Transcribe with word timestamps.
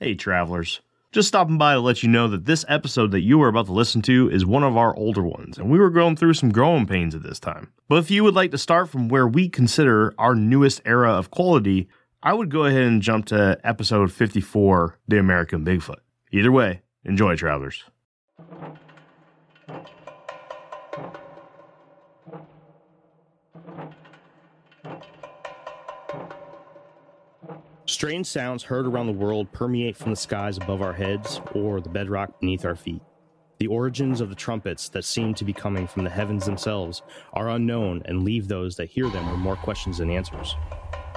Hey, 0.00 0.16
travelers. 0.16 0.80
Just 1.12 1.28
stopping 1.28 1.56
by 1.56 1.74
to 1.74 1.80
let 1.80 2.02
you 2.02 2.08
know 2.08 2.26
that 2.26 2.46
this 2.46 2.64
episode 2.66 3.12
that 3.12 3.20
you 3.20 3.40
are 3.42 3.48
about 3.48 3.66
to 3.66 3.72
listen 3.72 4.02
to 4.02 4.28
is 4.28 4.44
one 4.44 4.64
of 4.64 4.76
our 4.76 4.94
older 4.96 5.22
ones, 5.22 5.56
and 5.56 5.70
we 5.70 5.78
were 5.78 5.88
going 5.88 6.16
through 6.16 6.34
some 6.34 6.50
growing 6.50 6.84
pains 6.84 7.14
at 7.14 7.22
this 7.22 7.38
time. 7.38 7.72
But 7.88 7.98
if 7.98 8.10
you 8.10 8.24
would 8.24 8.34
like 8.34 8.50
to 8.50 8.58
start 8.58 8.88
from 8.88 9.08
where 9.08 9.28
we 9.28 9.48
consider 9.48 10.12
our 10.18 10.34
newest 10.34 10.82
era 10.84 11.12
of 11.12 11.30
quality, 11.30 11.88
I 12.24 12.34
would 12.34 12.50
go 12.50 12.64
ahead 12.64 12.82
and 12.82 13.00
jump 13.00 13.26
to 13.26 13.60
episode 13.62 14.10
54 14.10 14.98
The 15.06 15.20
American 15.20 15.64
Bigfoot. 15.64 16.00
Either 16.32 16.50
way, 16.50 16.82
enjoy, 17.04 17.36
travelers. 17.36 17.84
Strange 28.04 28.26
sounds 28.26 28.62
heard 28.62 28.86
around 28.86 29.06
the 29.06 29.12
world 29.14 29.50
permeate 29.50 29.96
from 29.96 30.10
the 30.10 30.16
skies 30.16 30.58
above 30.58 30.82
our 30.82 30.92
heads 30.92 31.40
or 31.54 31.80
the 31.80 31.88
bedrock 31.88 32.38
beneath 32.38 32.66
our 32.66 32.76
feet. 32.76 33.00
The 33.60 33.66
origins 33.66 34.20
of 34.20 34.28
the 34.28 34.34
trumpets 34.34 34.90
that 34.90 35.06
seem 35.06 35.32
to 35.32 35.42
be 35.42 35.54
coming 35.54 35.86
from 35.86 36.04
the 36.04 36.10
heavens 36.10 36.44
themselves 36.44 37.00
are 37.32 37.48
unknown 37.48 38.02
and 38.04 38.22
leave 38.22 38.46
those 38.46 38.76
that 38.76 38.90
hear 38.90 39.08
them 39.08 39.30
with 39.30 39.38
more 39.38 39.56
questions 39.56 39.96
than 39.96 40.10
answers. 40.10 40.54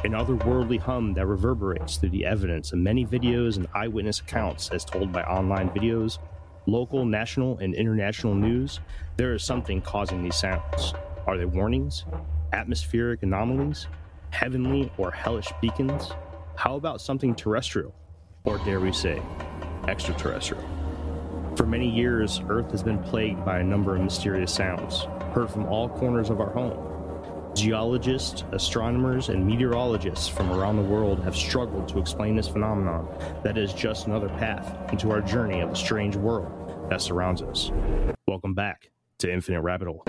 An 0.05 0.13
otherworldly 0.13 0.79
hum 0.79 1.13
that 1.15 1.25
reverberates 1.25 1.97
through 1.97 2.11
the 2.11 2.25
evidence 2.25 2.71
of 2.71 2.79
many 2.79 3.05
videos 3.05 3.57
and 3.57 3.67
eyewitness 3.75 4.21
accounts 4.21 4.69
as 4.69 4.85
told 4.85 5.11
by 5.11 5.23
online 5.23 5.69
videos, 5.71 6.19
local, 6.67 7.03
national, 7.03 7.57
and 7.57 7.75
international 7.75 8.33
news, 8.33 8.79
there 9.17 9.33
is 9.33 9.43
something 9.43 9.81
causing 9.81 10.23
these 10.23 10.37
sounds. 10.37 10.93
Are 11.25 11.37
they 11.37 11.43
warnings? 11.43 12.05
Atmospheric 12.53 13.23
anomalies? 13.23 13.87
Heavenly 14.29 14.89
or 14.97 15.11
hellish 15.11 15.51
beacons? 15.59 16.13
How 16.57 16.75
about 16.75 17.01
something 17.01 17.35
terrestrial? 17.35 17.93
Or 18.43 18.57
dare 18.57 18.79
we 18.79 18.91
say, 18.91 19.21
extraterrestrial? 19.87 20.67
For 21.55 21.67
many 21.67 21.87
years, 21.87 22.41
Earth 22.49 22.71
has 22.71 22.81
been 22.81 22.97
plagued 22.97 23.45
by 23.45 23.59
a 23.59 23.63
number 23.63 23.95
of 23.95 24.01
mysterious 24.01 24.55
sounds, 24.55 25.03
heard 25.35 25.51
from 25.51 25.67
all 25.67 25.87
corners 25.87 26.31
of 26.31 26.41
our 26.41 26.49
home. 26.49 27.53
Geologists, 27.53 28.43
astronomers, 28.53 29.29
and 29.29 29.45
meteorologists 29.45 30.27
from 30.27 30.51
around 30.51 30.77
the 30.77 30.81
world 30.81 31.23
have 31.23 31.35
struggled 31.35 31.87
to 31.89 31.99
explain 31.99 32.35
this 32.35 32.47
phenomenon 32.47 33.07
that 33.43 33.55
is 33.55 33.71
just 33.71 34.07
another 34.07 34.29
path 34.29 34.91
into 34.91 35.11
our 35.11 35.21
journey 35.21 35.59
of 35.59 35.69
a 35.69 35.75
strange 35.75 36.15
world 36.15 36.87
that 36.89 37.03
surrounds 37.03 37.43
us. 37.43 37.71
Welcome 38.27 38.55
back 38.55 38.89
to 39.19 39.31
Infinite 39.31 39.61
Rabbit 39.61 39.89
Hole. 39.89 40.03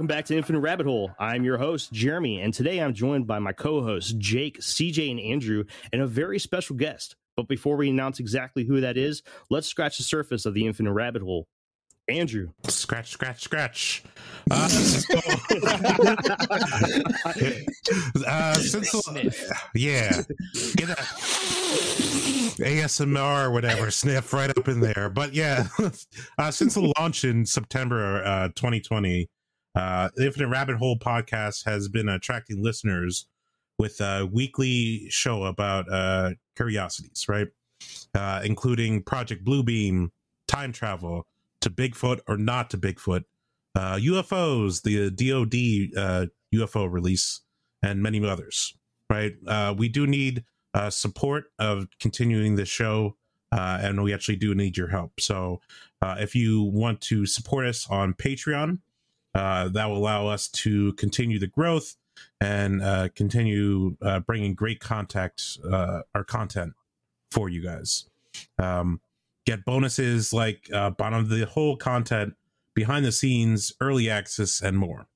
Welcome 0.00 0.16
back 0.16 0.24
to 0.24 0.34
Infinite 0.34 0.60
Rabbit 0.60 0.86
Hole. 0.86 1.10
I'm 1.18 1.44
your 1.44 1.58
host, 1.58 1.92
Jeremy, 1.92 2.40
and 2.40 2.54
today 2.54 2.78
I'm 2.78 2.94
joined 2.94 3.26
by 3.26 3.38
my 3.38 3.52
co 3.52 3.82
hosts, 3.82 4.14
Jake, 4.16 4.58
CJ, 4.58 5.10
and 5.10 5.20
Andrew, 5.20 5.64
and 5.92 6.00
a 6.00 6.06
very 6.06 6.38
special 6.38 6.74
guest. 6.74 7.16
But 7.36 7.48
before 7.48 7.76
we 7.76 7.90
announce 7.90 8.18
exactly 8.18 8.64
who 8.64 8.80
that 8.80 8.96
is, 8.96 9.22
let's 9.50 9.66
scratch 9.66 9.98
the 9.98 10.02
surface 10.02 10.46
of 10.46 10.54
the 10.54 10.66
Infinite 10.66 10.94
Rabbit 10.94 11.20
Hole. 11.20 11.48
Andrew. 12.08 12.48
Scratch, 12.66 13.10
scratch, 13.10 13.42
scratch. 13.42 14.02
Uh, 14.50 14.68
so, 14.68 15.14
uh, 18.26 18.54
since, 18.54 19.10
yeah, 19.74 20.22
get 20.76 20.88
that 20.88 20.96
ASMR 22.58 23.44
or 23.44 23.50
whatever 23.50 23.90
sniff 23.90 24.32
right 24.32 24.48
up 24.48 24.66
in 24.66 24.80
there. 24.80 25.10
But 25.10 25.34
yeah, 25.34 25.68
uh, 26.38 26.50
since 26.50 26.72
the 26.74 26.90
launch 26.98 27.24
in 27.24 27.44
September 27.44 28.24
uh, 28.24 28.48
2020, 28.56 29.28
uh, 29.74 30.08
the 30.16 30.26
Infinite 30.26 30.48
Rabbit 30.48 30.76
Hole 30.76 30.98
podcast 30.98 31.64
has 31.64 31.88
been 31.88 32.08
attracting 32.08 32.62
listeners 32.62 33.26
with 33.78 34.00
a 34.00 34.28
weekly 34.30 35.08
show 35.08 35.44
about 35.44 35.90
uh, 35.90 36.32
curiosities, 36.56 37.26
right? 37.28 37.48
Uh, 38.14 38.42
including 38.44 39.02
Project 39.02 39.44
Bluebeam, 39.44 40.10
time 40.46 40.72
travel, 40.72 41.26
to 41.60 41.70
Bigfoot 41.70 42.20
or 42.26 42.36
not 42.36 42.70
to 42.70 42.78
Bigfoot, 42.78 43.24
uh, 43.74 43.96
UFOs, 43.96 44.82
the 44.82 45.10
DoD 45.10 45.98
uh, 45.98 46.26
UFO 46.54 46.90
release, 46.90 47.40
and 47.82 48.02
many 48.02 48.24
others. 48.26 48.74
Right? 49.08 49.34
Uh, 49.46 49.74
we 49.76 49.88
do 49.88 50.06
need 50.06 50.44
uh, 50.74 50.90
support 50.90 51.44
of 51.58 51.88
continuing 51.98 52.56
the 52.56 52.64
show, 52.64 53.16
uh, 53.50 53.78
and 53.82 54.02
we 54.02 54.14
actually 54.14 54.36
do 54.36 54.54
need 54.54 54.76
your 54.76 54.88
help. 54.88 55.20
So, 55.20 55.60
uh, 56.02 56.16
if 56.18 56.34
you 56.34 56.62
want 56.62 57.00
to 57.02 57.26
support 57.26 57.66
us 57.66 57.86
on 57.90 58.14
Patreon, 58.14 58.78
uh, 59.34 59.68
that 59.68 59.86
will 59.86 59.98
allow 59.98 60.26
us 60.26 60.48
to 60.48 60.92
continue 60.94 61.38
the 61.38 61.46
growth 61.46 61.96
and 62.40 62.82
uh, 62.82 63.08
continue 63.14 63.96
uh, 64.02 64.20
bringing 64.20 64.54
great 64.54 64.80
contact 64.80 65.58
uh, 65.70 66.02
our 66.14 66.24
content 66.24 66.74
for 67.30 67.48
you 67.48 67.62
guys. 67.62 68.06
Um, 68.58 69.00
get 69.46 69.64
bonuses 69.64 70.32
like 70.32 70.68
uh, 70.72 70.90
bottom 70.90 71.20
of 71.20 71.28
the 71.28 71.46
hole 71.46 71.76
content, 71.76 72.34
behind 72.74 73.04
the 73.04 73.12
scenes, 73.12 73.72
early 73.80 74.08
access, 74.08 74.60
and 74.60 74.78
more. 74.78 75.06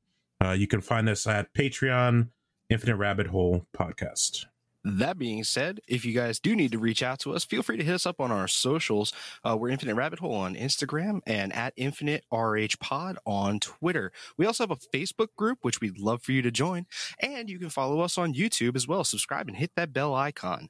Uh, 0.42 0.50
you 0.50 0.66
can 0.66 0.80
find 0.80 1.08
us 1.08 1.26
at 1.26 1.52
Patreon, 1.54 2.28
Infinite 2.68 2.96
Rabbit 2.96 3.28
Hole 3.28 3.66
Podcast. 3.76 4.46
That 4.86 5.16
being 5.18 5.44
said, 5.44 5.80
if 5.88 6.04
you 6.04 6.12
guys 6.12 6.38
do 6.38 6.54
need 6.54 6.72
to 6.72 6.78
reach 6.78 7.02
out 7.02 7.18
to 7.20 7.32
us, 7.32 7.42
feel 7.42 7.62
free 7.62 7.78
to 7.78 7.84
hit 7.84 7.94
us 7.94 8.04
up 8.04 8.20
on 8.20 8.30
our 8.30 8.46
socials. 8.46 9.14
Uh, 9.42 9.56
we're 9.58 9.70
Infinite 9.70 9.94
Rabbit 9.94 10.18
Hole 10.18 10.34
on 10.34 10.54
Instagram 10.54 11.20
and 11.26 11.54
at 11.54 11.72
Infinite 11.76 12.24
RH 12.30 12.76
Pod 12.80 13.16
on 13.24 13.60
Twitter. 13.60 14.12
We 14.36 14.44
also 14.44 14.64
have 14.64 14.70
a 14.70 14.96
Facebook 14.96 15.28
group, 15.36 15.60
which 15.62 15.80
we'd 15.80 15.98
love 15.98 16.22
for 16.22 16.32
you 16.32 16.42
to 16.42 16.50
join. 16.50 16.84
And 17.18 17.48
you 17.48 17.58
can 17.58 17.70
follow 17.70 18.00
us 18.00 18.18
on 18.18 18.34
YouTube 18.34 18.76
as 18.76 18.86
well. 18.86 19.04
Subscribe 19.04 19.48
and 19.48 19.56
hit 19.56 19.70
that 19.74 19.94
bell 19.94 20.14
icon. 20.14 20.68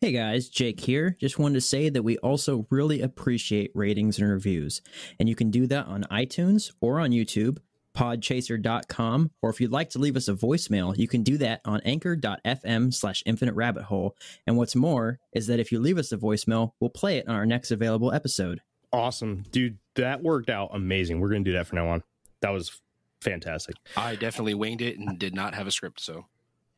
Hey 0.00 0.10
guys, 0.10 0.48
Jake 0.48 0.80
here. 0.80 1.16
Just 1.20 1.38
wanted 1.38 1.54
to 1.54 1.60
say 1.60 1.88
that 1.88 2.02
we 2.02 2.18
also 2.18 2.66
really 2.70 3.00
appreciate 3.00 3.70
ratings 3.74 4.18
and 4.18 4.28
reviews. 4.28 4.82
And 5.20 5.28
you 5.28 5.36
can 5.36 5.52
do 5.52 5.68
that 5.68 5.86
on 5.86 6.04
iTunes 6.10 6.72
or 6.80 6.98
on 6.98 7.10
YouTube, 7.10 7.58
podchaser.com, 7.96 9.30
or 9.42 9.50
if 9.50 9.60
you'd 9.60 9.72
like 9.72 9.90
to 9.90 9.98
leave 9.98 10.16
us 10.16 10.28
a 10.28 10.34
voicemail, 10.34 10.96
you 10.96 11.08
can 11.08 11.22
do 11.22 11.38
that 11.38 11.60
on 11.64 11.80
anchor.fm 11.84 12.92
slash 12.94 13.22
infinite 13.26 13.54
rabbit 13.54 13.84
hole. 13.84 14.14
And 14.46 14.56
what's 14.56 14.76
more 14.76 15.18
is 15.32 15.46
that 15.46 15.58
if 15.60 15.72
you 15.72 15.80
leave 15.80 15.98
us 15.98 16.12
a 16.12 16.16
voicemail, 16.16 16.72
we'll 16.80 16.90
play 16.90 17.18
it 17.18 17.26
on 17.28 17.34
our 17.34 17.46
next 17.46 17.70
available 17.70 18.12
episode. 18.12 18.60
Awesome. 18.92 19.44
Dude, 19.50 19.78
that 19.96 20.22
worked 20.22 20.50
out 20.50 20.70
amazing. 20.72 21.20
We're 21.20 21.30
going 21.30 21.44
to 21.44 21.50
do 21.50 21.56
that 21.56 21.66
from 21.66 21.78
now 21.78 21.88
on. 21.88 22.02
That 22.42 22.50
was 22.50 22.80
fantastic. 23.20 23.76
I 23.96 24.14
definitely 24.14 24.54
winged 24.54 24.82
it 24.82 24.98
and 24.98 25.18
did 25.18 25.34
not 25.34 25.54
have 25.54 25.66
a 25.66 25.70
script. 25.70 26.00
So, 26.00 26.26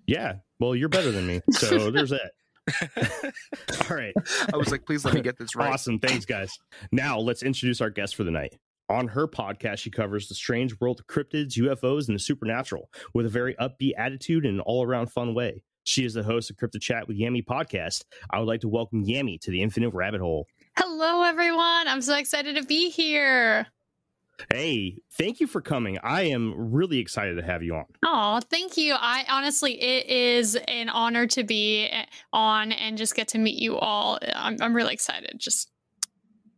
Yeah. 0.06 0.36
Well, 0.58 0.74
you're 0.74 0.88
better 0.88 1.10
than 1.12 1.26
me. 1.26 1.40
So 1.50 1.90
there's 1.90 2.10
that. 2.10 2.32
All 3.90 3.96
right. 3.96 4.14
I 4.52 4.56
was 4.56 4.70
like, 4.70 4.84
please 4.84 5.04
let 5.04 5.14
me 5.14 5.20
get 5.20 5.38
this 5.38 5.56
right. 5.56 5.72
Awesome. 5.72 5.98
Thanks, 5.98 6.24
guys. 6.24 6.58
Now 6.92 7.18
let's 7.18 7.42
introduce 7.42 7.80
our 7.80 7.90
guest 7.90 8.14
for 8.16 8.24
the 8.24 8.30
night. 8.30 8.56
On 8.90 9.06
her 9.08 9.28
podcast, 9.28 9.78
she 9.78 9.90
covers 9.90 10.28
the 10.28 10.34
strange 10.34 10.80
world 10.80 11.00
of 11.00 11.06
cryptids, 11.06 11.58
UFOs, 11.58 12.08
and 12.08 12.14
the 12.14 12.18
supernatural 12.18 12.88
with 13.12 13.26
a 13.26 13.28
very 13.28 13.54
upbeat 13.56 13.92
attitude 13.98 14.46
and 14.46 14.54
an 14.54 14.60
all 14.60 14.82
around 14.82 15.12
fun 15.12 15.34
way. 15.34 15.62
She 15.84 16.06
is 16.06 16.14
the 16.14 16.22
host 16.22 16.48
of 16.48 16.56
Crypto 16.56 16.78
Chat 16.78 17.06
with 17.06 17.18
Yami 17.18 17.44
podcast. 17.44 18.04
I 18.30 18.38
would 18.38 18.48
like 18.48 18.62
to 18.62 18.68
welcome 18.68 19.04
Yami 19.04 19.38
to 19.42 19.50
the 19.50 19.62
Infinite 19.62 19.90
Rabbit 19.90 20.22
Hole. 20.22 20.46
Hello, 20.78 21.22
everyone. 21.22 21.86
I'm 21.86 22.00
so 22.00 22.16
excited 22.16 22.56
to 22.56 22.62
be 22.62 22.88
here. 22.88 23.66
Hey, 24.50 25.02
thank 25.12 25.40
you 25.40 25.46
for 25.46 25.60
coming. 25.60 25.98
I 26.02 26.22
am 26.22 26.72
really 26.72 26.98
excited 26.98 27.36
to 27.36 27.42
have 27.42 27.62
you 27.62 27.74
on. 27.74 27.84
Oh, 28.06 28.40
thank 28.48 28.78
you. 28.78 28.94
I 28.98 29.26
honestly, 29.28 29.78
it 29.82 30.06
is 30.06 30.56
an 30.66 30.88
honor 30.88 31.26
to 31.26 31.44
be 31.44 31.88
eh, 31.88 32.06
on 32.32 32.72
and 32.72 32.96
just 32.96 33.14
get 33.14 33.28
to 33.28 33.38
meet 33.38 33.60
you 33.60 33.76
all. 33.76 34.18
I'm, 34.34 34.56
I'm 34.62 34.74
really 34.74 34.94
excited, 34.94 35.34
just 35.36 35.70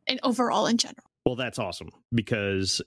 and 0.06 0.20
overall 0.22 0.66
in 0.66 0.76
general. 0.76 1.09
Well, 1.31 1.37
that's 1.37 1.61
awesome 1.61 1.91
because 2.12 2.82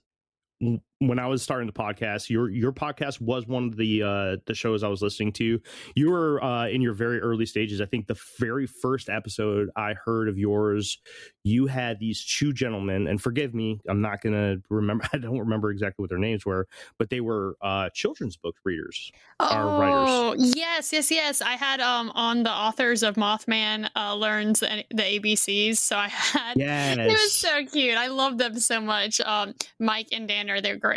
when 1.00 1.20
I 1.20 1.28
was 1.28 1.42
starting 1.42 1.68
the 1.68 1.74
podcast, 1.74 2.30
your 2.30 2.50
your 2.50 2.72
podcast 2.72 3.22
was 3.22 3.48
one 3.48 3.66
of 3.66 3.76
the 3.76 4.04
uh, 4.04 4.38
the 4.46 4.54
shows 4.54 4.84
I 4.84 4.88
was 4.88 5.02
listening 5.02 5.34
to. 5.34 5.60
You 5.96 6.12
were 6.12 6.44
uh, 6.44 6.68
in 6.68 6.82
your 6.82 6.94
very 6.94 7.20
early 7.20 7.46
stages. 7.46 7.82
I 7.82 7.86
think 7.86 8.08
the 8.08 8.20
very 8.40 8.68
first 8.68 9.10
episode 9.10 9.70
I 9.76 9.94
heard 9.94 10.30
of 10.30 10.38
yours, 10.38 10.98
you 11.44 11.68
had 11.68 12.00
these 12.00 12.24
two 12.24 12.54
gentlemen, 12.54 13.08
and 13.08 13.22
forgive 13.22 13.54
me, 13.54 13.80
I'm 13.88 14.02
not 14.02 14.22
gonna 14.22 14.58
remember. 14.70 15.06
I 15.14 15.18
don't 15.18 15.40
remember 15.40 15.72
exactly 15.72 16.04
what 16.04 16.10
their 16.10 16.20
names 16.20 16.46
were, 16.46 16.68
but 16.98 17.10
they 17.10 17.22
were 17.22 17.58
uh, 17.62 17.90
children's 17.94 18.38
book 18.38 18.56
readers. 18.64 19.12
Oh, 19.40 20.36
yes, 20.38 20.94
yes, 20.94 21.12
yes. 21.12 21.42
I 21.42 21.54
had 21.54 21.80
um 21.82 22.12
on 22.16 22.44
the 22.44 22.52
authors 22.52 23.04
of 23.04 23.16
Mothman 23.16 23.90
uh, 23.96 24.16
learns 24.16 24.62
the, 24.62 24.86
the 24.90 25.04
ABCs, 25.04 25.78
so 25.78 25.98
I 25.98 26.08
had. 26.08 26.54
It 27.10 27.12
was 27.12 27.34
so 27.34 27.66
cute. 27.66 27.98
I 27.98 28.08
love 28.08 28.38
them 28.38 28.60
so 28.60 28.80
much. 28.80 29.20
Um, 29.22 29.54
Mike 29.80 30.10
and 30.12 30.28
Dan 30.28 30.50
are 30.50 30.62
they're 30.62 30.78
great. 30.78 30.93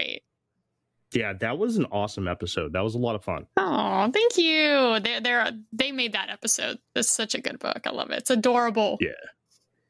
Yeah, 1.13 1.33
that 1.35 1.57
was 1.59 1.77
an 1.77 1.87
awesome 1.93 2.27
episode. 2.29 2.73
That 2.73 2.83
was 2.83 2.95
a 2.95 2.99
lot 2.99 3.15
of 3.15 3.25
fun. 3.25 3.47
Oh, 3.57 4.11
thank 4.13 4.37
you. 4.37 4.99
They 5.01 5.21
they're 5.21 5.51
they 5.73 5.93
made 5.93 6.13
that 6.15 6.31
episode. 6.31 6.79
That's 6.95 7.11
such 7.11 7.35
a 7.35 7.41
good 7.41 7.59
book. 7.59 7.81
I 7.87 7.91
love 7.91 8.11
it. 8.11 8.19
It's 8.19 8.31
adorable. 8.31 8.99
Yeah. 9.01 9.11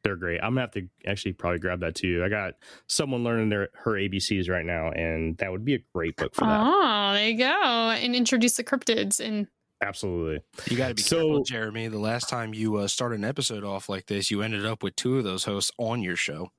They're 0.05 0.17
great. 0.17 0.39
I'm 0.41 0.51
gonna 0.51 0.61
have 0.61 0.71
to 0.73 0.89
actually 1.07 1.33
probably 1.33 1.59
grab 1.59 1.81
that 1.81 1.97
too. 1.97 2.23
I 2.25 2.29
got 2.29 2.55
someone 2.87 3.25
learning 3.25 3.49
their 3.49 3.71
her 3.75 3.93
ABCs 3.93 4.49
right 4.49 4.65
now, 4.65 4.91
and 4.93 5.37
that 5.39 5.51
would 5.51 5.65
be 5.65 5.75
a 5.75 5.83
great 5.95 6.15
book 6.17 6.33
for 6.35 6.45
that. 6.45 6.61
Oh, 6.63 7.13
there 7.15 7.29
you 7.31 7.39
go. 7.39 7.45
And 7.45 8.15
introduce 8.15 8.57
the 8.57 8.63
cryptids 8.65 9.19
and 9.19 9.49
Absolutely. 9.83 10.41
You 10.71 10.77
got 10.77 10.89
to 10.89 10.95
be 10.95 11.03
So- 11.03 11.17
careful, 11.17 11.45
Jeremy. 11.45 11.89
The 11.89 11.99
last 11.99 12.29
time 12.31 12.55
you 12.55 12.77
uh, 12.77 12.89
started 12.89 13.19
an 13.19 13.25
episode 13.25 13.63
off 13.65 13.89
like 13.91 14.07
this, 14.07 14.31
you 14.31 14.41
ended 14.43 14.65
up 14.65 14.83
with 14.83 14.97
two 14.97 15.19
of 15.19 15.25
those 15.25 15.45
hosts 15.45 15.71
on 15.77 16.03
your 16.03 16.17
show. 16.17 16.51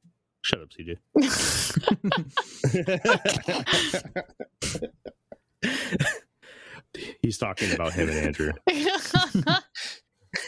Shut 0.41 0.61
up, 0.61 0.69
CJ. 0.69 0.97
He's 7.21 7.37
talking 7.37 7.71
about 7.73 7.93
him 7.93 8.09
and 8.09 8.17
Andrew. 8.17 8.51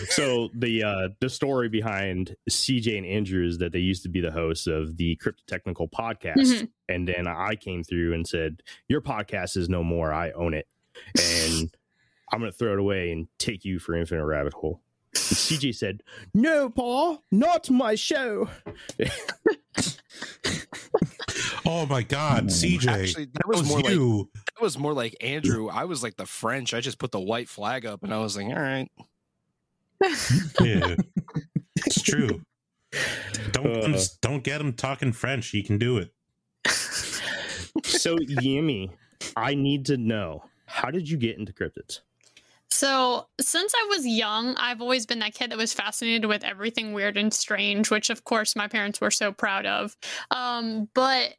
So 0.09 0.49
the 0.53 0.83
uh 0.83 1.09
the 1.19 1.29
story 1.29 1.67
behind 1.69 2.35
CJ 2.49 2.97
and 2.97 3.05
Andrew 3.05 3.45
is 3.45 3.57
that 3.59 3.71
they 3.71 3.79
used 3.79 4.03
to 4.03 4.09
be 4.09 4.19
the 4.21 4.31
hosts 4.31 4.67
of 4.67 4.97
the 4.97 5.15
Crypto 5.17 5.43
Technical 5.47 5.87
podcast, 5.87 6.35
Mhm. 6.37 6.69
and 6.89 7.07
then 7.07 7.27
I 7.27 7.55
came 7.55 7.83
through 7.83 8.13
and 8.13 8.27
said, 8.27 8.61
"Your 8.87 9.01
podcast 9.01 9.57
is 9.57 9.69
no 9.69 9.83
more. 9.83 10.13
I 10.13 10.31
own 10.31 10.53
it, 10.53 10.67
and 11.19 11.75
I'm 12.31 12.39
going 12.39 12.51
to 12.51 12.57
throw 12.57 12.73
it 12.73 12.79
away 12.79 13.11
and 13.11 13.27
take 13.39 13.65
you 13.65 13.79
for 13.79 13.95
Infinite 13.95 14.25
Rabbit 14.25 14.53
Hole." 14.53 14.81
And 15.13 15.21
CJ 15.37 15.75
said, 15.75 16.03
"No, 16.33 16.69
Paul, 16.69 17.23
not 17.31 17.69
my 17.69 17.95
show." 17.95 18.49
Oh 21.65 21.85
my 21.85 22.01
God, 22.03 22.45
CJ, 22.47 22.87
Actually, 22.87 23.25
that 23.25 23.33
that 23.33 23.47
was 23.47 23.59
was 23.61 23.69
more 23.69 23.79
like 23.81 23.93
that 24.45 24.61
was 24.61 24.77
more 24.77 24.93
like 24.93 25.15
Andrew. 25.21 25.67
I 25.69 25.85
was 25.85 26.01
like 26.03 26.15
the 26.17 26.25
French. 26.25 26.73
I 26.73 26.81
just 26.81 26.97
put 26.97 27.11
the 27.11 27.19
white 27.19 27.47
flag 27.47 27.85
up, 27.85 28.03
and 28.03 28.13
I 28.13 28.19
was 28.19 28.35
like, 28.35 28.47
all 28.47 28.53
right. 28.53 28.89
yeah, 30.61 30.95
it's 31.75 32.01
true. 32.01 32.41
Don't 33.51 33.95
Uh. 33.95 33.99
don't 34.21 34.43
get 34.43 34.59
him 34.61 34.73
talking 34.73 35.11
French. 35.11 35.49
He 35.49 35.61
can 35.61 35.77
do 35.77 35.97
it. 35.97 36.11
So 37.83 38.17
Yami, 38.17 38.89
I 39.35 39.53
need 39.53 39.85
to 39.87 39.97
know 39.97 40.43
how 40.65 40.89
did 40.89 41.07
you 41.07 41.17
get 41.17 41.37
into 41.37 41.53
cryptids? 41.53 41.99
So, 42.71 43.27
since 43.41 43.73
I 43.75 43.87
was 43.89 44.05
young, 44.05 44.55
I've 44.55 44.81
always 44.81 45.05
been 45.05 45.19
that 45.19 45.33
kid 45.33 45.51
that 45.51 45.57
was 45.57 45.73
fascinated 45.73 46.25
with 46.25 46.43
everything 46.43 46.93
weird 46.93 47.17
and 47.17 47.33
strange, 47.33 47.89
which 47.89 48.09
of 48.09 48.23
course 48.25 48.55
my 48.55 48.67
parents 48.67 49.01
were 49.01 49.11
so 49.11 49.31
proud 49.31 49.65
of. 49.65 49.97
Um, 50.31 50.87
but 50.93 51.35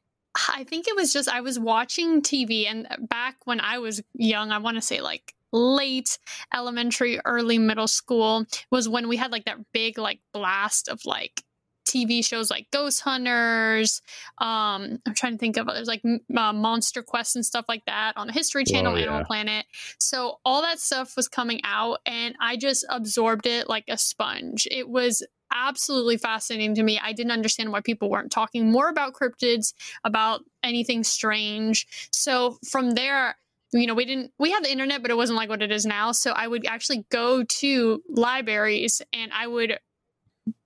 I 0.49 0.65
think 0.65 0.89
it 0.89 0.97
was 0.97 1.13
just 1.13 1.29
I 1.29 1.41
was 1.41 1.59
watching 1.59 2.23
TV, 2.23 2.67
and 2.69 2.87
back 3.09 3.37
when 3.45 3.61
I 3.61 3.79
was 3.79 4.03
young, 4.15 4.51
I 4.51 4.59
want 4.59 4.77
to 4.77 4.83
say 4.83 5.01
like 5.01 5.35
late 5.53 6.19
elementary, 6.55 7.21
early 7.25 7.59
middle 7.59 7.89
school, 7.89 8.45
was 8.71 8.89
when 8.89 9.09
we 9.09 9.17
had 9.17 9.33
like 9.33 9.45
that 9.45 9.73
big 9.73 9.99
like 9.99 10.21
blast 10.33 10.89
of 10.89 11.05
like 11.05 11.43
TV 11.91 12.25
shows 12.25 12.51
like 12.51 12.71
Ghost 12.71 13.01
Hunters. 13.01 14.01
Um, 14.39 14.99
I'm 15.07 15.15
trying 15.15 15.33
to 15.33 15.39
think 15.39 15.57
of 15.57 15.69
others 15.69 15.89
like 15.89 16.03
uh, 16.05 16.53
Monster 16.53 17.03
Quest 17.03 17.37
and 17.37 17.45
stuff 17.45 17.65
like 17.69 17.85
that 17.87 18.17
on 18.17 18.27
the 18.27 18.33
History 18.33 18.65
Channel, 18.65 18.93
Oh, 18.93 18.97
yeah. 18.97 19.03
Animal 19.03 19.25
Planet. 19.25 19.67
So 19.99 20.39
all 20.45 20.63
that 20.63 20.79
stuff 20.79 21.17
was 21.17 21.29
coming 21.29 21.61
out, 21.65 21.99
and 22.07 22.35
I 22.41 22.57
just 22.57 22.85
absorbed 22.89 23.47
it 23.47 23.69
like 23.69 23.85
a 23.89 23.99
sponge. 23.99 24.67
It 24.71 24.89
was 24.89 25.23
absolutely 25.53 26.17
fascinating 26.17 26.75
to 26.77 26.83
me. 26.83 27.01
I 27.03 27.13
didn't 27.13 27.33
understand 27.33 27.73
why 27.73 27.81
people 27.81 28.09
weren't 28.09 28.31
talking 28.31 28.71
more 28.71 28.89
about 28.89 29.15
cryptids, 29.15 29.75
about 30.05 30.43
anything 30.63 31.03
strange. 31.03 32.09
So 32.13 32.59
from 32.69 32.93
there, 32.93 33.35
you 33.73 33.87
know, 33.87 33.95
we 33.95 34.05
didn't 34.05 34.33
we 34.39 34.51
had 34.51 34.65
the 34.65 34.71
internet, 34.71 35.03
but 35.03 35.11
it 35.11 35.17
wasn't 35.17 35.37
like 35.37 35.49
what 35.49 35.63
it 35.63 35.73
is 35.73 35.87
now. 35.87 36.13
So 36.13 36.33
I 36.33 36.47
would 36.47 36.67
actually 36.67 37.05
go 37.11 37.43
to 37.45 38.03
libraries 38.09 39.03
and 39.13 39.33
I 39.33 39.47
would 39.47 39.79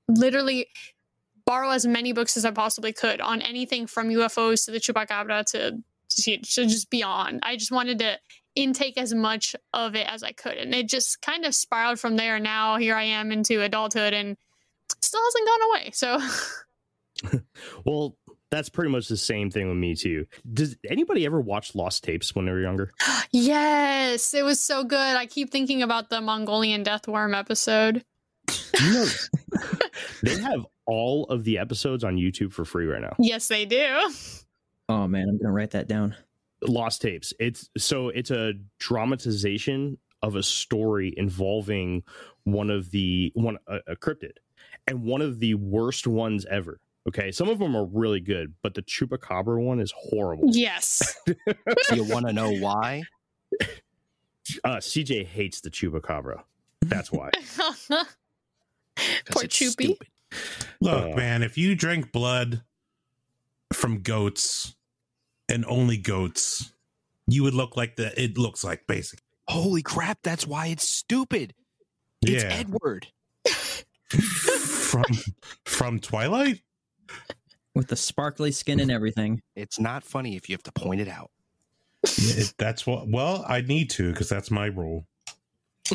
literally 0.08 0.68
borrow 1.46 1.70
as 1.70 1.86
many 1.86 2.12
books 2.12 2.36
as 2.36 2.44
I 2.44 2.50
possibly 2.50 2.92
could 2.92 3.20
on 3.20 3.42
anything 3.42 3.86
from 3.86 4.08
UFOs 4.08 4.64
to 4.64 4.70
the 4.70 4.80
chupacabra 4.80 5.44
to 5.52 5.82
to, 6.10 6.36
to 6.38 6.66
just 6.66 6.90
beyond. 6.90 7.40
I 7.42 7.56
just 7.56 7.72
wanted 7.72 7.98
to 8.00 8.18
intake 8.54 8.96
as 8.98 9.12
much 9.12 9.56
of 9.72 9.96
it 9.96 10.06
as 10.08 10.22
I 10.22 10.32
could, 10.32 10.56
and 10.56 10.74
it 10.74 10.88
just 10.88 11.20
kind 11.22 11.44
of 11.44 11.54
spiraled 11.54 11.98
from 11.98 12.16
there. 12.16 12.38
Now 12.38 12.76
here 12.76 12.94
I 12.94 13.04
am 13.04 13.32
into 13.32 13.62
adulthood, 13.62 14.12
and 14.12 14.36
still 15.00 15.20
hasn't 15.24 15.48
gone 15.48 15.70
away. 15.70 15.90
So 15.92 17.40
Well, 17.84 18.16
that's 18.50 18.68
pretty 18.68 18.90
much 18.90 19.08
the 19.08 19.16
same 19.16 19.50
thing 19.50 19.68
with 19.68 19.76
me 19.76 19.94
too. 19.94 20.26
Does 20.52 20.76
anybody 20.88 21.26
ever 21.26 21.40
watch 21.40 21.74
Lost 21.74 22.04
Tapes 22.04 22.34
when 22.34 22.46
they 22.46 22.52
were 22.52 22.60
younger? 22.60 22.92
yes, 23.32 24.32
it 24.34 24.44
was 24.44 24.60
so 24.60 24.84
good. 24.84 25.16
I 25.16 25.26
keep 25.26 25.50
thinking 25.50 25.82
about 25.82 26.10
the 26.10 26.20
Mongolian 26.20 26.82
death 26.82 27.08
worm 27.08 27.34
episode. 27.34 28.04
Do 28.74 28.84
you 28.84 28.92
know 28.92 29.06
they 30.22 30.38
have 30.38 30.66
all 30.86 31.24
of 31.24 31.44
the 31.44 31.58
episodes 31.58 32.04
on 32.04 32.16
YouTube 32.16 32.52
for 32.52 32.64
free 32.64 32.86
right 32.86 33.00
now? 33.00 33.14
Yes, 33.18 33.48
they 33.48 33.64
do. 33.64 34.10
Oh 34.88 35.08
man, 35.08 35.28
I'm 35.28 35.38
gonna 35.38 35.52
write 35.52 35.72
that 35.72 35.88
down. 35.88 36.14
Lost 36.62 37.02
Tapes. 37.02 37.32
It's 37.38 37.70
so 37.76 38.08
it's 38.08 38.30
a 38.30 38.54
dramatization 38.78 39.98
of 40.22 40.36
a 40.36 40.42
story 40.42 41.12
involving 41.16 42.02
one 42.44 42.70
of 42.70 42.90
the 42.90 43.30
one 43.34 43.58
a, 43.66 43.78
a 43.88 43.96
cryptid 43.96 44.36
and 44.86 45.02
one 45.02 45.20
of 45.22 45.40
the 45.40 45.54
worst 45.54 46.06
ones 46.06 46.46
ever. 46.46 46.80
Okay, 47.06 47.30
some 47.32 47.50
of 47.50 47.58
them 47.58 47.76
are 47.76 47.84
really 47.84 48.20
good, 48.20 48.54
but 48.62 48.72
the 48.72 48.82
chupacabra 48.82 49.62
one 49.62 49.78
is 49.78 49.92
horrible. 49.96 50.48
Yes. 50.50 51.14
You 51.92 52.04
want 52.04 52.26
to 52.26 52.32
know 52.32 52.50
why? 52.50 53.02
Uh, 54.64 54.76
CJ 54.76 55.26
hates 55.26 55.60
the 55.60 55.70
chupacabra. 55.70 56.42
That's 56.80 57.12
why. 57.12 57.30
'Cause 59.24 59.34
Poor 59.42 59.44
Choopy. 59.44 59.96
Look, 60.80 61.12
Uh. 61.12 61.16
man, 61.16 61.42
if 61.42 61.56
you 61.58 61.74
drink 61.74 62.12
blood 62.12 62.62
from 63.72 64.00
goats 64.02 64.74
and 65.48 65.64
only 65.66 65.96
goats, 65.96 66.72
you 67.26 67.42
would 67.42 67.54
look 67.54 67.76
like 67.76 67.96
the. 67.96 68.20
It 68.20 68.36
looks 68.38 68.64
like 68.64 68.86
basically. 68.86 69.24
Holy 69.48 69.82
crap! 69.82 70.18
That's 70.22 70.46
why 70.46 70.66
it's 70.68 70.88
stupid. 70.88 71.54
It's 72.22 72.42
Yeah, 72.44 72.50
Edward. 72.52 73.08
from 74.08 75.04
from 75.64 76.00
Twilight. 76.00 76.62
With 77.74 77.88
the 77.88 77.96
sparkly 77.96 78.52
skin 78.52 78.78
and 78.80 78.90
everything. 78.90 79.42
It's 79.56 79.78
not 79.80 80.04
funny 80.04 80.36
if 80.36 80.48
you 80.48 80.54
have 80.54 80.62
to 80.64 80.72
point 80.72 81.00
it 81.00 81.08
out. 81.08 81.30
Yeah, 82.18 82.34
it- 82.42 82.54
that's 82.58 82.86
what. 82.86 83.08
Well, 83.08 83.44
I 83.48 83.60
need 83.62 83.90
to 83.90 84.10
because 84.12 84.28
that's 84.28 84.50
my 84.50 84.68
role. 84.68 85.06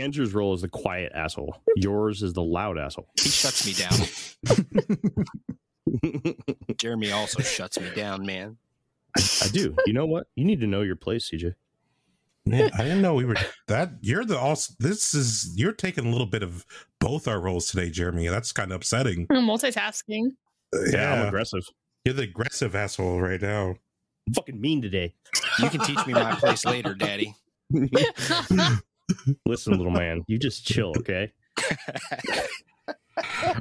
Andrew's 0.00 0.34
role 0.34 0.54
is 0.54 0.62
the 0.62 0.68
quiet 0.68 1.12
asshole. 1.14 1.56
Yours 1.76 2.22
is 2.22 2.32
the 2.32 2.42
loud 2.42 2.78
asshole. 2.78 3.08
He 3.20 3.28
shuts 3.28 3.66
me 3.66 3.74
down. 3.74 3.98
Jeremy 6.78 7.12
also 7.12 7.42
shuts 7.42 7.80
me 7.80 7.88
down, 7.94 8.24
man. 8.26 8.56
I 9.16 9.48
do. 9.48 9.74
You 9.86 9.92
know 9.92 10.06
what? 10.06 10.26
You 10.34 10.44
need 10.44 10.60
to 10.60 10.66
know 10.66 10.82
your 10.82 10.96
place, 10.96 11.30
CJ. 11.30 11.54
Man, 12.44 12.70
I 12.74 12.82
didn't 12.82 13.02
know 13.02 13.14
we 13.14 13.24
were 13.24 13.34
that. 13.66 13.94
You're 14.00 14.24
the 14.24 14.38
also. 14.38 14.72
This 14.78 15.14
is 15.14 15.52
you're 15.56 15.72
taking 15.72 16.06
a 16.06 16.10
little 16.10 16.26
bit 16.28 16.44
of 16.44 16.64
both 17.00 17.26
our 17.26 17.40
roles 17.40 17.68
today, 17.68 17.90
Jeremy. 17.90 18.28
That's 18.28 18.52
kind 18.52 18.70
of 18.70 18.76
upsetting. 18.76 19.26
I'm 19.30 19.46
Multitasking. 19.46 20.28
Uh, 20.72 20.78
yeah, 20.92 21.12
I'm 21.12 21.26
aggressive. 21.26 21.64
you're 22.04 22.14
the 22.14 22.22
aggressive 22.22 22.76
asshole 22.76 23.20
right 23.20 23.42
now. 23.42 23.74
I'm 24.28 24.34
fucking 24.34 24.60
mean 24.60 24.80
today. 24.80 25.14
You 25.58 25.70
can 25.70 25.80
teach 25.80 26.06
me 26.06 26.12
my 26.12 26.36
place 26.36 26.64
later, 26.64 26.94
Daddy. 26.94 27.34
Listen, 29.46 29.76
little 29.76 29.92
man, 29.92 30.22
you 30.26 30.38
just 30.38 30.66
chill, 30.66 30.92
okay? 30.98 31.32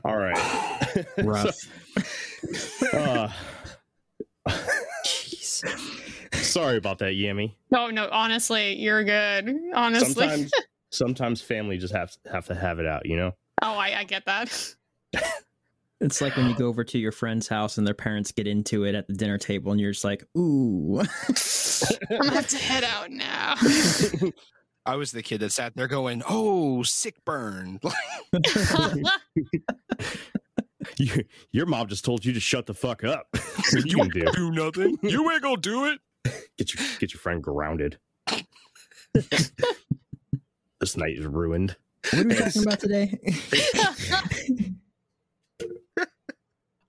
All 0.03 0.17
right. 0.17 1.05
Rough. 1.19 1.55
Uh, 2.93 3.29
Jeez. 5.05 5.63
sorry 6.33 6.77
about 6.77 6.99
that, 6.99 7.13
Yami. 7.13 7.53
No, 7.71 7.89
no, 7.89 8.09
honestly, 8.11 8.75
you're 8.75 9.03
good. 9.03 9.55
Honestly. 9.73 10.13
Sometimes, 10.13 10.51
sometimes 10.91 11.41
family 11.41 11.77
just 11.77 11.93
have 11.93 12.15
have 12.31 12.45
to 12.47 12.55
have 12.55 12.79
it 12.79 12.85
out, 12.85 13.05
you 13.05 13.15
know. 13.15 13.31
Oh, 13.61 13.73
I, 13.73 13.99
I 13.99 14.03
get 14.03 14.25
that. 14.25 14.75
It's 16.01 16.19
like 16.19 16.35
when 16.35 16.49
you 16.49 16.55
go 16.55 16.67
over 16.67 16.83
to 16.83 16.99
your 16.99 17.13
friend's 17.13 17.47
house 17.47 17.77
and 17.77 17.87
their 17.87 17.93
parents 17.93 18.31
get 18.31 18.47
into 18.47 18.83
it 18.83 18.95
at 18.95 19.07
the 19.07 19.13
dinner 19.13 19.37
table, 19.37 19.71
and 19.71 19.79
you're 19.79 19.93
just 19.93 20.03
like, 20.03 20.25
"Ooh." 20.37 20.99
I'm 20.99 22.17
gonna 22.17 22.33
have 22.33 22.47
to 22.49 22.57
head 22.57 22.83
out 22.83 23.11
now. 23.11 23.55
I 24.85 24.95
was 24.95 25.11
the 25.11 25.23
kid 25.23 25.39
that 25.41 25.51
sat 25.51 25.75
there 25.75 25.87
going, 25.87 26.21
"Oh, 26.27 26.83
sick 26.83 27.23
burn." 27.25 27.79
You, 30.97 31.23
your 31.51 31.65
mom 31.65 31.87
just 31.87 32.05
told 32.05 32.23
you 32.23 32.33
to 32.33 32.39
shut 32.39 32.65
the 32.65 32.73
fuck 32.73 33.03
up. 33.03 33.27
what 33.33 33.73
are 33.73 33.79
you 33.79 33.97
gonna 33.97 34.09
do? 34.09 34.31
do 34.33 34.51
nothing. 34.51 34.97
You 35.01 35.29
ain't 35.31 35.41
gonna 35.41 35.57
do 35.57 35.85
it. 35.85 35.99
Get 36.57 36.73
your 36.73 36.83
get 36.99 37.13
your 37.13 37.19
friend 37.19 37.43
grounded. 37.43 37.99
this 39.13 39.51
night 40.95 41.17
is 41.17 41.25
ruined. 41.25 41.75
what 42.11 42.25
are 42.25 42.27
we 42.27 42.35
talking 42.35 42.61
about 42.63 42.79
today? 42.79 43.19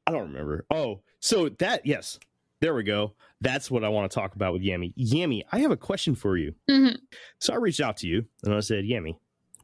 I 0.06 0.12
don't 0.12 0.32
remember. 0.32 0.64
Oh, 0.70 1.00
so 1.20 1.48
that 1.48 1.84
yes, 1.84 2.18
There 2.66 2.74
we 2.74 2.82
go. 2.82 3.14
That's 3.40 3.70
what 3.70 3.84
I 3.84 3.88
want 3.88 4.10
to 4.10 4.14
talk 4.16 4.34
about 4.34 4.52
with 4.52 4.60
Yami. 4.60 4.92
Yami, 4.96 5.42
I 5.52 5.60
have 5.60 5.70
a 5.70 5.76
question 5.76 6.16
for 6.16 6.36
you. 6.36 6.52
Mhm. 6.68 6.98
So 7.38 7.52
I 7.52 7.58
reached 7.58 7.80
out 7.80 7.96
to 7.98 8.08
you 8.08 8.26
and 8.42 8.52
I 8.52 8.58
said, 8.58 8.82
Yami, 8.84 9.16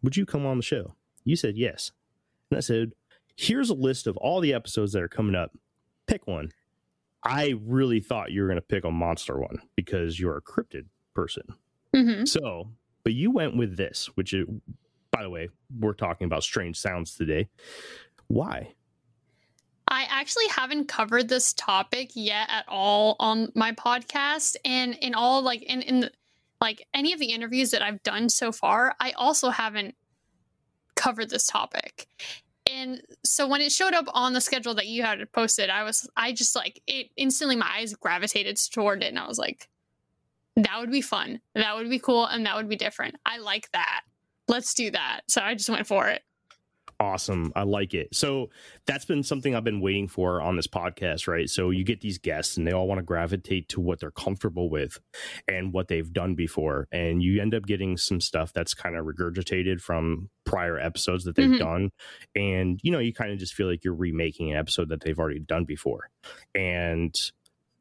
would 0.04 0.16
you 0.16 0.24
come 0.24 0.46
on 0.46 0.56
the 0.56 0.62
show? 0.62 0.94
You 1.24 1.34
said 1.34 1.56
yes. 1.56 1.90
And 2.52 2.58
I 2.58 2.60
said, 2.60 2.92
here's 3.34 3.70
a 3.70 3.74
list 3.74 4.06
of 4.06 4.16
all 4.18 4.38
the 4.38 4.54
episodes 4.54 4.92
that 4.92 5.02
are 5.02 5.08
coming 5.08 5.34
up. 5.34 5.50
Pick 6.06 6.28
one. 6.28 6.52
I 7.24 7.54
really 7.64 7.98
thought 7.98 8.30
you 8.30 8.42
were 8.42 8.46
going 8.46 8.54
to 8.60 8.62
pick 8.62 8.84
a 8.84 8.90
monster 8.92 9.36
one 9.36 9.60
because 9.74 10.20
you're 10.20 10.36
a 10.36 10.40
cryptid 10.40 10.84
person. 11.12 11.42
Mhm. 11.92 12.28
So, 12.28 12.70
but 13.02 13.14
you 13.14 13.32
went 13.32 13.56
with 13.56 13.76
this, 13.76 14.06
which 14.14 14.32
is, 14.32 14.46
by 15.10 15.24
the 15.24 15.30
way, 15.30 15.48
we're 15.76 15.92
talking 15.92 16.26
about 16.26 16.44
strange 16.44 16.78
sounds 16.78 17.16
today. 17.16 17.48
Why? 18.28 18.74
I 19.92 20.06
actually 20.08 20.48
haven't 20.48 20.88
covered 20.88 21.28
this 21.28 21.52
topic 21.52 22.12
yet 22.14 22.48
at 22.50 22.64
all 22.66 23.14
on 23.20 23.52
my 23.54 23.72
podcast, 23.72 24.56
and 24.64 24.94
in 24.94 25.14
all 25.14 25.42
like 25.42 25.62
in 25.62 25.82
in 25.82 26.10
like 26.62 26.88
any 26.94 27.12
of 27.12 27.20
the 27.20 27.26
interviews 27.26 27.72
that 27.72 27.82
I've 27.82 28.02
done 28.02 28.30
so 28.30 28.52
far, 28.52 28.96
I 29.00 29.12
also 29.12 29.50
haven't 29.50 29.94
covered 30.96 31.28
this 31.28 31.46
topic. 31.46 32.06
And 32.72 33.02
so 33.22 33.46
when 33.46 33.60
it 33.60 33.70
showed 33.70 33.92
up 33.92 34.06
on 34.14 34.32
the 34.32 34.40
schedule 34.40 34.74
that 34.76 34.86
you 34.86 35.02
had 35.02 35.30
posted, 35.32 35.68
I 35.68 35.82
was 35.82 36.08
I 36.16 36.32
just 36.32 36.56
like 36.56 36.80
it 36.86 37.10
instantly 37.18 37.54
my 37.54 37.70
eyes 37.76 37.92
gravitated 37.92 38.56
toward 38.72 39.02
it, 39.02 39.08
and 39.08 39.18
I 39.18 39.28
was 39.28 39.38
like, 39.38 39.68
that 40.56 40.80
would 40.80 40.90
be 40.90 41.02
fun, 41.02 41.38
that 41.54 41.76
would 41.76 41.90
be 41.90 41.98
cool, 41.98 42.24
and 42.24 42.46
that 42.46 42.56
would 42.56 42.68
be 42.70 42.76
different. 42.76 43.16
I 43.26 43.36
like 43.36 43.70
that. 43.72 44.00
Let's 44.48 44.72
do 44.72 44.90
that. 44.90 45.20
So 45.28 45.42
I 45.42 45.54
just 45.54 45.68
went 45.68 45.86
for 45.86 46.08
it. 46.08 46.22
Awesome. 47.02 47.52
I 47.56 47.64
like 47.64 47.94
it. 47.94 48.14
So 48.14 48.50
that's 48.86 49.04
been 49.04 49.24
something 49.24 49.56
I've 49.56 49.64
been 49.64 49.80
waiting 49.80 50.06
for 50.06 50.40
on 50.40 50.54
this 50.54 50.68
podcast, 50.68 51.26
right? 51.26 51.50
So 51.50 51.70
you 51.70 51.82
get 51.82 52.00
these 52.00 52.18
guests 52.18 52.56
and 52.56 52.64
they 52.64 52.70
all 52.70 52.86
want 52.86 53.00
to 53.00 53.02
gravitate 53.02 53.68
to 53.70 53.80
what 53.80 53.98
they're 53.98 54.12
comfortable 54.12 54.70
with 54.70 55.00
and 55.48 55.72
what 55.72 55.88
they've 55.88 56.12
done 56.12 56.36
before. 56.36 56.86
And 56.92 57.20
you 57.20 57.42
end 57.42 57.54
up 57.56 57.66
getting 57.66 57.96
some 57.96 58.20
stuff 58.20 58.52
that's 58.52 58.72
kind 58.72 58.96
of 58.96 59.04
regurgitated 59.04 59.80
from 59.80 60.30
prior 60.44 60.78
episodes 60.78 61.24
that 61.24 61.34
they've 61.34 61.50
Mhm. 61.50 61.58
done. 61.58 61.90
And, 62.36 62.78
you 62.84 62.92
know, 62.92 63.00
you 63.00 63.12
kind 63.12 63.32
of 63.32 63.38
just 63.38 63.54
feel 63.54 63.66
like 63.66 63.82
you're 63.82 63.94
remaking 63.94 64.52
an 64.52 64.56
episode 64.56 64.88
that 64.90 65.00
they've 65.00 65.18
already 65.18 65.40
done 65.40 65.64
before. 65.64 66.08
And 66.54 67.12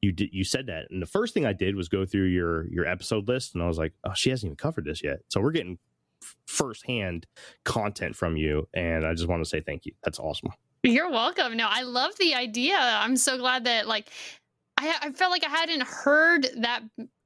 you 0.02 0.12
did 0.12 0.30
you 0.34 0.44
said 0.44 0.66
that. 0.66 0.90
And 0.90 1.00
the 1.00 1.06
first 1.06 1.36
thing 1.36 1.46
I 1.46 1.54
did 1.54 1.76
was 1.76 1.88
go 1.90 2.06
through 2.08 2.26
your 2.26 2.66
your 2.74 2.88
episode 2.88 3.28
list 3.28 3.54
and 3.54 3.64
I 3.64 3.68
was 3.68 3.78
like, 3.78 3.94
oh, 4.04 4.14
she 4.16 4.32
hasn't 4.32 4.48
even 4.50 4.56
covered 4.56 4.86
this 4.86 5.04
yet. 5.04 5.20
So 5.30 5.40
we're 5.42 5.52
getting 5.52 5.78
firsthand 6.46 7.26
content 7.64 8.16
from 8.16 8.38
you 8.38 8.68
and 8.74 9.06
i 9.06 9.14
just 9.14 9.28
want 9.28 9.44
to 9.44 9.50
say 9.50 9.62
thank 9.62 9.86
you 9.86 9.94
that's 10.04 10.20
awesome 10.20 10.50
You're 10.84 11.12
welcome. 11.12 11.56
No, 11.58 11.68
I 11.70 11.84
love 11.84 12.14
the 12.18 12.34
idea. 12.34 12.76
I'm 12.76 13.16
so 13.16 13.38
glad 13.38 13.66
that 13.66 13.88
like 13.88 14.10
I, 14.80 14.96
I 15.00 15.12
felt 15.12 15.30
like 15.30 15.44
I 15.46 15.50
hadn't 15.50 15.84
heard 15.84 16.48
that 16.58 16.82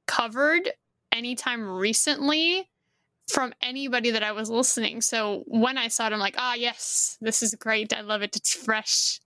covered 0.06 0.68
anytime 1.10 1.62
recently 1.66 2.68
from 3.28 3.54
anybody 3.62 4.10
that 4.10 4.22
I 4.22 4.32
was 4.32 4.50
listening. 4.50 5.00
So 5.00 5.42
when 5.46 5.78
I 5.78 5.88
saw 5.88 6.06
it, 6.06 6.12
I'm 6.12 6.18
like, 6.18 6.34
ah, 6.36 6.52
yes, 6.54 7.16
this 7.22 7.42
is 7.42 7.54
great. 7.54 7.94
I 7.96 8.02
love 8.02 8.20
it. 8.20 8.36
It's 8.36 8.52
fresh. 8.52 9.20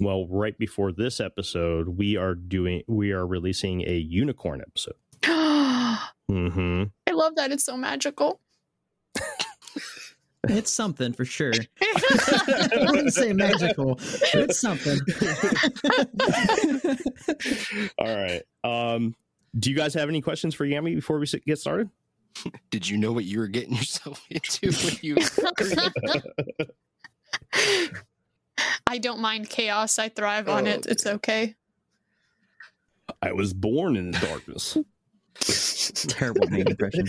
well 0.00 0.26
right 0.26 0.56
before 0.56 0.90
this 0.92 1.20
episode 1.20 1.88
we 1.98 2.16
are 2.16 2.34
doing 2.34 2.82
we 2.86 3.12
are 3.12 3.26
releasing 3.26 3.82
a 3.86 3.96
unicorn 3.96 4.62
episode 4.62 4.94
mm-hmm 6.30 6.84
I 7.06 7.12
love 7.12 7.34
that. 7.36 7.50
It's 7.52 7.64
so 7.64 7.76
magical. 7.76 8.40
It's 10.48 10.72
something 10.72 11.12
for 11.12 11.26
sure. 11.26 11.52
I 11.82 12.86
wouldn't 12.88 13.12
say 13.12 13.34
magical, 13.34 13.96
but 13.96 14.30
it's 14.34 14.58
something. 14.58 14.98
all 17.98 18.16
right 18.16 18.42
um 18.64 19.14
do 19.58 19.70
you 19.70 19.76
guys 19.76 19.92
have 19.92 20.08
any 20.08 20.22
questions 20.22 20.54
for 20.54 20.66
yami 20.66 20.94
before 20.94 21.18
we 21.18 21.26
get 21.46 21.58
started 21.58 21.90
Did 22.70 22.88
you 22.88 22.96
know 22.96 23.12
what 23.12 23.24
you 23.26 23.38
were 23.38 23.48
getting 23.48 23.74
yourself 23.74 24.24
into 24.30 24.72
when 24.84 24.96
you? 25.02 25.16
I 28.86 28.96
don't 28.98 29.20
mind 29.20 29.50
chaos. 29.50 29.98
I 29.98 30.08
thrive 30.08 30.48
on 30.48 30.66
it. 30.66 30.86
It's 30.86 31.06
okay. 31.06 31.54
i 33.22 33.30
was 33.32 33.52
born 33.52 33.96
in 33.96 34.10
the 34.10 34.18
darkness 34.18 34.78
Terrible 36.08 36.48
name 36.48 36.66
impression. 36.66 37.08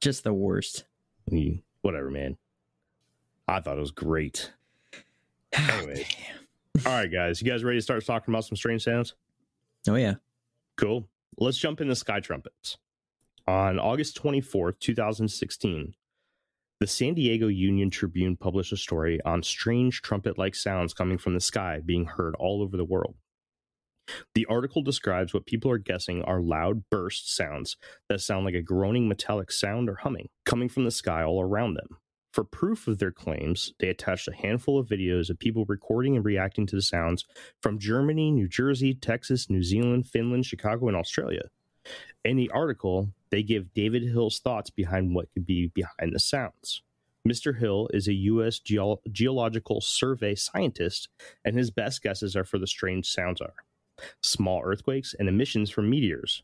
Just 0.00 0.24
the 0.24 0.32
worst. 0.32 0.84
Mm, 1.30 1.62
whatever 1.82 2.10
man 2.10 2.36
i 3.48 3.60
thought 3.60 3.76
it 3.76 3.80
was 3.80 3.90
great 3.90 4.52
Anyway. 5.52 6.06
all 6.86 6.92
right 6.92 7.10
guys 7.12 7.40
you 7.40 7.48
guys 7.48 7.64
ready 7.64 7.78
to 7.78 7.82
start 7.82 8.04
talking 8.04 8.32
about 8.32 8.44
some 8.44 8.56
strange 8.56 8.82
sounds 8.82 9.14
Oh 9.88 9.96
yeah. 9.96 10.14
Cool. 10.76 11.08
Let's 11.38 11.58
jump 11.58 11.80
into 11.80 11.96
Sky 11.96 12.20
Trumpets. 12.20 12.78
On 13.48 13.78
August 13.80 14.22
24th, 14.22 14.78
2016, 14.78 15.94
the 16.78 16.86
San 16.86 17.14
Diego 17.14 17.48
Union 17.48 17.90
Tribune 17.90 18.36
published 18.36 18.72
a 18.72 18.76
story 18.76 19.20
on 19.24 19.42
strange 19.42 20.02
trumpet 20.02 20.38
like 20.38 20.54
sounds 20.54 20.94
coming 20.94 21.18
from 21.18 21.34
the 21.34 21.40
sky 21.40 21.80
being 21.84 22.04
heard 22.04 22.36
all 22.36 22.62
over 22.62 22.76
the 22.76 22.84
world. 22.84 23.16
The 24.34 24.46
article 24.46 24.82
describes 24.82 25.32
what 25.32 25.46
people 25.46 25.70
are 25.70 25.78
guessing 25.78 26.22
are 26.22 26.40
loud 26.40 26.84
burst 26.90 27.34
sounds 27.34 27.76
that 28.08 28.20
sound 28.20 28.44
like 28.44 28.54
a 28.54 28.62
groaning 28.62 29.08
metallic 29.08 29.50
sound 29.52 29.88
or 29.88 29.96
humming 29.96 30.28
coming 30.44 30.68
from 30.68 30.84
the 30.84 30.90
sky 30.90 31.22
all 31.22 31.40
around 31.40 31.74
them. 31.74 31.98
For 32.32 32.44
proof 32.44 32.88
of 32.88 32.98
their 32.98 33.10
claims, 33.10 33.74
they 33.78 33.88
attached 33.88 34.26
a 34.26 34.34
handful 34.34 34.78
of 34.78 34.88
videos 34.88 35.28
of 35.28 35.38
people 35.38 35.66
recording 35.68 36.16
and 36.16 36.24
reacting 36.24 36.66
to 36.66 36.76
the 36.76 36.82
sounds 36.82 37.26
from 37.60 37.78
Germany, 37.78 38.30
New 38.30 38.48
Jersey, 38.48 38.94
Texas, 38.94 39.50
New 39.50 39.62
Zealand, 39.62 40.06
Finland, 40.06 40.46
Chicago, 40.46 40.88
and 40.88 40.96
Australia. 40.96 41.50
In 42.24 42.36
the 42.36 42.50
article, 42.50 43.10
they 43.30 43.42
give 43.42 43.74
David 43.74 44.02
Hill's 44.02 44.38
thoughts 44.38 44.70
behind 44.70 45.14
what 45.14 45.28
could 45.34 45.44
be 45.44 45.66
behind 45.66 46.14
the 46.14 46.20
sounds. 46.20 46.82
Mr. 47.28 47.58
Hill 47.58 47.88
is 47.92 48.08
a 48.08 48.14
U.S. 48.14 48.58
Geo- 48.58 49.00
Geological 49.10 49.80
Survey 49.80 50.34
scientist, 50.34 51.08
and 51.44 51.56
his 51.56 51.70
best 51.70 52.02
guesses 52.02 52.34
are 52.34 52.44
for 52.44 52.58
the 52.58 52.66
strange 52.66 53.06
sounds 53.06 53.40
are 53.40 53.54
small 54.22 54.62
earthquakes 54.64 55.14
and 55.18 55.28
emissions 55.28 55.70
from 55.70 55.90
meteors. 55.90 56.42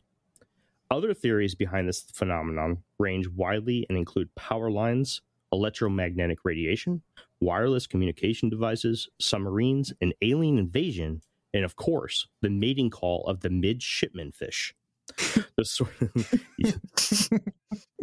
Other 0.91 1.13
theories 1.13 1.55
behind 1.55 1.87
this 1.87 2.01
phenomenon 2.13 2.79
range 2.97 3.27
widely 3.27 3.85
and 3.89 3.97
include 3.97 4.33
power 4.35 4.71
lines, 4.71 5.21
electromagnetic 5.51 6.39
radiation, 6.43 7.01
wireless 7.39 7.87
communication 7.87 8.49
devices, 8.49 9.07
submarines, 9.19 9.93
an 10.01 10.13
alien 10.21 10.57
invasion, 10.57 11.21
and 11.53 11.63
of 11.63 11.75
course, 11.75 12.27
the 12.41 12.49
mating 12.49 12.89
call 12.89 13.25
of 13.27 13.41
the 13.41 13.49
midshipman 13.49 14.31
fish. 14.31 14.73
the 15.57 15.65
sor- 15.65 15.89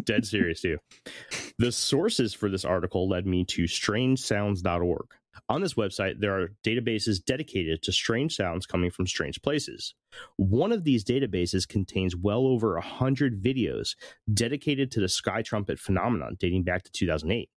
Dead 0.04 0.25
serious, 0.25 0.60
too. 0.60 0.78
The 1.58 1.72
sources 1.72 2.34
for 2.34 2.48
this 2.48 2.64
article 2.64 3.08
led 3.08 3.26
me 3.26 3.44
to 3.46 3.64
strangesounds.org. 3.64 5.06
On 5.49 5.61
this 5.61 5.75
website, 5.75 6.21
there 6.21 6.38
are 6.38 6.52
databases 6.64 7.25
dedicated 7.25 7.83
to 7.83 7.93
strange 7.93 8.35
sounds 8.35 8.66
coming 8.66 8.90
from 8.90 9.07
strange 9.07 9.40
places. 9.43 9.95
One 10.37 10.73
of 10.73 10.85
these 10.85 11.05
databases 11.05 11.69
contains 11.69 12.16
well 12.16 12.47
over 12.47 12.75
100 12.75 13.43
videos 13.43 13.97
dedicated 14.33 14.90
to 14.93 15.00
the 15.00 15.09
sky 15.09 15.43
trumpet 15.43 15.78
phenomenon 15.78 16.37
dating 16.38 16.64
back 16.64 16.85
to 16.85 16.90
2008. 16.93 17.50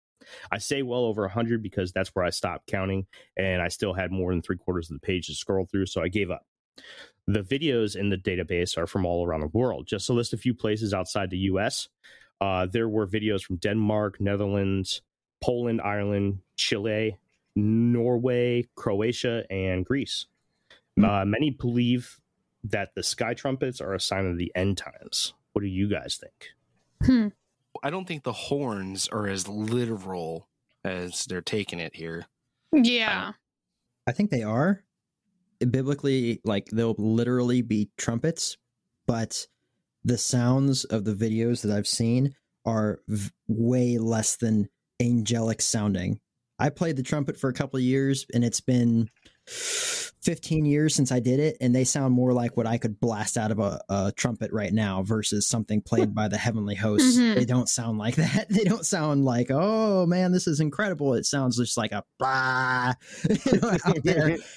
I 0.51 0.57
say 0.57 0.81
well 0.81 1.05
over 1.05 1.23
100 1.23 1.63
because 1.63 1.91
that's 1.91 2.09
where 2.09 2.25
I 2.25 2.29
stopped 2.29 2.67
counting, 2.67 3.07
and 3.37 3.61
I 3.61 3.69
still 3.69 3.93
had 3.93 4.11
more 4.11 4.31
than 4.31 4.41
three 4.41 4.57
quarters 4.57 4.89
of 4.89 4.95
the 4.95 5.05
page 5.05 5.27
to 5.27 5.33
scroll 5.33 5.65
through, 5.65 5.87
so 5.87 6.01
I 6.01 6.09
gave 6.09 6.29
up. 6.29 6.45
The 7.27 7.41
videos 7.41 7.95
in 7.95 8.09
the 8.09 8.17
database 8.17 8.77
are 8.77 8.87
from 8.87 9.05
all 9.05 9.25
around 9.25 9.41
the 9.41 9.47
world. 9.47 9.87
Just 9.87 10.07
to 10.07 10.13
list 10.13 10.33
a 10.33 10.37
few 10.37 10.53
places 10.53 10.93
outside 10.93 11.29
the 11.29 11.37
US, 11.37 11.87
uh, 12.41 12.65
there 12.65 12.89
were 12.89 13.07
videos 13.07 13.43
from 13.43 13.57
Denmark, 13.57 14.19
Netherlands, 14.19 15.01
Poland, 15.41 15.81
Ireland, 15.81 16.39
Chile, 16.55 17.17
Norway, 17.59 18.67
Croatia, 18.75 19.43
and 19.49 19.85
Greece. 19.85 20.25
Hmm. 20.97 21.05
Uh, 21.05 21.25
many 21.25 21.51
believe 21.51 22.19
that 22.63 22.89
the 22.95 23.03
sky 23.03 23.33
trumpets 23.33 23.79
are 23.81 23.93
a 23.93 23.99
sign 23.99 24.25
of 24.25 24.37
the 24.37 24.51
end 24.55 24.77
times. 24.77 25.33
What 25.53 25.61
do 25.61 25.67
you 25.67 25.89
guys 25.89 26.17
think? 26.17 26.49
Hmm. 27.03 27.27
I 27.83 27.89
don't 27.89 28.07
think 28.07 28.23
the 28.23 28.33
horns 28.33 29.07
are 29.07 29.27
as 29.27 29.47
literal 29.47 30.47
as 30.83 31.25
they're 31.25 31.41
taking 31.41 31.79
it 31.79 31.95
here. 31.95 32.25
Yeah. 32.73 33.27
Um, 33.27 33.35
I 34.07 34.11
think 34.11 34.31
they 34.31 34.43
are. 34.43 34.83
Biblically, 35.59 36.41
like 36.43 36.67
they'll 36.67 36.95
literally 36.97 37.61
be 37.61 37.89
trumpets, 37.97 38.57
but 39.05 39.47
the 40.03 40.17
sounds 40.17 40.85
of 40.85 41.03
the 41.03 41.13
videos 41.13 41.61
that 41.61 41.75
I've 41.75 41.87
seen 41.87 42.33
are 42.65 43.01
v- 43.07 43.31
way 43.47 43.97
less 43.97 44.37
than 44.37 44.69
angelic 45.01 45.61
sounding. 45.61 46.19
I 46.59 46.69
played 46.69 46.97
the 46.97 47.03
trumpet 47.03 47.39
for 47.39 47.49
a 47.49 47.53
couple 47.53 47.77
of 47.77 47.83
years 47.83 48.25
and 48.33 48.43
it's 48.43 48.61
been 48.61 49.09
15 49.47 50.65
years 50.65 50.93
since 50.93 51.11
I 51.11 51.19
did 51.19 51.39
it, 51.39 51.57
and 51.61 51.73
they 51.73 51.85
sound 51.85 52.13
more 52.13 52.33
like 52.33 52.57
what 52.57 52.67
I 52.67 52.77
could 52.77 52.99
blast 52.99 53.37
out 53.37 53.51
of 53.51 53.59
a, 53.59 53.79
a 53.89 54.11
trumpet 54.15 54.51
right 54.51 54.73
now 54.73 55.01
versus 55.01 55.47
something 55.47 55.81
played 55.81 56.13
by 56.13 56.27
the 56.27 56.37
heavenly 56.37 56.75
hosts. 56.75 57.17
Mhm. 57.17 57.35
They 57.35 57.45
don't 57.45 57.69
sound 57.69 57.97
like 57.97 58.15
that. 58.17 58.47
They 58.49 58.63
don't 58.65 58.85
sound 58.85 59.25
like, 59.25 59.47
oh 59.49 60.05
man, 60.05 60.31
this 60.31 60.45
is 60.45 60.59
incredible. 60.59 61.13
It 61.13 61.25
sounds 61.25 61.57
just 61.57 61.77
like 61.77 61.93
a 61.93 62.03
blah 62.19 62.93
you 63.45 63.59
know, 63.59 63.77
out 63.85 64.03
there. 64.03 64.37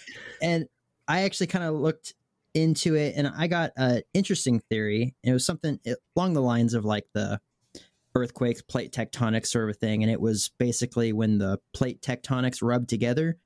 And 0.43 0.67
I 1.07 1.23
actually 1.23 1.47
kind 1.47 1.65
of 1.65 1.75
looked 1.75 2.15
into 2.53 2.97
it 2.97 3.15
and 3.17 3.29
I 3.29 3.47
got 3.47 3.71
an 3.77 4.03
interesting 4.13 4.59
theory. 4.59 5.15
It 5.23 5.33
was 5.33 5.47
something 5.47 5.79
along 6.17 6.35
the 6.35 6.43
lines 6.43 6.75
of 6.75 6.85
like 6.85 7.07
the 7.15 7.41
earthquakes, 8.15 8.63
plate 8.63 8.93
tectonics 8.93 9.47
sort 9.47 9.71
of 9.71 9.77
thing. 9.77 10.03
And 10.03 10.13
it 10.13 10.21
was 10.21 10.51
basically 10.59 11.13
when 11.13 11.39
the 11.39 11.59
plate 11.73 12.03
tectonics 12.03 12.63
rub 12.63 12.89
together, 12.89 13.39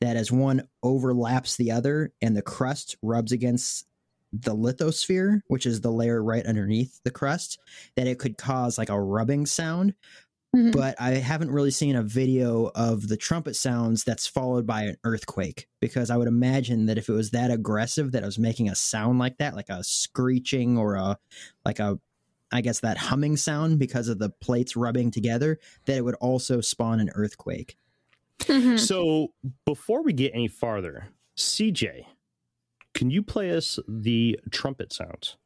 that 0.00 0.16
as 0.16 0.30
one 0.32 0.68
overlaps 0.82 1.56
the 1.56 1.70
other 1.70 2.12
and 2.20 2.36
the 2.36 2.42
crust 2.42 2.96
rubs 3.02 3.32
against 3.32 3.86
the 4.32 4.54
lithosphere, 4.54 5.40
which 5.46 5.66
is 5.66 5.80
the 5.80 5.92
layer 5.92 6.22
right 6.22 6.44
underneath 6.44 7.00
the 7.04 7.10
crust, 7.10 7.58
that 7.96 8.06
it 8.06 8.18
could 8.18 8.36
cause 8.36 8.76
like 8.76 8.90
a 8.90 9.00
rubbing 9.00 9.46
sound. 9.46 9.94
Mhm. 10.54 10.72
But 10.72 11.00
I 11.00 11.12
haven't 11.12 11.50
really 11.50 11.70
seen 11.70 11.96
a 11.96 12.02
video 12.02 12.70
of 12.74 13.08
the 13.08 13.16
trumpet 13.16 13.56
sounds 13.56 14.04
that's 14.04 14.26
followed 14.26 14.66
by 14.66 14.82
an 14.82 14.96
earthquake 15.04 15.68
because 15.80 16.10
I 16.10 16.16
would 16.16 16.28
imagine 16.28 16.86
that 16.86 16.98
if 16.98 17.08
it 17.08 17.12
was 17.12 17.30
that 17.30 17.50
aggressive 17.50 18.12
that 18.12 18.22
it 18.22 18.26
was 18.26 18.38
making 18.38 18.68
a 18.68 18.74
sound 18.76 19.18
like 19.18 19.38
that, 19.38 19.56
like 19.56 19.68
a 19.68 19.82
screeching 19.82 20.78
or 20.78 20.94
a 20.94 21.18
like 21.64 21.80
a 21.80 21.98
I 22.54 22.60
guess 22.60 22.80
that 22.80 22.96
humming 22.96 23.36
sound 23.36 23.78
because 23.78 24.08
of 24.08 24.18
the 24.18 24.30
plates 24.30 24.76
rubbing 24.76 25.10
together, 25.10 25.58
that 25.86 25.96
it 25.96 26.04
would 26.04 26.14
also 26.16 26.60
spawn 26.60 27.00
an 27.00 27.10
earthquake. 27.14 27.76
Mhm. 28.40 28.78
So 28.78 29.32
before 29.66 30.02
we 30.02 30.12
get 30.12 30.32
any 30.34 30.48
farther, 30.48 31.08
CJ, 31.36 32.06
can 32.94 33.10
you 33.10 33.22
play 33.22 33.50
us 33.56 33.78
the 33.88 34.38
trumpet 34.50 34.92
sounds? 34.92 35.36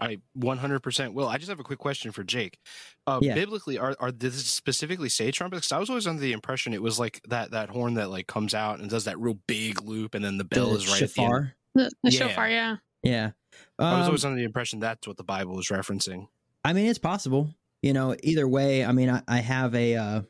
I 0.00 0.18
100% 0.36 1.12
will. 1.12 1.26
I 1.28 1.38
just 1.38 1.48
have 1.48 1.58
a 1.58 1.64
quick 1.64 1.78
question 1.80 2.12
for 2.12 2.22
Jake. 2.22 2.58
Uh, 3.06 3.18
Yeah. 3.22 3.34
Biblically, 3.34 3.78
are 3.78 3.96
are 3.98 4.12
does 4.12 4.36
it 4.36 4.44
specifically 4.46 5.08
say 5.08 5.30
trumpets? 5.32 5.66
'Cause 5.68 5.72
I 5.76 5.78
was 5.80 5.90
always 5.90 6.06
under 6.06 6.20
the 6.22 6.32
impression 6.32 6.72
it 6.72 6.82
was 6.82 6.98
like 7.00 7.20
that 7.28 7.50
that 7.52 7.68
horn 7.70 7.94
that 7.94 8.08
like 8.10 8.26
comes 8.28 8.54
out 8.54 8.78
and 8.80 8.88
does 8.90 9.04
that 9.04 9.18
real 9.18 9.38
big 9.48 9.82
loop, 9.82 10.14
and 10.14 10.24
then 10.24 10.38
the 10.38 10.44
bell 10.44 10.70
the 10.70 10.76
is 10.76 10.86
right 10.88 11.02
at 11.02 11.14
the 11.14 11.22
end. 11.22 11.30
shofar. 11.30 11.54
the, 11.74 11.90
the 12.04 12.10
Yeah. 12.12 12.18
shofar, 12.28 12.48
yeah. 12.50 12.76
Yeah. 13.02 13.30
I 13.78 13.84
was 13.84 14.00
Um, 14.02 14.06
always 14.06 14.24
under 14.24 14.36
the 14.38 14.44
impression 14.44 14.78
that's 14.80 15.06
what 15.06 15.16
the 15.16 15.24
Bible 15.24 15.54
was 15.56 15.68
referencing. 15.68 16.28
I 16.68 16.74
mean, 16.74 16.84
it's 16.84 16.98
possible. 16.98 17.48
You 17.80 17.94
know, 17.94 18.14
either 18.22 18.46
way. 18.46 18.84
I 18.84 18.92
mean, 18.92 19.08
I, 19.08 19.22
I 19.26 19.38
have 19.38 19.74
a, 19.74 19.94
uh, 19.96 20.22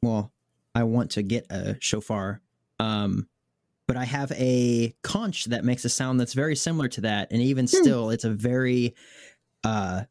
well, 0.00 0.32
I 0.74 0.84
want 0.84 1.10
to 1.12 1.22
get 1.22 1.44
a 1.50 1.76
shofar, 1.78 2.40
um, 2.78 3.28
but 3.86 3.98
I 3.98 4.04
have 4.04 4.32
a 4.32 4.94
conch 5.02 5.44
that 5.46 5.62
makes 5.62 5.84
a 5.84 5.90
sound 5.90 6.18
that's 6.18 6.32
very 6.32 6.56
similar 6.56 6.88
to 6.88 7.02
that, 7.02 7.32
and 7.32 7.42
even 7.42 7.66
Hmm. 7.66 7.82
still, 7.82 8.10
it's 8.10 8.24
a 8.24 8.30
very 8.30 8.94
uh, 9.62 10.04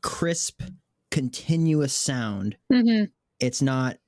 crisp, 0.00 0.62
continuous 1.10 1.92
sound. 1.92 2.56
hmm 2.72 3.04
It's 3.40 3.60
not. 3.60 3.98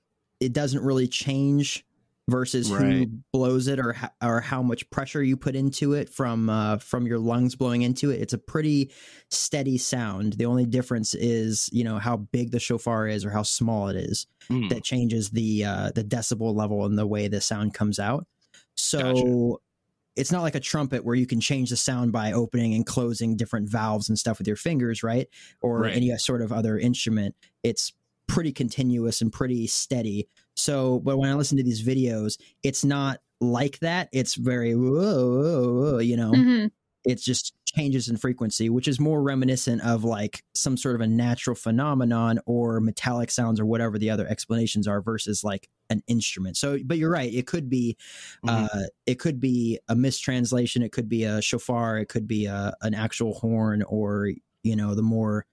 It 0.41 0.55
doesn't 0.55 0.83
really 0.83 1.07
change 1.07 1.85
versus 2.31 2.71
Right. 2.71 2.83
who 2.93 3.07
blows 3.33 3.67
it 3.69 3.79
or 3.79 3.95
or 4.23 4.41
how 4.41 4.63
much 4.63 4.89
pressure 4.91 5.23
you 5.23 5.37
put 5.37 5.55
into 5.57 5.93
it 5.95 6.09
from 6.09 6.49
uh, 6.49 6.79
from 6.79 7.07
your 7.07 7.19
lungs 7.19 7.55
blowing 7.57 7.83
into 7.83 8.11
it. 8.11 8.21
It's 8.21 8.33
a 8.33 8.39
pretty 8.39 8.93
steady 9.31 9.77
sound. 9.79 10.35
The 10.35 10.47
only 10.47 10.65
difference 10.67 11.15
is 11.15 11.69
you 11.73 11.85
know 11.85 11.99
how 11.99 12.17
big 12.17 12.51
the 12.53 12.61
shofar 12.61 13.07
is 13.09 13.25
or 13.25 13.31
how 13.31 13.43
small 13.43 13.89
it 13.89 13.97
is 13.97 14.27
Hmm. 14.49 14.69
that 14.69 14.83
changes 14.85 15.31
the 15.31 15.65
uh, 15.65 15.91
the 15.95 16.03
decibel 16.05 16.55
level 16.55 16.85
and 16.87 16.97
the 16.99 17.07
way 17.07 17.29
the 17.29 17.41
sound 17.41 17.75
comes 17.75 17.99
out. 17.99 18.27
So 18.77 18.99
Gotcha. 19.03 19.57
it's 20.17 20.33
not 20.33 20.43
like 20.43 20.55
a 20.55 20.61
trumpet 20.61 21.05
where 21.05 21.15
you 21.15 21.27
can 21.27 21.41
change 21.41 21.71
the 21.71 21.77
sound 21.77 22.13
by 22.13 22.33
opening 22.33 22.75
and 22.75 22.85
closing 22.87 23.37
different 23.37 23.69
valves 23.69 24.09
and 24.09 24.19
stuff 24.19 24.39
with 24.39 24.47
your 24.47 24.57
fingers, 24.57 25.03
right? 25.03 25.29
Or 25.61 25.83
Right. 25.83 25.95
any 25.97 26.17
sort 26.19 26.43
of 26.43 26.53
other 26.53 26.79
instrument. 26.79 27.35
It's 27.63 27.93
pretty 28.31 28.53
continuous 28.53 29.21
and 29.21 29.33
pretty 29.33 29.67
steady. 29.67 30.29
So, 30.57 31.01
but 31.01 31.19
when 31.19 31.31
I 31.31 31.35
listen 31.35 31.59
to 31.59 31.65
these 31.65 31.83
videos, 31.87 32.41
it's 32.63 32.85
not 32.85 33.21
like 33.41 33.79
that. 33.81 34.09
It's 34.13 34.35
very 34.37 34.75
whoa, 34.77 34.93
whoa, 34.93 35.93
whoa, 35.93 35.99
you 35.99 36.17
know 36.17 36.45
hmm 36.45 36.71
it 37.05 37.17
just 37.17 37.55
changes 37.65 38.09
in 38.09 38.17
frequency, 38.17 38.69
which 38.69 38.87
is 38.87 39.01
more 39.01 39.23
reminiscent 39.23 39.81
of 39.83 40.05
like 40.05 40.45
some 40.55 40.77
sort 40.77 40.95
of 40.95 41.01
a 41.01 41.07
natural 41.07 41.57
phenomenon 41.57 42.39
or 42.47 42.81
metallic 42.81 43.31
sounds 43.31 43.59
or 43.59 43.65
whatever 43.65 43.99
the 43.99 44.11
other 44.11 44.27
explanations 44.27 44.87
are 44.87 45.01
versus 45.01 45.43
like 45.43 45.71
an 45.89 46.03
instrument. 46.09 46.59
So, 46.59 46.79
but 46.85 46.99
you're 46.99 47.11
right. 47.11 47.33
It 47.33 47.47
could 47.47 47.71
be, 47.71 47.97
Mhm. 48.43 48.71
uh, 48.71 48.85
it 49.07 49.15
could 49.19 49.41
be 49.41 49.79
a 49.89 49.97
mistranslation. 49.97 50.83
It 50.83 50.93
could 50.93 51.09
be 51.09 51.25
a 51.25 51.41
shofar. 51.41 51.99
It 51.99 52.09
could 52.11 52.27
be 52.27 52.47
a, 52.47 52.75
an 52.83 52.95
actual 52.95 53.35
horn 53.35 53.83
or, 53.85 54.33
you 54.63 54.77
know, 54.77 54.95
the 54.95 55.03
more 55.03 55.47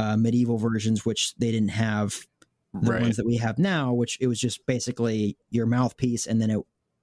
uh, 0.00 0.16
medieval 0.16 0.56
versions, 0.56 1.04
which 1.04 1.34
they 1.36 1.50
didn't 1.50 1.68
have 1.70 2.26
the 2.72 2.92
right. 2.92 3.02
ones 3.02 3.16
that 3.16 3.26
we 3.26 3.36
have 3.36 3.58
now, 3.58 3.92
which 3.92 4.16
it 4.20 4.28
was 4.28 4.40
just 4.40 4.64
basically 4.66 5.36
your 5.50 5.66
mouthpiece 5.66 6.26
and 6.26 6.40
then 6.40 6.50
it 6.50 6.60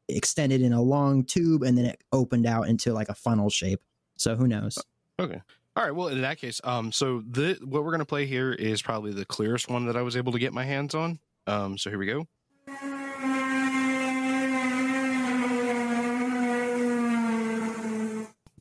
extended 0.10 0.62
in 0.62 0.74
a 0.74 0.82
long 0.82 1.24
tube 1.24 1.64
and 1.64 1.78
then 1.78 1.86
it 1.86 2.02
opened 2.12 2.48
out 2.48 2.68
into 2.68 2.94
like 2.94 3.10
a 3.10 3.14
funnel 3.14 3.50
shape. 3.50 3.82
So 4.16 4.36
who 4.36 4.48
knows? 4.48 4.78
Okay. 5.20 5.42
All 5.76 5.84
right. 5.84 5.94
Well, 5.94 6.08
in 6.08 6.22
that 6.22 6.40
case, 6.40 6.60
um, 6.64 6.92
so 6.92 7.22
the 7.30 7.60
what 7.64 7.84
we're 7.84 7.92
gonna 7.92 8.06
play 8.06 8.26
here 8.26 8.52
is 8.52 8.82
probably 8.82 9.14
the 9.14 9.26
clearest 9.26 9.70
one 9.70 9.86
that 9.86 9.96
I 9.96 10.02
was 10.02 10.18
able 10.18 10.32
to 10.32 10.40
get 10.40 10.54
my 10.54 10.64
hands 10.64 10.96
on. 10.96 11.20
Um, 11.46 11.78
so 11.78 11.92
here 11.92 12.00
we 12.00 12.08
go. 12.08 12.26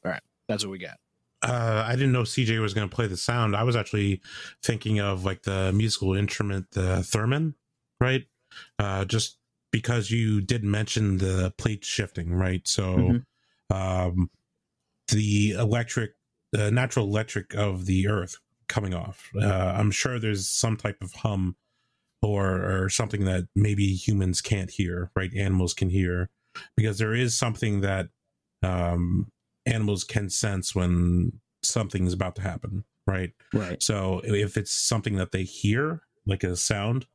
All 0.05 0.13
right, 0.13 0.23
that's 0.47 0.63
what 0.63 0.71
we 0.71 0.79
got. 0.79 0.99
Uh, 1.47 1.85
I 1.87 1.93
didn't 1.93 2.13
know 2.13 2.23
CJ 2.23 2.61
was 2.61 2.75
going 2.75 2.89
to 2.89 2.95
play 2.95 3.07
the 3.07 3.17
sound. 3.17 3.55
I 3.55 3.63
was 3.63 3.77
actually 3.77 4.21
thinking 4.63 5.01
of 5.01 5.25
like 5.25 5.43
the 5.43 5.73
musical 5.73 6.15
instrument, 6.15 6.67
the 6.73 6.99
theremin, 7.13 7.55
right? 8.01 8.25
Uh, 8.79 9.05
just 9.05 9.39
because 9.71 10.11
you 10.11 10.41
did 10.41 10.65
mention 10.65 11.19
the 11.19 11.53
plate 11.57 11.85
shifting, 11.85 12.33
right? 12.35 12.67
So, 12.67 12.87
Mhm. 12.89 13.25
um, 13.71 14.31
the 15.09 15.53
electric, 15.53 16.13
the 16.53 16.71
natural 16.71 17.07
electric 17.07 17.55
of 17.55 17.87
the 17.87 18.09
earth 18.09 18.37
coming 18.69 18.95
off. 18.95 19.31
Uh, 19.41 19.75
I'm 19.77 19.91
sure 19.93 20.19
there's 20.19 20.49
some 20.49 20.77
type 20.77 21.01
of 21.03 21.13
hum 21.13 21.57
or 22.23 22.85
or 22.85 22.89
something 22.89 23.25
that 23.27 23.49
maybe 23.55 23.95
humans 23.95 24.41
can't 24.41 24.71
hear, 24.71 25.11
right? 25.15 25.33
Animals 25.35 25.75
can 25.75 25.91
hear 25.91 26.31
because 26.77 26.99
there 26.99 27.15
is 27.15 27.37
something 27.39 27.83
that 27.83 28.09
um, 28.63 29.31
animals 29.67 30.05
can 30.05 30.31
sense 30.31 30.75
when 30.75 31.41
something's 31.63 32.13
about 32.13 32.37
to 32.37 32.43
happen, 32.43 32.85
right? 33.07 33.33
Right. 33.53 33.83
So 33.83 34.21
if 34.25 34.57
it's 34.57 34.73
something 34.73 35.17
that 35.17 35.33
they 35.33 35.43
hear, 35.43 36.03
like 36.27 36.45
a 36.45 36.57
sound, 36.57 37.07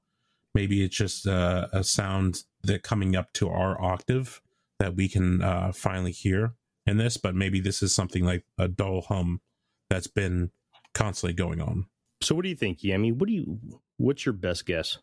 maybe 0.54 0.84
it's 0.84 0.96
just 0.96 1.26
a, 1.26 1.70
a 1.74 1.84
sound 1.84 2.44
that 2.64 2.84
coming 2.84 3.16
up 3.16 3.34
to 3.34 3.50
our 3.50 3.82
octave 3.82 4.42
that 4.80 4.96
we 4.96 5.08
can 5.08 5.42
uh, 5.42 5.72
finally 5.74 6.12
hear 6.12 6.54
in 6.86 6.98
this, 6.98 7.18
but 7.18 7.36
maybe 7.36 7.60
this 7.60 7.82
is 7.82 7.94
something 7.94 8.26
like 8.26 8.44
a 8.58 8.68
dull 8.68 9.02
hum 9.02 9.42
that's 9.90 10.08
been 10.08 10.52
constantly 10.94 11.34
going 11.34 11.62
on. 11.62 11.86
So 12.22 12.36
what 12.36 12.44
do 12.44 12.50
you 12.50 12.56
think, 12.56 12.80
Yami? 12.80 13.16
What 13.16 13.28
do 13.28 13.34
you 13.34 13.60
what's 13.98 14.26
your 14.26 14.34
best 14.34 14.66
guess? 14.66 14.98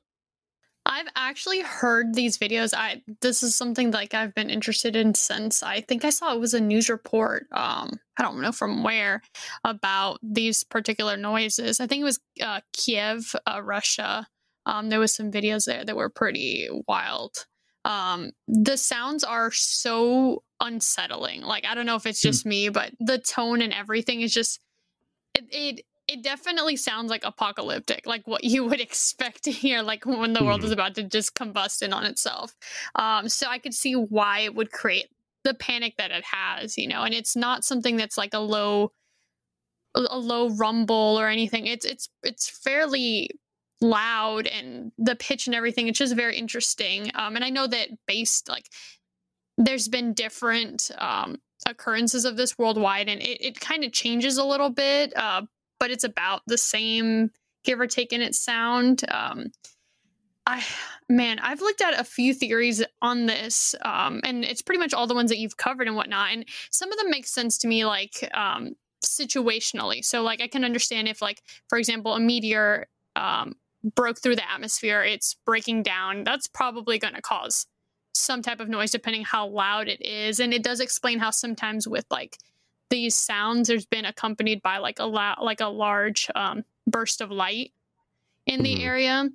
I've 0.98 1.06
actually 1.14 1.60
heard 1.60 2.14
these 2.14 2.38
videos. 2.38 2.74
I 2.76 3.02
this 3.20 3.44
is 3.44 3.54
something 3.54 3.92
like 3.92 4.14
I've 4.14 4.34
been 4.34 4.50
interested 4.50 4.96
in 4.96 5.14
since 5.14 5.62
I 5.62 5.80
think 5.80 6.04
I 6.04 6.10
saw 6.10 6.34
it 6.34 6.40
was 6.40 6.54
a 6.54 6.60
news 6.60 6.88
report. 6.88 7.46
Um, 7.52 8.00
I 8.18 8.22
don't 8.24 8.40
know 8.40 8.50
from 8.50 8.82
where 8.82 9.22
about 9.62 10.18
these 10.22 10.64
particular 10.64 11.16
noises. 11.16 11.78
I 11.78 11.86
think 11.86 12.00
it 12.00 12.04
was 12.04 12.18
uh, 12.42 12.62
Kiev, 12.72 13.32
uh, 13.46 13.62
Russia. 13.62 14.26
Um, 14.66 14.88
there 14.88 14.98
was 14.98 15.14
some 15.14 15.30
videos 15.30 15.66
there 15.66 15.84
that 15.84 15.96
were 15.96 16.10
pretty 16.10 16.68
wild. 16.88 17.46
Um, 17.84 18.32
the 18.48 18.76
sounds 18.76 19.22
are 19.22 19.52
so 19.52 20.42
unsettling. 20.60 21.42
Like 21.42 21.64
I 21.64 21.76
don't 21.76 21.86
know 21.86 21.94
if 21.96 22.06
it's 22.06 22.22
Hmm. 22.22 22.28
just 22.28 22.44
me, 22.44 22.70
but 22.70 22.90
the 22.98 23.18
tone 23.18 23.62
and 23.62 23.72
everything 23.72 24.20
is 24.20 24.34
just 24.34 24.58
it. 25.34 25.44
it 25.52 25.84
it 26.08 26.22
definitely 26.22 26.76
sounds 26.76 27.10
like 27.10 27.22
apocalyptic, 27.22 28.06
like 28.06 28.26
what 28.26 28.42
you 28.42 28.64
would 28.64 28.80
expect 28.88 29.44
to 29.44 29.52
hear, 29.52 29.82
like 29.82 30.06
when 30.06 30.32
the 30.32 30.42
world 30.42 30.64
is 30.64 30.70
about 30.70 30.94
to 30.96 31.04
just 31.04 31.34
combust 31.34 31.82
in 31.82 31.92
on 31.92 32.04
itself. 32.04 32.56
Um, 32.94 33.28
so 33.28 33.46
I 33.48 33.58
could 33.58 33.74
see 33.74 33.94
why 33.94 34.40
it 34.40 34.54
would 34.54 34.72
create 34.72 35.08
the 35.44 35.54
panic 35.54 35.94
that 35.98 36.10
it 36.10 36.24
has, 36.24 36.76
you 36.76 36.88
know, 36.88 37.02
and 37.02 37.14
it's 37.14 37.36
not 37.36 37.64
something 37.64 37.96
that's 37.96 38.18
like 38.18 38.34
a 38.34 38.40
low, 38.40 38.92
a 39.94 40.18
low 40.18 40.50
rumble 40.50 41.16
or 41.18 41.28
anything. 41.28 41.66
It's 41.66 41.84
it's 41.84 42.08
it's 42.22 42.48
fairly 42.48 43.30
loud 43.80 44.46
and 44.46 44.92
the 44.98 45.14
pitch 45.16 45.46
and 45.46 45.54
everything. 45.54 45.88
It's 45.88 45.98
just 45.98 46.16
very 46.16 46.36
interesting. 46.36 47.10
Um, 47.14 47.36
and 47.36 47.44
I 47.44 47.50
know 47.50 47.66
that 47.66 47.90
based 48.06 48.48
like 48.48 48.66
there's 49.56 49.88
been 49.88 50.14
different 50.14 50.90
um 50.98 51.36
occurrences 51.66 52.24
of 52.24 52.36
this 52.36 52.56
worldwide 52.56 53.08
and 53.08 53.20
it, 53.20 53.44
it 53.44 53.60
kind 53.60 53.82
of 53.82 53.92
changes 53.92 54.38
a 54.38 54.44
little 54.44 54.70
bit 54.70 55.12
uh 55.16 55.42
but 55.78 55.90
it's 55.90 56.04
about 56.04 56.42
the 56.46 56.58
same 56.58 57.30
give 57.64 57.80
or 57.80 57.86
take 57.86 58.12
in 58.12 58.20
its 58.20 58.38
sound. 58.38 59.04
Um 59.10 59.52
i 60.48 60.64
man 61.10 61.38
i've 61.40 61.60
looked 61.60 61.82
at 61.82 62.00
a 62.00 62.04
few 62.04 62.32
theories 62.32 62.82
on 63.02 63.26
this 63.26 63.74
um 63.84 64.20
and 64.24 64.44
it's 64.44 64.62
pretty 64.62 64.78
much 64.78 64.94
all 64.94 65.06
the 65.06 65.14
ones 65.14 65.28
that 65.28 65.38
you've 65.38 65.58
covered 65.58 65.86
and 65.86 65.94
whatnot 65.94 66.32
and 66.32 66.46
some 66.70 66.90
of 66.90 66.98
them 66.98 67.10
make 67.10 67.26
sense 67.26 67.58
to 67.58 67.68
me 67.68 67.84
like 67.84 68.28
um 68.32 68.74
situationally. 69.04 70.04
So 70.04 70.22
like 70.22 70.40
i 70.40 70.48
can 70.48 70.64
understand 70.64 71.06
if 71.06 71.22
like 71.22 71.42
for 71.68 71.78
example 71.78 72.14
a 72.14 72.20
meteor 72.20 72.88
um 73.14 73.54
broke 73.94 74.20
through 74.20 74.36
the 74.36 74.50
atmosphere 74.50 75.02
it's 75.04 75.36
breaking 75.46 75.82
down 75.82 76.24
that's 76.24 76.48
probably 76.48 76.98
going 76.98 77.14
to 77.14 77.22
cause 77.22 77.66
some 78.12 78.42
type 78.42 78.58
of 78.58 78.68
noise 78.68 78.90
depending 78.90 79.24
how 79.24 79.46
loud 79.46 79.86
it 79.86 80.04
is 80.04 80.40
and 80.40 80.52
it 80.52 80.64
does 80.64 80.80
explain 80.80 81.18
how 81.18 81.30
sometimes 81.30 81.86
with 81.86 82.04
like 82.10 82.38
these 82.90 83.14
sounds 83.14 83.68
there's 83.68 83.86
been 83.86 84.04
accompanied 84.04 84.62
by 84.62 84.78
like 84.78 84.98
a 84.98 85.04
la- 85.04 85.36
like 85.40 85.60
a 85.60 85.66
large 85.68 86.28
um, 86.34 86.64
burst 86.86 87.20
of 87.20 87.30
light 87.30 87.72
in 88.46 88.62
the 88.62 88.76
Mhm. 88.76 88.84
area 88.84 89.28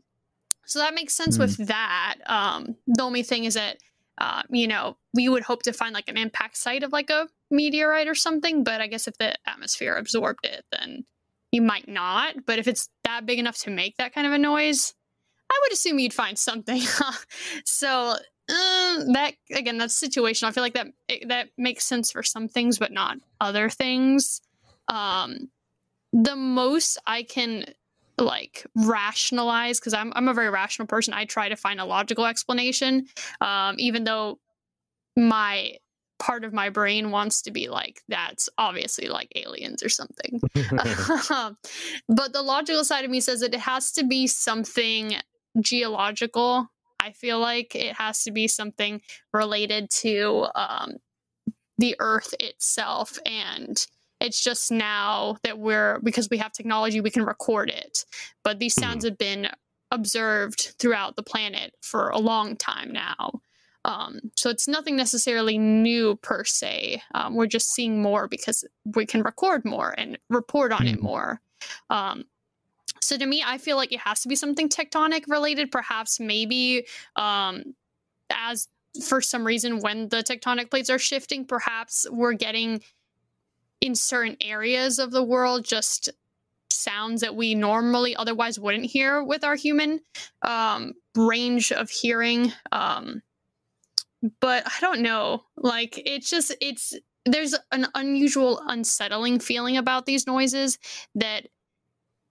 so 0.65 0.79
that 0.79 0.93
makes 0.95 1.13
sense 1.15 1.37
Mhm. 1.37 1.39
with 1.41 1.67
that 1.67 2.15
um, 2.25 2.75
the 2.87 3.03
only 3.03 3.23
thing 3.23 3.45
is 3.45 3.53
that 3.55 3.77
uh, 4.19 4.43
you 4.49 4.67
know 4.67 4.97
we 5.13 5.27
would 5.29 5.43
hope 5.43 5.63
to 5.63 5.73
find 5.73 5.93
like 5.93 6.07
an 6.09 6.17
impact 6.17 6.55
site 6.57 6.83
of 6.83 6.91
like 6.91 7.09
a 7.09 7.27
meteorite 7.51 8.07
or 8.07 8.15
something 8.15 8.63
but 8.63 8.79
i 8.81 8.87
guess 8.87 9.07
if 9.07 9.17
the 9.17 9.35
atmosphere 9.47 9.95
absorbed 9.95 10.45
it 10.45 10.65
then 10.71 11.03
you 11.51 11.61
might 11.61 11.87
not 11.87 12.45
but 12.45 12.57
if 12.59 12.67
it's 12.67 12.89
that 13.03 13.25
big 13.25 13.37
enough 13.39 13.57
to 13.57 13.69
make 13.69 13.97
that 13.97 14.13
kind 14.13 14.25
of 14.25 14.33
a 14.33 14.37
noise 14.37 14.93
i 15.51 15.59
would 15.63 15.71
assume 15.73 15.99
you'd 15.99 16.13
find 16.13 16.37
something 16.39 16.81
so 17.65 18.15
um, 18.49 19.13
that 19.13 19.34
again 19.53 19.77
that's 19.77 19.99
situational 19.99 20.47
i 20.47 20.51
feel 20.51 20.63
like 20.63 20.73
that 20.73 20.88
that 21.27 21.49
makes 21.58 21.86
sense 21.86 22.12
for 22.12 22.23
some 22.23 22.47
things 22.47 22.77
but 22.77 22.91
not 22.91 23.17
other 23.39 23.69
things 23.69 24.41
um 24.89 25.49
the 26.12 26.36
most 26.36 26.97
i 27.08 27.23
can 27.23 27.65
like 28.17 28.65
rationalize 28.75 29.79
because 29.79 29.93
I'm, 29.93 30.13
I'm 30.15 30.27
a 30.27 30.34
very 30.34 30.49
rational 30.49 30.88
person 30.88 31.13
i 31.13 31.25
try 31.25 31.49
to 31.49 31.56
find 31.56 31.79
a 31.79 31.86
logical 31.86 32.25
explanation 32.25 33.08
um 33.41 33.75
even 33.79 34.03
though 34.03 34.39
my 35.15 35.77
part 36.19 36.43
of 36.43 36.53
my 36.53 36.69
brain 36.69 37.12
wants 37.12 37.41
to 37.43 37.51
be 37.51 37.69
like 37.69 38.01
that's 38.08 38.49
obviously 38.58 39.08
like 39.08 39.32
aliens 39.36 39.82
or 39.82 39.89
something 39.89 40.39
but 42.10 42.34
the 42.34 42.41
logical 42.43 42.84
side 42.84 43.06
of 43.06 43.12
me 43.12 43.19
says 43.19 43.39
that 43.39 43.53
it 43.53 43.60
has 43.60 43.91
to 43.93 44.03
be 44.03 44.27
something 44.27 45.15
geological. 45.60 46.69
I 47.03 47.11
feel 47.11 47.39
like 47.39 47.75
it 47.75 47.95
has 47.95 48.23
to 48.23 48.31
be 48.31 48.47
something 48.47 49.01
related 49.33 49.89
to 50.01 50.47
um, 50.55 50.93
the 51.77 51.95
Earth 51.99 52.33
itself. 52.39 53.19
And 53.25 53.85
it's 54.21 54.41
just 54.41 54.71
now 54.71 55.37
that 55.43 55.59
we're, 55.59 55.99
because 56.01 56.29
we 56.29 56.37
have 56.37 56.53
technology, 56.53 57.01
we 57.01 57.11
can 57.11 57.25
record 57.25 57.69
it. 57.69 58.05
But 58.43 58.59
these 58.59 58.73
sounds 58.73 59.03
have 59.03 59.17
been 59.17 59.49
observed 59.91 60.75
throughout 60.79 61.17
the 61.17 61.23
planet 61.23 61.73
for 61.81 62.07
a 62.09 62.19
long 62.19 62.55
time 62.55 62.93
now. 62.93 63.41
Um, 63.85 64.31
so 64.37 64.49
it's 64.49 64.67
nothing 64.69 64.95
necessarily 64.95 65.57
new 65.57 66.15
per 66.21 66.45
se. 66.45 67.03
Um, 67.13 67.35
we're 67.35 67.47
just 67.47 67.73
seeing 67.73 68.01
more 68.01 68.29
because 68.29 68.63
we 68.95 69.05
can 69.05 69.23
record 69.23 69.65
more 69.65 69.93
and 69.97 70.17
report 70.29 70.71
on 70.71 70.87
it 70.87 70.99
Mhm. 70.99 71.01
more. 71.01 71.41
Um, 71.89 72.23
so 73.03 73.17
to 73.17 73.25
me, 73.25 73.43
I 73.45 73.57
feel 73.57 73.77
like 73.77 73.91
it 73.91 73.99
has 73.99 74.21
to 74.21 74.27
be 74.27 74.35
something 74.35 74.69
tectonic 74.69 75.27
related, 75.27 75.71
perhaps 75.71 76.19
maybe 76.19 76.85
um, 77.15 77.75
as 78.31 78.67
for 79.03 79.21
some 79.21 79.45
reason 79.45 79.79
when 79.79 80.09
the 80.09 80.17
tectonic 80.17 80.69
plates 80.69 80.89
are 80.89 80.99
shifting, 80.99 81.45
perhaps 81.45 82.05
we're 82.11 82.33
getting 82.33 82.81
in 83.81 83.95
certain 83.95 84.37
areas 84.39 84.99
of 84.99 85.11
the 85.11 85.23
world 85.23 85.65
just 85.65 86.09
sounds 86.69 87.21
that 87.21 87.35
we 87.35 87.55
normally 87.55 88.15
otherwise 88.15 88.59
wouldn't 88.59 88.85
hear 88.85 89.23
with 89.23 89.43
our 89.43 89.55
human 89.55 89.99
um, 90.41 90.93
range 91.15 91.71
of 91.71 91.89
hearing. 91.89 92.51
Um, 92.71 93.21
but 94.39 94.63
I 94.65 94.79
don't 94.79 95.01
know. 95.01 95.43
Like 95.57 96.01
it's 96.05 96.29
just 96.29 96.55
it's 96.61 96.93
there's 97.25 97.55
an 97.71 97.87
unusual 97.95 98.61
unsettling 98.67 99.39
feeling 99.39 99.77
about 99.77 100.05
these 100.05 100.27
noises 100.27 100.77
that 101.15 101.47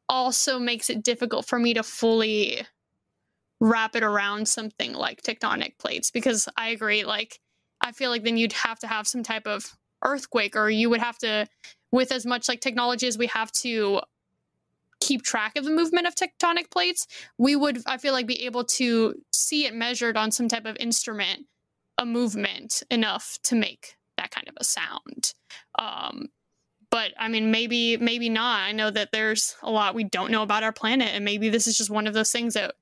also 0.08 0.58
makes 0.58 0.90
it 0.90 1.02
difficult 1.02 1.46
for 1.46 1.58
me 1.58 1.74
to 1.74 1.82
fully 1.82 2.62
wrap 3.60 3.94
it 3.94 4.02
around 4.02 4.48
something 4.48 4.92
like 4.92 5.22
tectonic 5.22 5.78
plates 5.78 6.10
because 6.10 6.48
I 6.56 6.70
agree 6.70 7.04
like 7.04 7.38
I 7.80 7.92
feel 7.92 8.10
like 8.10 8.24
then 8.24 8.36
you'd 8.36 8.52
have 8.52 8.78
to 8.80 8.88
have 8.88 9.06
some 9.06 9.22
type 9.22 9.46
of 9.46 9.76
earthquake 10.04 10.56
or 10.56 10.68
you 10.68 10.90
would 10.90 11.00
have 11.00 11.16
to 11.18 11.46
with 11.92 12.10
as 12.10 12.26
much 12.26 12.48
like 12.48 12.60
technology 12.60 13.06
as 13.06 13.16
we 13.16 13.28
have 13.28 13.52
to 13.52 14.00
keep 15.00 15.22
track 15.22 15.56
of 15.56 15.64
the 15.64 15.70
movement 15.70 16.08
of 16.08 16.14
tectonic 16.16 16.70
plates 16.70 17.06
we 17.38 17.54
would 17.54 17.78
I 17.86 17.98
feel 17.98 18.12
like 18.12 18.26
be 18.26 18.44
able 18.46 18.64
to 18.64 19.14
see 19.32 19.66
it 19.66 19.74
measured 19.74 20.16
on 20.16 20.32
some 20.32 20.48
type 20.48 20.66
of 20.66 20.76
instrument 20.78 21.46
a 21.98 22.06
movement 22.06 22.82
enough 22.90 23.38
to 23.44 23.54
make 23.54 23.96
that 24.16 24.30
kind 24.30 24.48
of 24.48 24.54
a 24.58 24.64
sound. 24.64 25.34
Um 25.78 26.28
but 26.92 27.12
I 27.18 27.28
mean, 27.28 27.50
maybe, 27.50 27.96
maybe 27.96 28.28
not. 28.28 28.61
I 28.61 28.72
know 28.72 28.90
that 28.90 29.12
there's 29.12 29.57
a 29.62 29.70
lot 29.70 29.94
we 29.94 30.05
don't 30.05 30.31
know 30.31 30.42
about 30.42 30.62
our 30.62 30.72
planet, 30.72 31.09
and 31.12 31.24
maybe 31.24 31.48
this 31.48 31.66
is 31.66 31.78
just 31.78 31.88
one 31.88 32.07
of 32.07 32.12
those 32.12 32.31
things 32.31 32.52
that 32.52 32.74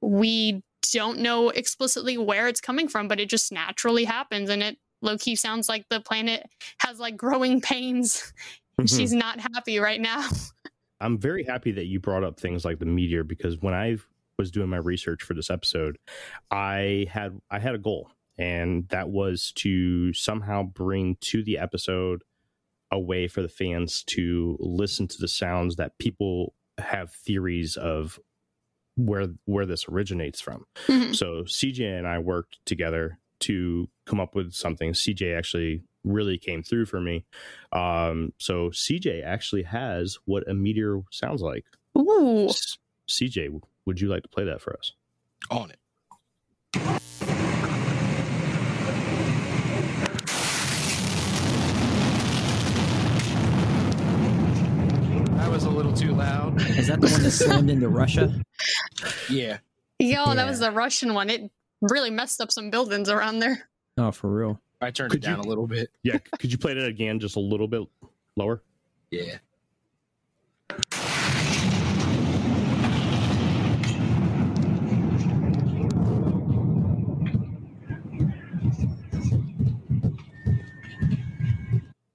we 0.00 0.62
don't 0.92 1.18
know 1.18 1.50
explicitly 1.50 2.16
where 2.16 2.48
it's 2.48 2.62
coming 2.62 2.88
from, 2.88 3.06
but 3.06 3.20
it 3.20 3.28
just 3.28 3.52
naturally 3.52 4.04
happens, 4.04 4.48
and 4.48 4.62
it 4.62 4.78
low 5.02 5.18
key 5.18 5.36
sounds 5.36 5.68
like 5.68 5.84
the 5.90 6.00
planet 6.00 6.48
has 6.78 6.98
like 6.98 7.18
growing 7.18 7.60
pains. 7.60 8.32
Mm-hmm. 8.80 8.86
She's 8.86 9.12
not 9.12 9.38
happy 9.38 9.78
right 9.78 10.00
now. 10.00 10.26
I'm 11.02 11.18
very 11.18 11.44
happy 11.44 11.72
that 11.72 11.84
you 11.84 12.00
brought 12.00 12.24
up 12.24 12.40
things 12.40 12.64
like 12.64 12.78
the 12.78 12.86
meteor 12.86 13.24
because 13.24 13.58
when 13.60 13.74
I 13.74 13.98
was 14.38 14.50
doing 14.50 14.70
my 14.70 14.78
research 14.78 15.22
for 15.22 15.34
this 15.34 15.50
episode, 15.50 15.98
I 16.50 17.06
had 17.10 17.38
I 17.50 17.58
had 17.58 17.74
a 17.74 17.78
goal, 17.78 18.10
and 18.38 18.88
that 18.88 19.10
was 19.10 19.52
to 19.56 20.14
somehow 20.14 20.62
bring 20.62 21.18
to 21.20 21.42
the 21.42 21.58
episode 21.58 22.22
a 22.90 22.98
way 22.98 23.28
for 23.28 23.42
the 23.42 23.48
fans 23.48 24.02
to 24.04 24.56
listen 24.60 25.06
to 25.08 25.18
the 25.18 25.28
sounds 25.28 25.76
that 25.76 25.98
people 25.98 26.54
have 26.78 27.12
theories 27.12 27.76
of 27.76 28.18
where 28.96 29.28
where 29.44 29.66
this 29.66 29.86
originates 29.88 30.40
from. 30.40 30.66
Mhm. 30.86 31.14
So 31.14 31.44
CJ 31.44 31.96
and 31.96 32.06
I 32.06 32.18
worked 32.18 32.58
together 32.66 33.18
to 33.40 33.88
come 34.06 34.20
up 34.20 34.34
with 34.34 34.52
something. 34.52 34.92
CJ 34.92 35.34
actually 35.36 35.82
really 36.04 36.36
came 36.38 36.62
through 36.62 36.86
for 36.86 37.00
me. 37.00 37.24
Um, 37.72 38.32
so 38.38 38.70
CJ 38.70 39.22
actually 39.22 39.62
has 39.62 40.18
what 40.24 40.48
a 40.48 40.54
meteor 40.54 41.00
sounds 41.10 41.40
like. 41.42 41.64
Ooh, 41.96 42.48
CJ, 43.08 43.60
would 43.86 44.00
you 44.00 44.08
like 44.08 44.22
to 44.22 44.28
play 44.28 44.44
that 44.44 44.60
for 44.60 44.76
us? 44.76 44.92
On 45.50 45.70
it. 45.70 47.00
Was 55.60 55.66
a 55.66 55.76
little 55.76 55.92
too 55.92 56.14
loud. 56.14 56.58
Is 56.78 56.86
that 56.86 57.02
the 57.02 57.08
one 57.08 57.22
that 57.22 57.30
slammed 57.32 57.68
into 57.70 57.88
Russia? 57.88 58.32
Yeah. 59.30 59.58
yo, 59.98 60.34
that 60.34 60.46
was 60.46 60.58
the 60.58 60.70
Russian 60.72 61.14
one. 61.14 61.30
It 61.30 61.50
really 61.82 62.10
messed 62.10 62.40
up 62.40 62.50
some 62.50 62.70
buildings 62.70 63.08
around 63.08 63.38
there. 63.38 63.68
Oh, 63.96 64.10
for 64.10 64.28
real. 64.30 64.60
I 64.80 64.90
turned 64.90 65.10
Could 65.12 65.22
it 65.22 65.26
down 65.26 65.38
you- 65.42 65.44
a 65.44 65.48
little 65.48 65.66
bit. 65.66 65.90
Yeah, 66.02 66.18
could 66.38 66.50
you 66.52 66.58
play 66.58 66.74
that 66.74 66.86
again 66.86 67.20
just 67.20 67.36
a 67.36 67.40
little 67.40 67.68
bit 67.68 67.82
lower? 68.36 68.62
Yeah. 69.10 69.36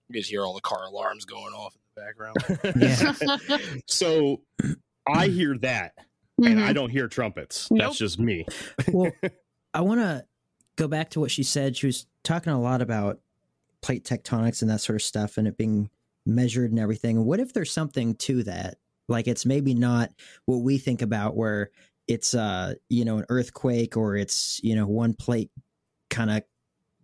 You 0.07 0.21
guys 0.21 0.27
hear 0.27 0.43
all 0.43 0.53
the 0.53 0.61
car 0.61 0.85
alarms 0.85 1.25
going 1.25 1.53
off 1.53 1.73
in 1.75 1.79
the 1.81 1.84
background. 1.95 2.37
So 3.87 4.41
I 5.07 5.27
hear 5.27 5.57
that 5.59 5.93
and 6.43 6.59
I 6.63 6.71
Mhm. 6.71 6.75
don't 6.75 6.89
hear 6.89 7.07
trumpets. 7.07 7.69
Nope. 7.71 7.81
That's 7.81 7.97
just 7.97 8.19
me. 8.19 8.45
well, 8.91 9.11
I 9.73 9.81
want 9.81 9.99
to 10.01 10.25
go 10.75 10.87
back 10.87 11.11
to 11.11 11.19
what 11.19 11.31
she 11.31 11.43
said. 11.43 11.77
She 11.77 11.85
was 11.85 12.05
talking 12.23 12.51
a 12.53 12.59
lot 12.61 12.81
about 12.81 13.19
plate 13.81 14.03
tectonics 14.03 14.61
and 14.61 14.71
that 14.71 14.81
sort 14.81 14.95
of 14.95 15.01
stuff 15.03 15.37
and 15.37 15.47
it 15.47 15.57
being 15.57 15.89
measured 16.25 16.71
and 16.71 16.79
everything. 16.79 17.23
What 17.25 17.39
if 17.39 17.53
there's 17.53 17.71
something 17.71 18.15
to 18.15 18.43
that? 18.43 18.77
Like 19.07 19.27
it's 19.27 19.45
maybe 19.45 19.73
not 19.75 20.09
what 20.45 20.57
we 20.57 20.77
think 20.79 21.01
about 21.03 21.35
where 21.35 21.69
it's 22.07 22.33
uh, 22.33 22.73
you 22.89 23.05
know, 23.05 23.19
an 23.19 23.25
earthquake 23.29 23.95
or 23.95 24.15
it's, 24.15 24.59
you 24.63 24.75
know, 24.75 24.87
one 24.87 25.13
plate 25.13 25.51
kind 26.09 26.31
of 26.31 26.43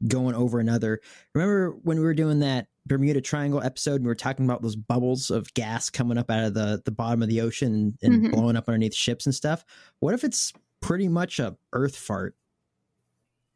going 0.07 0.33
over 0.35 0.59
another. 0.59 0.99
Remember 1.35 1.71
when 1.83 1.97
we 1.99 2.03
were 2.05 2.13
doing 2.15 2.39
that 2.39 2.67
Bermuda 2.87 3.21
Triangle 3.21 3.61
episode 3.61 3.95
and 3.95 4.03
we 4.03 4.07
were 4.09 4.15
talking 4.15 4.45
about 4.45 4.61
those 4.61 4.75
bubbles 4.75 5.29
of 5.29 5.53
gas 5.53 5.89
coming 5.89 6.17
up 6.17 6.29
out 6.31 6.43
of 6.45 6.53
the 6.53 6.81
the 6.85 6.91
bottom 6.91 7.21
of 7.21 7.29
the 7.29 7.41
ocean 7.41 7.97
and 8.01 8.23
Mhm. 8.25 8.31
blowing 8.31 8.55
up 8.55 8.67
underneath 8.67 8.95
ships 8.95 9.25
and 9.25 9.35
stuff? 9.35 9.63
What 9.99 10.13
if 10.13 10.23
it's 10.23 10.51
pretty 10.81 11.07
much 11.07 11.39
a 11.39 11.55
earth 11.73 11.95
fart 11.95 12.35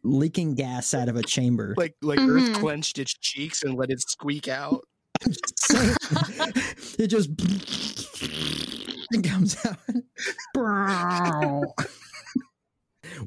leaking 0.03 0.53
gas 0.55 0.93
out 0.93 1.09
of 1.09 1.15
a 1.15 1.23
chamber? 1.23 1.73
like 1.77 1.95
like 2.01 2.19
Mhm. 2.19 2.29
Earth 2.53 2.59
clenched 2.59 2.99
its 2.99 3.13
cheeks 3.13 3.63
and 3.63 3.75
let 3.75 3.89
it 3.89 3.99
squeak 4.01 4.47
out. 4.47 4.81
Just 5.27 5.69
it 6.99 7.07
just 7.07 7.29
it 9.11 9.23
comes 9.23 9.57
out. 9.65 9.77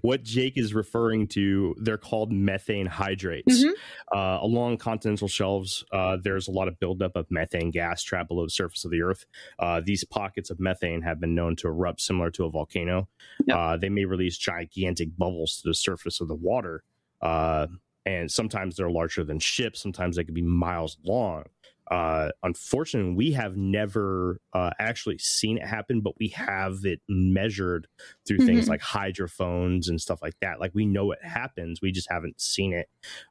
What 0.02 0.22
Jake 0.22 0.56
is 0.56 0.74
referring 0.74 1.28
to, 1.28 1.74
they're 1.80 1.98
called 1.98 2.32
methane 2.32 2.86
hydrates. 2.86 3.64
Mhm. 3.64 3.72
Uh, 4.14 4.38
along 4.42 4.78
continental 4.78 5.28
shelves, 5.28 5.84
uh, 5.92 6.16
there's 6.22 6.48
a 6.48 6.50
lot 6.50 6.68
of 6.68 6.78
buildup 6.78 7.16
of 7.16 7.30
methane 7.30 7.70
gas 7.70 8.02
trapped 8.02 8.28
below 8.28 8.44
the 8.44 8.50
surface 8.50 8.84
of 8.84 8.90
the 8.90 9.02
Earth. 9.02 9.24
Uh, 9.58 9.80
these 9.84 10.04
pockets 10.04 10.50
of 10.50 10.58
methane 10.60 11.02
have 11.02 11.20
been 11.20 11.34
known 11.34 11.56
to 11.56 11.68
erupt 11.68 12.00
similar 12.00 12.30
to 12.30 12.44
a 12.44 12.50
volcano. 12.50 13.08
Yep. 13.46 13.56
Uh, 13.56 13.76
they 13.76 13.88
may 13.88 14.04
release 14.04 14.36
gigantic 14.38 15.16
bubbles 15.16 15.60
to 15.62 15.68
the 15.68 15.74
surface 15.74 16.20
of 16.20 16.28
the 16.28 16.34
water. 16.34 16.82
uh, 17.20 17.66
and 18.06 18.30
sometimes 18.30 18.76
they're 18.76 18.88
larger 18.90 19.22
than 19.22 19.38
ships. 19.38 19.82
Sometimes 19.82 20.16
they 20.16 20.24
could 20.24 20.32
be 20.32 20.40
miles 20.40 20.96
long. 21.04 21.44
Uh, 21.90 22.30
unfortunately, 22.42 23.14
we 23.14 23.32
have 23.32 23.56
never 23.56 24.40
uh, 24.52 24.70
actually 24.78 25.18
seen 25.18 25.56
it 25.58 25.66
happen, 25.66 26.00
but 26.00 26.12
we 26.18 26.28
have 26.28 26.84
it 26.84 27.00
measured 27.08 27.86
through 28.26 28.38
things 28.38 28.66
Mhm. 28.66 28.68
like 28.68 28.80
hydrophones 28.80 29.88
and 29.88 30.00
stuff 30.00 30.20
like 30.22 30.34
that. 30.40 30.60
Like 30.60 30.74
we 30.74 30.84
know 30.86 31.12
it 31.12 31.22
happens, 31.24 31.80
we 31.80 31.90
just 31.92 32.10
haven't 32.10 32.40
seen 32.40 32.72
it. 32.72 32.88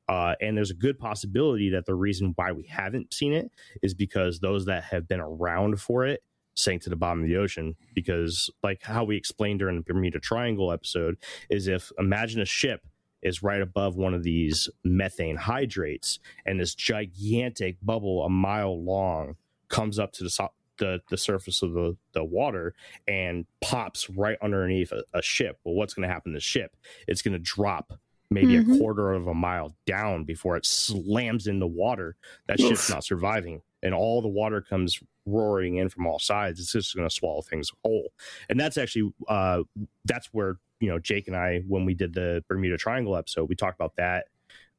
Uh, 0.08 0.36
and 0.42 0.58
there's 0.58 0.72
a 0.72 0.76
good 0.76 0.98
possibility 0.98 1.70
that 1.70 1.86
the 1.86 1.96
reason 1.96 2.34
why 2.36 2.52
we 2.52 2.66
haven't 2.68 3.14
seen 3.14 3.34
it 3.34 3.52
is 3.82 3.94
because 3.94 4.40
those 4.40 4.66
that 4.66 4.84
have 4.86 5.08
been 5.08 5.20
around 5.20 5.80
for 5.80 6.06
it 6.06 6.24
sank 6.56 6.82
to 6.82 6.90
the 6.90 6.96
bottom 6.96 7.22
of 7.22 7.28
the 7.28 7.38
ocean. 7.38 7.76
Because, 7.94 8.50
like 8.64 8.82
how 8.82 9.04
we 9.04 9.16
explained 9.16 9.60
during 9.60 9.76
the 9.76 9.84
Bermuda 9.84 10.20
Triangle 10.20 10.72
episode, 10.72 11.18
is 11.52 11.68
if 11.68 11.92
imagine 12.00 12.42
a 12.42 12.46
ship 12.46 12.82
is 13.28 13.44
right 13.44 13.62
above 13.62 13.96
one 13.96 14.14
of 14.14 14.24
these 14.24 14.70
methane 14.84 15.36
hydrates 15.36 16.20
and 16.46 16.60
this 16.60 16.74
gigantic 16.76 17.78
bubble 17.84 18.24
a 18.26 18.30
mile 18.30 18.82
long 18.84 19.36
comes 19.70 20.00
up 20.00 20.12
to 20.14 20.24
the 20.24 20.30
so- 20.30 20.52
the, 20.80 21.02
the 21.10 21.18
surface 21.18 21.64
of 21.64 21.74
the, 21.74 21.98
the 22.14 22.24
water 22.24 22.76
and 23.08 23.48
pops 23.62 24.10
right 24.12 24.38
underneath 24.44 24.92
a, 24.92 25.04
a 25.12 25.24
ship. 25.24 25.58
Well, 25.64 25.74
what's 25.74 25.96
going 25.96 26.08
to 26.08 26.14
happen 26.14 26.34
to 26.34 26.38
the 26.38 26.40
ship? 26.42 26.76
It's 27.08 27.24
going 27.24 27.34
to 27.34 27.40
drop 27.40 27.94
maybe 28.30 28.58
a 28.58 28.62
Mhm. 28.62 28.78
quarter 28.78 29.12
of 29.14 29.26
a 29.26 29.34
mile 29.34 29.76
down 29.88 30.24
before 30.24 30.56
it 30.56 30.68
slams 30.68 31.48
into 31.48 31.66
water. 31.66 32.16
That 32.48 32.60
ship's 32.60 32.92
not 32.92 33.04
surviving. 33.04 33.64
And 33.82 33.96
all 33.96 34.22
the 34.22 34.28
water 34.28 34.62
comes 34.62 35.00
roaring 35.26 35.78
in 35.78 35.90
from 35.90 36.06
all 36.06 36.20
sides. 36.20 36.60
It's 36.60 36.74
just 36.74 36.96
going 36.96 37.10
to 37.10 37.14
swallow 37.16 37.42
things 37.42 37.72
whole. 37.84 38.12
And 38.48 38.60
that's 38.60 38.78
actually, 38.78 39.14
uh, 39.28 39.64
that's 40.06 40.28
where, 40.32 40.58
you 40.80 40.90
know, 40.90 41.00
Jake 41.00 41.28
and 41.28 41.36
I, 41.36 41.62
when 41.68 41.86
we 41.86 41.94
did 41.94 42.14
the 42.14 42.44
Bermuda 42.48 42.78
Triangle 42.78 43.16
episode, 43.16 43.50
we 43.50 43.56
talked 43.56 43.80
about 43.80 43.96
that. 43.98 44.26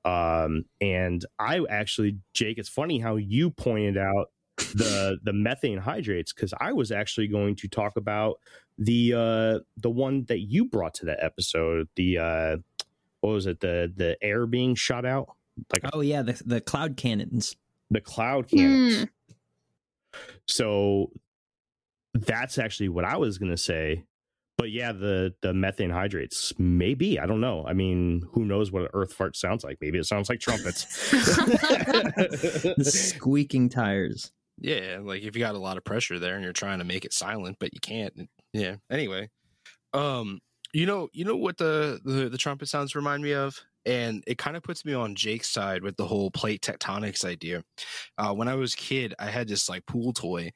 Um, 0.04 0.64
and 0.80 1.24
I 1.38 1.60
actually, 1.68 2.18
Jake, 2.34 2.58
it's 2.58 2.68
funny 2.68 2.98
how 2.98 3.16
you 3.16 3.50
pointed 3.50 3.96
out 3.98 4.30
the 4.74 5.18
the 5.24 5.32
methane 5.32 5.78
hydrates 5.78 6.32
because 6.32 6.54
I 6.60 6.72
was 6.72 6.90
actually 6.92 7.28
going 7.28 7.56
to 7.56 7.68
talk 7.68 7.96
about 7.96 8.38
the 8.78 9.12
uh 9.14 9.58
the 9.76 9.90
one 9.90 10.24
that 10.28 10.38
you 10.40 10.64
brought 10.64 10.94
to 10.94 11.06
that 11.06 11.18
episode 11.22 11.88
the 11.96 12.18
uh 12.18 12.56
what 13.20 13.32
was 13.32 13.46
it 13.46 13.58
the 13.60 13.92
the 13.96 14.16
air 14.22 14.46
being 14.46 14.74
shot 14.76 15.04
out 15.04 15.28
like 15.72 15.82
Oh 15.92 16.00
yeah, 16.00 16.22
the 16.22 16.40
the 16.46 16.60
cloud 16.60 16.96
cannons. 16.96 17.56
the 17.90 18.00
cloud 18.00 18.48
cannons 18.48 18.98
Hmm. 20.14 20.20
so 20.46 21.10
that's 22.14 22.58
actually 22.58 22.88
what 22.88 23.04
I 23.04 23.16
was 23.16 23.38
gonna 23.38 23.56
say 23.56 24.04
but 24.58 24.70
yeah 24.70 24.92
the 24.92 25.32
the 25.40 25.54
methane 25.54 25.88
hydrates 25.90 26.52
maybe 26.58 27.18
I 27.18 27.26
don't 27.26 27.40
know 27.40 27.64
I 27.66 27.72
mean 27.72 28.24
who 28.32 28.44
knows 28.44 28.70
what 28.70 28.82
an 28.82 28.88
earth 28.92 29.14
fart 29.14 29.36
sounds 29.36 29.64
like 29.64 29.78
maybe 29.80 29.98
it 29.98 30.04
sounds 30.04 30.28
like 30.28 30.40
trumpets 30.40 30.84
The 32.76 32.84
squeaking 32.84 33.68
tires. 33.68 34.32
Yeah, 34.60 34.98
like 35.00 35.22
if 35.22 35.36
you 35.36 35.40
got 35.40 35.54
a 35.54 35.58
lot 35.58 35.76
of 35.76 35.84
pressure 35.84 36.18
there 36.18 36.34
and 36.34 36.42
you're 36.42 36.52
trying 36.52 36.80
to 36.80 36.84
make 36.84 37.04
it 37.04 37.12
silent, 37.12 37.56
but 37.60 37.72
you 37.72 37.80
can't. 37.80 38.28
Yeah. 38.52 38.76
Anyway, 38.90 39.30
um, 39.92 40.40
you 40.72 40.86
know, 40.86 41.08
you 41.12 41.24
know 41.24 41.36
what 41.36 41.56
the 41.58 42.00
the, 42.04 42.28
the 42.28 42.38
trumpet 42.38 42.68
sounds 42.68 42.96
remind 42.96 43.22
me 43.22 43.34
of, 43.34 43.60
and 43.86 44.24
it 44.26 44.38
kind 44.38 44.56
of 44.56 44.62
puts 44.62 44.84
me 44.84 44.94
on 44.94 45.14
Jake's 45.14 45.48
side 45.48 45.82
with 45.82 45.96
the 45.96 46.06
whole 46.06 46.30
plate 46.30 46.62
tectonics 46.62 47.24
idea. 47.24 47.62
Uh, 48.18 48.34
when 48.34 48.48
I 48.48 48.54
was 48.54 48.74
a 48.74 48.78
kid, 48.78 49.14
I 49.18 49.26
had 49.26 49.48
this 49.48 49.68
like 49.68 49.86
pool 49.86 50.12
toy, 50.12 50.50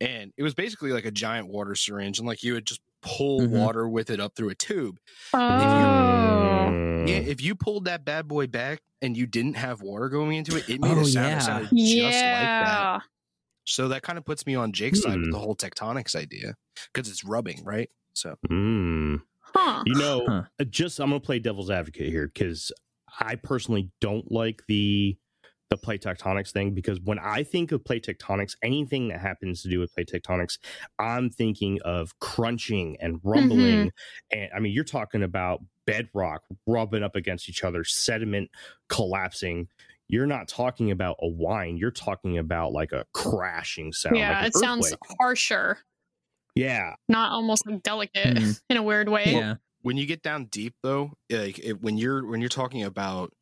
and 0.00 0.32
it 0.36 0.42
was 0.42 0.54
basically 0.54 0.92
like 0.92 1.06
a 1.06 1.10
giant 1.10 1.48
water 1.48 1.74
syringe, 1.74 2.18
and 2.18 2.28
like 2.28 2.42
you 2.42 2.54
would 2.54 2.66
just 2.66 2.80
pull 3.06 3.40
Mhm. 3.40 3.50
water 3.50 3.88
with 3.88 4.10
it 4.10 4.20
up 4.20 4.34
through 4.36 4.50
a 4.50 4.54
tube. 4.54 4.98
Oh. 5.32 5.38
Mm. 5.38 7.08
Yeah, 7.08 7.16
if 7.16 7.40
you 7.40 7.54
pulled 7.54 7.84
that 7.84 8.04
bad 8.04 8.26
boy 8.28 8.46
back 8.46 8.80
and 9.00 9.16
you 9.16 9.26
didn't 9.26 9.54
have 9.54 9.80
water 9.80 10.08
going 10.08 10.36
into 10.36 10.56
it, 10.56 10.68
it 10.68 10.80
made 10.80 10.96
Oh, 10.96 11.00
a 11.00 11.04
sound 11.04 11.14
yeah. 11.28 11.34
that 11.36 11.42
sounded 11.42 11.70
just 11.76 12.02
like 12.02 12.12
that. 12.12 13.02
So 13.64 13.88
that 13.88 14.02
kind 14.02 14.18
of 14.18 14.24
puts 14.24 14.46
me 14.46 14.54
on 14.54 14.72
Jake's 14.72 15.02
side 15.02 15.16
with 15.16 15.26
Hmm. 15.26 15.30
the 15.32 15.38
whole 15.38 15.56
tectonics 15.56 16.14
idea 16.14 16.54
because 16.92 17.08
it's 17.10 17.24
rubbing, 17.24 17.64
right? 17.64 17.90
So 18.14 18.36
Mm. 18.50 19.22
Huh. 19.40 19.82
You 19.86 19.94
know, 19.94 20.24
Huh. 20.26 20.42
uh, 20.60 20.64
just 20.64 20.98
I'm 21.00 21.10
gonna 21.10 21.20
play 21.20 21.38
devil's 21.38 21.70
advocate 21.70 22.08
here 22.08 22.26
because 22.26 22.72
I 23.20 23.36
personally 23.36 23.90
don't 24.00 24.30
like 24.30 24.62
the 24.68 25.16
the 25.68 25.76
plate 25.76 26.00
tectonics 26.02 26.52
thing 26.52 26.74
because 26.74 27.00
when 27.00 27.18
I 27.18 27.42
think 27.42 27.72
of 27.72 27.84
plate 27.84 28.04
tectonics, 28.06 28.52
anything 28.62 29.08
that 29.08 29.20
happens 29.20 29.62
to 29.62 29.68
do 29.68 29.80
with 29.80 29.92
plate 29.94 30.08
tectonics, 30.12 30.58
I'm 30.98 31.28
thinking 31.30 31.80
of 31.84 32.18
crunching 32.20 32.96
and 33.00 33.20
rumbling. 33.24 33.90
And 34.30 34.50
I 34.54 34.60
mean, 34.60 34.72
you're 34.72 34.84
talking 34.84 35.22
about 35.24 35.60
bedrock 35.86 36.42
rubbing 36.66 37.02
up 37.02 37.16
against 37.16 37.48
each 37.48 37.64
other, 37.64 37.82
sediment 37.84 38.50
collapsing. 38.88 39.68
You're 40.08 40.26
not 40.26 40.46
talking 40.46 40.92
about 40.92 41.16
a 41.20 41.26
whine. 41.28 41.76
You're 41.76 41.90
talking 41.90 42.38
about 42.38 42.72
like 42.72 42.92
a 42.92 43.04
crashing 43.12 43.92
sound. 43.92 44.16
yeah, 44.16 44.30
like 44.30 44.40
an 44.42 44.46
it 44.46 44.54
sounds 44.54 44.94
harsher, 45.18 45.78
Yeah. 46.54 46.94
not 47.08 47.32
almost 47.32 47.66
like 47.66 47.82
delicate 47.82 48.38
Hmm. 48.38 48.50
in 48.70 48.76
a 48.76 48.82
weird 48.82 49.08
way. 49.08 49.32
Yeah. 49.32 49.54
when 49.82 49.96
you 49.96 50.06
get 50.06 50.22
down 50.22 50.44
deep, 50.46 50.74
though, 50.82 51.12
like 51.30 51.58
it, 51.60 51.80
when 51.82 51.96
you're 51.98 52.24
when 52.26 52.40
you're 52.40 52.48
talking 52.48 52.82
about 52.84 53.32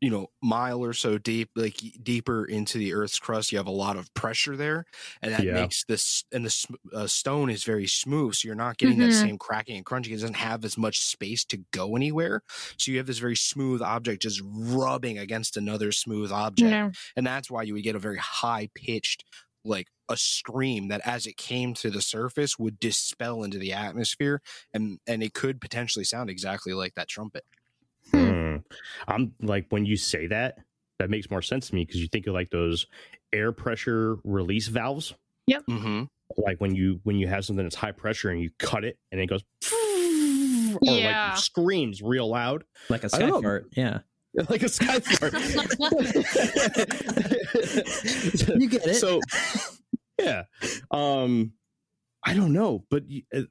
you 0.00 0.10
know 0.10 0.28
mile 0.42 0.84
or 0.84 0.92
so 0.92 1.18
deep, 1.18 1.50
like 1.56 1.76
deeper 2.02 2.44
into 2.44 2.78
the 2.78 2.92
Earth's 2.94 3.18
crust, 3.18 3.50
you 3.52 3.58
have 3.58 3.66
a 3.66 3.70
lot 3.70 3.96
of 3.96 4.12
pressure 4.14 4.56
there, 4.56 4.84
and 5.22 5.32
that 5.32 5.46
Yeah. 5.46 5.48
makes 5.48 5.84
this 5.84 6.24
and 6.32 6.44
the 6.44 6.78
uh, 6.94 7.06
stone 7.06 7.50
is 7.50 7.64
very 7.64 7.86
smooth, 7.86 8.34
so 8.34 8.46
you're 8.46 8.54
not 8.54 8.78
getting 8.78 8.98
that 8.98 9.12
Mhm. 9.12 9.12
same 9.12 9.38
cracking 9.38 9.76
and 9.76 9.86
crunching. 9.86 10.12
It 10.12 10.16
doesn't 10.16 10.34
have 10.36 10.64
as 10.64 10.76
much 10.78 11.00
space 11.00 11.44
to 11.46 11.58
go 11.72 11.96
anywhere, 11.96 12.42
so 12.78 12.90
you 12.92 12.98
have 12.98 13.06
this 13.06 13.18
very 13.18 13.36
smooth 13.36 13.82
object 13.82 14.22
just 14.22 14.40
rubbing 14.44 15.18
against 15.18 15.56
another 15.56 15.92
smooth 15.92 16.30
object. 16.32 16.78
Yeah. 16.78 16.92
and 17.16 17.26
that's 17.26 17.50
why 17.50 17.62
you 17.62 17.74
would 17.74 17.82
get 17.82 17.96
a 17.96 17.98
very 18.00 18.18
high 18.18 18.68
pitched 18.74 19.24
like 19.64 19.88
a 20.08 20.16
scream 20.16 20.88
that 20.88 21.00
as 21.04 21.26
it 21.26 21.36
came 21.36 21.74
to 21.74 21.90
the 21.90 22.00
surface 22.00 22.58
would 22.58 22.78
dispel 22.78 23.42
into 23.42 23.58
the 23.58 23.72
atmosphere 23.72 24.40
and 24.72 25.00
and 25.06 25.22
it 25.22 25.34
could 25.34 25.60
potentially 25.60 26.04
sound 26.04 26.30
exactly 26.30 26.72
like 26.72 26.94
that 26.94 27.08
trumpet. 27.08 27.44
Mm. 28.46 28.62
I'm 29.08 29.32
like 29.40 29.66
when 29.70 29.84
you 29.84 29.96
say 29.96 30.26
that, 30.28 30.58
that 30.98 31.10
makes 31.10 31.30
more 31.30 31.42
sense 31.42 31.68
to 31.68 31.74
me 31.74 31.84
because 31.84 32.00
you 32.00 32.08
think 32.08 32.26
of 32.26 32.34
like 32.34 32.50
those 32.50 32.86
air 33.32 33.52
pressure 33.52 34.16
release 34.24 34.68
valves, 34.68 35.14
mm-hmm. 35.50 36.04
like 36.36 36.60
when 36.60 36.74
you 36.74 37.00
when 37.04 37.16
you 37.16 37.26
have 37.26 37.44
something 37.44 37.64
that's 37.64 37.74
high 37.76 37.92
pressure 37.92 38.30
and 38.30 38.40
you 38.40 38.50
cut 38.58 38.84
it 38.84 38.98
and 39.12 39.20
it 39.20 39.26
goes 39.26 39.42
or 39.72 40.78
Yeah. 40.82 41.28
like 41.30 41.38
screams 41.38 42.02
real 42.02 42.28
loud, 42.28 42.64
Like 42.88 43.04
a 43.04 43.08
don't 43.08 43.30
sky 43.30 43.40
fart. 43.42 43.66
Yeah. 43.76 43.98
like 44.50 44.62
a 44.62 44.68
sky 44.68 45.00
fart. 45.00 45.32
You 48.58 48.68
get 48.68 48.86
it. 48.86 48.94
So 48.96 49.20
yeah, 50.20 50.44
um, 50.90 51.52
I 52.24 52.34
don't 52.34 52.52
know, 52.52 52.84
but 52.90 53.04
uh, 53.34 53.42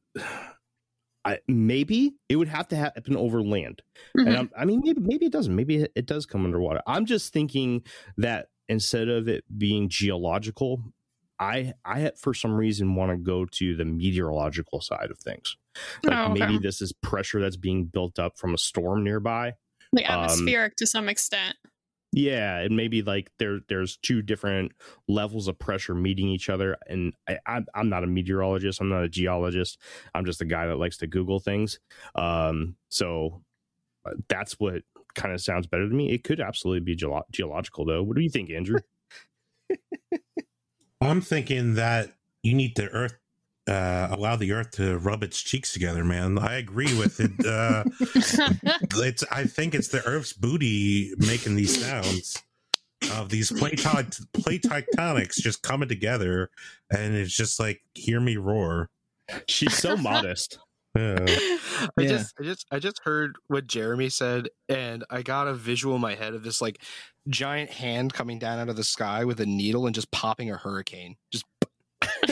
I 1.26 1.40
maybe 1.48 2.14
it 2.30 2.36
would 2.36 2.48
have 2.48 2.68
to 2.70 2.76
happen 2.76 3.18
over 3.18 3.42
land. 3.42 3.82
Mhm. 4.18 4.28
And 4.28 4.38
I'm, 4.38 4.52
I 4.58 4.66
mean, 4.66 4.82
maybe 4.84 5.02
maybe 5.02 5.26
it 5.26 5.32
doesn't. 5.32 5.56
Maybe 5.56 5.78
it- 5.78 5.92
it 5.96 6.06
does 6.06 6.26
come 6.26 6.46
underwater. 6.46 6.82
I'm 6.88 7.06
just 7.06 7.34
thinking 7.34 7.82
that 8.18 8.48
instead 8.70 9.10
of 9.10 9.28
it 9.28 9.44
being 9.58 9.90
geological, 9.90 10.84
I 11.40 11.74
I 11.84 12.12
for 12.18 12.34
some 12.34 12.54
reason 12.54 12.96
want 12.96 13.12
to 13.12 13.18
go 13.18 13.46
to 13.46 13.76
the 13.76 13.86
meteorological 13.86 14.82
side 14.82 15.10
of 15.12 15.18
things. 15.20 15.58
Like 16.04 16.16
Oh, 16.18 16.32
okay. 16.32 16.40
maybe 16.46 16.58
this 16.60 16.82
is 16.82 16.94
pressure 16.94 17.42
that's 17.42 17.58
being 17.58 17.86
built 17.86 18.20
up 18.20 18.38
from 18.38 18.54
a 18.54 18.58
storm 18.58 19.04
nearby. 19.04 19.54
like 19.92 20.10
um, 20.10 20.24
atmospheric 20.24 20.76
to 20.78 20.86
some 20.88 21.08
extent. 21.10 21.56
Yeah, 22.18 22.60
and 22.60 22.78
maybe 22.78 23.02
like 23.02 23.30
there 23.40 23.60
there's 23.68 23.98
two 23.98 24.22
different 24.22 24.72
levels 25.10 25.50
of 25.50 25.60
pressure 25.60 25.94
meeting 25.94 26.30
each 26.30 26.48
other. 26.48 26.78
And 26.88 27.12
I, 27.28 27.40
I'm 27.46 27.66
I'm 27.76 27.90
not 27.90 28.06
a 28.06 28.08
meteorologist. 28.08 28.80
I'm 28.80 28.88
not 28.88 29.04
a 29.04 29.10
geologist. 29.10 29.78
I'm 30.14 30.26
just 30.26 30.40
a 30.40 30.46
guy 30.46 30.66
that 30.66 30.78
likes 30.78 30.96
to 31.00 31.08
Google 31.08 31.42
things. 31.42 31.78
Um, 32.16 32.78
so 32.88 33.44
uh, 34.06 34.12
that's 34.30 34.54
what 34.62 34.84
kind 35.16 35.34
of 35.34 35.42
sounds 35.42 35.68
better 35.68 35.90
to 35.90 35.94
me. 35.94 36.10
It 36.14 36.24
could 36.24 36.40
absolutely 36.40 36.80
be 36.80 36.96
geolo- 36.96 37.30
geological, 37.34 37.84
though. 37.84 38.02
What 38.02 38.16
do 38.16 38.24
you 38.24 38.30
think, 38.30 38.50
Andrew? 38.50 38.80
I'm 41.02 41.20
thinking 41.20 41.74
that 41.74 42.14
you 42.44 42.54
need 42.54 42.78
the 42.78 42.88
earth 42.92 43.18
uh 43.68 44.08
allow 44.12 44.36
the 44.36 44.52
earth 44.52 44.72
to 44.72 44.98
rub 45.00 45.24
its 45.24 45.42
cheeks 45.42 45.74
together, 45.74 46.04
man. 46.04 46.38
I 46.38 46.58
agree 46.58 46.94
with 46.98 47.20
it. 47.20 47.32
Uh 47.46 47.84
it's 49.04 49.24
I 49.32 49.46
think 49.46 49.74
it's 49.76 49.88
the 49.90 50.04
earth's 50.06 50.34
booty 50.34 51.14
making 51.18 51.56
these 51.56 51.84
sounds 51.84 52.42
of 53.14 53.30
these 53.30 53.52
plate 53.52 53.84
plate 54.34 54.64
tectonics 54.64 55.36
just 55.36 55.62
coming 55.62 55.88
together 55.90 56.50
and 56.92 57.16
it's 57.16 57.36
just 57.36 57.60
like 57.60 57.82
hear 57.94 58.20
me 58.20 58.38
roar. 58.38 58.90
She's 59.48 59.76
so 59.78 59.98
modest. 59.98 60.60
Yeah. 60.96 61.18
I 61.28 61.90
Yeah. 62.00 62.08
just 62.08 62.34
I 62.40 62.44
just 62.44 62.66
I 62.72 62.80
just 62.80 63.02
heard 63.04 63.36
what 63.48 63.68
Jeremy 63.68 64.10
said 64.10 64.48
and 64.70 65.04
I 65.10 65.24
got 65.24 65.48
a 65.48 65.54
visual 65.54 65.96
in 65.96 66.02
my 66.02 66.16
head 66.16 66.34
of 66.34 66.44
this 66.44 66.62
like 66.62 66.82
giant 67.28 67.70
hand 67.72 68.14
coming 68.14 68.40
down 68.40 68.60
out 68.60 68.70
of 68.70 68.76
the 68.76 68.84
sky 68.84 69.26
with 69.26 69.40
a 69.40 69.46
needle 69.46 69.88
and 69.88 69.96
just 69.96 70.10
popping 70.12 70.52
a 70.52 70.58
hurricane. 70.58 71.16
Just 71.32 71.44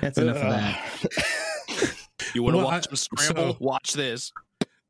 That's 0.00 0.18
enough 0.18 0.36
of 0.36 0.42
that. 0.42 1.96
you 2.34 2.42
want 2.42 2.54
to 2.54 2.58
Well, 2.58 2.66
watch 2.66 2.86
I- 2.86 2.90
them 2.90 2.96
scramble? 2.96 3.52
so- 3.54 3.58
watch 3.60 3.92
this. 3.92 4.32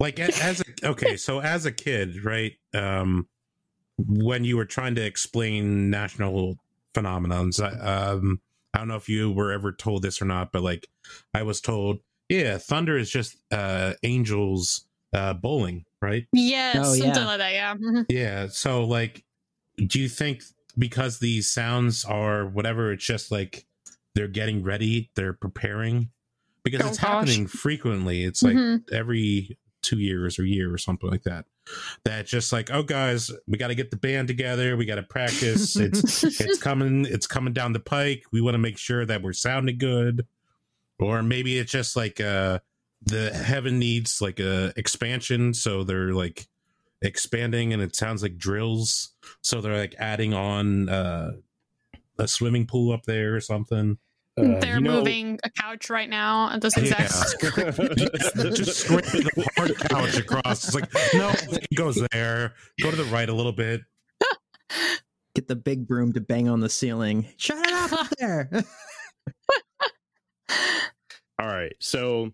like 0.00 0.18
as 0.20 0.60
a 0.60 0.86
okay 0.88 1.16
so 1.16 1.40
as 1.40 1.64
a 1.66 1.72
kid 1.72 2.22
right 2.24 2.52
um 2.74 3.26
when 3.98 4.44
you 4.44 4.56
were 4.58 4.64
trying 4.66 4.94
to 4.94 5.02
explain 5.04 5.88
national 5.90 6.58
phenomenons 6.94 7.62
I- 7.62 7.78
um 8.12 8.40
i 8.74 8.78
don't 8.78 8.88
know 8.88 8.96
if 8.96 9.08
you 9.08 9.32
were 9.32 9.52
ever 9.52 9.72
told 9.72 10.02
this 10.02 10.20
or 10.20 10.26
not 10.26 10.52
but 10.52 10.62
like 10.62 10.86
i 11.32 11.42
was 11.42 11.62
told 11.62 12.00
yeah 12.28 12.58
thunder 12.58 12.98
is 12.98 13.08
just 13.10 13.36
uh 13.52 13.94
angels 14.02 14.84
uh 15.14 15.32
bowling 15.32 15.86
right 16.02 16.26
Yes, 16.32 16.76
Oh, 16.78 16.94
something 16.94 17.14
yeah. 17.22 17.26
like 17.26 17.38
that. 17.38 17.52
Yeah. 17.54 17.74
Mhm. 17.76 18.04
yeah 18.10 18.46
so 18.50 18.84
like 18.84 19.24
do 19.78 19.98
you 19.98 20.10
think 20.10 20.42
because 20.78 21.18
these 21.18 21.50
sounds 21.50 22.04
are 22.04 22.46
whatever 22.46 22.92
it's 22.92 23.04
just 23.04 23.30
like 23.30 23.66
they're 24.14 24.28
getting 24.28 24.62
ready 24.62 25.10
they're 25.14 25.32
preparing 25.32 26.10
because 26.64 26.82
Oh, 26.82 26.88
it's 26.88 26.98
gosh. 26.98 27.08
happening 27.08 27.46
frequently 27.46 28.24
it's 28.24 28.42
like 28.42 28.56
Mhm. 28.56 28.82
every 28.92 29.58
two 29.82 29.98
years 29.98 30.38
or 30.38 30.44
year 30.44 30.72
or 30.72 30.78
something 30.78 31.08
like 31.10 31.22
that 31.22 31.44
that 32.04 32.26
just 32.26 32.52
like 32.52 32.70
oh 32.72 32.82
guys 32.82 33.30
we 33.46 33.56
got 33.58 33.68
to 33.68 33.74
get 33.74 33.90
the 33.90 33.96
band 33.96 34.26
together 34.28 34.76
we 34.76 34.84
got 34.84 34.96
to 34.96 35.02
practice 35.02 35.76
it's 35.76 36.24
it's 36.40 36.58
coming 36.58 37.04
it's 37.06 37.26
coming 37.26 37.52
down 37.52 37.72
the 37.72 37.80
pike 37.80 38.24
we 38.32 38.40
want 38.40 38.54
to 38.54 38.58
make 38.58 38.78
sure 38.78 39.04
that 39.06 39.22
we're 39.22 39.32
sounding 39.32 39.78
good 39.78 40.26
or 40.98 41.22
maybe 41.22 41.58
it's 41.58 41.70
just 41.72 41.94
like 41.96 42.20
uh 42.20 42.58
the 43.02 43.30
heaven 43.32 43.78
needs 43.78 44.20
like 44.20 44.40
a 44.40 44.72
expansion 44.76 45.54
so 45.54 45.84
they're 45.84 46.12
like 46.12 46.48
expanding 47.02 47.72
and 47.72 47.82
it 47.82 47.94
sounds 47.94 48.22
like 48.22 48.36
drills 48.38 49.10
so 49.42 49.60
they're 49.60 49.76
like 49.76 49.94
adding 49.98 50.32
on 50.34 50.88
uh 50.88 51.32
a 52.18 52.26
swimming 52.26 52.66
pool 52.66 52.92
up 52.92 53.04
there 53.04 53.34
or 53.34 53.40
something 53.40 53.98
Uh, 54.38 54.58
They're 54.60 54.74
you 54.76 54.80
know- 54.80 54.98
moving 54.98 55.38
a 55.44 55.50
couch 55.50 55.88
right 55.90 56.08
now 56.10 56.50
at 56.52 56.60
this 56.62 56.76
exact. 56.76 57.12
Yeah. 57.42 57.50
just 58.50 58.80
scrape 58.80 59.04
the 59.04 59.48
hard 59.56 59.76
couch 59.78 60.16
across 60.18 60.64
it's 60.64 60.74
like 60.74 60.92
no 61.14 61.30
it 61.56 61.66
goes 61.74 62.00
there 62.12 62.54
go 62.82 62.90
to 62.90 62.96
the 62.96 63.04
right 63.04 63.28
a 63.28 63.34
little 63.34 63.52
bit 63.52 63.82
Get 65.34 65.48
the 65.48 65.56
big 65.56 65.86
broom 65.86 66.14
to 66.14 66.20
bang 66.22 66.48
on 66.48 66.60
the 66.60 66.68
ceiling. 66.70 67.26
Shut 67.36 67.58
it 67.58 67.70
up 67.70 67.92
up 67.92 68.08
there. 68.18 68.48
All 71.38 71.46
right. 71.46 71.74
So 71.78 72.32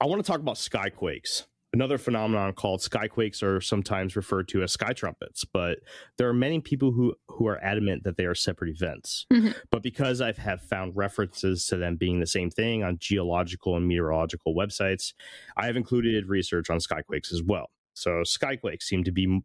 I 0.00 0.06
want 0.06 0.24
to 0.24 0.26
talk 0.26 0.40
about 0.40 0.56
skyquakes. 0.56 1.44
Another 1.74 1.98
phenomenon 1.98 2.54
called 2.54 2.80
skyquakes 2.80 3.42
are 3.42 3.60
sometimes 3.60 4.16
referred 4.16 4.48
to 4.48 4.62
as 4.62 4.72
sky 4.72 4.94
trumpets, 4.94 5.44
but 5.44 5.80
there 6.16 6.26
are 6.26 6.32
many 6.34 6.60
people 6.60 6.92
who, 6.92 7.14
who 7.28 7.46
are 7.46 7.62
adamant 7.62 8.04
that 8.04 8.16
they 8.16 8.24
are 8.24 8.34
separate 8.34 8.70
events. 8.70 9.26
Mhm. 9.30 9.54
But 9.70 9.82
because 9.82 10.22
I 10.22 10.32
have 10.32 10.62
found 10.62 10.96
references 10.96 11.66
to 11.66 11.76
them 11.76 11.96
being 11.96 12.20
the 12.20 12.26
same 12.26 12.50
thing 12.50 12.82
on 12.82 12.96
geological 12.98 13.76
and 13.76 13.86
meteorological 13.86 14.54
websites, 14.54 15.12
I 15.58 15.66
have 15.66 15.76
included 15.76 16.26
research 16.26 16.70
on 16.70 16.78
skyquakes 16.78 17.32
as 17.32 17.42
well. 17.42 17.70
So 17.92 18.22
skyquakes 18.22 18.84
seem 18.84 19.04
to 19.04 19.12
be 19.12 19.40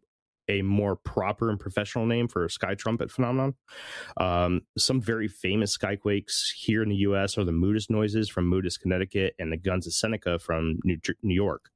a 0.48 0.62
more 0.62 0.96
proper 0.96 1.50
and 1.50 1.58
professional 1.58 2.06
name 2.06 2.28
for 2.28 2.44
a 2.44 2.50
sky 2.50 2.74
trumpet 2.74 3.10
phenomenon. 3.10 3.54
Um, 4.16 4.62
some 4.76 5.00
very 5.00 5.28
famous 5.28 5.76
skyquakes 5.76 6.52
here 6.56 6.82
in 6.82 6.88
the 6.88 6.96
U.S. 6.96 7.38
are 7.38 7.44
the 7.44 7.52
Moodus 7.52 7.90
noises 7.90 8.28
from 8.28 8.48
Moodus, 8.48 8.78
Connecticut, 8.78 9.34
and 9.38 9.52
the 9.52 9.56
Guns 9.56 9.86
of 9.86 9.94
Seneca 9.94 10.38
from 10.38 10.78
New, 10.84 10.98
New 11.22 11.34
York. 11.34 11.70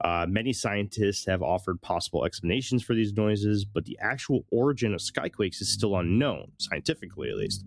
Uh, 0.00 0.26
many 0.28 0.52
scientists 0.52 1.26
have 1.26 1.42
offered 1.42 1.80
possible 1.80 2.24
explanations 2.24 2.82
for 2.82 2.94
these 2.94 3.12
noises, 3.12 3.64
but 3.64 3.84
the 3.84 3.98
actual 4.00 4.44
origin 4.50 4.94
of 4.94 5.00
skyquakes 5.00 5.60
is 5.60 5.72
still 5.72 5.96
unknown, 5.96 6.50
scientifically 6.58 7.28
at 7.30 7.36
least. 7.36 7.64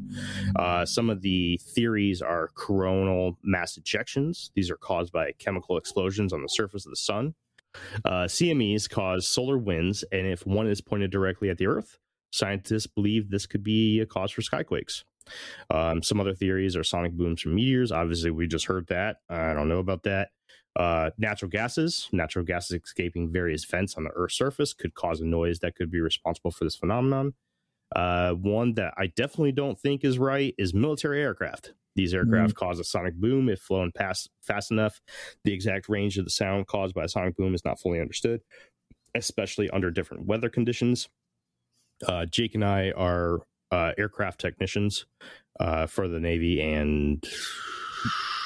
Uh, 0.56 0.86
some 0.86 1.10
of 1.10 1.22
the 1.22 1.60
theories 1.64 2.22
are 2.22 2.50
coronal 2.56 3.38
mass 3.44 3.78
ejections. 3.78 4.52
These 4.56 4.70
are 4.72 4.78
caused 4.78 5.12
by 5.12 5.32
chemical 5.40 5.78
explosions 5.78 6.34
on 6.34 6.42
the 6.42 6.50
surface 6.50 6.86
of 6.86 6.92
the 6.92 6.96
sun. 6.98 7.36
Uh, 8.06 8.26
CMEs 8.26 8.90
cause 8.90 9.28
solar 9.28 9.58
winds, 9.58 10.04
and 10.12 10.28
if 10.28 10.46
one 10.46 10.68
is 10.68 10.82
pointed 10.82 11.12
directly 11.12 11.50
at 11.50 11.58
the 11.58 11.68
Earth, 11.68 11.98
scientists 12.32 12.88
believe 12.88 13.30
this 13.30 13.46
could 13.46 13.64
be 13.64 14.00
a 14.00 14.06
cause 14.06 14.32
for 14.32 14.42
skyquakes. 14.42 15.04
Um, 15.70 16.02
some 16.04 16.20
other 16.20 16.34
theories 16.34 16.76
are 16.76 16.84
sonic 16.84 17.14
booms 17.14 17.42
from 17.42 17.56
meteors. 17.56 17.92
Obviously, 17.92 18.32
we 18.32 18.48
just 18.48 18.66
heard 18.66 18.88
that. 18.88 19.18
I 19.30 19.54
don't 19.54 19.70
know 19.70 19.80
about 19.80 20.04
that. 20.04 20.30
Uh, 20.76 21.12
natural 21.18 21.50
gases, 21.50 22.08
natural 22.14 22.46
gases 22.46 22.80
escaping 22.84 23.32
various 23.32 23.66
vents 23.66 23.96
on 23.96 24.06
the 24.06 24.12
Earth's 24.16 24.36
surface 24.36 24.74
could 24.74 24.94
cause 24.94 25.20
a 25.20 25.26
noise 25.26 25.60
that 25.60 25.76
could 25.76 25.92
be 25.92 26.00
responsible 26.00 26.52
for 26.52 26.64
this 26.64 26.78
phenomenon. 26.78 27.34
Uh, 27.94 28.32
one 28.32 28.74
that 28.76 28.94
I 28.98 29.08
definitely 29.08 29.52
don't 29.52 29.78
think 29.78 30.06
is 30.06 30.18
right 30.18 30.56
is 30.58 30.74
military 30.74 31.22
aircraft. 31.22 31.74
These 31.96 32.14
aircraft 32.14 32.56
cause 32.56 32.80
a 32.80 32.84
sonic 32.84 33.16
boom 33.16 33.50
if 33.50 33.60
flown 33.60 33.92
past 33.94 34.30
fast 34.42 34.72
enough. 34.72 35.02
The 35.44 35.54
exact 35.54 35.90
range 35.90 36.18
of 36.18 36.26
the 36.26 36.32
sound 36.32 36.68
caused 36.68 36.96
by 36.96 37.04
a 37.04 37.08
sonic 37.10 37.36
boom 37.36 37.54
is 37.54 37.66
not 37.66 37.80
fully 37.80 38.00
understood, 38.00 38.42
especially 39.16 39.70
under 39.72 39.92
different 39.92 40.26
weather 40.26 40.50
conditions. 40.50 41.10
Uh, 42.08 42.26
Jake 42.26 42.56
and 42.56 42.64
I 42.66 42.92
are 42.92 43.40
uh, 43.72 43.92
aircraft 43.98 44.40
technicians 44.40 45.06
uh, 45.60 45.86
for 45.86 46.08
the 46.08 46.20
Navy, 46.20 46.62
and 46.62 47.22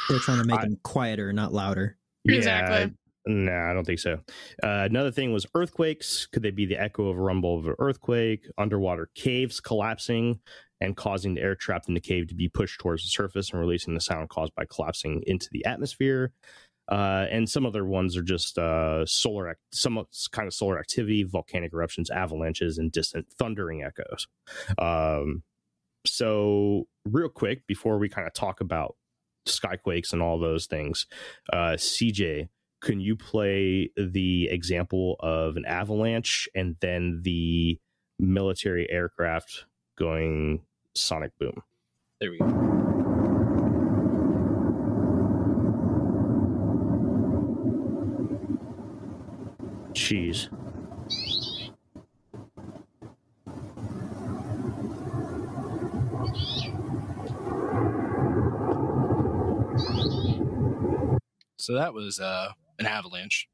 They're 0.10 0.20
trying 0.20 0.42
to 0.42 0.48
make 0.48 0.60
I- 0.60 0.64
them 0.64 0.80
quieter, 0.84 1.32
not 1.32 1.54
louder. 1.54 1.98
Exactly. 2.28 2.94
Nah, 3.28 3.72
I 3.72 3.74
don't 3.74 3.86
think 3.86 4.00
so. 4.00 4.20
Uh, 4.62 4.86
another 4.90 5.10
thing 5.12 5.34
was 5.34 5.48
earthquakes. 5.56 6.28
Could 6.28 6.44
they 6.44 6.52
be 6.52 6.68
the 6.68 6.78
echo 6.78 7.08
of 7.08 7.18
a 7.18 7.22
rumble 7.22 7.58
of 7.58 7.66
an 7.66 7.76
earthquake? 7.80 8.48
Underwater 8.60 9.10
caves 9.16 9.60
collapsing 9.60 10.40
and 10.82 10.96
causing 10.96 11.36
the 11.36 11.42
air 11.42 11.56
trapped 11.56 11.88
in 11.88 11.94
the 11.94 12.00
cave 12.00 12.28
to 12.28 12.36
be 12.36 12.50
pushed 12.50 12.80
towards 12.80 13.04
the 13.04 13.10
surface 13.10 13.52
and 13.52 13.60
releasing 13.60 13.94
the 13.94 14.02
sound 14.02 14.30
caused 14.30 14.54
by 14.56 14.66
collapsing 14.66 15.24
into 15.26 15.48
the 15.52 15.66
atmosphere. 15.66 16.32
Uh, 16.92 17.26
and 17.32 17.50
some 17.50 17.66
other 17.66 17.84
ones 17.84 18.16
are 18.16 18.22
just 18.22 18.60
uh, 18.60 19.06
solar, 19.06 19.50
ac- 19.50 19.58
some 19.72 20.04
kind 20.32 20.48
of 20.48 20.54
solar 20.54 20.78
activity, 20.78 21.24
volcanic 21.24 21.74
eruptions, 21.74 22.12
avalanches, 22.12 22.78
and 22.78 22.92
distant 22.92 23.26
thundering 23.40 23.84
echoes. 23.84 24.28
Um, 24.78 25.44
so, 26.06 26.88
real 27.06 27.30
quick, 27.30 27.66
before 27.66 27.98
we 27.98 28.08
kind 28.08 28.28
of 28.28 28.34
talk 28.34 28.62
about 28.62 28.96
skyquakes 29.48 30.14
and 30.14 30.22
all 30.22 30.38
those 30.38 30.68
things, 30.68 31.08
uh, 31.52 31.74
CJ, 31.76 32.50
can 32.82 33.00
you 33.00 33.16
play 33.16 33.90
the 33.98 34.48
example 34.52 35.16
of 35.22 35.56
an 35.56 35.66
avalanche 35.66 36.48
and 36.54 36.76
then 36.82 37.22
the 37.24 37.80
military 38.20 38.90
aircraft 38.92 39.66
going 39.96 40.62
sonic 40.94 41.32
boom? 41.40 41.62
There 42.20 42.32
we 42.32 42.38
go. 42.38 42.46
Jeez. 49.94 50.50
So 61.58 61.74
that 61.74 61.94
was 61.94 62.20
uh, 62.20 62.50
an 62.78 62.86
avalanche. 62.86 63.48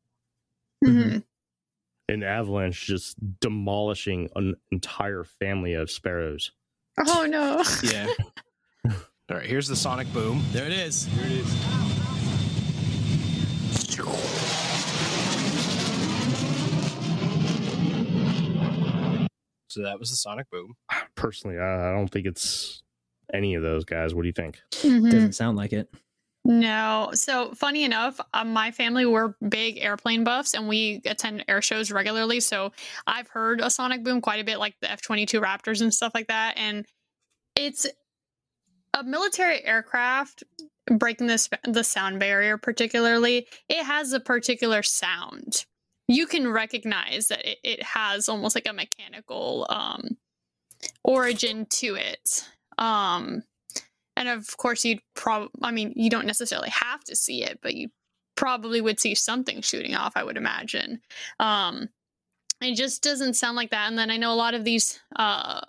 An 2.12 2.24
avalanche 2.24 2.86
just 2.86 3.16
demolishing 3.40 4.28
an 4.36 4.56
entire 4.72 5.24
family 5.24 5.76
of 5.76 5.90
sparrows. 5.90 6.52
Oh 7.08 7.26
no. 7.26 7.64
Yeah. 7.84 8.08
All 9.30 9.38
right, 9.38 9.46
here's 9.46 9.70
the 9.70 9.78
sonic 9.78 10.12
boom. 10.12 10.44
There 10.52 10.66
it 10.66 10.74
is. 10.74 11.06
Here 11.06 11.26
it 11.26 11.32
is. 11.32 11.56
So 19.70 19.84
that 19.84 20.00
was 20.00 20.10
the 20.10 20.18
sonic 20.18 20.50
boom. 20.52 20.76
Personally, 21.16 21.58
I 21.58 21.92
I 21.92 21.94
don't 21.94 22.10
think 22.10 22.26
it's 22.26 22.84
any 23.34 23.56
of 23.56 23.64
those 23.64 23.86
guys. 23.86 24.14
What 24.14 24.24
do 24.24 24.28
you 24.28 24.34
think? 24.34 24.60
Mhm. 24.82 25.10
Doesn't 25.10 25.34
sound 25.34 25.58
like 25.58 25.72
it. 25.72 25.90
No. 26.44 27.12
So, 27.14 27.54
funny 27.54 27.84
enough, 27.84 28.20
uh, 28.34 28.44
my 28.44 28.72
family 28.72 29.06
were 29.06 29.36
big 29.48 29.78
airplane 29.78 30.24
buffs 30.24 30.56
and 30.56 30.68
we 30.68 31.02
attend 31.06 31.46
air 31.48 31.62
shows 31.62 31.92
regularly. 31.92 32.40
So, 32.40 32.72
I've 33.06 33.28
heard 33.28 33.62
a 33.62 33.70
sonic 33.70 34.04
boom 34.04 34.22
quite 34.22 34.40
a 34.40 34.44
bit, 34.44 34.58
like 34.58 34.76
the 34.82 34.92
F 34.92 35.02
22 35.02 35.40
Raptors 35.40 35.82
and 35.82 35.94
stuff 35.94 36.14
like 36.16 36.28
that. 36.28 36.56
And 36.58 36.86
it's 37.56 37.88
a 38.94 39.04
military 39.04 39.64
aircraft 39.64 40.44
breaking 40.88 41.28
this 41.28 41.50
the 41.64 41.84
sound 41.84 42.20
barrier 42.20 42.58
particularly 42.58 43.48
it 43.70 43.84
has 43.84 44.14
a 44.14 44.20
particular 44.20 44.82
sound 44.84 45.66
you 46.08 46.26
can 46.26 46.48
recognize 46.48 47.28
that 47.28 47.46
it, 47.46 47.60
it 47.64 47.84
has 47.84 48.28
almost 48.28 48.56
like 48.56 48.68
a 48.68 48.74
mechanical 48.74 49.66
um 49.70 50.18
origin 51.04 51.66
to 51.70 51.96
it 51.96 52.50
um 52.78 53.44
and 54.22 54.30
of 54.30 54.56
course 54.58 54.86
you'd 54.86 55.02
probably 55.16 55.50
i 55.64 55.72
mean 55.72 55.92
you 55.96 56.10
don't 56.10 56.28
necessarily 56.28 56.70
have 56.70 57.04
to 57.04 57.16
see 57.16 57.44
it 57.44 57.60
but 57.62 57.74
you 57.76 57.90
probably 58.36 58.80
would 58.80 59.00
see 59.00 59.14
something 59.16 59.62
shooting 59.62 59.96
off 59.96 60.14
i 60.16 60.24
would 60.24 60.38
imagine 60.38 61.02
um 61.40 61.90
it 62.62 62.76
just 62.76 63.04
doesn't 63.04 63.34
sound 63.34 63.56
like 63.56 63.72
that 63.72 63.90
and 63.90 63.98
then 63.98 64.12
i 64.12 64.18
know 64.18 64.32
a 64.32 64.36
lot 64.36 64.54
of 64.54 64.64
these 64.64 65.00
uh 65.18 65.62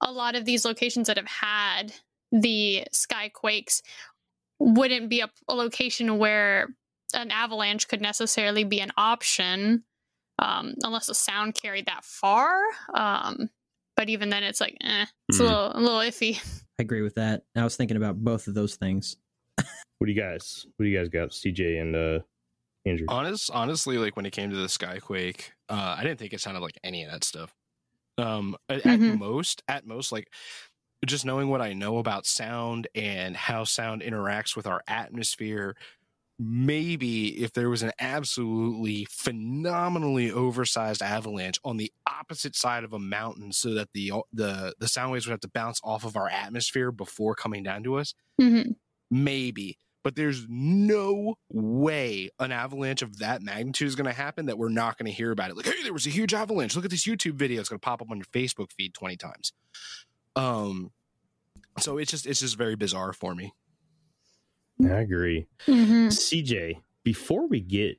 a 0.00 0.10
lot 0.10 0.34
of 0.34 0.44
these 0.44 0.64
locations 0.64 1.06
that 1.06 1.16
have 1.16 1.26
had 1.26 1.92
the 2.32 2.84
sky 2.92 3.28
quakes 3.28 3.82
wouldn't 4.58 5.08
be 5.08 5.20
a, 5.20 5.30
a 5.48 5.54
location 5.54 6.18
where 6.18 6.68
an 7.14 7.30
avalanche 7.30 7.88
could 7.88 8.00
necessarily 8.00 8.64
be 8.64 8.80
an 8.80 8.90
option 8.96 9.84
um, 10.38 10.74
unless 10.82 11.06
the 11.06 11.14
sound 11.14 11.54
carried 11.54 11.86
that 11.86 12.04
far. 12.04 12.58
Um, 12.94 13.50
but 13.96 14.08
even 14.08 14.30
then, 14.30 14.42
it's 14.42 14.60
like, 14.60 14.76
eh, 14.80 15.06
it's 15.28 15.38
a 15.38 15.42
Hmm. 15.42 15.48
little, 15.48 15.72
a 15.76 15.80
little 15.80 15.98
iffy. 15.98 16.38
I 16.78 16.82
agree 16.82 17.02
with 17.02 17.14
that. 17.16 17.42
I 17.56 17.64
was 17.64 17.76
thinking 17.76 17.96
about 17.96 18.16
both 18.16 18.48
of 18.48 18.54
those 18.54 18.76
things. 18.76 19.16
What 19.56 20.06
do 20.06 20.12
you 20.12 20.20
guys? 20.20 20.66
What 20.76 20.84
do 20.84 20.90
you 20.90 20.98
guys 20.98 21.08
got? 21.08 21.30
CJ 21.30 21.80
and 21.80 21.94
uh, 21.94 22.18
Andrew. 22.84 23.06
Honest, 23.08 23.50
honestly, 23.52 23.98
like 23.98 24.16
when 24.16 24.26
it 24.26 24.32
came 24.32 24.50
to 24.50 24.56
the 24.56 24.66
skyquake, 24.66 25.50
uh, 25.68 25.94
I 25.98 26.02
didn't 26.02 26.18
think 26.18 26.32
it 26.32 26.40
sounded 26.40 26.60
like 26.60 26.76
any 26.82 27.04
of 27.04 27.12
that 27.12 27.22
stuff. 27.22 27.54
Um, 28.18 28.56
at, 28.68 28.84
at 28.84 29.00
most, 29.00 29.62
at 29.68 29.86
most, 29.86 30.10
like 30.10 30.28
just 31.06 31.24
knowing 31.24 31.48
what 31.48 31.60
I 31.60 31.72
know 31.72 31.98
about 31.98 32.26
sound 32.26 32.88
and 32.94 33.36
how 33.36 33.64
sound 33.64 34.02
interacts 34.02 34.56
with 34.56 34.66
our 34.66 34.82
atmosphere, 34.88 35.76
maybe 36.44 37.40
if 37.42 37.52
there 37.52 37.70
was 37.70 37.82
an 37.82 37.92
absolutely 38.00 39.06
phenomenally 39.10 40.30
oversized 40.30 41.02
avalanche 41.02 41.58
on 41.64 41.76
the 41.76 41.92
opposite 42.08 42.56
side 42.56 42.84
of 42.84 42.92
a 42.92 42.98
mountain, 42.98 43.52
so 43.52 43.74
that 43.74 43.88
the 43.94 44.12
the 44.32 44.74
the 44.78 44.88
sound 44.88 45.12
waves 45.12 45.26
would 45.26 45.32
have 45.32 45.40
to 45.40 45.48
bounce 45.48 45.80
off 45.84 46.04
of 46.04 46.16
our 46.16 46.28
atmosphere 46.28 46.90
before 46.90 47.34
coming 47.34 47.62
down 47.62 47.82
to 47.84 47.94
us, 47.96 48.14
Mhm. 48.40 48.76
maybe. 49.10 49.78
But 50.04 50.16
there's 50.16 50.46
no 50.48 51.36
way 51.48 52.30
an 52.40 52.50
avalanche 52.50 53.02
of 53.02 53.18
that 53.18 53.40
magnitude 53.40 53.86
is 53.86 53.94
going 53.94 54.06
to 54.08 54.12
happen 54.12 54.46
that 54.46 54.58
we're 54.58 54.68
not 54.68 54.98
going 54.98 55.06
to 55.06 55.16
hear 55.16 55.30
about 55.30 55.50
it. 55.50 55.56
Like 55.56 55.66
hey 55.66 55.82
there 55.84 55.92
was 55.92 56.06
a 56.08 56.10
huge 56.10 56.34
avalanche. 56.34 56.74
Look 56.74 56.84
at 56.84 56.90
this 56.90 57.06
youtube 57.06 57.34
video. 57.34 57.60
It's 57.60 57.68
going 57.68 57.78
to 57.78 57.84
pop 57.84 58.02
up 58.02 58.10
on 58.10 58.16
your 58.16 58.24
facebook 58.26 58.72
feed 58.72 58.94
20 58.94 59.16
times. 59.16 59.52
Um 60.34 60.90
so 61.78 61.98
it's 61.98 62.10
just 62.10 62.26
it's 62.26 62.40
just 62.40 62.58
very 62.58 62.74
bizarre 62.74 63.12
for 63.12 63.34
me 63.34 63.52
I 64.80 65.00
agree. 65.00 65.46
Mhm. 65.66 66.12
CJ, 66.12 66.80
before 67.04 67.46
we 67.46 67.60
get 67.60 67.98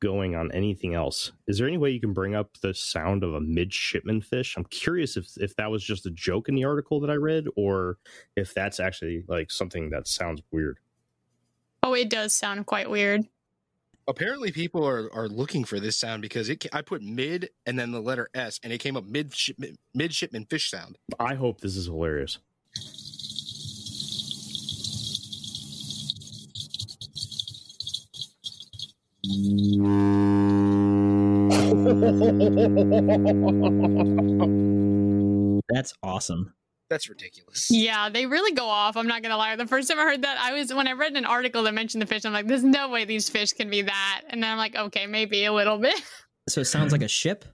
going 0.00 0.34
on 0.34 0.50
anything 0.52 0.94
else, 0.94 1.32
is 1.46 1.58
there 1.58 1.68
any 1.68 1.78
way 1.78 1.90
you 1.90 2.00
can 2.00 2.12
bring 2.12 2.34
up 2.34 2.58
the 2.60 2.74
sound 2.74 3.22
of 3.22 3.34
a 3.34 3.40
midshipman 3.40 4.20
fish? 4.22 4.56
I'm 4.56 4.64
curious 4.64 5.16
if 5.16 5.28
if 5.38 5.54
that 5.56 5.70
was 5.70 5.84
just 5.84 6.06
a 6.06 6.10
joke 6.10 6.48
in 6.48 6.54
the 6.54 6.64
article 6.64 7.00
that 7.00 7.10
I 7.10 7.14
read, 7.14 7.46
or 7.56 7.98
if 8.36 8.54
that's 8.54 8.80
actually 8.80 9.24
like 9.28 9.50
something 9.50 9.90
that 9.90 10.08
sounds 10.08 10.42
weird. 10.50 10.78
Oh, 11.82 11.94
it 11.94 12.08
does 12.08 12.32
sound 12.34 12.66
quite 12.66 12.88
weird. 12.90 13.28
apparently 14.08 14.50
people 14.50 14.84
are 14.86 15.12
are 15.14 15.28
looking 15.28 15.62
for 15.64 15.78
this 15.78 15.96
sound 15.96 16.22
because 16.22 16.48
it 16.48 16.66
i 16.72 16.82
put 16.82 17.02
mid 17.02 17.50
and 17.66 17.78
then 17.78 17.92
the 17.92 18.00
letter 18.00 18.28
s 18.34 18.58
and 18.64 18.72
it 18.72 18.78
came 18.78 18.96
up 18.96 19.04
mid 19.04 19.32
midshipman 19.94 20.44
fish 20.46 20.68
sound 20.70 20.98
I 21.20 21.34
hope 21.34 21.60
this 21.60 21.76
is 21.76 21.86
hilarious. 21.86 22.38
That's 35.68 35.94
awesome. 36.02 36.52
that's 36.90 37.08
ridiculous 37.08 37.68
Yeah, 37.70 38.08
they 38.10 38.26
really 38.26 38.52
go 38.52 38.66
off. 38.66 38.96
I'm 38.96 39.06
not 39.06 39.22
gonna 39.22 39.36
lie. 39.36 39.56
The 39.56 39.66
first 39.66 39.88
time 39.88 39.98
I 39.98 40.02
heard 40.02 40.22
that, 40.22 40.38
I 40.38 40.52
was 40.52 40.74
when 40.74 40.86
I 40.86 40.92
read 40.92 41.16
an 41.16 41.24
article 41.24 41.62
that 41.62 41.72
mentioned 41.72 42.02
the 42.02 42.06
fish. 42.06 42.24
I'm 42.24 42.32
like, 42.32 42.46
there's 42.46 42.64
no 42.64 42.88
way 42.90 43.04
these 43.04 43.30
fish 43.30 43.52
can 43.52 43.70
be 43.70 43.82
that. 43.82 44.22
And 44.28 44.42
then 44.42 44.50
I'm 44.52 44.58
like, 44.58 44.76
okay, 44.76 45.06
maybe 45.06 45.44
a 45.44 45.52
little 45.52 45.78
bit. 45.78 45.94
So 46.48 46.62
it 46.62 46.64
sounds 46.64 46.90
like 46.90 47.02
a 47.02 47.08
ship. 47.08 47.44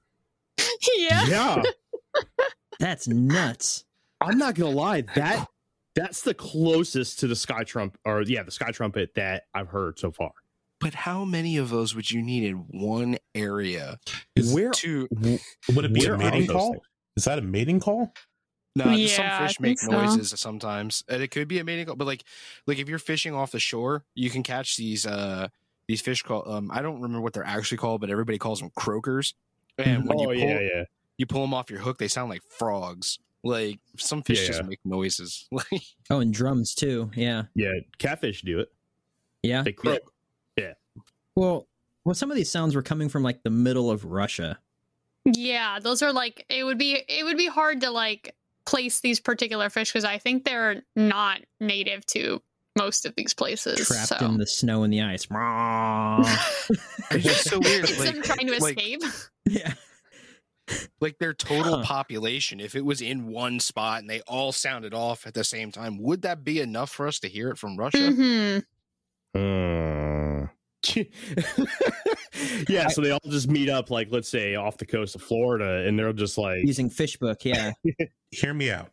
yeah. 0.96 1.26
Yeah, 1.26 1.62
That's 2.80 3.06
nuts. 3.06 3.84
I'm 4.22 4.38
not 4.38 4.54
gonna 4.54 4.74
lie. 4.74 5.02
That 5.14 5.46
that's 5.94 6.22
the 6.22 6.32
closest 6.32 7.18
to 7.18 7.26
the 7.26 7.36
sky 7.36 7.64
trump, 7.64 7.98
or 8.06 8.22
yeah, 8.22 8.44
the 8.44 8.50
sky 8.50 8.70
trumpet 8.70 9.10
that 9.14 9.42
I've 9.52 9.68
heard 9.68 9.98
so 9.98 10.10
far. 10.10 10.30
But 10.80 10.94
how 10.94 11.24
many 11.24 11.56
of 11.56 11.70
those 11.70 11.94
would 11.94 12.10
you 12.10 12.22
need 12.22 12.44
in 12.44 12.56
one 12.70 13.18
area 13.34 13.98
Is- 14.36 14.52
Where 14.54 14.70
to 14.70 15.08
Would 15.74 15.84
it 15.84 15.92
be 15.92 16.04
a 16.06 16.16
mating 16.16 16.46
call? 16.48 16.72
things? 16.72 16.82
Is 17.16 17.24
that 17.24 17.38
a 17.38 17.42
mating 17.42 17.80
call? 17.80 18.12
No, 18.76 18.84
just 18.96 19.18
Yeah, 19.18 19.38
some 19.38 19.46
fish 19.48 19.60
make 19.60 19.78
so. 19.80 19.90
noises 19.90 20.32
sometimes. 20.38 21.02
And 21.08 21.20
it 21.22 21.32
could 21.32 21.48
be 21.48 21.58
a 21.58 21.64
mating 21.64 21.86
call, 21.86 21.96
but 21.96 22.06
like 22.06 22.22
like 22.66 22.78
if 22.78 22.88
you're 22.88 22.98
fishing 23.00 23.34
off 23.34 23.50
the 23.50 23.58
shore, 23.58 24.04
you 24.14 24.30
can 24.30 24.42
catch 24.44 24.76
these 24.76 25.04
uh 25.04 25.48
these 25.88 26.00
fish 26.00 26.22
called 26.22 26.46
um 26.46 26.70
I 26.72 26.80
don't 26.82 27.00
remember 27.00 27.20
what 27.20 27.32
they're 27.32 27.42
actually 27.46 27.78
called, 27.78 28.00
but 28.00 28.10
everybody 28.10 28.38
calls 28.38 28.60
them 28.60 28.70
croakers. 28.76 29.34
And 29.78 30.06
when 30.08 30.18
oh 30.18 30.20
you 30.20 30.26
pull 30.28 30.36
yeah, 30.36 30.60
yeah. 30.60 30.84
you 31.16 31.26
pull 31.26 31.40
them 31.40 31.54
off 31.54 31.70
your 31.70 31.80
hook, 31.80 31.98
they 31.98 32.08
sound 32.08 32.30
like 32.30 32.42
frogs. 32.56 33.18
Like 33.42 33.78
some 33.96 34.22
fish 34.22 34.42
Yeah, 34.42 34.46
just 34.48 34.60
yeah. 34.62 34.68
make 34.68 34.80
noises. 34.84 35.48
Oh, 36.10 36.20
and 36.20 36.32
drums 36.32 36.74
too. 36.74 37.10
Yeah. 37.16 37.44
Yeah, 37.54 37.72
catfish 37.98 38.42
do 38.42 38.60
it. 38.60 38.68
Yeah. 39.42 39.62
They 39.62 39.72
croak. 39.72 40.00
Well, 41.38 41.68
well, 42.04 42.14
some 42.14 42.30
of 42.30 42.36
these 42.36 42.50
sounds 42.50 42.74
were 42.74 42.82
coming 42.82 43.08
from 43.08 43.22
like 43.22 43.42
the 43.42 43.50
middle 43.50 43.90
of 43.90 44.04
Russia. 44.04 44.58
Yeah, 45.24 45.78
those 45.80 46.02
are 46.02 46.12
like 46.12 46.44
it 46.48 46.64
would 46.64 46.78
be 46.78 46.98
it 47.08 47.24
would 47.24 47.36
be 47.36 47.46
hard 47.46 47.80
to 47.82 47.90
like 47.90 48.34
place 48.66 49.00
these 49.00 49.20
particular 49.20 49.70
fish 49.70 49.92
because 49.92 50.04
I 50.04 50.18
think 50.18 50.44
they're 50.44 50.82
not 50.96 51.40
native 51.60 52.04
to 52.06 52.40
most 52.78 53.04
of 53.06 53.14
these 53.16 53.34
places. 53.34 53.86
trapped 53.86 54.08
so. 54.20 54.26
in 54.26 54.38
the 54.38 54.46
snow 54.46 54.82
and 54.84 54.92
the 54.92 55.02
ice. 55.02 55.26
it's 57.10 57.24
just 57.24 57.44
so 57.50 57.58
weird. 57.58 57.84
it's 57.88 58.02
them 58.02 58.22
trying 58.22 58.46
to 58.46 58.58
like- 58.62 58.78
escape. 58.78 59.02
yeah. 59.48 59.74
like 61.00 61.18
their 61.18 61.34
total 61.34 61.78
Huh. 61.78 61.84
population, 61.84 62.60
if 62.60 62.74
it 62.74 62.84
was 62.84 63.00
in 63.00 63.26
one 63.28 63.58
spot 63.60 64.00
and 64.00 64.08
they 64.10 64.20
all 64.22 64.52
sounded 64.52 64.94
off 64.94 65.26
at 65.26 65.34
the 65.34 65.44
same 65.44 65.72
time, 65.72 65.98
would 65.98 66.22
that 66.22 66.44
be 66.44 66.60
enough 66.60 66.90
for 66.90 67.06
us 67.08 67.18
to 67.20 67.28
hear 67.28 67.50
it 67.50 67.58
from 67.58 67.76
Russia? 67.76 68.10
hmm 68.12 68.58
Uh, 69.38 70.46
yeah, 72.68 72.88
so 72.88 73.00
they 73.00 73.10
all 73.10 73.20
just 73.28 73.48
meet 73.48 73.68
up, 73.68 73.90
like 73.90 74.08
let's 74.10 74.28
say 74.28 74.54
off 74.54 74.76
the 74.78 74.86
coast 74.86 75.14
of 75.14 75.22
Florida, 75.22 75.86
and 75.86 75.98
they're 75.98 76.12
just 76.12 76.38
like, 76.38 76.64
Using 76.64 76.90
Fishbook. 76.90 77.44
Yeah. 77.44 77.72
Hear 78.30 78.54
me 78.54 78.70
out. 78.70 78.90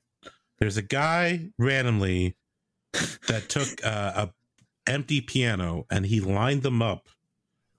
There's 0.60 0.78
a 0.78 0.82
guy 0.82 1.50
randomly 1.58 2.38
that 3.28 3.50
took 3.50 3.86
uh, 3.86 4.28
a 4.28 4.30
empty 4.88 5.20
piano 5.20 5.86
and 5.90 6.06
he 6.06 6.20
lined 6.20 6.64
them 6.64 6.82
up, 6.82 7.10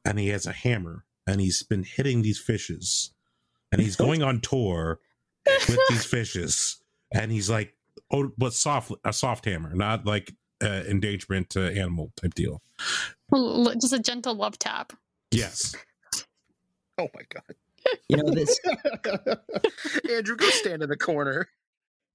and 0.05 0.19
he 0.19 0.29
has 0.29 0.47
a 0.47 0.53
hammer 0.53 1.05
and 1.27 1.41
he's 1.41 1.62
been 1.62 1.83
hitting 1.83 2.23
these 2.23 2.39
fishes, 2.39 3.12
and 3.73 3.81
he's 3.81 3.97
going 3.97 4.23
on 4.23 4.41
tour 4.41 5.01
with 5.69 5.79
these 5.89 6.05
fishes, 6.11 6.81
and 7.12 7.33
he's 7.33 7.51
like, 7.51 7.75
oh, 8.11 8.31
but 8.39 8.53
soft 8.53 8.93
a 9.05 9.12
soft 9.12 9.45
hammer, 9.45 9.75
not 9.75 10.07
like 10.07 10.35
uh, 10.62 10.83
endangerment 10.89 11.51
to 11.51 11.61
animal 11.61 12.12
type 12.17 12.35
deal. 12.35 12.62
L- 13.35 13.72
Just 13.81 13.93
a 13.93 13.99
gentle 13.99 14.35
love 14.35 14.59
tap. 14.59 14.93
Yes. 15.31 15.74
Oh 16.99 17.09
my 17.14 17.20
god. 17.29 17.43
You 18.09 18.16
know, 18.16 18.31
this 18.33 18.59
Andrew, 20.11 20.35
go 20.35 20.49
stand 20.49 20.83
in 20.83 20.89
the 20.89 20.97
corner. 20.97 21.47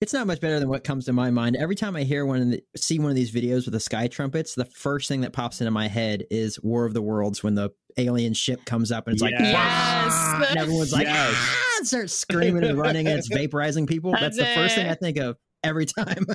it's 0.01 0.11
not 0.11 0.25
much 0.25 0.41
better 0.41 0.59
than 0.59 0.69
what 0.69 0.83
comes 0.83 1.05
to 1.05 1.13
my 1.13 1.29
mind. 1.29 1.55
Every 1.55 1.75
time 1.75 1.95
I 1.95 2.01
hear 2.01 2.25
one 2.25 2.41
of 2.41 2.49
the, 2.49 2.63
see 2.75 2.97
one 2.97 3.09
of 3.11 3.15
these 3.15 3.31
videos 3.31 3.65
with 3.65 3.73
the 3.73 3.79
sky 3.79 4.07
trumpets, 4.07 4.55
the 4.55 4.65
first 4.65 5.07
thing 5.07 5.21
that 5.21 5.33
pops 5.33 5.61
into 5.61 5.69
my 5.69 5.87
head 5.87 6.23
is 6.31 6.59
War 6.63 6.85
of 6.85 6.95
the 6.95 7.01
Worlds 7.03 7.43
when 7.43 7.53
the 7.53 7.69
alien 7.97 8.33
ship 8.33 8.65
comes 8.65 8.91
up 8.91 9.05
and 9.05 9.13
it's 9.13 9.21
like, 9.21 9.35
Yes. 9.37 10.47
And 10.49 10.57
everyone's 10.57 10.93
like, 10.93 11.05
Yes. 11.05 11.31
ah, 11.37 11.75
and 11.77 11.87
starts 11.87 12.13
screaming 12.13 12.63
and 12.63 12.79
running 12.79 13.07
and 13.07 13.19
it's 13.19 13.29
vaporizing 13.31 13.87
people. 13.87 14.13
That's, 14.13 14.35
That's 14.37 14.49
the 14.49 14.55
first 14.55 14.73
thing. 14.73 14.87
I 14.89 14.95
think 14.95 15.17
of 15.17 15.37
every 15.63 15.85
time. 15.85 16.25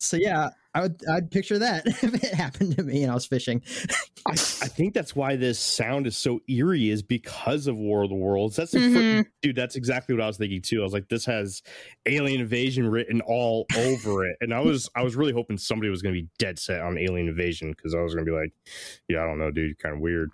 So 0.00 0.16
yeah, 0.16 0.50
I 0.74 0.82
would 0.82 1.00
I'd 1.10 1.30
picture 1.30 1.58
that 1.58 1.86
if 2.02 2.04
it 2.14 2.34
happened 2.34 2.76
to 2.76 2.82
me 2.84 3.02
and 3.02 3.10
I 3.10 3.14
was 3.14 3.26
fishing. 3.26 3.62
I, 4.26 4.32
I 4.32 4.34
think 4.34 4.94
that's 4.94 5.16
why 5.16 5.34
this 5.36 5.58
sound 5.58 6.06
is 6.06 6.16
so 6.16 6.40
eerie, 6.48 6.90
is 6.90 7.02
because 7.02 7.66
of 7.66 7.76
War 7.76 8.04
of 8.04 8.10
the 8.10 8.14
Worlds. 8.16 8.54
That's 8.56 8.70
the 8.72 8.78
fir- 8.78 8.84
Mhm. 8.98 9.26
dude. 9.42 9.56
That's 9.56 9.74
exactly 9.76 10.14
what 10.14 10.22
I 10.22 10.26
was 10.28 10.36
thinking 10.36 10.62
too. 10.62 10.80
I 10.80 10.84
was 10.84 10.92
like, 10.92 11.08
this 11.08 11.24
has 11.26 11.62
alien 12.06 12.40
invasion 12.40 12.88
written 12.88 13.20
all 13.22 13.66
over 13.76 14.24
it, 14.26 14.36
and 14.40 14.54
I 14.54 14.60
was 14.60 14.88
I 14.94 15.02
was 15.02 15.16
really 15.16 15.32
hoping 15.32 15.58
somebody 15.58 15.90
was 15.90 16.02
going 16.02 16.14
to 16.14 16.20
be 16.22 16.28
dead 16.38 16.58
set 16.58 16.80
on 16.80 16.96
alien 16.98 17.28
invasion 17.28 17.72
because 17.72 17.94
I 17.94 18.00
was 18.00 18.14
going 18.14 18.24
to 18.26 18.30
be 18.32 18.36
like, 18.38 18.52
yeah, 19.08 19.22
I 19.22 19.26
don't 19.26 19.38
know, 19.38 19.50
dude, 19.50 19.78
kind 19.78 19.94
of 19.96 20.00
weird. 20.00 20.30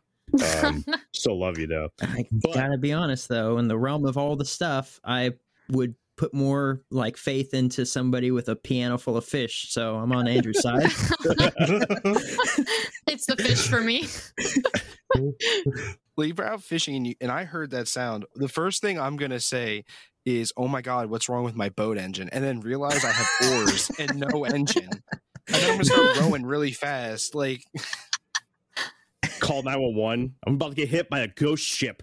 Um, 0.62 0.85
still 1.12 1.39
love 1.39 1.59
you 1.59 1.67
though. 1.67 1.89
I 2.03 2.25
But- 2.33 2.55
gotta 2.55 2.79
be 2.79 2.93
honest 2.93 3.29
though, 3.29 3.59
in 3.59 3.69
the 3.69 3.79
realm 3.79 4.05
of 4.05 4.17
all 4.19 4.37
the 4.37 4.45
stuff, 4.45 5.01
I 5.05 5.33
would 5.71 5.95
put 6.17 6.33
more 6.33 6.83
like 6.91 7.17
faith 7.17 7.55
into 7.55 7.85
somebody 7.85 8.31
with 8.31 8.49
a 8.49 8.57
piano 8.57 8.99
full 8.99 9.17
of 9.17 9.25
fish. 9.25 9.67
So 9.71 9.97
I'm 9.97 10.12
on 10.12 10.29
Andrew's 10.29 10.62
side. 10.62 10.85
it's 13.07 13.27
the 13.27 13.37
fish 13.37 13.69
for 13.69 13.81
me. 13.81 14.07
Well, 16.17 16.27
you 16.27 16.35
brought 16.35 16.53
out 16.53 16.62
fishing, 16.62 16.97
and, 16.97 17.07
you, 17.09 17.15
and 17.21 17.31
I 17.31 17.45
heard 17.45 17.71
that 17.71 17.89
sound. 17.89 18.25
The 18.37 18.49
first 18.49 18.81
thing 18.81 18.99
I'm 18.99 19.17
gonna 19.17 19.41
say 19.41 19.85
is, 20.25 20.53
"Oh 20.57 20.69
my 20.69 20.81
god, 20.81 21.11
what's 21.11 21.29
wrong 21.29 21.43
with 21.45 21.57
my 21.57 21.71
boat 21.71 21.99
engine?" 21.99 22.29
And 22.31 22.45
then 22.45 22.61
realize 22.61 23.05
I 23.05 23.11
have 23.11 23.53
oars 23.53 23.91
and 23.99 24.17
no 24.17 24.45
engine. 24.45 24.91
And 25.49 25.57
then 25.57 25.71
I'm 25.71 25.77
gonna 25.77 25.85
start 25.85 26.21
rowing 26.21 26.47
really 26.47 26.73
fast. 26.73 27.35
Like, 27.35 27.65
Call 29.41 29.62
nine 29.62 29.81
one 29.81 29.95
one. 29.95 30.35
I'm 30.47 30.55
about 30.55 30.71
to 30.71 30.77
get 30.77 30.89
hit 30.89 31.11
by 31.11 31.21
a 31.21 31.29
ghost 31.29 31.65
ship. 31.65 32.03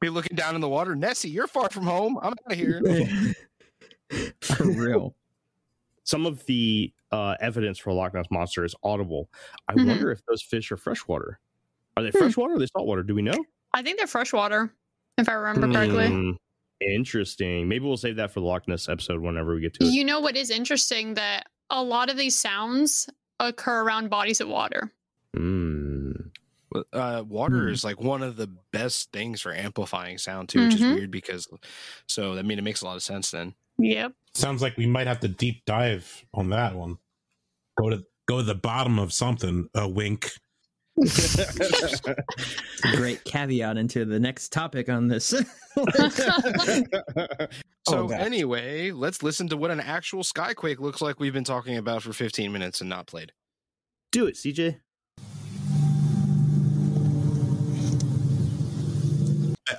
Be 0.00 0.08
looking 0.08 0.36
down 0.36 0.54
in 0.54 0.60
the 0.60 0.68
water. 0.68 0.94
Nessie, 0.94 1.28
you're 1.30 1.46
far 1.46 1.68
from 1.70 1.84
home. 1.84 2.18
I'm 2.22 2.32
out 2.32 2.52
of 2.52 2.58
here. 2.58 2.80
For 4.40 4.64
real. 4.64 5.14
some 6.04 6.24
of 6.24 6.44
the 6.46 6.90
uh, 7.12 7.34
evidence 7.40 7.78
for 7.78 7.90
a 7.90 7.94
Loch 7.94 8.14
Ness 8.14 8.24
monster 8.30 8.64
is 8.64 8.74
audible. 8.82 9.28
I 9.68 9.74
Mhm. 9.74 9.86
wonder 9.88 10.10
if 10.10 10.20
those 10.26 10.40
fish 10.42 10.72
are 10.72 10.78
freshwater. 10.78 11.38
Are 11.98 12.02
they 12.02 12.08
Hmm. 12.10 12.18
freshwater 12.18 12.52
or 12.54 12.56
are 12.56 12.58
they 12.58 12.66
saltwater? 12.66 13.02
Do 13.02 13.14
we 13.14 13.20
know? 13.20 13.36
I 13.74 13.82
think 13.82 13.98
they're 13.98 14.06
freshwater, 14.06 14.74
if 15.18 15.28
I 15.28 15.32
remember 15.34 15.70
correctly. 15.70 16.06
Hmm, 16.08 16.30
interesting. 16.80 17.68
Maybe 17.68 17.84
we'll 17.84 17.98
save 17.98 18.16
that 18.16 18.30
for 18.30 18.40
the 18.40 18.46
Loch 18.46 18.66
Ness 18.68 18.88
episode 18.88 19.20
whenever 19.20 19.54
we 19.54 19.60
get 19.60 19.74
to 19.74 19.84
it. 19.84 19.92
You 19.92 20.02
know 20.04 20.20
what 20.20 20.34
is 20.36 20.48
interesting 20.50 21.12
that 21.14 21.48
a 21.68 21.82
lot 21.82 22.08
of 22.08 22.16
these 22.16 22.34
sounds 22.38 23.10
occur 23.40 23.82
around 23.82 24.08
bodies 24.08 24.40
of 24.40 24.48
water. 24.48 24.90
Mm. 25.36 25.97
But, 26.70 26.86
Uh, 26.92 27.24
water 27.26 27.64
Hmm. 27.68 27.72
is 27.72 27.82
like 27.84 28.00
one 28.00 28.22
of 28.22 28.36
the 28.36 28.48
best 28.72 29.10
things 29.12 29.40
for 29.40 29.52
amplifying 29.54 30.18
sound 30.18 30.48
too, 30.50 30.64
which 30.64 30.74
is 30.74 30.80
Mhm. 30.82 30.94
weird 30.94 31.10
because 31.10 31.48
so 32.06 32.36
I 32.36 32.42
mean 32.42 32.58
it 32.58 32.62
makes 32.62 32.82
a 32.82 32.84
lot 32.84 32.96
of 32.96 33.02
sense 33.02 33.30
then. 33.30 33.54
Yep. 33.78 34.12
Sounds 34.34 34.60
like 34.60 34.76
we 34.76 34.86
might 34.86 35.06
have 35.06 35.20
to 35.20 35.28
deep 35.28 35.64
dive 35.64 36.24
on 36.34 36.50
that 36.50 36.74
one. 36.74 36.98
Go 37.78 37.90
to 37.90 38.04
go 38.28 38.38
to 38.38 38.42
the 38.42 38.54
bottom 38.54 38.98
of 38.98 39.12
something. 39.12 39.68
A 39.74 39.88
wink. 39.88 40.30
Great 42.96 43.22
caveat 43.24 43.76
into 43.78 44.04
the 44.04 44.18
next 44.20 44.50
topic 44.52 44.88
on 44.88 45.08
this. 45.08 45.32
So 47.88 48.08
Oh, 48.08 48.08
anyway, 48.10 48.90
let's 48.90 49.22
listen 49.22 49.48
to 49.48 49.56
what 49.56 49.70
an 49.70 49.80
actual 49.80 50.22
skyquake 50.22 50.78
looks 50.78 51.00
like 51.00 51.18
we've 51.20 51.32
been 51.32 51.44
talking 51.44 51.78
about 51.78 52.02
for 52.02 52.12
15 52.12 52.52
minutes 52.52 52.82
and 52.82 52.90
not 52.90 53.06
played. 53.06 53.32
Do 54.12 54.26
it, 54.26 54.34
CJ. 54.36 54.78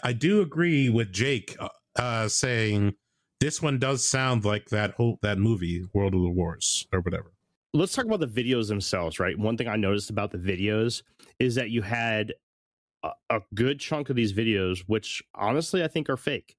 I, 0.03 0.09
I 0.09 0.13
do 0.13 0.41
agree 0.41 0.89
with 0.89 1.11
Jake 1.11 1.55
uh, 1.59 1.69
uh, 1.97 2.27
saying 2.27 2.95
this 3.39 3.61
one 3.61 3.79
does 3.79 4.05
sound 4.05 4.45
like 4.45 4.69
that 4.69 4.91
whole 4.91 5.19
that 5.21 5.37
movie 5.37 5.85
World 5.93 6.13
of 6.13 6.21
the 6.21 6.29
Wars 6.29 6.87
or 6.91 7.01
whatever. 7.01 7.31
let's 7.73 7.93
talk 7.93 8.05
about 8.05 8.19
the 8.19 8.27
videos 8.27 8.67
themselves, 8.67 9.19
right? 9.19 9.37
One 9.37 9.57
thing 9.57 9.67
I 9.67 9.75
noticed 9.75 10.09
about 10.09 10.31
the 10.31 10.37
videos 10.37 11.03
is 11.39 11.55
that 11.55 11.69
you 11.69 11.81
had 11.81 12.33
a, 13.03 13.11
a 13.29 13.39
good 13.53 13.79
chunk 13.79 14.09
of 14.09 14.15
these 14.15 14.33
videos, 14.33 14.83
which 14.87 15.21
honestly 15.35 15.83
I 15.83 15.87
think 15.87 16.09
are 16.09 16.17
fake, 16.17 16.55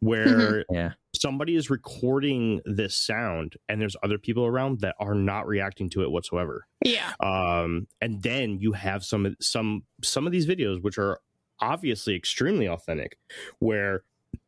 where 0.00 0.64
yeah. 0.70 0.92
somebody 1.14 1.56
is 1.56 1.70
recording 1.70 2.60
this 2.64 2.94
sound 2.94 3.54
and 3.68 3.80
there's 3.80 3.96
other 4.02 4.18
people 4.18 4.46
around 4.46 4.80
that 4.80 4.94
are 5.00 5.14
not 5.14 5.46
reacting 5.46 5.90
to 5.90 6.02
it 6.02 6.10
whatsoever. 6.10 6.66
Yeah. 6.84 7.12
Um, 7.20 7.86
and 8.00 8.22
then 8.22 8.58
you 8.60 8.72
have 8.72 9.04
some 9.04 9.34
some 9.40 9.82
some 10.02 10.26
of 10.26 10.32
these 10.32 10.46
videos 10.46 10.82
which 10.82 10.98
are 10.98 11.20
obviously 11.60 12.14
extremely 12.14 12.68
authentic, 12.68 13.18
where 13.58 14.02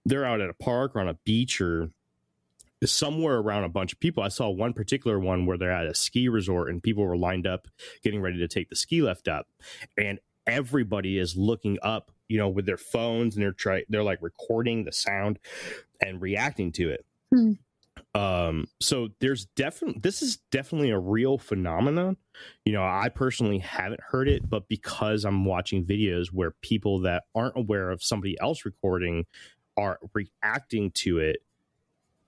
they're 0.05 0.25
out 0.25 0.41
at 0.41 0.51
a 0.51 0.55
park 0.55 0.95
or 0.95 1.01
on 1.01 1.09
a 1.09 1.19
beach 1.25 1.61
or 1.61 1.91
somewhere 2.85 3.39
around 3.39 3.65
a 3.65 3.69
bunch 3.69 3.93
of 3.93 4.01
people. 4.01 4.23
I 4.23 4.29
saw 4.29 4.51
one 4.51 4.73
particular 4.73 5.19
one 5.19 5.47
where 5.47 5.57
they're 5.57 5.71
at 5.71 5.87
a 5.87 5.95
ski 5.95 6.29
resort 6.29 6.69
and 6.69 6.83
people 6.83 7.05
were 7.05 7.17
lined 7.17 7.47
up 7.47 7.69
getting 8.03 8.21
ready 8.21 8.39
to 8.39 8.49
take 8.49 8.69
the 8.69 8.77
ski 8.77 9.03
lift 9.03 9.29
up, 9.29 9.47
and 9.97 10.19
everybody 10.47 11.19
is 11.19 11.37
looking 11.37 11.79
up, 11.83 12.11
you 12.29 12.39
know, 12.39 12.49
with 12.49 12.67
their 12.67 12.79
phones 12.79 13.37
and 13.37 13.43
they're 13.43 13.53
try 13.53 13.85
they're 13.89 14.03
like 14.03 14.19
recording 14.21 14.85
the 14.85 14.93
sound 14.93 15.39
and 16.01 16.21
reacting 16.21 16.73
to 16.73 16.91
it. 16.91 17.05
Hmm. 17.33 17.53
Um, 18.15 18.67
so 18.81 19.09
there's 19.21 19.47
definitely 19.57 20.01
this 20.03 20.21
is 20.23 20.39
definitely 20.51 20.91
a 20.91 20.99
real 20.99 21.39
phenomenon. 21.39 22.17
You 22.65 22.73
know, 22.73 22.83
I 22.83 23.09
personally 23.09 23.59
haven't 23.59 24.01
heard 24.01 24.29
it, 24.29 24.49
but 24.49 24.69
because 24.69 25.25
I'm 25.25 25.45
watching 25.45 25.85
videos 25.85 26.29
where 26.29 26.51
people 26.63 27.01
that 27.01 27.25
aren't 27.35 27.57
aware 27.57 27.91
of 27.91 28.03
somebody 28.03 28.37
else 28.41 28.65
recording 28.65 29.25
are 29.77 29.99
reacting 30.13 30.91
to 30.91 31.19
it, 31.19 31.39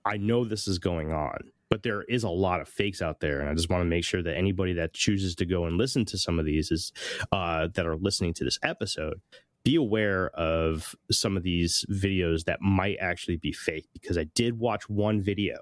I 0.03 0.17
know 0.17 0.43
this 0.43 0.67
is 0.67 0.79
going 0.79 1.11
on. 1.11 1.51
But 1.69 1.81
there 1.83 2.03
is 2.03 2.23
a 2.23 2.29
lot 2.29 2.61
of 2.61 2.69
fakes 2.69 3.01
out 3.01 3.19
there, 3.19 3.41
and 3.41 3.49
I 3.49 3.53
just 3.53 3.71
want 3.71 3.81
to 3.81 3.85
make 3.85 4.03
sure 4.03 4.21
that 4.21 4.37
anybody 4.37 4.73
that 4.73 4.93
chooses 4.93 5.35
to 5.35 5.45
go 5.45 5.65
and 5.65 5.77
listen 5.77 6.05
to 6.05 6.17
some 6.17 6.39
of 6.39 6.45
these 6.45 6.71
is 6.71 6.93
uh, 7.31 7.67
that 7.73 7.87
are 7.87 7.97
listening 7.97 8.33
to 8.35 8.43
this 8.43 8.59
episode 8.63 9.19
be 9.65 9.75
aware 9.75 10.29
of 10.29 10.95
some 11.11 11.35
of 11.35 11.43
these 11.43 11.85
videos 11.89 12.45
that 12.45 12.61
might 12.61 12.97
actually 13.01 13.35
be 13.35 13.51
fake 13.51 13.87
because 13.93 14.17
I 14.17 14.25
did 14.35 14.59
watch 14.59 14.87
one 14.87 15.21
video 15.21 15.57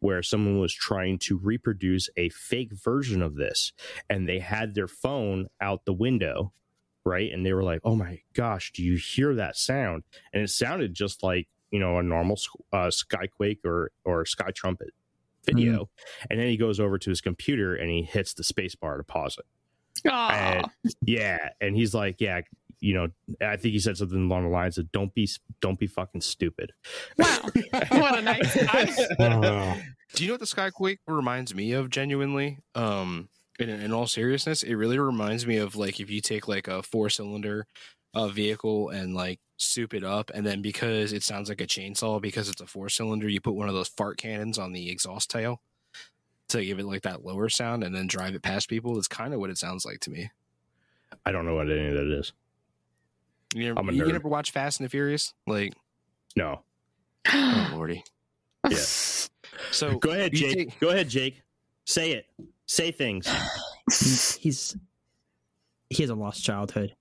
where 0.00 0.22
someone 0.22 0.58
was 0.58 0.72
trying 0.74 1.18
to 1.20 1.36
reproduce 1.36 2.08
a 2.16 2.30
fake 2.30 2.72
version 2.72 3.22
of 3.22 3.36
this 3.36 3.72
and 4.10 4.26
they 4.26 4.40
had 4.40 4.74
their 4.74 4.88
phone 4.88 5.46
out 5.60 5.84
the 5.84 5.92
window 5.92 6.52
right? 7.04 7.32
And 7.32 7.44
they 7.44 7.52
were 7.52 7.64
like 7.64 7.80
oh 7.84 7.94
my 7.94 8.20
gosh 8.32 8.72
do 8.72 8.82
you 8.82 8.96
hear 8.96 9.34
that 9.34 9.56
sound? 9.56 10.04
And 10.32 10.42
it 10.42 10.48
sounded 10.50 10.94
just 10.94 11.22
like 11.22 11.46
you 11.70 11.78
know 11.78 11.98
a 11.98 12.02
normal 12.02 12.38
uh, 12.72 12.90
skyquake 12.90 13.64
or 13.64 13.90
or 14.04 14.24
sky 14.24 14.50
trumpet 14.54 14.90
video 15.44 15.90
and 16.30 16.38
then 16.38 16.46
he 16.46 16.56
goes 16.56 16.78
over 16.80 16.98
to 16.98 17.10
his 17.10 17.20
computer 17.20 17.74
and 17.74 17.90
he 17.90 18.02
hits 18.02 18.32
the 18.34 18.44
space 18.44 18.74
bar 18.76 18.96
to 18.96 19.04
pause 19.04 19.36
it. 19.38 19.44
And 20.32 20.94
yeah, 21.02 21.50
and 21.60 21.76
he's 21.76 21.94
like, 21.94 22.20
yeah, 22.20 22.40
you 22.82 22.94
know, 22.94 23.08
I 23.40 23.56
think 23.56 23.72
he 23.72 23.78
said 23.78 23.96
something 23.96 24.26
along 24.26 24.42
the 24.42 24.50
lines 24.50 24.76
of 24.76 24.90
"Don't 24.90 25.14
be, 25.14 25.28
don't 25.60 25.78
be 25.78 25.86
fucking 25.86 26.20
stupid." 26.20 26.72
Wow. 27.16 27.38
What 27.90 28.18
a 28.18 28.22
nice 28.22 28.56
guy. 28.56 28.84
Do 30.14 30.24
you 30.24 30.28
know 30.28 30.34
what 30.34 30.40
the 30.40 30.46
skyquake 30.46 30.98
reminds 31.06 31.54
me 31.54 31.72
of 31.72 31.88
genuinely? 31.88 32.58
Um 32.74 33.28
in, 33.58 33.68
in 33.68 33.92
all 33.92 34.06
seriousness, 34.06 34.62
it 34.62 34.74
really 34.74 34.98
reminds 34.98 35.46
me 35.46 35.56
of 35.58 35.76
like 35.76 36.00
if 36.00 36.10
you 36.10 36.20
take 36.20 36.48
like 36.48 36.68
a 36.68 36.82
four 36.82 37.08
cylinder 37.08 37.66
uh, 38.14 38.28
vehicle 38.28 38.90
and 38.90 39.14
like 39.14 39.40
soup 39.56 39.94
it 39.94 40.04
up 40.04 40.30
and 40.34 40.44
then 40.44 40.60
because 40.60 41.12
it 41.12 41.22
sounds 41.22 41.48
like 41.48 41.60
a 41.60 41.66
chainsaw 41.66 42.20
because 42.20 42.48
it's 42.48 42.60
a 42.60 42.66
four 42.66 42.88
cylinder, 42.88 43.28
you 43.28 43.40
put 43.40 43.54
one 43.54 43.68
of 43.68 43.74
those 43.74 43.88
fart 43.88 44.18
cannons 44.18 44.58
on 44.58 44.72
the 44.72 44.90
exhaust 44.90 45.30
tail 45.30 45.60
to 46.48 46.64
give 46.64 46.78
it 46.78 46.86
like 46.86 47.02
that 47.02 47.24
lower 47.24 47.48
sound 47.48 47.84
and 47.84 47.94
then 47.94 48.06
drive 48.06 48.34
it 48.34 48.42
past 48.42 48.68
people. 48.68 48.98
It's 48.98 49.08
kind 49.08 49.32
of 49.32 49.40
what 49.40 49.50
it 49.50 49.58
sounds 49.58 49.84
like 49.84 50.00
to 50.00 50.10
me. 50.10 50.30
I 51.24 51.32
don't 51.32 51.46
know 51.46 51.54
what 51.54 51.70
any 51.70 51.88
of 51.88 51.94
that 51.94 52.18
is. 52.18 52.32
You 53.54 53.64
never, 53.66 53.78
I'm 53.78 53.88
a 53.88 53.92
you 53.92 54.02
nerd. 54.04 54.12
never 54.12 54.28
watch 54.28 54.50
Fast 54.50 54.80
and 54.80 54.86
the 54.86 54.90
Furious? 54.90 55.34
Like, 55.46 55.74
No, 56.36 56.60
oh 57.32 57.70
lordy. 57.74 58.02
Yeah. 58.68 58.78
So 59.70 59.96
go 59.98 60.10
ahead, 60.10 60.32
Jake. 60.32 60.54
take- 60.56 60.80
Go 60.80 60.88
ahead, 60.90 61.08
Jake. 61.08 61.42
Say 61.86 62.12
it. 62.12 62.26
Say 62.66 62.90
things. 62.90 63.26
he's, 63.86 64.34
he's 64.40 64.76
he 65.88 66.02
has 66.02 66.10
a 66.10 66.14
lost 66.14 66.44
childhood. 66.44 66.94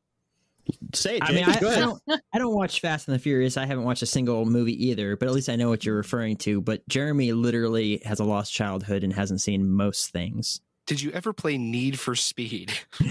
Say 0.93 1.15
it. 1.17 1.21
Jake. 1.23 1.29
I 1.29 1.33
mean, 1.33 1.45
I, 1.45 1.59
go 1.59 1.69
I 1.71 1.75
don't 1.75 2.01
I 2.33 2.37
don't 2.37 2.53
watch 2.53 2.79
Fast 2.81 3.07
and 3.07 3.15
the 3.15 3.19
Furious. 3.19 3.57
I 3.57 3.65
haven't 3.65 3.83
watched 3.83 4.03
a 4.03 4.05
single 4.05 4.45
movie 4.45 4.87
either, 4.87 5.15
but 5.17 5.27
at 5.27 5.33
least 5.33 5.49
I 5.49 5.55
know 5.55 5.69
what 5.69 5.85
you're 5.85 5.95
referring 5.95 6.37
to. 6.37 6.61
But 6.61 6.87
Jeremy 6.87 7.31
literally 7.33 8.01
has 8.05 8.19
a 8.19 8.23
lost 8.25 8.53
childhood 8.53 9.03
and 9.03 9.11
hasn't 9.13 9.41
seen 9.41 9.69
most 9.69 10.11
things. 10.11 10.61
Did 10.91 11.01
you 11.01 11.11
ever 11.11 11.31
play 11.31 11.57
Need 11.57 11.97
for 11.97 12.15
Speed? 12.15 12.73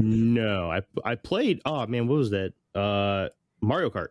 no, 0.00 0.68
I 0.68 0.80
I 1.04 1.14
played. 1.14 1.60
Oh 1.64 1.86
man, 1.86 2.08
what 2.08 2.16
was 2.16 2.30
that? 2.30 2.52
Uh, 2.74 3.28
Mario 3.60 3.90
Kart. 3.90 4.08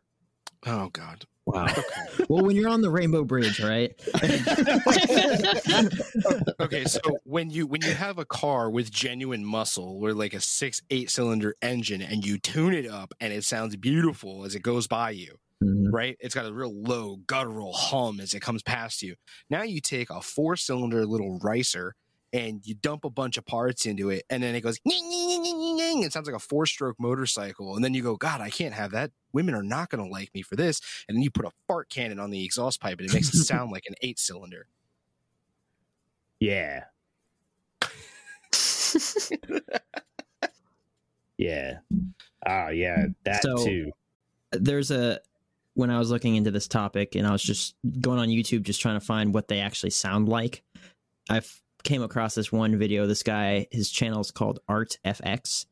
Oh 0.65 0.87
God. 0.93 1.25
wow. 1.45 1.65
Okay. 1.65 1.81
well, 2.29 2.45
when 2.45 2.55
you're 2.55 2.69
on 2.69 2.79
the 2.79 2.89
Rainbow 2.89 3.25
Bridge, 3.25 3.59
right? 3.59 3.91
okay, 6.61 6.85
so 6.85 7.01
when 7.25 7.49
you 7.49 7.67
when 7.67 7.81
you 7.81 7.91
have 7.91 8.17
a 8.17 8.23
car 8.23 8.69
with 8.69 8.91
genuine 8.91 9.43
muscle 9.43 9.99
or 10.01 10.13
like 10.13 10.33
a 10.33 10.39
six 10.39 10.81
eight 10.89 11.11
cylinder 11.11 11.57
engine 11.61 12.01
and 12.01 12.25
you 12.25 12.37
tune 12.37 12.73
it 12.73 12.89
up 12.89 13.13
and 13.19 13.33
it 13.33 13.43
sounds 13.43 13.75
beautiful 13.75 14.45
as 14.45 14.55
it 14.55 14.61
goes 14.61 14.87
by 14.87 15.09
you, 15.09 15.35
Mhm. 15.63 15.91
right? 15.91 16.15
It's 16.19 16.33
got 16.35 16.45
a 16.45 16.53
real 16.53 16.73
low 16.73 17.17
guttural 17.27 17.73
hum 17.73 18.19
as 18.19 18.33
it 18.33 18.39
comes 18.41 18.63
past 18.63 19.01
you. 19.01 19.15
Now 19.49 19.63
you 19.63 19.81
take 19.81 20.09
a 20.09 20.21
four 20.21 20.55
cylinder 20.55 21.05
little 21.05 21.37
ricer 21.39 21.95
and 22.31 22.61
you 22.65 22.75
dump 22.75 23.03
a 23.05 23.09
bunch 23.09 23.37
of 23.37 23.45
parts 23.45 23.85
into 23.85 24.09
it 24.09 24.23
and 24.29 24.41
then 24.43 24.53
it 24.55 24.61
goes 24.61 24.79
"Ning, 24.85 25.09
ning, 25.09 25.27
ning, 25.27 25.41
ning, 25.41 25.57
ning, 25.59 25.75
ning." 25.77 26.03
it 26.03 26.13
sounds 26.13 26.27
like 26.27 26.35
a 26.35 26.39
four 26.39 26.67
stroke 26.67 26.95
motorcycle 26.99 27.75
and 27.75 27.83
then 27.83 27.95
you 27.95 28.03
go 28.03 28.15
god 28.15 28.39
i 28.39 28.51
can't 28.51 28.75
have 28.75 28.91
that 28.91 29.09
women 29.33 29.55
are 29.55 29.63
not 29.63 29.89
going 29.89 30.03
to 30.05 30.07
like 30.11 30.31
me 30.35 30.43
for 30.43 30.55
this 30.55 30.79
and 31.07 31.17
then 31.17 31.23
you 31.23 31.31
put 31.31 31.43
a 31.45 31.51
fart 31.67 31.89
cannon 31.89 32.19
on 32.19 32.29
the 32.29 32.45
exhaust 32.45 32.79
pipe 32.79 32.99
and 32.99 33.09
it 33.09 33.13
makes 33.15 33.29
it 33.33 33.37
sound 33.45 33.71
like 33.71 33.85
an 33.87 33.95
eight 34.03 34.19
cylinder 34.19 34.67
Yeah, 36.39 36.83
yeah. 41.37 41.79
Ah, 42.45 42.69
yeah. 42.69 43.07
That 43.23 43.41
So- 43.41 43.65
too. 43.65 43.91
There's 44.51 44.89
a 44.91 45.19
when 45.79 45.89
I 45.89 45.97
was 45.97 46.11
looking 46.11 46.35
into 46.35 46.51
this 46.51 46.67
topic 46.67 47.15
and 47.15 47.25
I 47.25 47.31
was 47.31 47.41
just 47.41 47.73
going 48.01 48.19
on 48.19 48.27
YouTube 48.27 48.63
just 48.63 48.81
trying 48.81 48.99
to 48.99 49.05
find 49.05 49.33
what 49.33 49.47
they 49.47 49.61
actually 49.61 49.91
sound 49.91 50.27
like. 50.27 50.61
I 51.29 51.41
came 51.83 52.03
across 52.03 52.35
this 52.35 52.51
one 52.51 52.77
video. 52.77 53.07
This 53.07 53.23
guy, 53.23 53.65
his 53.71 53.89
channel 53.89 54.19
is 54.19 54.29
called 54.29 54.59
Art 54.67 54.97
FX, 55.05 55.67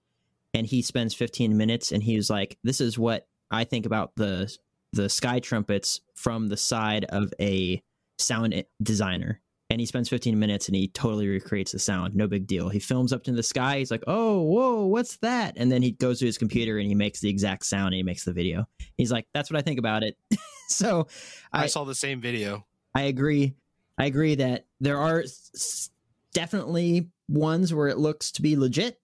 and 0.54 0.66
he 0.66 0.82
spends 0.82 1.14
15 1.14 1.58
minutes 1.58 1.92
and 1.92 2.02
he 2.02 2.16
was 2.16 2.30
like, 2.30 2.58
"This 2.64 2.80
is 2.80 2.98
what 2.98 3.28
I 3.52 3.66
think 3.66 3.86
about 3.86 4.14
the 4.16 4.56
the 4.94 5.10
sky 5.10 5.40
trumpets 5.42 6.00
from 6.16 6.48
the 6.48 6.58
side 6.58 7.04
of 7.10 7.34
a 7.42 7.84
sound 8.18 8.64
designer." 8.82 9.42
And 9.70 9.82
he 9.82 9.86
spends 9.86 10.08
15 10.08 10.40
minutes 10.40 10.68
and 10.70 10.76
he 10.78 10.88
totally 10.88 11.28
recreates 11.28 11.74
the 11.74 11.80
sound. 11.80 12.16
No 12.16 12.26
big 12.28 12.48
deal. 12.48 12.70
He 12.70 12.80
films 12.80 13.12
up 13.12 13.24
to 13.26 13.34
the 13.34 13.44
sky. 13.44 13.80
He's 13.80 13.92
like, 13.92 14.04
"Oh, 14.08 14.42
whoa, 14.44 14.86
what's 14.86 15.18
that?" 15.18 15.56
And 15.58 15.70
then 15.72 15.82
he 15.82 15.92
goes 15.92 16.20
to 16.20 16.26
his 16.26 16.38
computer 16.38 16.78
and 16.78 16.88
he 16.88 16.96
makes 16.96 17.20
the 17.20 17.30
exact 17.30 17.66
sound 17.66 17.88
and 17.88 17.96
he 17.96 18.04
makes 18.04 18.24
the 18.24 18.32
video. 18.32 18.66
He's 18.96 19.12
like, 19.12 19.28
"That's 19.34 19.52
what 19.52 19.58
I 19.60 19.62
think 19.62 19.78
about 19.78 20.04
it." 20.04 20.18
so 20.70 21.08
I, 21.52 21.64
I- 21.64 21.68
saw 21.68 21.84
the 21.84 21.96
same 21.96 22.22
video 22.22 22.66
I 22.96 23.04
agree. 23.04 23.56
I 23.98 24.06
agree 24.06 24.36
that 24.36 24.66
there 24.80 24.98
are 25.00 25.20
s- 25.22 25.90
definitely 26.34 27.10
ones 27.28 27.74
where 27.74 27.88
it 27.90 27.98
looks 27.98 28.32
to 28.34 28.42
be 28.42 28.56
legit, 28.56 29.00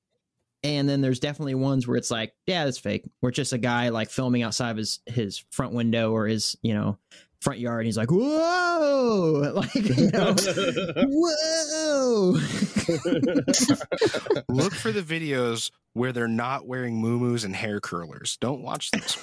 and 0.64 0.88
then 0.88 1.02
there's 1.02 1.20
definitely 1.20 1.56
ones 1.56 1.88
where 1.88 1.98
it's 1.98 2.10
like, 2.12 2.34
yeah, 2.48 2.64
that's 2.64 2.80
fake. 2.80 3.04
Where 3.20 3.30
it's 3.30 3.36
just 3.36 3.54
a 3.54 3.58
guy 3.58 3.90
like 3.90 4.10
filming 4.10 4.44
outside 4.44 4.72
of 4.72 4.78
his 4.78 5.00
his 5.08 5.44
front 5.52 5.74
window 5.74 6.12
or 6.12 6.28
his 6.28 6.56
you 6.62 6.74
know 6.74 6.98
front 7.44 7.60
yard, 7.60 7.82
and 7.82 7.86
he's 7.86 7.98
like, 7.98 8.10
whoa, 8.10 9.52
like 9.56 9.76
you 9.76 10.10
know, 10.12 10.34
whoa. 11.10 12.32
Look 14.50 14.74
for 14.74 14.92
the 14.92 15.04
videos 15.06 15.72
where 15.94 16.12
they're 16.12 16.28
not 16.28 16.66
wearing 16.68 17.02
muumuus 17.02 17.46
and 17.46 17.56
hair 17.56 17.80
curlers. 17.80 18.38
Don't 18.42 18.62
watch 18.64 18.90
those. 18.92 19.18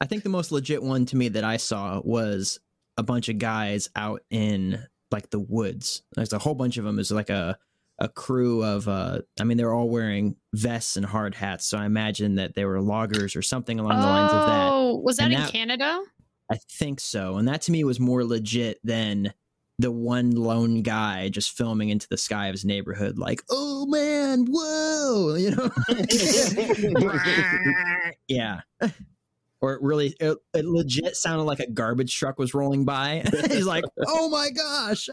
I 0.00 0.06
think 0.06 0.22
the 0.22 0.28
most 0.28 0.52
legit 0.52 0.82
one 0.82 1.06
to 1.06 1.16
me 1.16 1.28
that 1.30 1.44
I 1.44 1.56
saw 1.56 2.00
was 2.04 2.60
a 2.96 3.02
bunch 3.02 3.28
of 3.28 3.38
guys 3.38 3.88
out 3.96 4.22
in 4.30 4.86
like 5.10 5.30
the 5.30 5.40
woods. 5.40 6.02
There's 6.14 6.32
a 6.32 6.38
whole 6.38 6.54
bunch 6.54 6.76
of 6.76 6.84
them. 6.84 6.98
Is 6.98 7.10
like 7.10 7.30
a 7.30 7.58
a 8.00 8.08
crew 8.08 8.62
of 8.62 8.86
uh 8.88 9.20
I 9.40 9.44
mean 9.44 9.56
they're 9.58 9.74
all 9.74 9.90
wearing 9.90 10.36
vests 10.54 10.96
and 10.96 11.04
hard 11.04 11.34
hats, 11.34 11.66
so 11.66 11.78
I 11.78 11.84
imagine 11.86 12.36
that 12.36 12.54
they 12.54 12.64
were 12.64 12.80
loggers 12.80 13.34
or 13.36 13.42
something 13.42 13.78
along 13.78 14.00
the 14.00 14.06
lines 14.06 14.32
of 14.32 14.46
that. 14.46 14.68
Oh, 14.72 15.00
was 15.04 15.16
that 15.16 15.24
And 15.24 15.32
in 15.34 15.40
that- 15.40 15.52
Canada? 15.52 16.02
I 16.50 16.56
think 16.70 17.00
so. 17.00 17.36
And 17.36 17.46
that 17.48 17.60
to 17.62 17.72
me 17.72 17.84
was 17.84 18.00
more 18.00 18.24
legit 18.24 18.78
than 18.82 19.34
the 19.80 19.90
one 19.92 20.30
lone 20.32 20.82
guy 20.82 21.28
just 21.28 21.56
filming 21.56 21.90
into 21.90 22.08
the 22.08 22.16
sky 22.16 22.46
of 22.48 22.54
his 22.54 22.64
neighborhood, 22.64 23.18
like, 23.18 23.42
oh 23.50 23.86
man, 23.86 24.46
whoa, 24.48 25.34
you 25.36 25.50
know? 25.50 25.70
yeah. 28.28 28.60
Or 29.60 29.74
it 29.74 29.82
really, 29.82 30.14
it, 30.20 30.38
it 30.54 30.64
legit 30.64 31.16
sounded 31.16 31.44
like 31.44 31.60
a 31.60 31.68
garbage 31.70 32.16
truck 32.16 32.38
was 32.38 32.54
rolling 32.54 32.84
by. 32.84 33.24
He's 33.50 33.66
like, 33.66 33.84
oh 34.06 34.28
my 34.30 34.50
gosh. 34.50 35.08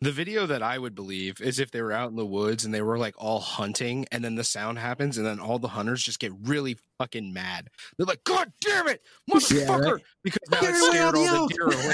The 0.00 0.12
video 0.12 0.46
that 0.46 0.62
I 0.62 0.78
would 0.78 0.94
believe 0.94 1.42
is 1.42 1.58
if 1.58 1.70
they 1.70 1.82
were 1.82 1.92
out 1.92 2.08
in 2.08 2.16
the 2.16 2.24
woods 2.24 2.64
and 2.64 2.72
they 2.72 2.80
were 2.80 2.96
like 2.96 3.14
all 3.18 3.40
hunting, 3.40 4.06
and 4.10 4.24
then 4.24 4.34
the 4.34 4.42
sound 4.44 4.78
happens, 4.78 5.18
and 5.18 5.26
then 5.26 5.38
all 5.38 5.58
the 5.58 5.68
hunters 5.68 6.02
just 6.02 6.18
get 6.18 6.32
really 6.42 6.78
fucking 6.98 7.34
mad. 7.34 7.68
They're 7.98 8.06
like, 8.06 8.24
"God 8.24 8.50
damn 8.62 8.88
it, 8.88 9.02
motherfucker!" 9.30 9.92
right. 9.92 10.02
Because 10.22 10.40
now 10.50 10.60
Get 10.62 10.70
it 10.70 10.76
scared 10.90 11.14
all 11.14 11.26
the 11.26 11.48
the 11.48 11.54
deer 11.54 11.66
away. 11.66 11.92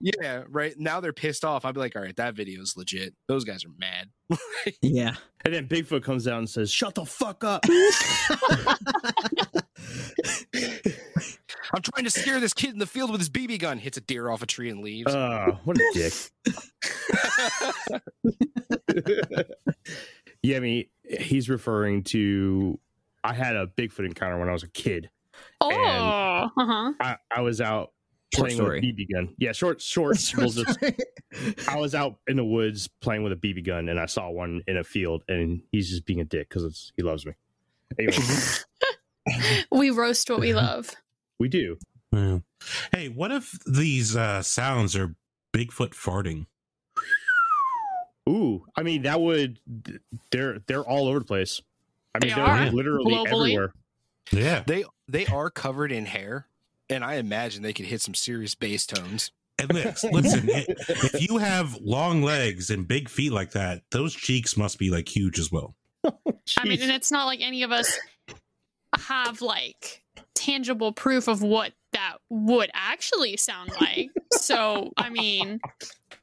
yeah, 0.22 0.44
right. 0.48 0.74
Now 0.78 1.00
they're 1.00 1.12
pissed 1.12 1.44
off. 1.44 1.66
I'd 1.66 1.74
be 1.74 1.80
like, 1.80 1.94
"All 1.94 2.00
right, 2.02 2.16
that 2.16 2.34
video 2.34 2.62
is 2.62 2.74
legit. 2.74 3.14
Those 3.28 3.44
guys 3.44 3.64
are 3.64 3.70
mad." 3.78 4.08
Yeah. 4.82 5.14
And 5.44 5.54
then 5.54 5.68
Bigfoot 5.68 6.02
comes 6.02 6.24
down 6.24 6.38
and 6.38 6.50
says, 6.50 6.72
"Shut 6.72 6.94
the 6.94 7.04
fuck 7.04 7.44
up." 7.44 7.64
I'm 11.74 11.82
trying 11.82 12.04
to 12.04 12.10
scare 12.10 12.40
this 12.40 12.54
kid 12.54 12.70
in 12.70 12.78
the 12.78 12.86
field 12.86 13.10
with 13.10 13.20
his 13.20 13.30
BB 13.30 13.58
gun. 13.58 13.78
Hits 13.78 13.96
a 13.96 14.00
deer 14.00 14.28
off 14.30 14.42
a 14.42 14.46
tree 14.46 14.70
and 14.70 14.80
leaves. 14.82 15.12
Oh, 15.14 15.58
what 15.64 15.76
a 15.76 15.90
dick. 15.94 16.12
yeah, 20.42 20.56
I 20.56 20.60
mean, 20.60 20.86
he's 21.04 21.48
referring 21.48 22.04
to. 22.04 22.78
I 23.24 23.32
had 23.34 23.56
a 23.56 23.66
Bigfoot 23.66 24.06
encounter 24.06 24.38
when 24.38 24.48
I 24.48 24.52
was 24.52 24.62
a 24.62 24.68
kid. 24.68 25.10
oh, 25.60 25.68
uh-huh. 26.56 26.92
I, 27.00 27.16
I 27.34 27.40
was 27.42 27.60
out 27.60 27.92
Short 28.34 28.48
playing 28.48 28.56
story. 28.56 28.80
with 28.80 28.84
a 28.84 28.92
BB 29.02 29.12
gun. 29.12 29.34
Yeah, 29.38 29.52
short, 29.52 29.80
short. 29.80 30.18
we'll 30.36 30.50
just- 30.50 30.78
I 31.68 31.76
was 31.76 31.94
out 31.94 32.18
in 32.28 32.36
the 32.36 32.44
woods 32.44 32.88
playing 33.00 33.22
with 33.22 33.32
a 33.32 33.36
BB 33.36 33.66
gun, 33.66 33.88
and 33.88 33.98
I 33.98 34.06
saw 34.06 34.30
one 34.30 34.62
in 34.66 34.76
a 34.76 34.84
field, 34.84 35.24
and 35.28 35.62
he's 35.72 35.90
just 35.90 36.06
being 36.06 36.20
a 36.20 36.24
dick 36.24 36.48
because 36.48 36.92
he 36.96 37.02
loves 37.02 37.26
me. 37.26 37.32
Anyway, 37.98 38.16
we 39.72 39.90
roast 39.90 40.30
what 40.30 40.40
we 40.40 40.54
love. 40.54 40.90
We 41.38 41.48
do. 41.48 41.76
Yeah. 42.12 42.38
Hey, 42.92 43.08
what 43.08 43.30
if 43.32 43.52
these 43.66 44.16
uh, 44.16 44.42
sounds 44.42 44.96
are 44.96 45.14
Bigfoot 45.54 45.90
farting? 45.90 46.46
Ooh, 48.28 48.64
I 48.76 48.82
mean 48.82 49.02
that 49.02 49.20
would. 49.20 49.60
They're 50.30 50.58
they're 50.66 50.82
all 50.84 51.06
over 51.08 51.20
the 51.20 51.24
place. 51.24 51.60
I 52.14 52.18
mean, 52.24 52.30
They 52.30 52.34
they 52.36 52.40
are 52.40 52.48
are. 52.66 52.70
literally 52.70 53.14
Globally. 53.14 53.26
everywhere. 53.50 53.72
Yeah. 54.32 54.62
They 54.66 54.84
they 55.08 55.26
are 55.26 55.48
covered 55.50 55.92
in 55.92 56.06
hair, 56.06 56.46
and 56.90 57.04
I 57.04 57.14
imagine 57.16 57.62
they 57.62 57.72
could 57.72 57.86
hit 57.86 58.00
some 58.00 58.14
serious 58.14 58.54
bass 58.56 58.84
tones. 58.86 59.30
And 59.58 59.72
listen, 59.72 60.10
listen 60.12 60.50
i- 60.50 60.64
if 60.68 61.28
you 61.28 61.38
have 61.38 61.76
long 61.80 62.22
legs 62.22 62.68
and 62.70 62.86
big 62.88 63.08
feet 63.08 63.30
like 63.32 63.52
that, 63.52 63.82
those 63.92 64.12
cheeks 64.14 64.56
must 64.56 64.78
be 64.78 64.90
like 64.90 65.08
huge 65.08 65.38
as 65.38 65.52
well. 65.52 65.76
I 66.04 66.64
mean, 66.64 66.82
and 66.82 66.90
it's 66.90 67.12
not 67.12 67.26
like 67.26 67.40
any 67.40 67.62
of 67.62 67.70
us 67.70 67.96
have 68.94 69.40
like 69.42 70.02
tangible 70.34 70.92
proof 70.92 71.28
of 71.28 71.42
what 71.42 71.72
that 71.92 72.16
would 72.30 72.70
actually 72.74 73.36
sound 73.36 73.70
like. 73.80 74.10
so, 74.32 74.92
I 74.96 75.08
mean, 75.10 75.60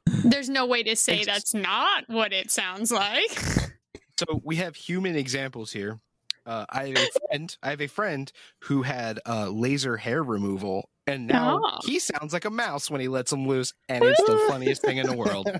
there's 0.06 0.48
no 0.48 0.66
way 0.66 0.82
to 0.84 0.94
say 0.96 1.20
It's- 1.20 1.26
that's 1.26 1.54
not 1.54 2.04
what 2.08 2.32
it 2.32 2.50
sounds 2.50 2.90
like. 2.92 3.30
So 4.16 4.40
we 4.44 4.56
have 4.56 4.76
human 4.76 5.16
examples 5.16 5.72
here. 5.72 5.98
Uh, 6.46 6.64
I 6.70 6.88
have 6.88 6.96
a 6.98 7.08
friend. 7.28 7.56
I 7.62 7.70
have 7.70 7.80
a 7.80 7.86
friend 7.88 8.30
who 8.60 8.82
had 8.82 9.18
uh, 9.26 9.48
laser 9.48 9.96
hair 9.96 10.22
removal, 10.22 10.88
and 11.06 11.26
now 11.26 11.58
Oh. 11.64 11.78
he 11.84 11.98
sounds 11.98 12.32
like 12.34 12.44
a 12.44 12.50
mouse 12.50 12.90
when 12.90 13.00
he 13.00 13.08
lets 13.08 13.32
him 13.32 13.48
loose, 13.48 13.72
and 13.88 14.04
it's 14.04 14.22
the 14.22 14.44
funniest 14.48 14.82
thing 14.82 14.98
in 14.98 15.06
the 15.06 15.16
world. 15.16 15.50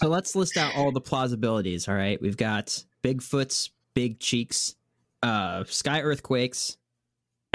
So 0.00 0.08
let's 0.08 0.34
list 0.36 0.56
out 0.56 0.74
all 0.76 0.92
the 0.92 1.00
plausibilities. 1.00 1.88
All 1.88 1.94
right, 1.94 2.20
we've 2.20 2.36
got 2.36 2.82
Bigfoot's 3.02 3.70
big 3.94 4.20
cheeks, 4.20 4.74
uh, 5.22 5.64
sky 5.64 6.00
earthquakes, 6.02 6.76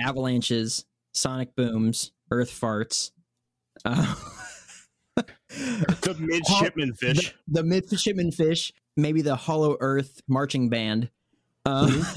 avalanches, 0.02 0.86
sonic 1.14 1.56
booms, 1.56 2.12
earth 2.32 2.52
farts, 2.52 3.12
uh, 3.84 4.16
the 5.16 6.16
midshipman 6.20 6.94
fish. 6.94 7.34
the 7.48 7.64
midshipman 7.64 8.32
fish, 8.32 8.74
maybe 8.98 9.22
the 9.22 9.36
Hollow 9.36 9.78
Earth 9.80 10.22
marching 10.28 10.70
band. 10.70 11.10
Uh, 11.66 11.90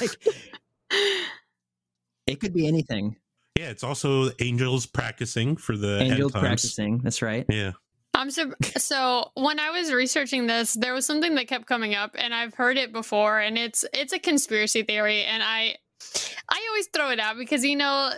like 0.00 0.16
it 2.26 2.40
could 2.40 2.52
be 2.54 2.66
anything. 2.66 3.16
Yeah, 3.56 3.68
it's 3.68 3.84
also 3.84 4.30
angels 4.40 4.86
practicing 4.86 5.56
for 5.56 5.76
the 5.76 6.00
end 6.00 6.12
Angels 6.12 6.32
times. 6.32 6.42
practicing. 6.42 6.98
That's 6.98 7.22
right. 7.22 7.44
Yeah. 7.48 7.72
I'm 8.14 8.30
so, 8.30 8.52
so 8.76 9.30
when 9.34 9.58
I 9.58 9.70
was 9.70 9.92
researching 9.92 10.46
this, 10.46 10.74
there 10.74 10.92
was 10.92 11.06
something 11.06 11.34
that 11.36 11.48
kept 11.48 11.66
coming 11.66 11.94
up, 11.94 12.14
and 12.16 12.34
I've 12.34 12.54
heard 12.54 12.76
it 12.76 12.92
before, 12.92 13.38
and 13.38 13.56
it's 13.56 13.84
it's 13.92 14.12
a 14.12 14.18
conspiracy 14.18 14.82
theory, 14.82 15.24
and 15.24 15.42
I 15.42 15.76
I 16.48 16.66
always 16.68 16.88
throw 16.88 17.10
it 17.10 17.18
out 17.18 17.36
because 17.38 17.64
you 17.64 17.76
know 17.76 18.10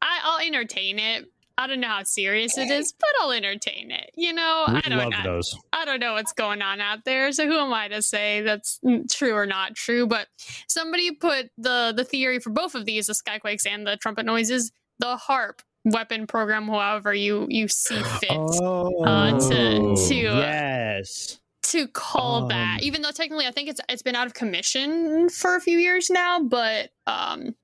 I, 0.00 0.18
I'll 0.24 0.44
entertain 0.46 0.98
it. 0.98 1.26
I 1.58 1.66
don't 1.66 1.80
know 1.80 1.88
how 1.88 2.02
serious 2.02 2.56
it 2.56 2.70
is, 2.70 2.92
but 2.92 3.10
I'll 3.20 3.30
entertain 3.30 3.90
it. 3.90 4.10
You 4.16 4.32
know, 4.32 4.64
We 4.68 4.74
I 4.76 4.80
don't 4.88 5.10
know. 5.10 5.40
I 5.72 5.84
don't 5.84 6.00
know 6.00 6.14
what's 6.14 6.32
going 6.32 6.62
on 6.62 6.80
out 6.80 7.04
there, 7.04 7.30
so 7.30 7.46
who 7.46 7.58
am 7.58 7.72
I 7.74 7.88
to 7.88 8.00
say 8.00 8.40
that's 8.40 8.80
true 9.10 9.34
or 9.34 9.44
not 9.46 9.74
true? 9.74 10.06
But 10.06 10.28
somebody 10.66 11.12
put 11.12 11.50
the 11.58 11.92
the 11.94 12.04
theory 12.04 12.40
for 12.40 12.50
both 12.50 12.74
of 12.74 12.86
these, 12.86 13.06
the 13.06 13.12
skyquakes 13.12 13.66
and 13.66 13.86
the 13.86 13.96
trumpet 13.98 14.24
noises, 14.24 14.72
the 14.98 15.16
HAARP 15.28 15.60
weapon 15.84 16.26
program, 16.26 16.68
however 16.68 17.12
you 17.14 17.46
you 17.50 17.68
see 17.68 18.00
fit 18.20 18.30
Oh, 18.32 19.04
uh, 19.04 19.38
to- 19.38 19.96
to, 20.08 20.26
uh, 20.26 20.36
yes. 20.40 21.38
to 21.64 21.88
call 21.88 22.46
that. 22.48 22.80
Um, 22.80 22.84
Even 22.84 23.02
though 23.02 23.10
technically, 23.10 23.46
I 23.46 23.50
think 23.50 23.68
it's 23.68 23.80
it's 23.88 24.02
been 24.02 24.14
out 24.16 24.26
of 24.26 24.34
commission 24.34 25.28
for 25.28 25.56
a 25.56 25.60
few 25.60 25.78
years 25.78 26.10
now, 26.10 26.40
but 26.42 26.90
um, 27.06 27.54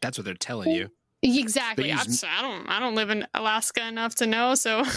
That's 0.00 0.18
what 0.18 0.24
they're 0.24 0.34
telling 0.34 0.70
you. 0.72 0.88
exactly. 1.22 1.84
They 1.84 1.92
I'm, 1.92 2.06
use- 2.06 2.20
so- 2.20 2.28
I 2.28 2.42
don't 2.42 2.66
I 2.68 2.80
don't 2.80 2.94
live 2.94 3.10
in 3.10 3.26
Alaska 3.34 3.86
enough 3.86 4.14
to 4.16 4.26
know, 4.26 4.54
so 4.54 4.84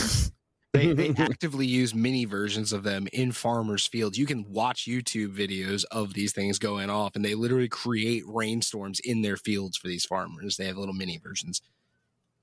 They, 0.74 0.92
they 0.92 1.10
actively 1.18 1.66
use 1.66 1.96
mini 1.96 2.26
versions 2.26 2.74
of 2.74 2.84
them 2.84 3.08
in 3.14 3.32
farmers' 3.32 3.88
fields. 3.88 4.18
You 4.18 4.26
can 4.26 4.44
watch 4.52 4.86
YouTube 4.88 5.34
videos 5.34 5.86
of 5.90 6.14
these 6.14 6.34
things 6.34 6.60
going 6.60 6.90
off, 6.90 7.16
and 7.16 7.24
they 7.24 7.34
literally 7.34 7.70
create 7.70 8.24
rainstorms 8.28 9.00
in 9.00 9.22
their 9.22 9.38
fields 9.38 9.78
for 9.78 9.88
these 9.88 10.04
farmers. 10.04 10.58
They 10.58 10.66
have 10.66 10.76
little 10.76 10.94
mini 10.94 11.18
versions. 11.18 11.62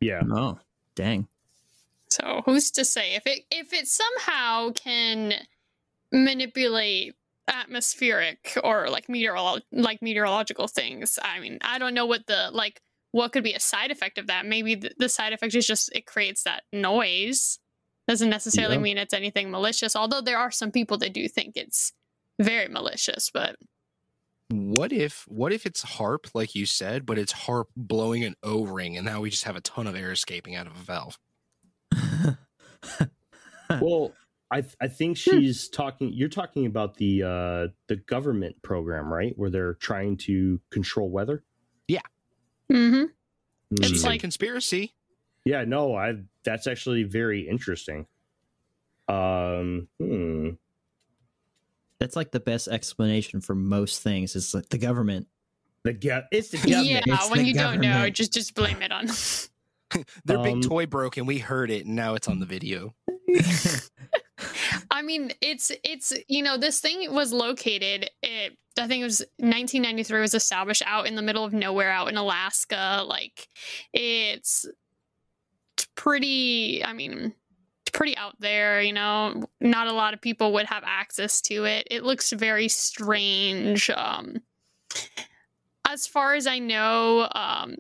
Yeah. 0.03 0.23
Oh, 0.31 0.59
dang. 0.95 1.29
So 2.11 2.43
who's 2.45 2.71
to 2.73 2.85
say 2.85 3.15
if 3.15 3.27
it 3.27 3.45
if 3.51 3.73
it 3.73 3.89
somehow 3.89 4.71
can 4.73 5.35
manipulate 6.13 7.15
atmospheric 7.49 8.57
or 8.63 8.89
like 8.89 9.07
meteorolo- 9.09 9.63
like 9.73 10.03
meteorological 10.03 10.69
things? 10.69 11.19
I 11.23 11.41
mean, 11.41 11.59
I 11.63 11.79
don't 11.79 11.95
know 11.95 12.07
what 12.07 12.27
the 12.27 12.51
like 12.53 12.81
what 13.13 13.33
could 13.33 13.45
be 13.45 13.55
a 13.55 13.61
side 13.61 13.91
effect 13.91 14.19
of 14.19 14.27
that. 14.27 14.47
Maybe 14.47 14.75
the, 14.75 14.91
the 14.99 15.09
side 15.09 15.33
effect 15.33 15.55
is 15.55 15.67
just 15.67 15.91
it 15.95 16.07
creates 16.07 16.43
that 16.45 16.65
noise. 16.73 17.59
Doesn't 18.09 18.31
necessarily 18.31 18.77
Yeah. 18.77 18.83
mean 18.83 18.99
it's 18.99 19.15
anything 19.15 19.51
malicious. 19.51 19.95
Although 19.97 20.21
there 20.21 20.39
are 20.39 20.51
some 20.51 20.71
people 20.73 20.99
that 20.99 21.13
do 21.15 21.29
think 21.29 21.57
it's 21.57 21.93
very 22.41 22.69
malicious, 22.69 23.31
but 23.33 23.57
What 24.53 24.93
if 24.93 25.25
what 25.29 25.53
if 25.53 25.65
it's 25.67 25.83
HAARP, 25.85 26.35
like 26.35 26.55
you 26.55 26.67
said, 26.67 27.07
but 27.07 27.19
it's 27.19 27.33
HAARP 27.33 27.67
blowing 27.77 28.25
an 28.25 28.35
O 28.43 28.65
ring, 28.65 28.97
and 28.97 29.07
now 29.07 29.21
we 29.21 29.31
just 29.31 29.45
have 29.45 29.57
a 29.57 29.61
ton 29.61 29.87
of 29.87 29.97
air 29.97 30.13
escaping 30.13 30.55
out 30.55 30.67
of 30.67 30.75
a 30.77 30.81
valve? 30.81 31.19
Well, 33.81 34.13
I 34.51 34.65
I 34.81 34.89
think 34.89 35.17
she's 35.17 35.69
talking. 35.69 36.13
You're 36.13 36.29
talking 36.29 36.67
about 36.67 36.97
the 36.97 37.23
uh 37.23 37.69
the 37.87 37.97
government 37.97 38.61
program, 38.63 39.13
right? 39.13 39.33
Where 39.39 39.49
they're 39.51 39.75
trying 39.75 40.19
to 40.19 40.61
control 40.71 41.09
weather. 41.09 41.43
Yeah 41.89 42.01
mm-hmm. 42.71 43.05
She 43.83 43.93
It's 43.93 44.03
said 44.03 44.09
like- 44.09 44.21
conspiracy. 44.21 44.95
yeah, 45.45 45.65
no, 45.65 45.95
I 45.95 46.17
that's 46.45 46.67
actually 46.67 47.05
very 47.05 47.49
interesting. 47.49 48.07
Um, 49.09 49.89
hmm. 49.99 50.51
That's 52.03 52.17
like 52.17 52.33
the 52.33 52.41
best 52.41 52.67
explanation 52.67 53.41
for 53.41 53.55
most 53.55 54.03
things. 54.03 54.35
It's 54.35 54.55
like 54.55 54.69
the 54.71 54.79
government. 54.79 55.29
The 55.85 55.93
go- 55.93 56.25
it's 56.33 56.49
the 56.49 56.57
government. 56.57 56.87
Yeah, 56.89 57.01
It's 57.07 57.31
when 57.31 57.39
the 57.39 57.45
you 57.47 57.55
don't 57.55 57.81
know, 57.81 58.11
just 58.11 58.33
just 58.33 58.57
blame 58.57 58.83
it 58.83 58.91
on. 58.91 59.07
Their 60.25 60.39
Um, 60.39 60.43
big 60.43 60.63
toy 60.69 60.87
broke 60.87 61.17
and 61.17 61.29
we 61.29 61.39
heard 61.39 61.71
it 61.71 61.87
and 61.87 61.95
now 61.95 62.15
it's 62.17 62.27
on 62.27 62.41
the 62.41 62.47
video. 62.47 62.93
I 64.91 65.03
mean, 65.03 65.33
it's 65.41 65.71
it's 65.85 66.13
you 66.27 66.43
know 66.43 66.57
this 66.57 66.81
thing 66.81 67.15
was 67.15 67.33
located. 67.33 68.11
It, 68.21 68.59
I 68.77 68.89
think 68.89 69.03
it 69.03 69.05
was 69.05 69.21
1993 69.39 70.21
was 70.21 70.35
established 70.35 70.83
out 70.85 71.07
in 71.07 71.15
the 71.15 71.23
middle 71.23 71.45
of 71.45 71.53
nowhere, 71.53 71.93
out 71.93 72.09
in 72.09 72.17
Alaska. 72.17 73.05
Like 73.07 73.47
it's 73.93 74.67
pretty. 75.95 76.85
I 76.85 76.95
mean, 76.95 77.13
it's 77.23 77.37
pretty 77.93 78.17
out 78.17 78.35
there. 78.41 78.81
You 78.83 78.93
know, 78.93 79.45
not 79.61 79.87
a 79.87 79.93
lot 79.93 80.15
of 80.15 80.21
people 80.21 80.53
would 80.55 80.67
have 80.67 80.83
access 80.87 81.41
to 81.43 81.65
it. 81.65 81.87
It 81.91 82.03
looks 82.03 82.33
very 82.33 82.69
strange. 82.69 83.89
Um, 83.91 84.43
as 85.87 86.07
far 86.07 86.35
as 86.35 86.47
I 86.47 86.59
know, 86.59 87.29
um, 87.35 87.77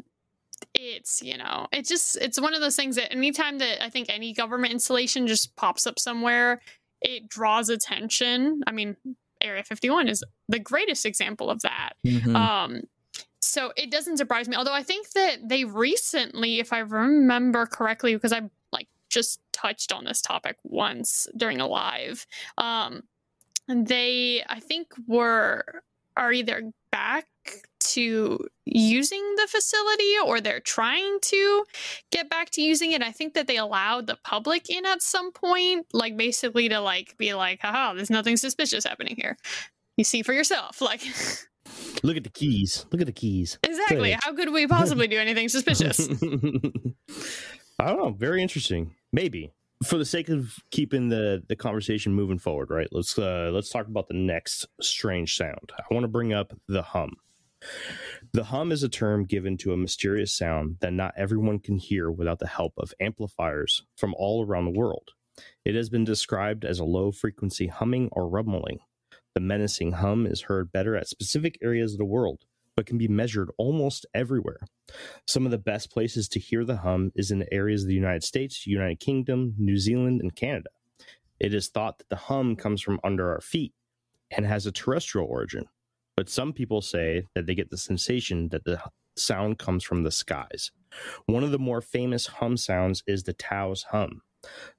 it's 0.74 1.22
you 1.22 1.36
know 1.36 1.66
it's 1.72 1.88
just 1.88 2.16
it's 2.16 2.40
one 2.40 2.54
of 2.54 2.60
those 2.60 2.76
things 2.76 2.96
that 2.96 3.12
anytime 3.12 3.58
that 3.58 3.82
i 3.84 3.90
think 3.90 4.08
any 4.08 4.32
government 4.32 4.72
installation 4.72 5.26
just 5.26 5.54
pops 5.56 5.86
up 5.86 5.98
somewhere 5.98 6.62
it 7.02 7.28
draws 7.28 7.68
attention 7.68 8.62
i 8.66 8.72
mean 8.72 8.96
area 9.42 9.62
51 9.64 10.08
is 10.08 10.24
the 10.48 10.58
greatest 10.60 11.04
example 11.04 11.50
of 11.50 11.60
that 11.62 11.94
Mhm. 12.06 12.34
um 12.36 12.82
so 13.42 13.72
it 13.76 13.90
doesn't 13.90 14.16
surprise 14.16 14.48
me 14.48 14.56
although 14.56 14.72
i 14.72 14.82
think 14.84 15.10
that 15.10 15.46
they 15.46 15.64
recently 15.64 16.58
if 16.60 16.72
i 16.72 16.78
remember 16.78 17.66
correctly 17.66 18.14
because 18.14 18.32
i 18.32 18.40
just 19.12 19.40
touched 19.52 19.92
on 19.92 20.04
this 20.04 20.20
topic 20.22 20.56
once 20.64 21.28
during 21.36 21.60
a 21.60 21.66
live 21.66 22.26
um 22.58 23.02
they 23.68 24.42
i 24.48 24.58
think 24.58 24.88
were 25.06 25.82
are 26.16 26.32
either 26.32 26.72
back 26.90 27.26
to 27.80 28.38
using 28.64 29.34
the 29.36 29.46
facility 29.48 30.14
or 30.24 30.40
they're 30.40 30.60
trying 30.60 31.18
to 31.20 31.64
get 32.10 32.30
back 32.30 32.50
to 32.50 32.62
using 32.62 32.92
it. 32.92 33.02
I 33.02 33.10
think 33.10 33.34
that 33.34 33.46
they 33.46 33.56
allowed 33.56 34.06
the 34.06 34.16
public 34.22 34.70
in 34.70 34.86
at 34.86 35.02
some 35.02 35.32
point, 35.32 35.86
like 35.92 36.16
basically 36.16 36.68
to 36.68 36.80
like 36.80 37.16
be 37.18 37.34
like, 37.34 37.60
haha, 37.62 37.94
there's 37.94 38.10
nothing 38.10 38.36
suspicious 38.36 38.84
happening 38.84 39.16
here. 39.16 39.36
You 39.96 40.04
see 40.04 40.22
for 40.22 40.32
yourself. 40.32 40.80
Like 40.92 41.02
Look 42.02 42.16
at 42.16 42.24
the 42.24 42.30
keys. 42.30 42.84
Look 42.90 43.00
at 43.00 43.06
the 43.06 43.12
keys. 43.12 43.58
exactly. 43.62 44.12
How 44.20 44.34
could 44.34 44.52
we 44.52 44.66
possibly 44.66 45.06
do 45.06 45.18
anything 45.18 45.48
suspicious? 45.48 46.08
I 47.78 47.86
don't 47.86 47.98
know. 47.98 48.10
Very 48.10 48.42
interesting. 48.42 48.94
Maybe 49.12 49.52
for 49.84 49.98
the 49.98 50.04
sake 50.04 50.28
of 50.28 50.56
keeping 50.70 51.08
the 51.08 51.42
the 51.48 51.56
conversation 51.56 52.14
moving 52.14 52.38
forward, 52.38 52.70
right? 52.70 52.88
Let's 52.92 53.18
uh 53.18 53.50
let's 53.52 53.70
talk 53.70 53.86
about 53.86 54.08
the 54.08 54.14
next 54.14 54.66
strange 54.80 55.36
sound. 55.36 55.72
I 55.78 55.94
want 55.94 56.04
to 56.04 56.08
bring 56.08 56.32
up 56.32 56.52
the 56.68 56.82
hum. 56.82 57.16
The 58.32 58.44
hum 58.44 58.72
is 58.72 58.82
a 58.82 58.88
term 58.88 59.24
given 59.24 59.56
to 59.58 59.72
a 59.72 59.76
mysterious 59.76 60.36
sound 60.36 60.78
that 60.80 60.92
not 60.92 61.14
everyone 61.16 61.60
can 61.60 61.78
hear 61.78 62.10
without 62.10 62.38
the 62.38 62.48
help 62.48 62.72
of 62.76 62.92
amplifiers 63.00 63.84
from 63.96 64.14
all 64.18 64.44
around 64.44 64.64
the 64.64 64.78
world. 64.78 65.10
It 65.64 65.74
has 65.74 65.88
been 65.88 66.04
described 66.04 66.64
as 66.64 66.78
a 66.78 66.84
low 66.84 67.12
frequency 67.12 67.68
humming 67.68 68.08
or 68.12 68.28
rumbling. 68.28 68.80
The 69.34 69.40
menacing 69.40 69.92
hum 69.92 70.26
is 70.26 70.42
heard 70.42 70.72
better 70.72 70.96
at 70.96 71.08
specific 71.08 71.58
areas 71.62 71.92
of 71.92 71.98
the 71.98 72.04
world, 72.04 72.44
but 72.76 72.86
can 72.86 72.98
be 72.98 73.08
measured 73.08 73.50
almost 73.58 74.06
everywhere. 74.14 74.60
Some 75.26 75.44
of 75.44 75.50
the 75.50 75.58
best 75.58 75.90
places 75.90 76.28
to 76.28 76.40
hear 76.40 76.64
the 76.64 76.78
hum 76.78 77.12
is 77.14 77.30
in 77.30 77.38
the 77.38 77.52
areas 77.52 77.82
of 77.82 77.88
the 77.88 77.94
United 77.94 78.24
States, 78.24 78.66
United 78.66 79.00
Kingdom, 79.00 79.54
New 79.58 79.76
Zealand, 79.78 80.20
and 80.20 80.34
Canada. 80.34 80.70
It 81.40 81.54
is 81.54 81.68
thought 81.68 81.98
that 81.98 82.08
the 82.08 82.16
hum 82.16 82.56
comes 82.56 82.80
from 82.80 83.00
under 83.02 83.32
our 83.32 83.40
feet 83.40 83.72
and 84.30 84.46
has 84.46 84.66
a 84.66 84.72
terrestrial 84.72 85.26
origin, 85.26 85.66
but 86.16 86.28
some 86.28 86.52
people 86.52 86.80
say 86.80 87.26
that 87.34 87.46
they 87.46 87.54
get 87.54 87.70
the 87.70 87.76
sensation 87.76 88.48
that 88.50 88.64
the 88.64 88.80
sound 89.16 89.58
comes 89.58 89.84
from 89.84 90.02
the 90.02 90.10
skies. 90.10 90.70
One 91.26 91.44
of 91.44 91.50
the 91.50 91.58
more 91.58 91.80
famous 91.80 92.26
hum 92.26 92.56
sounds 92.56 93.02
is 93.06 93.24
the 93.24 93.32
Taos 93.32 93.84
hum. 93.90 94.22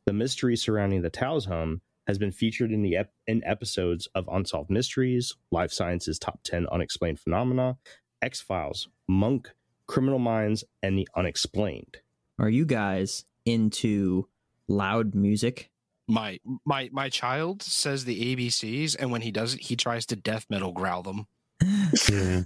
The 0.05 0.13
mystery 0.13 0.55
surrounding 0.55 1.01
the 1.01 1.09
Taos 1.09 1.45
hum 1.45 1.81
has 2.07 2.17
been 2.17 2.31
featured 2.31 2.71
in 2.71 2.81
the 2.81 2.97
ep- 2.97 3.13
in 3.27 3.43
episodes 3.45 4.07
of 4.15 4.27
Unsolved 4.31 4.69
Mysteries, 4.69 5.35
LiveScience's 5.53 6.19
Top 6.19 6.39
10 6.43 6.67
Unexplained 6.71 7.19
Phenomena, 7.19 7.77
X 8.21 8.41
Files, 8.41 8.89
Monk, 9.07 9.49
Criminal 9.87 10.19
Minds, 10.19 10.63
and 10.81 10.97
the 10.97 11.07
Unexplained. 11.15 11.97
Are 12.39 12.49
you 12.49 12.65
guys 12.65 13.25
into 13.45 14.27
loud 14.67 15.15
music? 15.15 15.69
My 16.07 16.39
my 16.65 16.89
my 16.91 17.09
child 17.09 17.61
says 17.61 18.03
the 18.03 18.35
ABCs 18.35 18.95
and 18.99 19.11
when 19.11 19.21
he 19.21 19.31
does 19.31 19.53
it, 19.53 19.61
he 19.61 19.75
tries 19.75 20.05
to 20.07 20.15
death 20.15 20.45
metal 20.49 20.71
growl 20.71 21.03
them. 21.03 21.27
Yeah. 22.11 22.41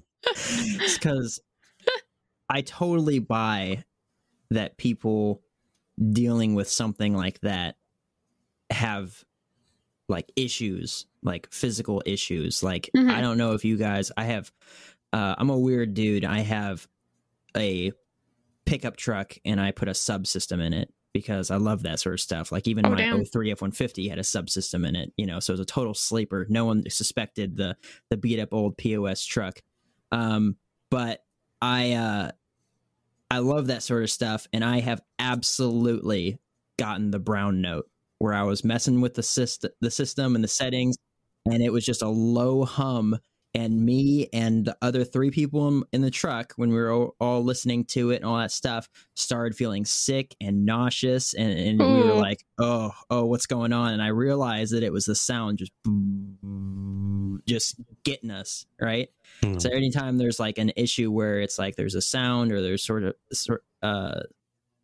because 0.93 1.39
I 2.49 2.62
totally 2.62 3.20
buy 3.20 3.86
that 4.51 4.78
people 4.78 5.41
dealing 6.12 6.53
with 6.53 6.70
something 6.70 7.16
like 7.16 7.39
that 7.41 7.76
have 8.70 9.24
like 10.10 10.32
issues, 10.36 11.05
like 11.24 11.51
physical 11.51 12.01
issues. 12.05 12.64
Like 12.64 12.89
Mhm. 12.95 13.12
I 13.12 13.22
don't 13.22 13.38
know 13.38 13.53
if 13.53 13.66
you 13.66 13.78
guys 13.78 14.12
I 14.18 14.24
have 14.26 14.51
uh 15.14 15.36
I'm 15.38 15.49
a 15.49 15.58
weird 15.58 15.93
dude. 15.93 16.26
I 16.26 16.39
have 16.41 16.88
a 17.55 17.91
pickup 18.66 18.97
truck 18.97 19.38
and 19.45 19.60
I 19.62 19.72
put 19.72 19.88
a 19.88 19.91
subsystem 19.91 20.62
in 20.62 20.74
it 20.74 20.93
because 21.14 21.49
I 21.51 21.55
love 21.58 21.84
that 21.84 21.99
sort 21.99 22.14
of 22.14 22.20
stuff. 22.22 22.51
Like 22.51 22.68
even 22.68 22.86
Oh, 22.86 22.89
my 22.89 22.97
damn. 22.97 23.24
03 23.26 23.53
F150 23.53 24.10
had 24.10 24.20
a 24.20 24.24
subsystem 24.24 24.88
in 24.88 24.95
it, 24.95 25.12
you 25.18 25.26
know, 25.26 25.39
so 25.39 25.51
it 25.51 25.55
was 25.55 25.60
a 25.62 25.66
total 25.66 25.93
sleeper. 25.93 26.45
No 26.49 26.66
one 26.66 26.84
suspected 26.89 27.55
the 27.58 27.76
the 28.10 28.18
beat 28.18 28.39
up 28.39 28.53
old 28.53 28.78
POS 28.78 29.26
truck. 29.26 29.62
Um, 30.12 30.58
but 30.91 31.24
I 31.62 31.93
uh 31.93 32.32
I 33.30 33.39
love 33.39 33.68
that 33.68 33.84
sort 33.84 34.03
of 34.03 34.10
stuff 34.12 34.47
and 34.53 34.64
I 34.64 34.80
have 34.80 35.01
absolutely 35.20 36.38
gotten 36.78 37.12
the 37.12 37.20
brown 37.20 37.60
note 37.62 37.89
where 38.20 38.34
I 38.34 38.43
was 38.43 38.63
messing 38.63 39.01
with 39.01 39.13
the 39.13 39.24
system 39.24 39.72
the 39.82 39.91
system 39.91 40.36
and 40.36 40.43
the 40.43 40.49
settings 40.49 40.97
and 41.45 41.61
it 41.63 41.72
was 41.72 41.86
just 41.86 42.01
a 42.01 42.09
low 42.09 42.65
hum 42.65 43.18
and 43.53 43.86
me 43.86 44.30
and 44.34 44.65
the 44.65 44.78
other 44.82 45.03
three 45.03 45.32
people 45.32 45.68
in, 45.68 45.84
in 45.93 46.01
the 46.01 46.11
truck 46.11 46.53
when 46.57 46.70
we 46.70 46.76
were 46.76 46.91
all, 46.91 47.15
all 47.20 47.43
listening 47.43 47.86
to 47.86 48.11
it 48.11 48.18
and 48.18 48.26
all 48.26 48.38
that 48.38 48.51
stuff 48.51 48.89
started 49.15 49.55
feeling 49.55 49.86
sick 49.86 50.36
and 50.41 50.65
nauseous 50.65 51.34
and, 51.34 51.57
and 51.57 51.80
we 51.80 52.03
were 52.03 52.13
like 52.13 52.43
oh 52.59 52.91
oh 53.09 53.26
what's 53.26 53.45
going 53.45 53.74
on? 53.74 53.93
And 53.93 54.01
i 54.01 54.07
realized 54.07 54.74
that 54.74 54.84
it 54.84 54.91
was 54.91 55.05
the 55.05 55.15
sound 55.15 55.57
just 55.57 55.72
just 57.47 57.76
getting 58.03 58.32
us 58.32 58.65
right? 58.80 59.09
Hmm. 59.41 59.57
so 59.57 59.70
anytime 59.70 60.18
there's 60.18 60.39
like 60.39 60.57
an 60.57 60.72
issue 60.76 61.11
where 61.11 61.39
it's 61.39 61.57
like 61.57 61.76
there's 61.76 61.95
a 61.95 62.01
sound 62.01 62.51
or 62.51 62.61
there's 62.61 62.84
sort 62.84 63.03
of 63.03 63.15
sort 63.32 63.63
uh 63.82 64.22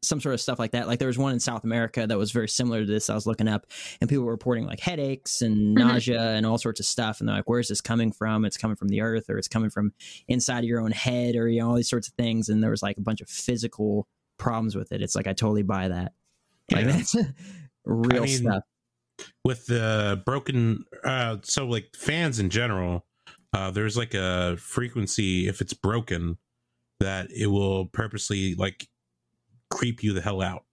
some 0.03 0.19
sort 0.21 0.33
of 0.33 0.41
stuff 0.41 0.59
like 0.59 0.71
that. 0.71 0.87
Like 0.87 0.99
there 0.99 1.07
was 1.07 1.17
one 1.17 1.33
in 1.33 1.39
South 1.39 1.63
America 1.63 2.05
that 2.05 2.17
was 2.17 2.31
very 2.31 2.47
similar 2.49 2.81
to 2.81 2.85
this. 2.85 3.09
I 3.09 3.15
was 3.15 3.25
looking 3.25 3.47
up 3.47 3.65
and 4.01 4.09
people 4.09 4.25
were 4.25 4.31
reporting 4.31 4.65
like 4.65 4.79
headaches 4.79 5.41
and 5.41 5.75
Mhm. 5.75 5.79
nausea 5.79 6.21
and 6.33 6.45
all 6.45 6.57
sorts 6.57 6.79
of 6.79 6.85
stuff. 6.85 7.19
And 7.19 7.27
they're 7.29 7.37
like, 7.37 7.49
where's 7.49 7.69
this 7.69 7.81
coming 7.81 8.11
from? 8.11 8.45
It's 8.45 8.57
coming 8.57 8.75
from 8.75 8.89
the 8.89 9.01
earth 9.01 9.29
or 9.29 9.37
it's 9.37 9.47
coming 9.47 9.69
from 9.69 9.93
inside 10.27 10.59
of 10.59 10.65
your 10.65 10.81
own 10.81 10.91
head 10.91 11.35
or, 11.35 11.47
you 11.47 11.59
know, 11.61 11.69
all 11.69 11.75
these 11.75 11.89
sorts 11.89 12.07
of 12.07 12.13
things. 12.15 12.49
And 12.49 12.61
there 12.61 12.71
was 12.71 12.83
like 12.83 12.97
a 12.97 13.01
bunch 13.01 13.21
of 13.21 13.29
physical 13.29 14.07
problems 14.37 14.75
with 14.75 14.91
it. 14.91 15.01
It's 15.01 15.15
like, 15.15 15.27
I 15.27 15.33
totally 15.33 15.63
buy 15.63 15.87
that. 15.87 16.13
Like 16.71 16.85
Yeah. 16.85 16.91
that's 16.91 17.15
real 17.85 18.23
I 18.23 18.25
mean, 18.25 18.37
stuff. 18.37 18.63
with 19.45 19.65
the 19.67 20.21
broken 20.25 20.85
uh 21.03 21.37
so 21.43 21.65
like 21.67 21.95
fans 21.95 22.39
in 22.39 22.49
general 22.49 23.05
uh 23.53 23.69
there's 23.71 23.95
like 23.95 24.13
a 24.15 24.57
frequency 24.57 25.47
if 25.47 25.61
it's 25.61 25.73
broken 25.73 26.37
that 26.99 27.27
it 27.31 27.47
will 27.47 27.85
purposely 27.87 28.55
like 28.55 28.87
creep 29.73 30.03
you 30.03 30.13
the 30.13 30.21
hell 30.21 30.41
out 30.41 30.63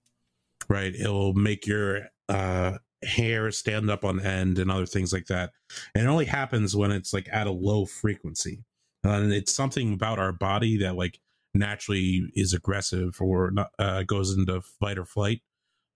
right? 0.70 0.94
It 0.94 1.08
will 1.08 1.34
make 1.34 1.66
your 1.66 2.02
uh 2.28 2.78
hair 3.02 3.50
stand 3.50 3.90
up 3.90 4.04
on 4.04 4.20
end 4.20 4.58
and 4.58 4.70
other 4.70 4.86
things 4.86 5.12
like 5.12 5.26
that. 5.26 5.50
And 5.94 6.04
it 6.04 6.08
only 6.08 6.26
happens 6.26 6.76
when 6.76 6.92
it's 6.92 7.12
like 7.12 7.28
at 7.32 7.46
a 7.46 7.50
low 7.50 7.86
frequency. 7.86 8.64
And 9.02 9.32
it's 9.32 9.52
something 9.52 9.94
about 9.94 10.18
our 10.18 10.32
body 10.32 10.76
that 10.78 10.96
like 10.96 11.18
naturally 11.54 12.30
is 12.34 12.52
aggressive 12.52 13.16
or 13.20 13.50
not, 13.50 13.70
uh, 13.78 14.02
goes 14.02 14.36
into 14.36 14.60
fight 14.60 14.98
or 14.98 15.06
flight 15.06 15.40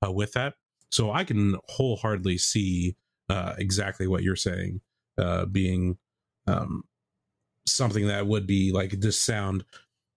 uh, 0.05 0.11
with 0.11 0.33
that. 0.33 0.55
So 0.91 1.13
I 1.13 1.25
can 1.25 1.57
wholeheartedly 1.69 2.39
see 2.39 2.97
uh, 3.29 3.55
exactly 3.59 4.07
what 4.07 4.23
you're 4.23 4.37
saying 4.37 4.81
uh, 5.19 5.45
being 5.45 5.99
um, 6.47 6.85
something 7.67 8.07
that 8.09 8.27
would 8.27 8.47
be 8.47 8.73
like 8.73 8.93
this 9.01 9.21
sound 9.21 9.65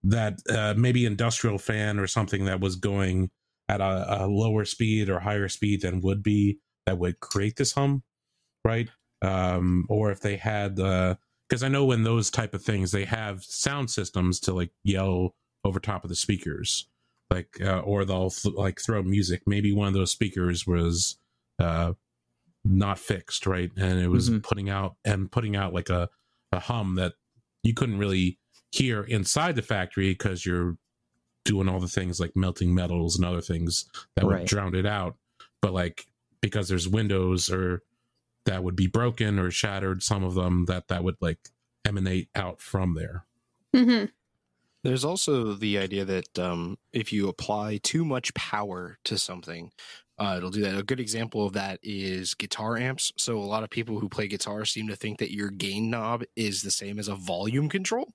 that 0.04 0.40
uh, 0.50 0.74
maybe 0.78 1.06
industrial 1.06 1.58
fan 1.58 2.00
or 2.00 2.08
something 2.08 2.46
that 2.46 2.60
was 2.60 2.76
going 2.76 3.30
at 3.70 3.82
a, 3.82 4.24
a 4.24 4.28
lower 4.28 4.64
speed 4.66 5.10
or 5.10 5.20
higher 5.20 5.50
speed 5.50 5.82
than 5.82 6.02
would 6.02 6.24
be 6.24 6.60
that 6.86 6.98
would 6.98 7.20
create 7.20 7.58
this 7.58 7.74
hum, 7.74 8.04
right? 8.64 8.90
Um, 9.22 9.86
or 9.90 10.12
if 10.12 10.22
they 10.22 10.38
had 10.38 10.80
uh, 10.80 11.16
because 11.50 11.64
I 11.64 11.68
know 11.70 11.86
when 11.86 12.04
those 12.04 12.30
type 12.30 12.54
of 12.54 12.62
things 12.64 12.92
they 12.92 13.06
have 13.06 13.44
sound 13.44 13.90
systems 13.90 14.40
to 14.42 14.54
like 14.54 14.72
yell 14.84 15.36
over 15.64 15.80
top 15.80 16.04
of 16.04 16.10
the 16.10 16.16
speakers, 16.16 16.88
like 17.32 17.58
uh, 17.62 17.80
or 17.80 18.06
they'll 18.06 18.30
th- 18.30 18.56
like 18.56 18.80
throw 18.80 19.02
music. 19.04 19.42
Maybe 19.48 19.74
one 19.74 19.88
of 19.88 19.94
those 19.94 20.12
speakers 20.12 20.68
was 20.68 21.18
uh, 21.60 21.94
not 22.64 23.00
fixed 23.00 23.46
right, 23.48 23.72
and 23.78 24.00
it 24.00 24.10
was 24.10 24.30
Mhm. 24.30 24.44
putting 24.44 24.70
out 24.70 24.96
and 25.04 25.32
putting 25.32 25.56
out 25.56 25.74
like 25.74 25.90
a 25.90 26.10
a 26.52 26.60
hum 26.60 26.96
that 26.96 27.14
you 27.64 27.74
couldn't 27.74 27.98
really 27.98 28.40
hear 28.72 29.04
inside 29.04 29.56
the 29.56 29.62
factory 29.62 30.12
because 30.12 30.46
you're 30.46 30.78
doing 31.46 31.70
all 31.70 31.80
the 31.80 31.88
things 31.88 32.20
like 32.20 32.36
melting 32.36 32.76
metals 32.76 33.16
and 33.18 33.26
other 33.26 33.42
things 33.42 33.86
that 34.16 34.28
would 34.28 34.32
Right. 34.32 34.48
drown 34.48 34.76
it 34.76 34.86
out. 34.86 35.18
But 35.62 35.74
like 35.74 36.08
because 36.42 36.70
there's 36.70 36.88
windows 36.88 37.50
or 37.50 37.84
that 38.46 38.64
would 38.64 38.76
be 38.76 38.88
broken 38.88 39.40
or 39.40 39.52
shattered, 39.52 40.04
some 40.04 40.24
of 40.24 40.36
them 40.36 40.66
that 40.66 40.88
that 40.90 41.04
would 41.04 41.18
like 41.22 41.40
emanate 41.86 42.30
out 42.36 42.62
from 42.62 42.96
there. 42.96 43.26
hmm 43.76 44.06
There's 44.84 45.06
also 45.06 45.54
the 45.54 45.78
idea 45.78 46.06
that 46.06 46.40
um, 46.40 46.78
if 46.94 47.14
you 47.14 47.30
apply 47.30 47.80
too 47.84 48.06
much 48.06 48.34
power 48.36 49.00
to 49.06 49.18
something, 49.18 49.72
uh, 50.20 50.36
it'll 50.38 50.50
do 50.50 50.62
that. 50.62 50.78
A 50.78 50.84
good 50.84 51.00
example 51.00 51.46
of 51.46 51.54
that 51.54 51.80
is 51.84 52.34
guitar 52.34 52.76
amps. 52.78 53.12
So 53.18 53.38
a 53.38 53.40
lot 53.40 53.64
of 53.64 53.70
people 53.70 54.00
who 54.00 54.10
play 54.10 54.28
guitar 54.28 54.66
seem 54.66 54.88
to 54.88 54.96
think 54.96 55.20
that 55.20 55.32
your 55.34 55.50
gain 55.52 55.90
knob 55.90 56.24
is 56.36 56.62
the 56.64 56.72
same 56.72 56.98
as 57.00 57.08
a 57.08 57.16
volume 57.16 57.70
control, 57.70 58.12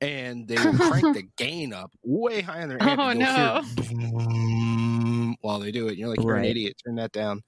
and 0.00 0.46
they 0.46 0.54
will 0.56 0.78
crank 0.78 1.14
the 1.16 1.24
gain 1.36 1.72
up 1.72 1.90
way 2.04 2.40
high 2.40 2.62
on 2.62 2.68
their 2.68 2.82
amp. 2.82 3.00
Oh, 3.00 3.08
and 3.08 3.20
you'll 3.20 3.28
no. 3.28 3.62
hear 3.62 4.10
boom 4.10 5.36
while 5.40 5.58
they 5.58 5.72
do 5.72 5.88
it. 5.88 5.98
You're 5.98 6.08
like, 6.08 6.20
you're 6.22 6.36
an 6.36 6.44
idiot. 6.44 6.76
Turn 6.84 6.96
that 6.96 7.12
down. 7.12 7.42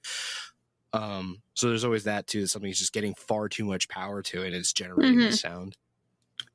Um, 0.93 1.41
so 1.53 1.67
there's 1.69 1.83
always 1.83 2.05
that 2.05 2.27
too. 2.27 2.41
That 2.41 2.47
something's 2.49 2.79
just 2.79 2.93
getting 2.93 3.13
far 3.15 3.49
too 3.49 3.65
much 3.65 3.87
power 3.89 4.21
to 4.23 4.43
it. 4.43 4.47
And 4.47 4.55
it's 4.55 4.73
generating 4.73 5.19
Mhm. 5.19 5.31
the 5.31 5.37
sound. 5.37 5.75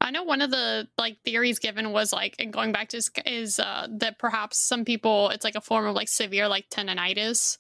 I 0.03 0.11
know 0.11 0.25
one 0.25 0.43
of 0.43 0.51
the 0.51 0.89
like 0.99 1.19
theories 1.25 1.61
given 1.61 1.93
was 1.93 2.13
like, 2.13 2.35
and 2.39 2.53
going 2.53 2.73
back 2.73 2.89
to 2.89 2.97
is, 2.97 3.11
is 3.25 3.61
uh, 3.61 3.87
that 3.99 4.19
perhaps 4.19 4.59
some 4.59 4.85
people 4.85 5.31
it's 5.31 5.45
like 5.45 5.55
a 5.55 5.61
form 5.61 5.87
of 5.87 5.95
like 5.95 6.09
severe 6.09 6.49
like 6.49 6.69
tendonitis, 6.69 7.59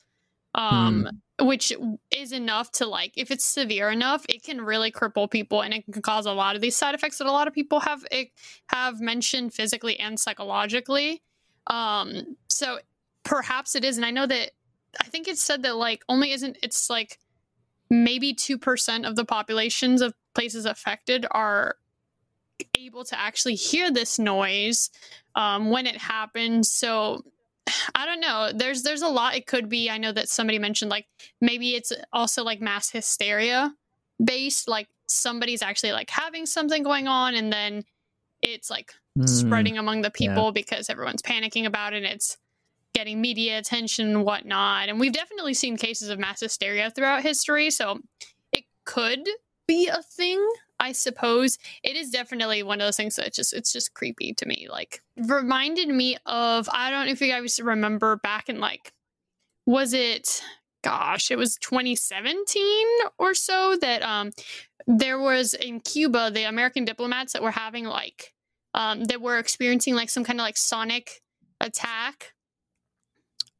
um, 0.54 1.08
which 1.40 1.72
is 2.10 2.32
enough 2.32 2.72
to 2.72 2.86
like 2.86 3.12
if 3.16 3.30
it's 3.30 3.44
severe 3.44 3.90
enough, 3.90 4.26
it 4.28 4.42
can 4.42 4.60
really 4.60 4.90
cripple 4.90 5.30
people 5.30 5.62
and 5.62 5.72
it 5.72 5.84
can 5.90 6.02
cause 6.02 6.26
a 6.26 6.32
lot 6.32 6.56
of 6.56 6.62
these 6.62 6.76
side 6.76 6.96
effects 6.96 7.18
that 7.18 7.28
a 7.28 7.32
lot 7.32 7.46
of 7.46 7.54
people 7.54 7.78
have 7.78 8.04
it, 8.10 8.32
have 8.66 9.00
mentioned 9.00 9.54
physically 9.54 9.98
and 10.00 10.18
psychologically. 10.18 11.22
Um, 11.68 12.36
so 12.48 12.80
perhaps 13.22 13.76
it 13.76 13.84
is, 13.84 13.96
and 13.96 14.04
I 14.04 14.10
know 14.10 14.26
that 14.26 14.50
I 15.00 15.04
think 15.04 15.28
it 15.28 15.38
said 15.38 15.62
that 15.62 15.76
like 15.76 16.02
only 16.08 16.32
isn't 16.32 16.58
it's 16.60 16.90
like 16.90 17.20
maybe 17.88 18.34
two 18.34 18.58
percent 18.58 19.06
of 19.06 19.14
the 19.14 19.24
populations 19.24 20.02
of 20.02 20.12
places 20.34 20.66
affected 20.66 21.24
are 21.30 21.76
able 22.78 23.04
to 23.04 23.18
actually 23.18 23.54
hear 23.54 23.90
this 23.90 24.18
noise 24.18 24.90
um, 25.34 25.70
when 25.70 25.86
it 25.86 25.96
happens. 25.96 26.70
So 26.70 27.24
I 27.94 28.06
don't 28.06 28.20
know. 28.20 28.50
There's 28.54 28.82
there's 28.82 29.02
a 29.02 29.08
lot 29.08 29.34
it 29.34 29.46
could 29.46 29.68
be. 29.68 29.90
I 29.90 29.98
know 29.98 30.12
that 30.12 30.28
somebody 30.28 30.58
mentioned 30.58 30.90
like 30.90 31.06
maybe 31.40 31.74
it's 31.74 31.92
also 32.12 32.44
like 32.44 32.60
mass 32.60 32.90
hysteria 32.90 33.74
based. 34.22 34.68
Like 34.68 34.88
somebody's 35.06 35.62
actually 35.62 35.92
like 35.92 36.10
having 36.10 36.46
something 36.46 36.82
going 36.82 37.08
on 37.08 37.34
and 37.34 37.52
then 37.52 37.84
it's 38.42 38.70
like 38.70 38.94
Mm, 39.18 39.28
spreading 39.28 39.76
among 39.76 40.02
the 40.02 40.10
people 40.10 40.52
because 40.52 40.88
everyone's 40.88 41.22
panicking 41.22 41.66
about 41.66 41.92
it. 41.92 41.98
And 41.98 42.06
it's 42.06 42.38
getting 42.94 43.20
media 43.20 43.58
attention 43.58 44.08
and 44.08 44.24
whatnot. 44.24 44.88
And 44.88 44.98
we've 44.98 45.12
definitely 45.12 45.54
seen 45.54 45.76
cases 45.76 46.08
of 46.08 46.18
mass 46.18 46.40
hysteria 46.40 46.90
throughout 46.90 47.22
history. 47.22 47.70
So 47.70 48.00
it 48.52 48.64
could 48.84 49.28
be 49.66 49.88
a 49.88 50.02
thing, 50.02 50.46
I 50.82 50.90
suppose. 50.90 51.58
It 51.84 51.94
is 51.94 52.10
definitely 52.10 52.64
one 52.64 52.80
of 52.80 52.86
those 52.86 52.96
things 52.96 53.14
that 53.14 53.32
just 53.32 53.52
it's 53.52 53.72
just 53.72 53.94
creepy 53.94 54.34
to 54.34 54.46
me. 54.46 54.66
Like 54.68 55.00
reminded 55.16 55.88
me 55.88 56.16
of 56.26 56.68
I 56.72 56.90
don't 56.90 57.06
know 57.06 57.12
if 57.12 57.20
you 57.20 57.28
guys 57.28 57.60
remember 57.62 58.16
back 58.16 58.48
in 58.48 58.58
like 58.58 58.92
was 59.64 59.94
it 59.94 60.42
gosh, 60.82 61.30
it 61.30 61.38
was 61.38 61.56
2017 61.58 62.66
or 63.16 63.32
so 63.32 63.76
that 63.80 64.02
um 64.02 64.32
there 64.88 65.20
was 65.20 65.54
in 65.54 65.78
Cuba 65.78 66.32
the 66.32 66.42
American 66.42 66.84
diplomats 66.84 67.32
that 67.32 67.42
were 67.42 67.52
having 67.52 67.84
like 67.84 68.34
um 68.74 69.04
that 69.04 69.22
were 69.22 69.38
experiencing 69.38 69.94
like 69.94 70.10
some 70.10 70.24
kind 70.24 70.40
of 70.40 70.44
like 70.44 70.56
sonic 70.56 71.22
attack 71.60 72.34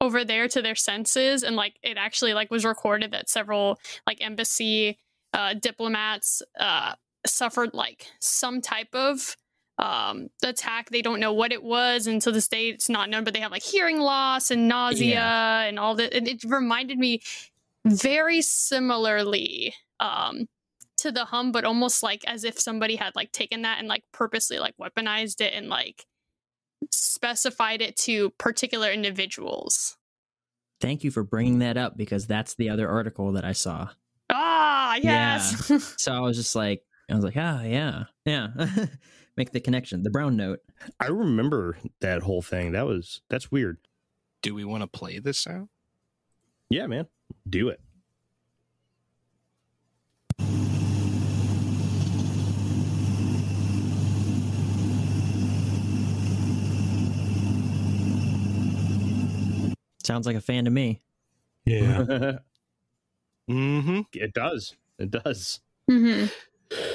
over 0.01 0.25
there 0.25 0.49
to 0.49 0.61
their 0.61 0.75
senses 0.75 1.45
and 1.45 1.55
like 1.55 1.79
it 1.85 1.97
actually 1.97 2.35
like 2.35 2.51
was 2.51 2.64
recorded 2.64 3.12
that 3.12 3.29
several 3.29 3.79
like 4.09 4.20
embassy 4.20 4.99
uh 5.33 5.55
diplomats 5.55 6.43
uh 6.59 6.95
suffered 7.27 7.75
like 7.75 8.07
some 8.20 8.61
type 8.61 8.95
of 8.95 9.37
um 9.79 10.29
attack. 10.45 10.91
They 10.91 11.03
don't 11.03 11.20
know 11.20 11.33
what 11.33 11.53
it 11.53 11.62
was 11.62 12.07
and 12.07 12.20
to 12.23 12.33
this 12.33 12.49
day 12.49 12.68
it's 12.68 12.89
not 12.89 13.09
known 13.11 13.25
but 13.25 13.35
they 13.35 13.41
have 13.41 13.53
like 13.53 13.62
hearing 13.62 13.99
loss 13.99 14.51
and 14.51 14.68
nausea 14.68 15.64
and 15.66 15.79
all 15.79 15.95
that 15.97 16.14
and 16.14 16.29
it 16.29 16.45
reminded 16.45 16.99
me 16.99 17.23
very 17.87 18.43
similarly 18.43 19.75
um 19.99 20.47
to 20.99 21.11
the 21.11 21.25
hum 21.25 21.53
but 21.53 21.64
almost 21.64 22.03
like 22.03 22.23
as 22.27 22.45
if 22.45 22.61
somebody 22.61 22.97
had 22.97 23.16
like 23.16 23.33
taken 23.33 23.62
that 23.62 23.79
and 23.79 23.89
like 23.89 24.05
purposely 24.12 24.59
like 24.59 24.75
weaponized 24.77 25.41
it 25.41 25.53
and 25.55 25.68
like 25.68 26.07
specified 26.91 27.81
it 27.81 27.97
to 27.97 28.31
particular 28.31 28.91
individuals. 28.91 29.97
Thank 30.81 31.05
you 31.05 31.11
for 31.11 31.23
bringing 31.23 31.61
that 31.61 31.77
up 31.77 31.97
because 31.97 32.27
that's 32.27 32.55
the 32.55 32.68
other 32.70 32.89
article 32.89 33.33
that 33.33 33.45
I 33.45 33.53
saw. 33.53 33.89
ah 34.31 34.97
yes. 34.97 35.70
So 35.99 36.12
I 36.12 36.20
was 36.20 36.37
just 36.37 36.55
like, 36.57 36.83
I 37.11 37.14
was 37.14 37.24
like, 37.24 37.36
ah, 37.36 37.62
yeah, 37.62 38.05
yeah. 38.24 38.48
Make 39.36 39.53
the 39.53 39.61
connection. 39.61 40.03
The 40.03 40.11
brown 40.11 40.36
note. 40.36 40.61
I 41.00 41.07
remember 41.07 41.78
that 42.00 42.22
whole 42.22 42.42
thing. 42.42 42.72
That 42.72 42.86
was 42.86 43.22
that's 43.28 43.50
weird. 43.50 43.78
Do 44.42 44.55
we 44.55 44.64
want 44.64 44.82
to 44.82 44.86
play 44.86 45.18
this 45.18 45.38
sound? 45.38 45.68
Yeah, 46.70 46.86
man. 46.86 47.07
Do 47.48 47.68
it. 47.68 47.80
Sounds 60.05 60.26
like 60.26 60.36
a 60.36 60.40
fan 60.40 60.64
to 60.64 60.70
me. 60.70 61.00
Yeah. 61.64 62.38
Mm-hmm. 63.48 64.00
it 64.14 64.34
does. 64.34 64.74
It 64.98 65.12
does. 65.12 65.61
hmm 65.88 66.24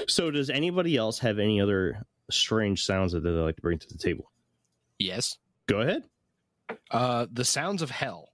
So 0.08 0.32
does 0.32 0.50
anybody 0.50 0.96
else 0.98 1.20
have 1.20 1.40
any 1.40 1.60
other 1.62 2.04
strange 2.32 2.86
sounds 2.86 3.12
that 3.14 3.22
they 3.22 3.30
like 3.30 3.56
to 3.58 3.62
bring 3.62 3.80
to 3.80 3.88
the 3.88 3.98
table? 3.98 4.32
Yes. 5.00 5.38
Go 5.68 5.82
ahead. 5.82 6.04
Uh, 6.92 7.28
the 7.32 7.46
sounds 7.46 7.82
of 7.82 7.90
hell. 7.92 8.30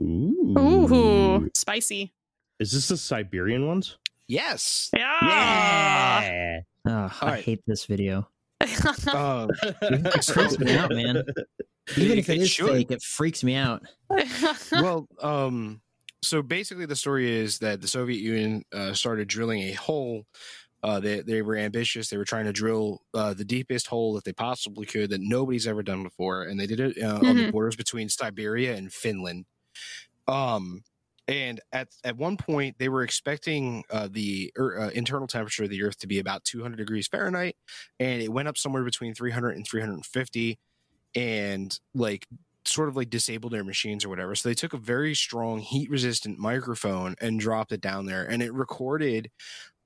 Ooh. 0.00 0.54
Ooh, 0.58 1.50
spicy. 1.54 2.12
Is 2.58 2.72
this 2.72 2.88
the 2.88 2.96
Siberian 2.96 3.66
ones? 3.66 3.96
Yes. 4.28 4.90
Yeah. 4.96 5.18
Yeah. 5.22 6.60
Oh, 6.86 6.90
I 6.90 7.24
Alright. 7.24 7.44
hate 7.44 7.60
this 7.66 7.84
video. 7.86 8.28
Um, 9.12 9.50
It 9.82 10.24
freaks 10.24 10.58
me 10.58 10.74
out, 10.76 10.90
man. 10.90 11.24
Even 11.96 12.18
if 12.18 12.28
it 12.30 12.36
It 12.36 12.42
is 12.42 12.50
should. 12.50 12.68
fake, 12.68 12.90
it 12.90 13.02
freaks 13.02 13.42
me 13.42 13.54
out. 13.56 13.82
well, 14.72 15.06
um, 15.20 15.80
so 16.22 16.42
basically, 16.42 16.86
the 16.86 16.96
story 16.96 17.30
is 17.30 17.58
that 17.60 17.80
the 17.80 17.88
Soviet 17.88 18.20
Union 18.20 18.64
uh, 18.72 18.92
started 18.94 19.28
drilling 19.28 19.62
a 19.62 19.72
hole. 19.72 20.26
Uh, 20.82 21.00
they 21.00 21.20
they 21.22 21.42
were 21.42 21.56
ambitious. 21.56 22.10
They 22.10 22.18
were 22.18 22.24
trying 22.26 22.46
to 22.46 22.52
drill 22.52 23.02
uh, 23.14 23.34
the 23.34 23.44
deepest 23.44 23.88
hole 23.88 24.14
that 24.14 24.24
they 24.24 24.32
possibly 24.32 24.86
could 24.86 25.10
that 25.10 25.20
nobody's 25.22 25.66
ever 25.66 25.82
done 25.82 26.02
before, 26.04 26.42
and 26.44 26.60
they 26.60 26.66
did 26.66 26.80
it 26.80 26.98
uh, 27.02 27.22
on 27.26 27.38
the 27.38 27.44
Mhm. 27.44 27.52
borders 27.52 27.76
between 27.76 28.08
Siberia 28.10 28.76
and 28.76 28.92
Finland. 28.92 29.46
Um, 30.28 30.82
and 31.28 31.60
at 31.72 31.88
at 32.04 32.16
one 32.16 32.36
point, 32.36 32.78
they 32.78 32.88
were 32.88 33.02
expecting 33.02 33.84
uh, 33.90 34.08
the 34.10 34.52
er, 34.58 34.78
uh, 34.80 34.90
internal 34.90 35.26
temperature 35.28 35.64
of 35.64 35.70
the 35.70 35.82
Earth 35.82 35.98
to 36.00 36.06
be 36.08 36.18
about 36.18 36.44
200 36.44 36.76
degrees 36.76 37.08
Fahrenheit, 37.08 37.56
and 38.00 38.22
it 38.22 38.32
went 38.32 38.48
up 38.48 38.58
somewhere 38.58 38.84
between 38.84 39.14
300 39.14 39.56
and 39.56 39.66
350, 39.66 40.58
and 41.14 41.78
like 41.94 42.26
sort 42.64 42.88
of 42.88 42.96
like 42.96 43.10
disabled 43.10 43.52
their 43.52 43.64
machines 43.64 44.04
or 44.04 44.08
whatever. 44.08 44.34
So 44.34 44.48
they 44.48 44.54
took 44.54 44.72
a 44.74 44.78
very 44.78 45.14
strong 45.14 45.60
heat 45.60 45.90
resistant 45.90 46.38
microphone 46.38 47.14
and 47.20 47.40
dropped 47.40 47.72
it 47.72 47.80
down 47.80 48.06
there 48.06 48.24
and 48.24 48.42
it 48.42 48.52
recorded 48.52 49.30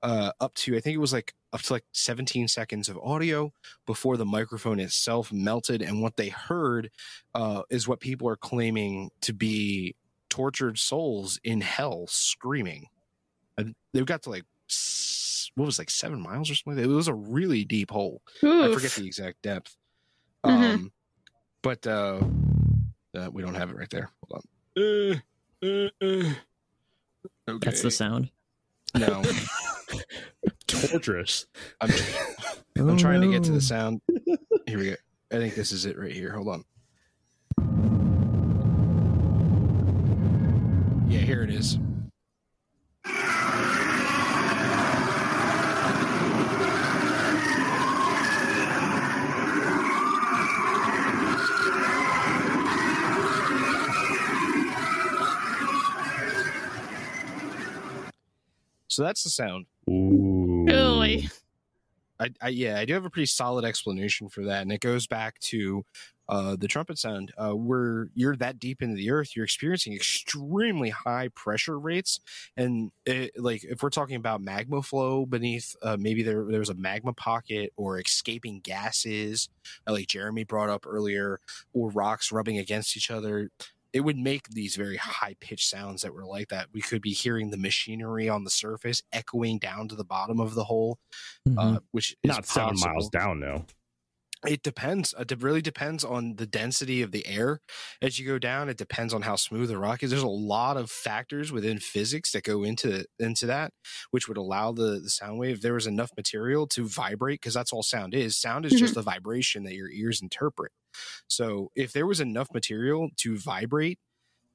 uh, 0.02 0.32
up 0.40 0.54
to 0.54 0.76
I 0.76 0.80
think 0.80 0.94
it 0.94 0.98
was 0.98 1.12
like 1.12 1.32
up 1.52 1.62
to 1.62 1.72
like 1.72 1.84
17 1.92 2.48
seconds 2.48 2.88
of 2.88 2.98
audio 2.98 3.52
before 3.86 4.16
the 4.16 4.26
microphone 4.26 4.78
itself 4.80 5.32
melted 5.32 5.80
and 5.80 6.02
what 6.02 6.16
they 6.16 6.28
heard 6.28 6.90
uh, 7.34 7.62
is 7.70 7.88
what 7.88 8.00
people 8.00 8.28
are 8.28 8.36
claiming 8.36 9.10
to 9.22 9.32
be 9.32 9.94
tortured 10.28 10.78
souls 10.78 11.40
in 11.44 11.60
hell 11.60 12.06
screaming. 12.08 12.86
And 13.56 13.74
they 13.92 14.02
got 14.02 14.22
to 14.24 14.30
like 14.30 14.44
what 15.54 15.66
was 15.66 15.78
like 15.78 15.90
7 15.90 16.20
miles 16.20 16.50
or 16.50 16.54
something. 16.56 16.82
It 16.82 16.88
was 16.88 17.08
a 17.08 17.14
really 17.14 17.64
deep 17.64 17.90
hole. 17.90 18.20
I 18.42 18.74
forget 18.74 18.90
the 18.90 19.06
exact 19.06 19.42
depth. 19.42 19.76
Mhm. 20.44 20.74
Um, 20.74 20.92
but 21.62 21.86
uh, 21.86 22.20
uh, 23.14 23.30
we 23.32 23.42
don't 23.42 23.54
have 23.54 23.70
it 23.70 23.76
right 23.76 23.90
there. 23.90 24.10
Hold 24.28 24.42
on. 24.76 24.82
Uh, 24.82 25.14
uh, 25.62 25.88
uh. 26.02 26.34
Okay. 27.48 27.58
That's 27.70 27.82
the 27.82 27.90
sound. 27.90 28.30
no. 28.94 29.22
Torturous. 30.66 31.46
I'm, 31.80 31.90
I'm 32.76 32.96
trying 32.96 33.20
to 33.20 33.30
get 33.30 33.44
to 33.44 33.52
the 33.52 33.60
sound. 33.60 34.00
Here 34.66 34.78
we 34.78 34.90
go. 34.90 34.96
I 35.32 35.36
think 35.36 35.54
this 35.54 35.72
is 35.72 35.86
it 35.86 35.98
right 35.98 36.12
here. 36.12 36.32
Hold 36.32 36.48
on. 36.48 36.64
Yeah, 41.08 41.20
here 41.20 41.42
it 41.42 41.50
is. 41.50 41.78
So 58.94 59.02
that's 59.02 59.24
the 59.24 59.30
sound. 59.30 59.66
Ooh. 59.90 60.64
Really? 60.68 61.28
I, 62.20 62.28
I 62.40 62.48
yeah, 62.50 62.78
I 62.78 62.84
do 62.84 62.94
have 62.94 63.04
a 63.04 63.10
pretty 63.10 63.26
solid 63.26 63.64
explanation 63.64 64.28
for 64.28 64.44
that, 64.44 64.62
and 64.62 64.70
it 64.70 64.80
goes 64.80 65.08
back 65.08 65.40
to 65.40 65.84
uh, 66.28 66.54
the 66.56 66.68
trumpet 66.68 66.96
sound. 66.96 67.32
Uh, 67.36 67.54
where 67.54 68.06
you're 68.14 68.36
that 68.36 68.60
deep 68.60 68.82
into 68.82 68.94
the 68.94 69.10
earth, 69.10 69.34
you're 69.34 69.44
experiencing 69.44 69.94
extremely 69.94 70.90
high 70.90 71.26
pressure 71.34 71.76
rates, 71.76 72.20
and 72.56 72.92
it, 73.04 73.32
like 73.36 73.64
if 73.64 73.82
we're 73.82 73.90
talking 73.90 74.14
about 74.14 74.40
magma 74.40 74.80
flow 74.80 75.26
beneath, 75.26 75.74
uh, 75.82 75.96
maybe 75.98 76.22
there 76.22 76.44
there 76.48 76.60
was 76.60 76.70
a 76.70 76.74
magma 76.74 77.12
pocket 77.12 77.72
or 77.76 77.98
escaping 77.98 78.60
gases, 78.60 79.48
uh, 79.88 79.92
like 79.92 80.06
Jeremy 80.06 80.44
brought 80.44 80.70
up 80.70 80.86
earlier, 80.86 81.40
or 81.72 81.90
rocks 81.90 82.30
rubbing 82.30 82.58
against 82.58 82.96
each 82.96 83.10
other. 83.10 83.50
It 83.94 84.00
would 84.00 84.18
make 84.18 84.48
these 84.50 84.76
very 84.76 84.96
high 84.98 85.36
pitched 85.40 85.70
sounds 85.70 86.02
that 86.02 86.12
were 86.12 86.26
like 86.26 86.48
that. 86.48 86.68
We 86.74 86.82
could 86.82 87.00
be 87.00 87.12
hearing 87.12 87.50
the 87.50 87.56
machinery 87.56 88.28
on 88.28 88.44
the 88.44 88.50
surface 88.50 89.02
echoing 89.12 89.58
down 89.60 89.88
to 89.88 89.94
the 89.96 90.04
bottom 90.04 90.40
of 90.40 90.54
the 90.54 90.64
hole, 90.64 90.98
Mhm. 91.48 91.76
uh, 91.76 91.80
which 91.92 92.16
is 92.24 92.28
Not 92.28 92.46
seven 92.46 92.74
miles 92.80 93.08
down, 93.08 93.40
though. 93.40 93.66
It 94.46 94.62
depends. 94.62 95.14
It 95.18 95.42
really 95.42 95.62
depends 95.62 96.04
on 96.04 96.36
the 96.36 96.46
density 96.46 97.00
of 97.00 97.12
the 97.12 97.26
air 97.26 97.60
as 98.02 98.18
you 98.18 98.26
go 98.26 98.38
down. 98.38 98.68
It 98.68 98.76
depends 98.76 99.14
on 99.14 99.22
how 99.22 99.36
smooth 99.36 99.68
the 99.70 99.78
rock 99.78 100.02
is. 100.02 100.10
There's 100.10 100.22
a 100.22 100.28
lot 100.28 100.76
of 100.76 100.90
factors 100.90 101.50
within 101.50 101.78
physics 101.78 102.32
that 102.32 102.44
go 102.44 102.62
into 102.62 103.06
into 103.18 103.46
that, 103.46 103.72
which 104.10 104.28
would 104.28 104.36
allow 104.36 104.72
the 104.72 105.00
the 105.00 105.08
sound 105.08 105.38
wave. 105.38 105.56
If 105.56 105.62
there 105.62 105.72
was 105.72 105.86
enough 105.86 106.10
material 106.16 106.66
to 106.68 106.86
vibrate, 106.86 107.40
because 107.40 107.54
that's 107.54 107.72
all 107.72 107.82
sound 107.82 108.12
is. 108.14 108.36
Sound 108.36 108.66
is 108.66 108.74
just 108.74 108.98
a 108.98 109.02
vibration 109.02 109.64
that 109.64 109.74
your 109.74 109.90
ears 109.90 110.20
interpret. 110.20 110.72
So 111.28 111.70
if 111.74 111.92
there 111.92 112.06
was 112.06 112.20
enough 112.20 112.48
material 112.54 113.10
to 113.18 113.38
vibrate, 113.38 113.98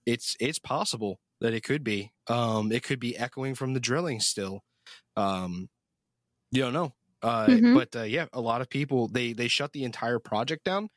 it's 0.05 0.35
it's 0.39 0.59
possible 0.59 1.19
that 1.41 1.53
it 1.53 1.63
could 1.63 1.83
be. 1.83 2.11
Um, 2.27 2.71
it 2.71 2.83
could 2.83 2.99
be 2.99 3.17
echoing 3.17 3.55
from 3.55 3.73
the 3.73 3.79
drilling 3.79 4.19
still. 4.21 4.61
Um, 5.17 5.69
you 6.51 6.61
don't 6.61 6.73
know. 6.73 6.93
Uh, 7.21 7.47
Mhm. 7.47 7.73
But 7.73 7.95
uh, 7.95 8.03
yeah, 8.03 8.27
a 8.33 8.41
lot 8.41 8.61
of 8.61 8.69
people 8.69 9.07
they 9.09 9.33
they 9.33 9.47
shut 9.49 9.73
the 9.73 9.83
entire 9.83 10.19
project 10.19 10.63
down, 10.63 10.89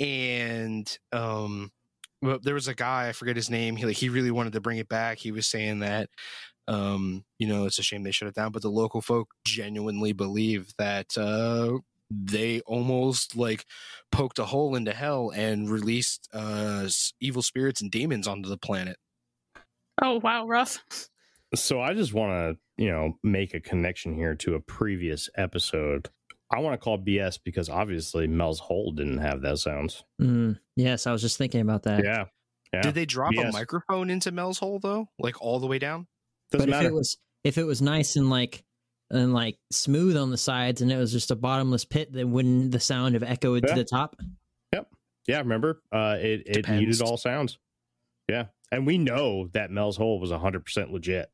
and 0.00 0.98
um, 1.12 1.72
well, 2.22 2.38
there 2.42 2.54
was 2.54 2.68
a 2.68 2.74
guy 2.74 3.08
I 3.08 3.12
forget 3.12 3.36
his 3.36 3.50
name. 3.50 3.76
He 3.76 3.86
like 3.86 3.96
he 3.96 4.08
really 4.10 4.30
wanted 4.32 4.54
to 4.54 4.60
bring 4.62 4.78
it 4.78 4.88
back. 4.88 5.18
He 5.18 5.32
was 5.32 5.46
saying 5.48 5.80
that 5.80 6.10
um, 6.68 7.24
you 7.38 7.48
know 7.48 7.66
it's 7.66 7.78
a 7.78 7.82
shame 7.82 8.02
they 8.04 8.12
shut 8.12 8.28
it 8.28 8.34
down, 8.36 8.52
but 8.52 8.62
the 8.62 8.70
local 8.70 9.02
folk 9.02 9.30
genuinely 9.46 10.12
believe 10.12 10.72
that 10.78 11.16
uh, 11.18 11.78
they 12.24 12.60
almost 12.60 13.36
like 13.36 13.64
poked 14.10 14.38
a 14.38 14.44
hole 14.44 14.74
into 14.74 14.92
hell 14.92 15.30
and 15.34 15.70
released 15.70 16.28
uh, 16.32 16.88
evil 17.20 17.42
spirits 17.42 17.80
and 17.80 17.90
demons 17.90 18.26
onto 18.26 18.48
the 18.48 18.58
planet. 18.58 18.96
Oh 20.00 20.20
wow, 20.22 20.46
rough. 20.46 20.78
So 21.54 21.80
I 21.80 21.94
just 21.94 22.14
want 22.14 22.32
to, 22.32 22.82
you 22.82 22.90
know, 22.90 23.18
make 23.22 23.54
a 23.54 23.60
connection 23.60 24.14
here 24.14 24.34
to 24.36 24.54
a 24.54 24.60
previous 24.60 25.28
episode. 25.36 26.08
I 26.50 26.60
want 26.60 26.74
to 26.74 26.78
call 26.78 26.98
BS 26.98 27.38
because 27.42 27.68
obviously 27.68 28.26
Mel's 28.26 28.60
Hole 28.60 28.92
didn't 28.92 29.18
have 29.18 29.42
those 29.42 29.62
sounds. 29.62 30.04
Mm, 30.20 30.58
yes, 30.76 31.06
I 31.06 31.12
was 31.12 31.22
just 31.22 31.38
thinking 31.38 31.60
about 31.60 31.84
that. 31.84 32.04
Yeah. 32.04 32.24
Yeah. 32.72 32.82
Did 32.82 32.94
they 32.94 33.04
drop 33.04 33.34
a 33.36 33.52
microphone 33.52 34.08
into 34.08 34.32
Mel's 34.32 34.58
hole 34.58 34.78
though, 34.78 35.08
like 35.18 35.42
all 35.42 35.60
the 35.60 35.66
way 35.66 35.78
down? 35.78 36.06
Doesn't 36.50 36.70
but 36.70 36.74
if 36.74 36.82
matter. 36.82 36.88
it 36.88 36.94
was 36.94 37.18
if 37.44 37.58
it 37.58 37.64
was 37.64 37.82
nice 37.82 38.16
and 38.16 38.30
like 38.30 38.64
and 39.12 39.32
like 39.32 39.58
smooth 39.70 40.16
on 40.16 40.30
the 40.30 40.36
sides 40.38 40.80
and 40.82 40.90
it 40.90 40.96
was 40.96 41.12
just 41.12 41.30
a 41.30 41.36
bottomless 41.36 41.84
pit, 41.84 42.12
that 42.14 42.26
wouldn't 42.26 42.72
the 42.72 42.80
sound 42.80 43.14
have 43.14 43.22
echoed 43.22 43.62
Yeah. 43.64 43.74
to 43.74 43.80
the 43.80 43.84
top? 43.84 44.16
Yep. 44.72 44.88
Yeah, 45.28 45.38
remember? 45.38 45.80
Uh 45.92 46.16
it, 46.20 46.42
it 46.46 46.52
Depends. 46.54 46.80
muted 46.86 47.02
all 47.02 47.16
sounds. 47.16 47.58
Yeah. 48.28 48.46
And 48.72 48.86
we 48.86 48.96
know 48.98 49.48
that 49.52 49.70
Mel's 49.70 49.96
Hole 49.98 50.18
was 50.18 50.30
100% 50.30 50.90
legit. 50.90 51.30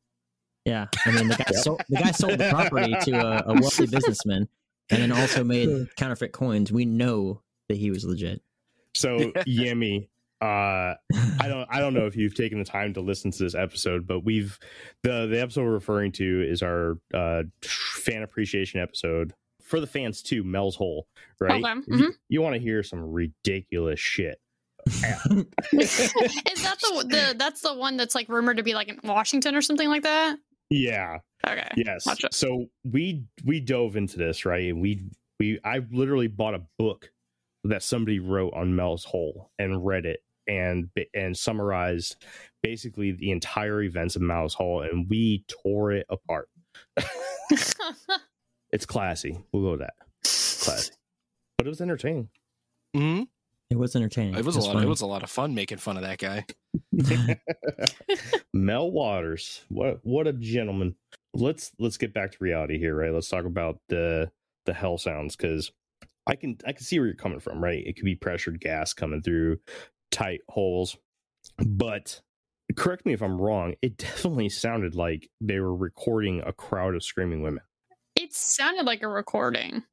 Yeah, 0.65 0.87
I 1.05 1.11
mean 1.11 1.29
the 1.29 1.35
guy 1.35 1.51
sold 1.53 1.81
the 1.89 1.95
guy 1.97 2.11
sold 2.11 2.37
the 2.37 2.49
property 2.49 2.93
to 3.05 3.11
a, 3.17 3.43
a 3.47 3.53
wealthy 3.53 3.85
businessman, 3.91 4.47
and 4.89 5.01
then 5.01 5.11
also 5.11 5.43
made 5.43 5.87
counterfeit 5.95 6.33
coins. 6.33 6.71
We 6.71 6.83
know 6.85 7.41
that 7.69 7.77
he 7.77 7.89
was 7.91 8.03
legit. 8.03 8.41
So, 8.93 9.17
Yami, 9.47 10.09
uh 10.41 10.95
I 11.39 11.47
don't 11.47 11.67
I 11.69 11.79
don't 11.79 11.93
know 11.93 12.05
if 12.05 12.15
you've 12.15 12.35
taken 12.35 12.59
the 12.59 12.65
time 12.65 12.93
to 12.93 13.01
listen 13.01 13.31
to 13.31 13.43
this 13.43 13.55
episode, 13.55 14.07
but 14.07 14.21
we've 14.23 14.57
the 15.03 15.27
the 15.27 15.41
episode 15.41 15.65
we're 15.65 15.73
referring 15.73 16.11
to 16.13 16.49
is 16.49 16.61
our 16.61 16.97
uh 17.13 17.43
fan 17.61 18.23
appreciation 18.23 18.79
episode 18.79 19.33
for 19.61 19.79
the 19.79 19.87
fans 19.87 20.21
too, 20.23 20.43
Mel's 20.43 20.75
Hole, 20.75 21.07
right? 21.39 21.63
Okay, 21.63 21.81
If 21.87 21.99
You, 21.99 22.13
you 22.27 22.41
want 22.41 22.55
to 22.55 22.59
hear 22.59 22.81
some 22.83 23.03
ridiculous 23.03 23.99
shit. 23.99 24.39
Is 24.87 25.03
that 25.03 26.77
the 26.79 27.05
the 27.07 27.35
that's 27.37 27.61
the 27.61 27.73
one 27.73 27.97
that's 27.97 28.15
like 28.15 28.29
rumored 28.29 28.57
to 28.57 28.63
be 28.63 28.73
like 28.73 28.87
in 28.87 28.99
Washington 29.03 29.55
or 29.55 29.61
something 29.61 29.89
like 29.89 30.03
that? 30.03 30.37
Yeah. 30.69 31.17
Okay. 31.47 31.67
Yes. 31.75 32.07
So 32.31 32.67
we 32.83 33.25
we 33.43 33.59
dove 33.59 33.95
into 33.95 34.17
this, 34.17 34.45
right? 34.45 34.69
And 34.69 34.81
we 34.81 35.03
we 35.39 35.59
I 35.63 35.81
literally 35.91 36.27
bought 36.27 36.55
a 36.55 36.61
book 36.77 37.11
that 37.65 37.83
somebody 37.83 38.19
wrote 38.19 38.53
on 38.53 38.75
Mel's 38.75 39.03
Hole 39.03 39.51
and 39.59 39.85
read 39.85 40.05
it 40.05 40.21
and 40.49 40.89
and 41.13 41.37
summarized 41.37 42.17
basically 42.61 43.11
the 43.13 43.31
entire 43.31 43.81
events 43.83 44.17
of 44.17 44.21
Mel's 44.21 44.53
Hole 44.53 44.81
and 44.81 45.09
we 45.09 45.45
tore 45.47 45.91
it 45.93 46.05
apart. 46.09 46.49
It's 48.71 48.85
classy. 48.85 49.35
We'll 49.51 49.63
go 49.63 49.71
with 49.71 49.79
that. 49.79 49.93
Classy. 50.23 50.91
But 51.57 51.65
it 51.65 51.69
was 51.69 51.81
entertaining. 51.81 52.29
hmm 52.95 53.23
It 53.71 53.77
was 53.77 53.95
entertaining. 53.95 54.35
It 54.35 54.45
was 54.45 54.55
a 54.55 54.59
lot. 54.59 54.73
funny. 54.73 54.85
It 54.85 54.89
was 54.89 55.01
a 55.01 55.07
lot 55.07 55.23
of 55.23 55.29
fun 55.31 55.55
making 55.55 55.79
fun 55.79 55.97
of 55.97 56.03
that 56.03 56.19
guy. 56.19 56.45
Mel 58.53 58.91
Waters. 58.91 59.63
What 59.69 59.99
what 60.03 60.27
a 60.27 60.33
gentleman. 60.33 60.95
Let's 61.33 61.71
let's 61.79 61.97
get 61.97 62.13
back 62.13 62.31
to 62.33 62.37
reality 62.39 62.77
here, 62.77 62.95
right? 62.95 63.11
Let's 63.11 63.29
talk 63.29 63.45
about 63.45 63.79
the 63.89 64.31
the 64.65 64.73
hell 64.73 64.97
sounds 64.97 65.35
because 65.35 65.71
I 66.27 66.35
can 66.35 66.57
I 66.65 66.73
can 66.73 66.83
see 66.83 66.99
where 66.99 67.07
you're 67.07 67.15
coming 67.15 67.39
from, 67.39 67.63
right? 67.63 67.83
It 67.83 67.95
could 67.95 68.05
be 68.05 68.15
pressured 68.15 68.59
gas 68.61 68.93
coming 68.93 69.21
through 69.23 69.57
tight 70.11 70.41
holes. 70.49 70.97
But 71.57 72.21
correct 72.75 73.05
me 73.05 73.13
if 73.13 73.21
I'm 73.21 73.39
wrong, 73.41 73.75
it 73.81 73.97
definitely 73.97 74.49
sounded 74.49 74.95
like 74.95 75.29
they 75.41 75.59
were 75.59 75.75
recording 75.75 76.41
a 76.45 76.53
crowd 76.53 76.95
of 76.95 77.03
screaming 77.03 77.41
women. 77.41 77.63
it 78.15 78.33
sounded 78.33 78.85
like 78.85 79.01
a 79.01 79.07
recording. 79.07 79.83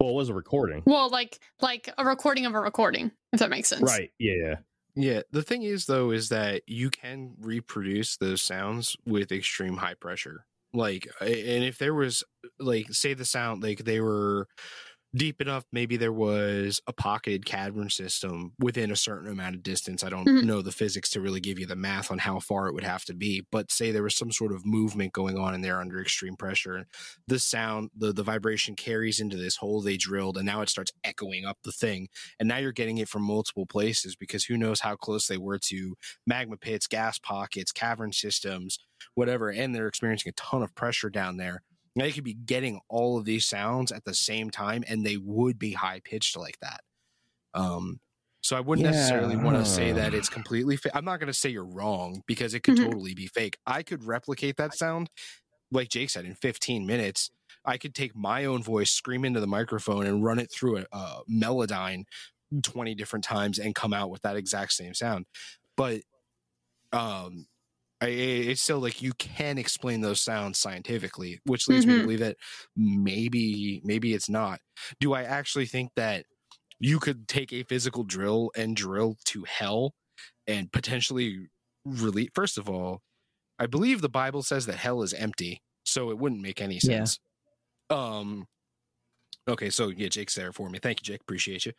Well, 0.00 0.10
it 0.10 0.14
was 0.14 0.28
a 0.28 0.34
recording. 0.34 0.82
Well, 0.86 1.08
like 1.08 1.38
like 1.60 1.88
a 1.96 2.04
recording 2.04 2.46
of 2.46 2.54
a 2.54 2.60
recording, 2.60 3.12
if 3.32 3.38
that 3.40 3.50
makes 3.50 3.68
sense. 3.68 3.82
Right. 3.82 4.10
Yeah, 4.18 4.34
yeah. 4.42 4.54
Yeah. 4.96 5.20
The 5.30 5.42
thing 5.42 5.62
is, 5.62 5.86
though, 5.86 6.10
is 6.10 6.28
that 6.28 6.62
you 6.66 6.90
can 6.90 7.34
reproduce 7.40 8.16
those 8.16 8.42
sounds 8.42 8.96
with 9.06 9.32
extreme 9.32 9.76
high 9.76 9.94
pressure. 9.94 10.46
Like, 10.72 11.08
and 11.20 11.64
if 11.64 11.78
there 11.78 11.94
was, 11.94 12.24
like, 12.58 12.92
say 12.92 13.14
the 13.14 13.24
sound, 13.24 13.62
like 13.62 13.84
they 13.84 14.00
were 14.00 14.48
deep 15.14 15.40
enough, 15.40 15.64
maybe 15.70 15.96
there 15.96 16.12
was 16.12 16.80
a 16.86 16.92
pocketed 16.92 17.46
cavern 17.46 17.88
system 17.88 18.52
within 18.58 18.90
a 18.90 18.96
certain 18.96 19.28
amount 19.30 19.54
of 19.54 19.62
distance. 19.62 20.02
I 20.02 20.10
don't 20.10 20.32
Mhm. 20.32 20.42
know 20.42 20.60
the 20.60 20.72
physics 20.72 21.08
to 21.10 21.20
really 21.20 21.40
give 21.40 21.58
you 21.58 21.66
the 21.66 21.76
math 21.76 22.10
on 22.10 22.18
how 22.18 22.40
far 22.40 22.66
it 22.66 22.74
would 22.74 22.82
have 22.84 23.04
to 23.06 23.14
be, 23.14 23.42
but 23.50 23.70
say 23.70 23.92
there 23.92 24.02
was 24.02 24.16
some 24.16 24.32
sort 24.32 24.52
of 24.52 24.66
movement 24.66 25.12
going 25.12 25.38
on 25.38 25.54
in 25.54 25.60
there 25.60 25.80
under 25.80 26.00
extreme 26.00 26.36
pressure. 26.36 26.86
The 27.28 27.38
sound, 27.38 27.90
the, 27.94 28.12
the 28.12 28.22
vibration 28.24 28.74
carries 28.74 29.20
into 29.20 29.36
this 29.36 29.56
hole 29.56 29.80
they 29.80 29.96
drilled, 29.96 30.36
and 30.36 30.46
now 30.46 30.62
it 30.62 30.68
starts 30.68 30.92
echoing 31.04 31.44
up 31.44 31.58
the 31.62 31.72
thing 31.72 32.08
and 32.40 32.48
now 32.48 32.56
you're 32.58 32.72
getting 32.72 32.98
it 32.98 33.08
from 33.08 33.22
multiple 33.22 33.66
places 33.66 34.16
because 34.16 34.44
who 34.44 34.56
knows 34.56 34.80
how 34.80 34.96
close 34.96 35.26
they 35.26 35.38
were 35.38 35.58
to 35.58 35.96
magma 36.26 36.56
pits, 36.56 36.86
gas 36.86 37.18
pockets, 37.18 37.72
cavern 37.72 38.12
systems, 38.12 38.78
whatever, 39.14 39.50
and 39.50 39.74
they're 39.74 39.88
experiencing 39.88 40.30
a 40.30 40.32
ton 40.40 40.62
of 40.62 40.74
pressure 40.74 41.10
down 41.10 41.36
there. 41.36 41.62
They 41.96 42.12
could 42.12 42.24
be 42.24 42.34
getting 42.34 42.80
all 42.88 43.18
of 43.18 43.24
these 43.24 43.46
sounds 43.46 43.92
at 43.92 44.04
the 44.04 44.14
same 44.14 44.50
time, 44.50 44.84
and 44.88 45.04
they 45.06 45.16
would 45.16 45.58
be 45.58 45.72
high 45.72 46.00
pitched 46.04 46.36
like 46.36 46.58
that. 46.60 46.80
Um, 47.54 48.00
so 48.42 48.56
I 48.56 48.60
wouldn't 48.60 48.84
necessarily 48.84 49.36
want 49.36 49.56
to 49.56 49.64
say 49.64 49.92
that 49.92 50.12
it's 50.12 50.28
completely. 50.28 50.76
Fa- 50.76 50.96
I'm 50.96 51.04
not 51.04 51.18
going 51.20 51.28
to 51.28 51.32
say 51.32 51.48
you're 51.50 51.64
wrong 51.64 52.22
because 52.26 52.52
it 52.52 52.60
could 52.64 52.76
Mhm. 52.76 52.84
totally 52.84 53.14
be 53.14 53.26
fake. 53.28 53.58
I 53.66 53.82
could 53.82 54.04
replicate 54.04 54.56
that 54.56 54.74
sound, 54.74 55.08
like 55.70 55.88
Jake 55.88 56.10
said, 56.10 56.24
in 56.26 56.34
15 56.34 56.84
minutes. 56.86 57.30
I 57.64 57.78
could 57.78 57.94
take 57.94 58.14
my 58.14 58.44
own 58.44 58.62
voice, 58.62 58.90
scream 58.90 59.24
into 59.24 59.40
the 59.40 59.46
microphone, 59.46 60.06
and 60.06 60.22
run 60.24 60.38
it 60.38 60.50
through 60.52 60.78
a, 60.78 60.86
a 60.92 61.22
Melodyne 61.30 62.04
20 62.62 62.94
different 62.94 63.24
times 63.24 63.58
and 63.58 63.74
come 63.74 63.92
out 63.94 64.10
with 64.10 64.22
that 64.22 64.36
exact 64.36 64.72
same 64.72 64.94
sound. 64.94 65.26
But 65.76 66.02
um 66.92 67.46
it's 68.02 68.62
still 68.62 68.80
like 68.80 69.02
you 69.02 69.12
can 69.14 69.58
explain 69.58 70.00
those 70.02 70.20
sounds 70.20 70.58
scientifically, 70.58 71.40
which 71.46 71.68
leads 71.68 71.86
me 71.86 71.94
to 71.94 72.00
Mhm. 72.00 72.02
believe 72.02 72.20
that 72.20 72.36
maybe 72.76 73.80
maybe 73.84 74.14
it's 74.14 74.28
not. 74.28 74.60
Do 75.00 75.14
I 75.14 75.22
actually 75.24 75.66
think 75.66 75.90
that 75.96 76.26
you 76.80 77.00
could 77.00 77.28
take 77.28 77.52
a 77.52 77.64
physical 77.64 78.04
drill 78.04 78.50
and 78.56 78.76
drill 78.76 79.16
to 79.26 79.44
hell 79.44 79.94
and 80.46 80.72
potentially 80.72 81.48
release? 81.84 82.30
First 82.34 82.58
of 82.58 82.68
all, 82.70 83.00
I 83.58 83.66
believe 83.66 84.02
the 84.02 84.08
Bible 84.10 84.42
says 84.42 84.66
that 84.66 84.76
hell 84.78 85.02
is 85.02 85.14
empty, 85.14 85.62
so 85.84 86.10
it 86.10 86.18
wouldn't 86.18 86.42
make 86.42 86.60
any 86.62 86.80
Yeah. 86.82 87.08
sense. 87.08 87.18
Um. 87.90 88.46
Okay, 89.48 89.70
so 89.70 89.88
yeah, 89.88 90.08
Jake's 90.08 90.34
there 90.34 90.52
for 90.52 90.70
me. 90.70 90.78
Thank 90.78 91.00
you, 91.00 91.04
Jake. 91.04 91.20
Appreciate 91.22 91.66
you. 91.66 91.72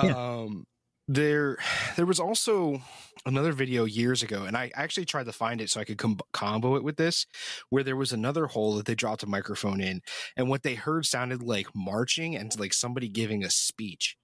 Yeah. 0.00 0.14
Um, 0.14 0.64
there, 1.08 1.58
there 1.96 2.06
was 2.06 2.20
also 2.20 2.82
another 3.26 3.52
video 3.52 3.84
years 3.84 4.22
ago, 4.22 4.44
and 4.44 4.56
I 4.56 4.70
actually 4.74 5.06
tried 5.06 5.26
to 5.26 5.32
find 5.32 5.60
it 5.60 5.70
so 5.70 5.80
I 5.80 5.84
could 5.84 5.98
com- 5.98 6.18
combo 6.32 6.76
it 6.76 6.84
with 6.84 6.96
this, 6.96 7.26
where 7.70 7.82
there 7.82 7.96
was 7.96 8.12
another 8.12 8.46
hole 8.46 8.76
that 8.76 8.86
they 8.86 8.94
dropped 8.94 9.22
a 9.22 9.26
microphone 9.26 9.80
in, 9.80 10.00
and 10.36 10.48
what 10.48 10.62
they 10.62 10.74
heard 10.74 11.06
sounded 11.06 11.42
like 11.42 11.68
marching 11.74 12.36
and 12.36 12.56
like 12.58 12.74
somebody 12.74 13.08
giving 13.08 13.44
a 13.44 13.50
speech. 13.50 14.16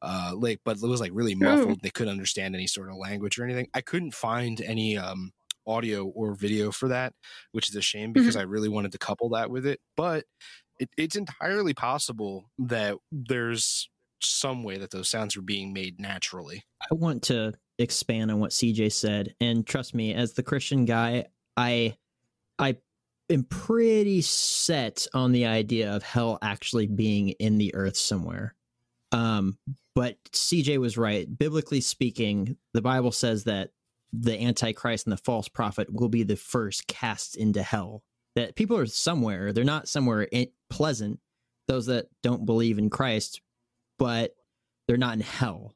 Uh, 0.00 0.32
like, 0.36 0.60
but 0.64 0.78
it 0.82 0.86
was 0.86 1.00
like 1.00 1.12
really 1.14 1.34
muffled. 1.36 1.80
They 1.80 1.90
couldn't 1.90 2.12
understand 2.12 2.56
any 2.56 2.66
sort 2.66 2.90
of 2.90 2.96
language 2.96 3.38
or 3.38 3.44
anything. 3.44 3.68
I 3.72 3.80
couldn't 3.82 4.14
find 4.14 4.60
any 4.60 4.98
um 4.98 5.32
audio 5.66 6.06
or 6.06 6.34
video 6.34 6.72
for 6.72 6.88
that, 6.88 7.14
which 7.52 7.68
is 7.68 7.76
a 7.76 7.82
shame 7.82 8.12
because 8.12 8.34
I 8.36 8.42
really 8.42 8.68
wanted 8.68 8.92
to 8.92 8.98
couple 8.98 9.28
that 9.30 9.48
with 9.50 9.64
it. 9.64 9.80
But 9.96 10.24
it, 10.80 10.90
it's 10.96 11.14
entirely 11.14 11.72
possible 11.72 12.50
that 12.58 12.96
there's 13.12 13.88
some 14.24 14.62
way 14.62 14.78
that 14.78 14.90
those 14.90 15.08
sounds 15.08 15.36
are 15.36 15.42
being 15.42 15.72
made 15.72 16.00
naturally. 16.00 16.64
I 16.90 16.94
want 16.94 17.22
to 17.24 17.54
expand 17.78 18.30
on 18.30 18.38
what 18.38 18.50
CJ 18.50 18.92
said, 18.92 19.34
and 19.40 19.66
trust 19.66 19.94
me, 19.94 20.14
as 20.14 20.32
the 20.32 20.42
Christian 20.42 20.84
guy, 20.84 21.26
I 21.56 21.96
I 22.58 22.76
am 23.30 23.44
pretty 23.44 24.20
set 24.22 25.06
on 25.14 25.32
the 25.32 25.46
idea 25.46 25.94
of 25.94 26.02
hell 26.02 26.38
actually 26.42 26.86
being 26.86 27.30
in 27.30 27.58
the 27.58 27.74
earth 27.74 27.96
somewhere. 27.96 28.54
Um, 29.10 29.58
but 29.94 30.22
CJ 30.32 30.78
was 30.78 30.96
right. 30.96 31.26
Biblically 31.38 31.80
speaking, 31.80 32.56
the 32.72 32.82
Bible 32.82 33.12
says 33.12 33.44
that 33.44 33.70
the 34.12 34.40
Antichrist 34.40 35.06
and 35.06 35.12
the 35.12 35.22
false 35.22 35.48
prophet 35.48 35.92
will 35.92 36.08
be 36.08 36.22
the 36.22 36.36
first 36.36 36.86
cast 36.86 37.36
into 37.36 37.62
hell. 37.62 38.02
That 38.34 38.56
people 38.56 38.78
are 38.78 38.86
somewhere; 38.86 39.52
they're 39.52 39.64
not 39.64 39.88
somewhere 39.88 40.26
pleasant. 40.70 41.20
Those 41.68 41.86
that 41.86 42.06
don't 42.22 42.46
believe 42.46 42.78
in 42.78 42.90
Christ, 42.90 43.40
but 43.98 44.32
they're 44.86 44.96
not 44.96 45.14
in 45.14 45.20
hell. 45.20 45.74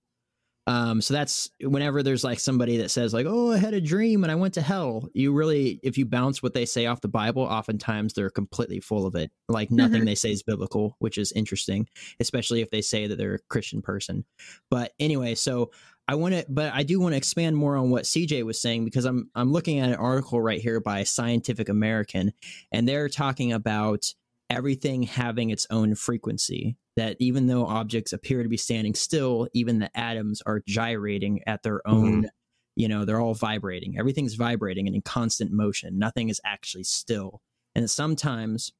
Um, 0.68 1.00
so 1.00 1.14
that's 1.14 1.48
whenever 1.60 2.02
there's 2.02 2.24
like 2.24 2.40
somebody 2.40 2.78
that 2.78 2.90
says 2.90 3.14
like, 3.14 3.26
"Oh, 3.28 3.52
I 3.52 3.58
had 3.58 3.72
a 3.72 3.80
dream 3.80 4.24
and 4.24 4.32
I 4.32 4.34
went 4.34 4.54
to 4.54 4.62
hell." 4.62 5.08
You 5.14 5.32
really, 5.32 5.78
if 5.84 5.96
you 5.96 6.06
bounce 6.06 6.42
what 6.42 6.54
they 6.54 6.66
say 6.66 6.86
off 6.86 7.00
the 7.00 7.08
Bible, 7.08 7.42
oftentimes 7.42 8.14
they're 8.14 8.30
completely 8.30 8.80
full 8.80 9.06
of 9.06 9.14
it. 9.14 9.30
Like 9.48 9.70
nothing 9.70 10.04
they 10.04 10.16
say 10.16 10.32
is 10.32 10.42
biblical, 10.42 10.96
which 10.98 11.18
is 11.18 11.30
interesting, 11.32 11.88
especially 12.18 12.62
if 12.62 12.70
they 12.70 12.82
say 12.82 13.06
that 13.06 13.16
they're 13.16 13.34
a 13.34 13.38
Christian 13.48 13.80
person. 13.80 14.24
But 14.68 14.92
anyway, 14.98 15.36
so 15.36 15.70
I 16.08 16.16
want 16.16 16.34
to, 16.34 16.44
but 16.48 16.72
I 16.72 16.82
do 16.82 16.98
want 16.98 17.12
to 17.12 17.16
expand 17.16 17.56
more 17.56 17.76
on 17.76 17.90
what 17.90 18.04
CJ 18.04 18.44
was 18.44 18.60
saying 18.60 18.84
because 18.84 19.04
I'm 19.04 19.30
I'm 19.36 19.52
looking 19.52 19.78
at 19.78 19.90
an 19.90 19.96
article 19.96 20.40
right 20.40 20.60
here 20.60 20.80
by 20.80 21.04
Scientific 21.04 21.68
American, 21.68 22.32
and 22.72 22.88
they're 22.88 23.08
talking 23.08 23.52
about 23.52 24.12
everything 24.50 25.04
having 25.04 25.50
its 25.50 25.66
own 25.70 25.94
frequency. 25.94 26.76
That 26.96 27.16
even 27.20 27.46
though 27.46 27.66
objects 27.66 28.12
appear 28.12 28.42
to 28.42 28.48
be 28.48 28.56
standing 28.56 28.94
still, 28.94 29.48
even 29.52 29.78
the 29.78 29.94
atoms 29.96 30.42
are 30.46 30.62
gyrating 30.66 31.40
at 31.46 31.62
their 31.62 31.86
own, 31.86 32.30
you 32.74 32.88
know, 32.88 33.04
they're 33.04 33.20
all 33.20 33.34
vibrating. 33.34 33.98
Everything's 33.98 34.34
vibrating 34.34 34.86
and 34.86 34.96
in 34.96 35.02
constant 35.02 35.52
motion. 35.52 35.98
Nothing 35.98 36.30
is 36.30 36.40
actually 36.44 36.84
still. 36.84 37.42
And 37.74 37.90
sometimes 37.90 38.72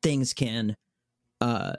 things 0.00 0.32
can, 0.32 0.76
uh, 1.40 1.74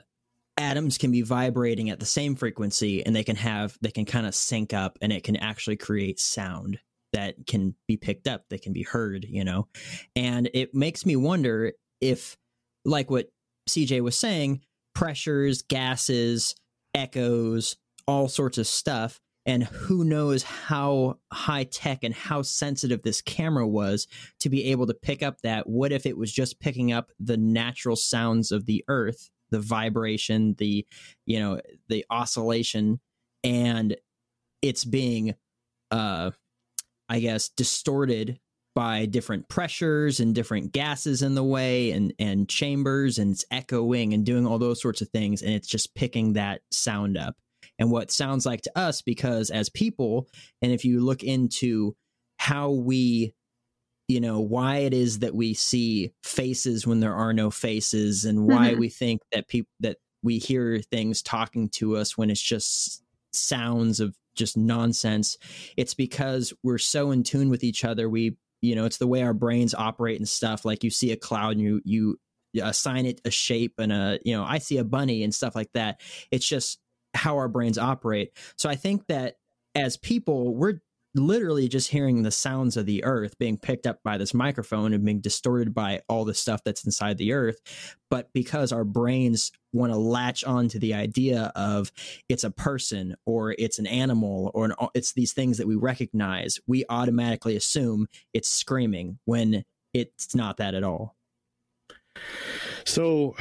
atoms 0.58 0.98
can 0.98 1.10
be 1.10 1.22
vibrating 1.22 1.88
at 1.88 2.00
the 2.00 2.06
same 2.06 2.34
frequency 2.34 3.04
and 3.04 3.16
they 3.16 3.24
can 3.24 3.36
have, 3.36 3.78
they 3.80 3.90
can 3.90 4.04
kind 4.04 4.26
of 4.26 4.34
sync 4.34 4.74
up 4.74 4.98
and 5.00 5.10
it 5.10 5.24
can 5.24 5.36
actually 5.36 5.76
create 5.76 6.20
sound 6.20 6.78
that 7.12 7.34
can 7.46 7.74
be 7.88 7.96
picked 7.96 8.28
up, 8.28 8.44
that 8.50 8.62
can 8.62 8.72
be 8.72 8.82
heard, 8.82 9.24
you 9.24 9.44
know? 9.44 9.68
And 10.14 10.50
it 10.52 10.74
makes 10.74 11.06
me 11.06 11.16
wonder 11.16 11.72
if, 12.00 12.36
like 12.84 13.10
what 13.10 13.28
CJ 13.68 14.00
was 14.02 14.18
saying, 14.18 14.62
pressures, 14.94 15.62
gases, 15.62 16.54
echoes, 16.94 17.76
all 18.06 18.28
sorts 18.28 18.58
of 18.58 18.66
stuff. 18.66 19.20
And 19.46 19.64
who 19.64 20.04
knows 20.04 20.42
how 20.42 21.18
high 21.32 21.64
tech 21.64 22.04
and 22.04 22.14
how 22.14 22.42
sensitive 22.42 23.02
this 23.02 23.22
camera 23.22 23.66
was 23.66 24.06
to 24.40 24.50
be 24.50 24.66
able 24.66 24.86
to 24.86 24.94
pick 24.94 25.22
up 25.22 25.40
that? 25.42 25.68
What 25.68 25.92
if 25.92 26.04
it 26.04 26.16
was 26.16 26.32
just 26.32 26.60
picking 26.60 26.92
up 26.92 27.10
the 27.18 27.38
natural 27.38 27.96
sounds 27.96 28.52
of 28.52 28.66
the 28.66 28.84
earth, 28.88 29.30
the 29.50 29.60
vibration, 29.60 30.54
the, 30.58 30.86
you 31.24 31.40
know, 31.40 31.60
the 31.88 32.04
oscillation, 32.10 33.00
and 33.42 33.96
it's 34.60 34.84
being, 34.84 35.34
uh, 35.90 36.32
I 37.08 37.20
guess, 37.20 37.48
distorted 37.48 38.38
by 38.80 39.04
different 39.04 39.46
pressures 39.50 40.20
and 40.20 40.34
different 40.34 40.72
gases 40.72 41.20
in 41.20 41.34
the 41.34 41.44
way 41.44 41.90
and 41.90 42.14
and 42.18 42.48
chambers 42.48 43.18
and 43.18 43.32
it's 43.32 43.44
echoing 43.50 44.14
and 44.14 44.24
doing 44.24 44.46
all 44.46 44.58
those 44.58 44.80
sorts 44.80 45.02
of 45.02 45.08
things 45.10 45.42
and 45.42 45.52
it's 45.52 45.68
just 45.68 45.94
picking 45.94 46.32
that 46.32 46.62
sound 46.70 47.18
up 47.18 47.36
and 47.78 47.90
what 47.90 48.10
sounds 48.10 48.46
like 48.46 48.62
to 48.62 48.72
us 48.78 49.02
because 49.02 49.50
as 49.50 49.68
people 49.68 50.26
and 50.62 50.72
if 50.72 50.82
you 50.86 51.00
look 51.00 51.22
into 51.22 51.94
how 52.38 52.70
we 52.70 53.34
you 54.08 54.18
know 54.18 54.40
why 54.40 54.78
it 54.78 54.94
is 54.94 55.18
that 55.18 55.34
we 55.34 55.52
see 55.52 56.10
faces 56.24 56.86
when 56.86 57.00
there 57.00 57.14
are 57.14 57.34
no 57.34 57.50
faces 57.50 58.24
and 58.24 58.46
why 58.46 58.72
Mhm. 58.72 58.78
we 58.78 58.88
think 58.88 59.20
that 59.30 59.46
people 59.46 59.68
that 59.80 59.98
we 60.22 60.38
hear 60.38 60.78
things 60.80 61.20
talking 61.20 61.68
to 61.74 61.98
us 61.98 62.16
when 62.16 62.30
it's 62.30 62.40
just 62.40 63.02
sounds 63.34 64.00
of 64.00 64.16
just 64.34 64.56
nonsense 64.56 65.36
it's 65.76 65.92
because 65.92 66.54
we're 66.62 66.78
so 66.78 67.10
in 67.10 67.22
tune 67.24 67.50
with 67.50 67.62
each 67.62 67.84
other 67.84 68.08
we 68.08 68.38
you 68.60 68.74
know 68.74 68.84
it's 68.84 68.98
the 68.98 69.06
way 69.06 69.22
our 69.22 69.34
brains 69.34 69.74
operate 69.74 70.18
and 70.18 70.28
stuff 70.28 70.64
like 70.64 70.84
you 70.84 70.90
see 70.90 71.12
a 71.12 71.16
cloud 71.16 71.52
and 71.52 71.60
you 71.60 71.80
you 71.84 72.18
assign 72.62 73.06
it 73.06 73.20
a 73.24 73.30
shape 73.30 73.74
and 73.78 73.92
a 73.92 74.18
you 74.24 74.36
know 74.36 74.44
i 74.44 74.58
see 74.58 74.78
a 74.78 74.84
bunny 74.84 75.22
and 75.22 75.34
stuff 75.34 75.54
like 75.54 75.72
that. 75.72 76.00
It's 76.30 76.46
just 76.46 76.78
how 77.14 77.36
our 77.36 77.48
brains 77.48 77.78
operate. 77.78 78.32
So 78.56 78.68
i 78.68 78.74
think 78.74 79.06
that 79.06 79.36
as 79.74 79.96
people 79.96 80.54
we're 80.54 80.80
literally 81.14 81.68
just 81.68 81.90
hearing 81.90 82.22
the 82.22 82.30
sounds 82.30 82.76
of 82.76 82.86
the 82.86 83.02
earth 83.04 83.38
being 83.38 83.56
picked 83.56 83.86
up 83.86 83.98
by 84.04 84.16
this 84.16 84.32
microphone 84.32 84.92
and 84.92 85.04
being 85.04 85.20
distorted 85.20 85.74
by 85.74 86.00
all 86.08 86.24
the 86.24 86.34
stuff 86.34 86.62
that's 86.64 86.84
inside 86.84 87.18
the 87.18 87.32
earth 87.32 87.96
but 88.10 88.32
because 88.32 88.72
our 88.72 88.84
brains 88.84 89.50
want 89.72 89.92
to 89.92 89.98
latch 89.98 90.44
on 90.44 90.68
to 90.68 90.78
the 90.78 90.94
idea 90.94 91.52
of 91.56 91.90
it's 92.28 92.44
a 92.44 92.50
person 92.50 93.16
or 93.26 93.54
it's 93.58 93.78
an 93.78 93.86
animal 93.86 94.50
or 94.54 94.66
an, 94.66 94.74
it's 94.94 95.12
these 95.12 95.32
things 95.32 95.58
that 95.58 95.66
we 95.66 95.74
recognize 95.74 96.60
we 96.66 96.84
automatically 96.88 97.56
assume 97.56 98.06
it's 98.32 98.48
screaming 98.48 99.18
when 99.24 99.64
it's 99.92 100.34
not 100.34 100.58
that 100.58 100.74
at 100.74 100.84
all 100.84 101.16
So 102.84 103.36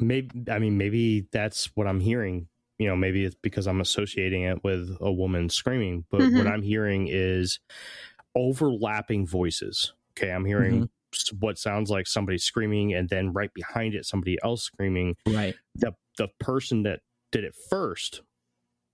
maybe 0.00 0.44
I 0.50 0.58
mean 0.58 0.78
maybe 0.78 1.26
that's 1.32 1.66
what 1.74 1.86
I'm 1.86 2.00
hearing. 2.00 2.48
You 2.82 2.88
know, 2.88 2.96
maybe 2.96 3.24
it's 3.24 3.36
because 3.42 3.66
I'm 3.68 3.80
associating 3.80 4.42
it 4.42 4.64
with 4.64 4.96
a 5.00 5.12
woman 5.12 5.48
screaming, 5.48 6.04
but 6.10 6.18
what 6.32 6.46
Mhm. 6.46 6.52
I'm 6.52 6.62
hearing 6.62 7.08
is 7.08 7.60
overlapping 8.34 9.26
voices. 9.26 9.92
Okay, 10.12 10.30
I'm 10.30 10.44
hearing 10.44 10.90
s- 11.14 11.32
what 11.38 11.58
sounds 11.58 11.90
like 11.90 12.06
somebody 12.06 12.38
screaming 12.38 12.92
and 12.94 13.08
then 13.08 13.32
right 13.32 13.52
behind 13.54 13.94
it 13.94 14.06
somebody 14.06 14.38
else 14.42 14.62
screaming. 14.64 15.16
right 15.26 15.54
The 15.74 15.92
the 16.18 16.28
person 16.40 16.82
that 16.82 17.00
did 17.30 17.44
it 17.44 17.54
first 17.70 18.22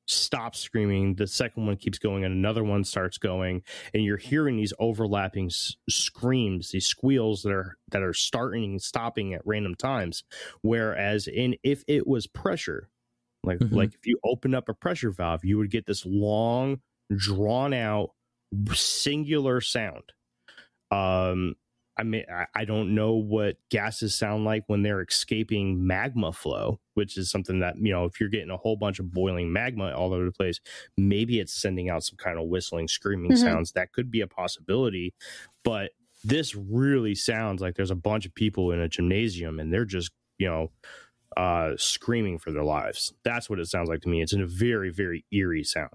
stops 0.06 0.59
screaming, 0.60 1.16
the 1.16 1.27
second 1.27 1.66
one 1.66 1.77
keeps 1.77 1.98
going 1.98 2.24
and 2.24 2.32
another 2.35 2.65
one 2.65 2.82
starts 2.85 3.19
going 3.19 3.62
and 3.94 4.05
you're 4.05 4.16
hearing 4.16 4.56
these 4.56 4.73
overlapping 4.78 5.47
s- 5.47 5.77
screams, 5.89 6.70
these 6.70 6.86
squeals 6.86 7.43
that 7.43 7.52
are 7.52 7.77
that 7.90 8.02
are 8.02 8.15
starting 8.15 8.65
and 8.65 8.82
stopping 8.82 9.35
at 9.35 9.43
random 9.47 9.74
times. 9.74 10.24
Whereas 10.62 11.27
in 11.28 11.56
if 11.62 11.85
it 11.89 12.06
was 12.06 12.27
pressure, 12.27 12.89
like 13.48 13.60
Mhm. 13.60 13.70
like 13.70 13.94
if 13.94 14.06
you 14.06 14.18
open 14.24 14.54
up 14.54 14.68
a 14.68 14.74
pressure 14.74 15.10
valve, 15.12 15.44
you 15.44 15.58
would 15.58 15.70
get 15.72 15.86
this 15.86 16.06
long, 16.06 16.80
drawn 17.16 17.74
out, 17.74 18.12
singular 18.74 19.60
sound. 19.60 20.12
Um, 20.90 21.56
I 21.96 22.04
mean, 22.04 22.24
I, 22.32 22.46
I 22.54 22.64
don't 22.64 22.94
know 22.94 23.14
what 23.14 23.56
gases 23.70 24.14
sound 24.14 24.44
like 24.44 24.64
when 24.68 24.82
they're 24.82 25.02
escaping 25.02 25.84
magma 25.86 26.32
flow, 26.32 26.80
which 26.94 27.18
is 27.18 27.30
something 27.30 27.58
that, 27.60 27.76
you 27.78 27.92
know, 27.92 28.04
if 28.04 28.20
you're 28.20 28.28
getting 28.28 28.50
a 28.50 28.56
whole 28.56 28.76
bunch 28.76 29.00
of 29.00 29.12
boiling 29.12 29.52
magma 29.52 29.92
all 29.92 30.12
over 30.14 30.24
the 30.24 30.32
place, 30.32 30.60
maybe 30.96 31.40
it's 31.40 31.52
sending 31.60 31.90
out 31.90 32.04
some 32.04 32.16
kind 32.16 32.38
of 32.38 32.46
whistling, 32.48 32.86
screaming 32.88 33.34
Mhm. 33.34 33.34
sounds. 33.34 33.72
That 33.72 33.92
could 33.92 34.10
be 34.12 34.20
a 34.20 34.28
possibility. 34.28 35.12
But 35.64 35.90
this 36.22 36.54
really 36.54 37.14
sounds 37.16 37.60
like 37.60 37.74
there's 37.74 37.90
a 37.90 37.96
bunch 37.96 38.26
of 38.26 38.34
people 38.34 38.70
in 38.70 38.80
a 38.80 38.88
gymnasium 38.88 39.58
and 39.58 39.72
they're 39.72 39.84
just, 39.84 40.12
you 40.38 40.46
know, 40.48 40.70
uh, 41.39 41.77
screaming 41.78 42.39
for 42.39 42.52
their 42.52 42.65
lives. 42.65 43.15
That's 43.24 43.51
what 43.51 43.60
it 43.60 43.66
sounds 43.69 43.89
like 43.90 44.02
to 44.02 44.10
me. 44.10 44.23
It's 44.23 44.35
in 44.35 44.43
a 44.43 44.48
very, 44.48 44.90
very 44.90 45.27
eerie 45.32 45.65
sound. 45.65 45.93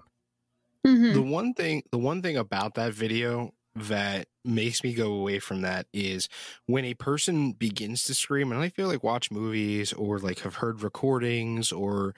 Mhm. 0.86 1.12
The 1.12 1.22
one 1.22 1.54
thing, 1.54 1.82
the 1.92 1.98
one 1.98 2.22
thing 2.22 2.36
about 2.36 2.74
that 2.74 2.92
video 2.92 3.52
that 3.76 4.28
makes 4.44 4.84
me 4.84 4.94
go 4.94 5.12
away 5.12 5.38
from 5.40 5.62
that 5.62 5.86
is 5.92 6.28
when 6.66 6.84
a 6.84 6.94
person 6.94 7.52
begins 7.52 8.04
to 8.04 8.14
scream 8.14 8.52
and 8.52 8.60
i 8.60 8.68
feel 8.68 8.86
like 8.86 9.02
watch 9.02 9.32
movies 9.32 9.92
or 9.94 10.20
like 10.20 10.38
have 10.40 10.54
heard 10.56 10.80
recordings 10.80 11.72
or 11.72 12.14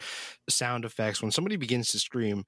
sound 0.51 0.85
effects 0.85 1.23
when 1.23 1.31
somebody 1.31 1.57
begins 1.57 1.89
to 1.89 1.99
scream 1.99 2.45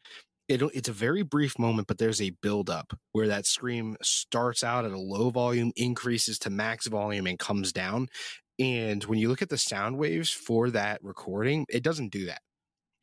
it, 0.49 0.61
it's 0.75 0.89
a 0.91 0.93
very 0.93 1.23
brief 1.23 1.59
moment 1.59 1.87
but 1.89 1.97
there's 1.99 2.21
a 2.21 2.31
build 2.43 2.69
up 2.69 2.93
where 3.13 3.29
that 3.29 3.47
scream 3.47 3.97
starts 4.03 4.63
out 4.63 4.85
at 4.85 4.93
a 4.93 4.99
low 4.99 5.31
volume 5.31 5.73
increases 5.77 6.39
to 6.39 6.51
max 6.51 6.87
volume 6.87 7.27
and 7.27 7.39
comes 7.39 7.73
down 7.73 8.09
and 8.59 9.05
when 9.05 9.19
you 9.19 9.29
look 9.29 9.43
at 9.43 9.49
the 9.49 9.59
sound 9.59 9.97
waves 9.99 10.31
for 10.31 10.71
that 10.71 11.03
recording 11.03 11.65
it 11.69 11.83
doesn't 11.83 12.13
do 12.13 12.27
that 12.27 12.41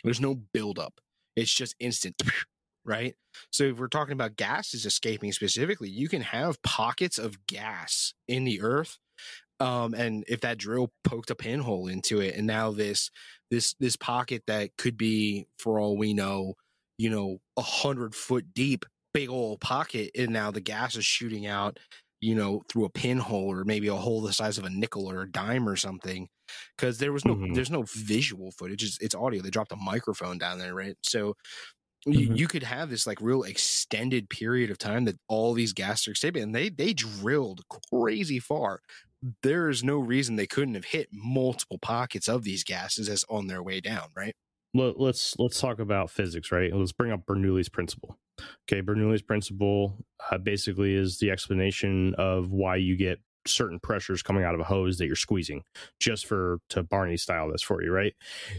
there's 0.03 0.21
no 0.21 0.35
build 0.35 0.79
up 0.79 0.93
it's 1.35 1.53
just 1.53 1.75
instant 1.79 2.21
right? 2.85 3.15
So 3.51 3.63
if 3.65 3.79
we're 3.79 3.87
talking 3.87 4.13
about 4.13 4.37
gases 4.37 4.85
escaping 4.85 5.31
specifically, 5.31 5.89
you 5.89 6.07
can 6.07 6.21
have 6.21 6.61
pockets 6.61 7.17
of 7.17 7.45
gas 7.47 8.13
in 8.27 8.45
the 8.45 8.61
earth. 8.61 8.97
Um, 9.59 9.93
and 9.93 10.23
if 10.27 10.41
that 10.41 10.57
drill 10.57 10.91
poked 11.03 11.31
a 11.31 11.35
pinhole 11.35 11.87
into 11.87 12.19
it, 12.21 12.35
and 12.35 12.45
now 12.45 12.71
this 12.71 13.09
this 13.49 13.73
this 13.79 13.95
pocket 13.95 14.43
that 14.47 14.71
could 14.77 14.97
be, 14.97 15.47
for 15.59 15.79
all 15.79 15.97
we 15.97 16.13
know, 16.13 16.55
you 16.97 17.09
know, 17.09 17.39
a 17.57 17.61
hundred 17.61 18.13
foot 18.13 18.53
deep, 18.53 18.85
big 19.13 19.29
old 19.29 19.61
pocket, 19.61 20.11
and 20.17 20.31
now 20.31 20.51
the 20.51 20.61
gas 20.61 20.95
is 20.97 21.05
shooting 21.05 21.47
out, 21.47 21.79
you 22.25 22.33
know, 22.33 22.63
through 22.67 22.85
a 22.85 22.89
pinhole 22.89 23.51
or 23.51 23.63
maybe 23.63 23.87
a 23.87 23.93
hole 23.93 24.19
the 24.19 24.33
size 24.33 24.57
of 24.57 24.65
a 24.65 24.69
nickel 24.69 25.09
or 25.09 25.21
a 25.21 25.31
dime 25.31 25.69
or 25.69 25.75
something. 25.75 26.27
Because 26.75 26.97
there 26.97 27.11
was 27.11 27.23
no, 27.23 27.35
mm-hmm. 27.35 27.53
there's 27.53 27.69
no 27.69 27.83
visual 27.93 28.51
footage; 28.51 28.83
it's, 28.83 28.97
it's 28.99 29.15
audio. 29.15 29.41
They 29.41 29.49
dropped 29.49 29.71
a 29.71 29.77
microphone 29.77 30.39
down 30.39 30.57
there, 30.57 30.73
right? 30.73 30.95
So 31.03 31.35
you, 32.05 32.27
mm-hmm. 32.27 32.35
you, 32.35 32.47
could 32.47 32.63
have 32.63 32.89
this 32.89 33.05
like 33.05 33.21
real 33.21 33.43
extended 33.43 34.29
period 34.29 34.71
of 34.71 34.77
time 34.77 35.05
that 35.05 35.19
all 35.27 35.53
these 35.53 35.73
gas 35.73 36.07
are 36.07 36.13
and 36.23 36.53
they 36.53 36.69
they 36.69 36.93
drilled 36.93 37.61
crazy 37.91 38.39
far 38.39 38.79
there's 39.41 39.83
no 39.83 39.97
reason 39.97 40.35
they 40.35 40.45
couldn't 40.45 40.75
have 40.75 40.85
hit 40.85 41.07
multiple 41.11 41.79
pockets 41.79 42.27
of 42.27 42.43
these 42.43 42.63
gases 42.63 43.09
as 43.09 43.25
on 43.27 43.47
their 43.47 43.63
way 43.63 43.81
down 43.81 44.09
right 44.15 44.35
Let, 44.75 44.99
let's 44.99 45.39
let's 45.39 45.59
talk 45.61 45.79
about 45.79 46.11
physics 46.11 46.51
right? 46.51 46.73
Let's 46.73 46.91
bring 46.91 47.11
up 47.11 47.25
bernoulli's 47.25 47.69
principle. 47.69 48.17
Okay 48.69 48.81
bernoulli's 48.81 49.21
principle 49.21 50.05
uh, 50.29 50.37
basically 50.37 50.93
is 50.93 51.19
the 51.19 51.31
explanation 51.31 52.13
of 52.17 52.51
why 52.51 52.75
you 52.75 52.97
get 52.97 53.19
certain 53.47 53.79
pressures 53.79 54.21
coming 54.21 54.43
out 54.43 54.53
of 54.53 54.59
a 54.59 54.65
hose 54.65 54.97
that 54.97 55.05
you're 55.05 55.15
squeezing 55.15 55.63
just 55.99 56.25
for 56.25 56.59
to 56.69 56.83
barney 56.83 57.15
style 57.15 57.49
this 57.51 57.61
for 57.61 57.81
you 57.81 57.91
right? 57.91 58.13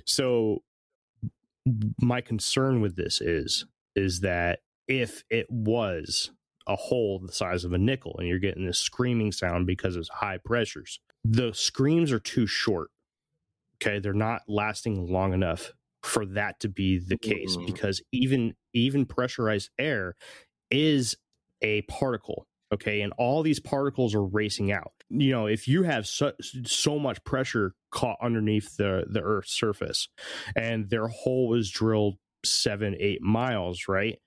So 0.06 0.62
my 2.00 2.22
concern 2.22 2.80
with 2.80 2.96
this 2.96 3.20
is 3.20 3.66
is 3.94 4.20
that 4.20 4.60
if 4.88 5.24
it 5.28 5.46
was 5.50 6.30
a 6.66 6.76
hole 6.76 7.18
the 7.18 7.32
size 7.32 7.64
of 7.64 7.72
a 7.72 7.78
nickel 7.78 8.16
and 8.18 8.26
you're 8.26 8.38
getting 8.38 8.64
this 8.64 8.78
screaming 8.78 9.32
sound 9.32 9.66
because 9.66 9.96
it's 9.96 10.08
high 10.08 10.38
pressures 10.42 10.98
the 11.24 11.52
screams 11.52 12.12
are 12.12 12.20
too 12.20 12.46
short. 12.46 12.88
Okay 13.76 13.98
they're 13.98 14.14
not 14.14 14.42
lasting 14.48 15.12
long 15.12 15.34
enough 15.34 15.72
for 16.06 16.24
that 16.26 16.60
to 16.60 16.68
be 16.68 16.98
the 16.98 17.18
case 17.18 17.56
mm-hmm. 17.56 17.66
because 17.66 18.02
even 18.12 18.54
even 18.72 19.04
pressurized 19.04 19.70
air 19.78 20.14
is 20.70 21.16
a 21.62 21.82
particle 21.82 22.46
okay? 22.74 23.00
And 23.02 23.12
all 23.16 23.44
these 23.44 23.60
particles 23.60 24.12
are 24.14 24.24
racing 24.24 24.72
out. 24.72 24.92
You 25.08 25.30
know 25.30 25.46
if 25.46 25.68
you 25.68 25.84
have 25.84 26.06
so, 26.06 26.32
so 26.64 26.98
much 26.98 27.22
pressure 27.24 27.74
caught 27.92 28.18
underneath 28.20 28.76
the 28.76 29.04
the 29.08 29.22
earth's 29.22 29.52
surface 29.52 30.08
and 30.56 30.90
their 30.90 31.06
hole 31.08 31.48
was 31.48 31.70
drilled 31.70 32.16
seven 32.44 32.96
eight 32.98 33.22
miles 33.22 33.88
right 33.88 34.18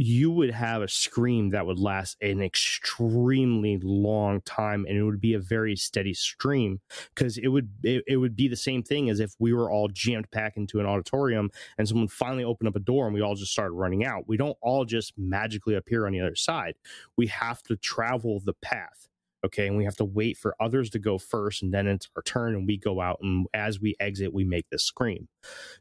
you 0.00 0.30
would 0.30 0.52
have 0.52 0.80
a 0.80 0.86
scream 0.86 1.50
that 1.50 1.66
would 1.66 1.78
last 1.78 2.16
an 2.22 2.40
extremely 2.40 3.78
long 3.82 4.40
time 4.42 4.86
and 4.88 4.96
it 4.96 5.02
would 5.02 5.20
be 5.20 5.34
a 5.34 5.40
very 5.40 5.74
steady 5.74 6.14
stream 6.14 6.80
because 7.12 7.36
it 7.36 7.48
would 7.48 7.68
it, 7.82 8.04
it, 8.06 8.16
would 8.16 8.36
be 8.36 8.46
the 8.46 8.54
same 8.54 8.80
thing 8.80 9.10
as 9.10 9.18
if 9.18 9.34
we 9.40 9.52
were 9.52 9.68
all 9.68 9.88
jammed 9.88 10.30
packed 10.30 10.56
into 10.56 10.78
an 10.78 10.86
auditorium 10.86 11.50
and 11.78 11.88
someone 11.88 12.06
finally 12.06 12.44
opened 12.44 12.68
up 12.68 12.76
a 12.76 12.80
door 12.80 13.06
and 13.06 13.14
we 13.14 13.20
all 13.20 13.34
just 13.34 13.50
started 13.50 13.72
running 13.72 14.04
out. 14.04 14.28
We 14.28 14.36
don't 14.36 14.56
all 14.62 14.84
just 14.84 15.14
magically 15.18 15.74
appear 15.74 16.06
on 16.06 16.12
the 16.12 16.20
other 16.20 16.36
side. 16.36 16.76
We 17.16 17.26
have 17.26 17.60
to 17.64 17.74
travel 17.76 18.38
the 18.38 18.54
path 18.54 19.08
okay? 19.46 19.68
And 19.68 19.76
we 19.76 19.84
have 19.84 19.96
to 19.96 20.04
wait 20.04 20.36
for 20.36 20.54
others 20.60 20.90
to 20.90 20.98
go 20.98 21.18
first 21.18 21.62
and 21.62 21.74
then 21.74 21.88
it's 21.88 22.08
our 22.14 22.22
turn 22.22 22.54
and 22.54 22.68
we 22.68 22.76
go 22.76 23.00
out 23.00 23.18
and 23.20 23.46
as 23.52 23.80
we 23.80 23.96
exit 23.98 24.32
we 24.32 24.44
make 24.44 24.70
this 24.70 24.84
scream. 24.84 25.26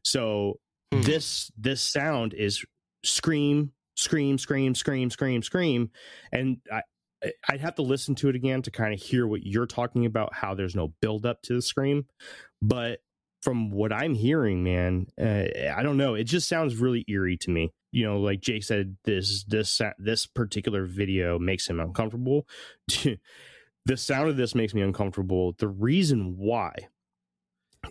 So 0.04 0.60
hmm. 0.92 1.02
this 1.02 1.52
this 1.56 1.82
sound 1.82 2.34
is 2.34 2.66
scream 3.04 3.74
scream, 3.98 4.38
scream, 4.38 4.76
scream, 4.76 5.10
scream, 5.10 5.42
scream. 5.42 5.90
And 6.32 6.58
I, 6.72 6.82
I'd 7.50 7.62
have 7.62 7.76
to 7.76 7.82
listen 7.82 8.16
to 8.16 8.30
it 8.30 8.36
again 8.36 8.62
to 8.62 8.72
kind 8.72 8.94
of 8.94 9.02
hear 9.02 9.28
what 9.28 9.44
you're 9.44 9.66
talking 9.66 10.06
about, 10.06 10.34
how 10.34 10.54
there's 10.54 10.76
no 10.76 10.94
build 11.02 11.26
up 11.26 11.42
to 11.44 11.56
the 11.56 11.62
scream. 11.62 12.06
But 12.62 13.00
from 13.42 13.72
what 13.72 13.92
I'm 13.92 14.14
hearing, 14.14 14.64
man, 14.64 15.08
uh, 15.20 15.74
I 15.76 15.82
don't 15.84 15.98
know. 15.98 16.14
It 16.14 16.26
just 16.26 16.48
sounds 16.48 16.76
really 16.76 17.06
eerie 17.08 17.38
to 17.38 17.50
me. 17.50 17.74
You 17.92 18.06
know, 18.06 18.20
like 18.20 18.42
Jake 18.42 18.64
said, 18.64 18.98
this 19.06 19.44
this 19.46 19.82
this 19.98 20.26
particular 20.28 20.86
video 20.86 21.40
makes 21.40 21.68
him 21.68 21.80
uncomfortable. 21.80 22.48
the 23.86 23.98
sound 23.98 24.30
of 24.30 24.38
this 24.38 24.54
makes 24.54 24.74
me 24.74 24.82
uncomfortable. 24.82 25.56
The 25.58 25.70
reason 25.70 26.36
why 26.38 26.74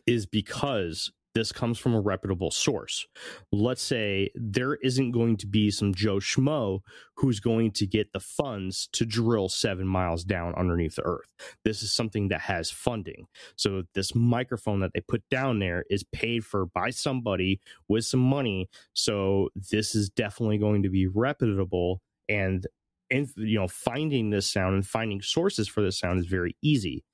is 0.06 0.26
because 0.26 1.10
this 1.36 1.52
comes 1.52 1.78
from 1.78 1.94
a 1.94 2.00
reputable 2.00 2.50
source. 2.50 3.06
Let's 3.52 3.82
say 3.82 4.30
there 4.34 4.76
isn't 4.76 5.10
going 5.10 5.36
to 5.36 5.46
be 5.46 5.70
some 5.70 5.94
Joe 5.94 6.16
Schmo 6.16 6.80
who's 7.16 7.40
going 7.40 7.72
to 7.72 7.86
get 7.86 8.10
the 8.14 8.20
funds 8.20 8.88
to 8.92 9.04
drill 9.04 9.50
seven 9.50 9.86
miles 9.86 10.24
down 10.24 10.54
underneath 10.54 10.96
the 10.96 11.02
earth. 11.02 11.28
This 11.62 11.82
is 11.82 11.92
something 11.92 12.28
that 12.28 12.40
has 12.40 12.70
funding. 12.70 13.26
So 13.54 13.82
this 13.94 14.14
microphone 14.14 14.80
that 14.80 14.92
they 14.94 15.02
put 15.02 15.28
down 15.30 15.58
there 15.58 15.84
is 15.90 16.04
paid 16.04 16.42
for 16.42 16.64
by 16.64 16.88
somebody 16.88 17.60
with 17.86 18.06
some 18.06 18.20
money. 18.20 18.70
So 18.94 19.50
this 19.54 19.94
is 19.94 20.08
definitely 20.08 20.56
going 20.56 20.84
to 20.84 20.88
be 20.88 21.06
reputable 21.06 22.00
and 22.30 22.66
and 23.10 23.28
you 23.36 23.58
know 23.58 23.68
finding 23.68 24.30
this 24.30 24.50
sound 24.50 24.74
and 24.74 24.86
finding 24.86 25.20
sources 25.20 25.68
for 25.68 25.80
this 25.80 25.96
sound 25.96 26.18
is 26.18 26.26
very 26.26 26.56
easy 26.60 27.04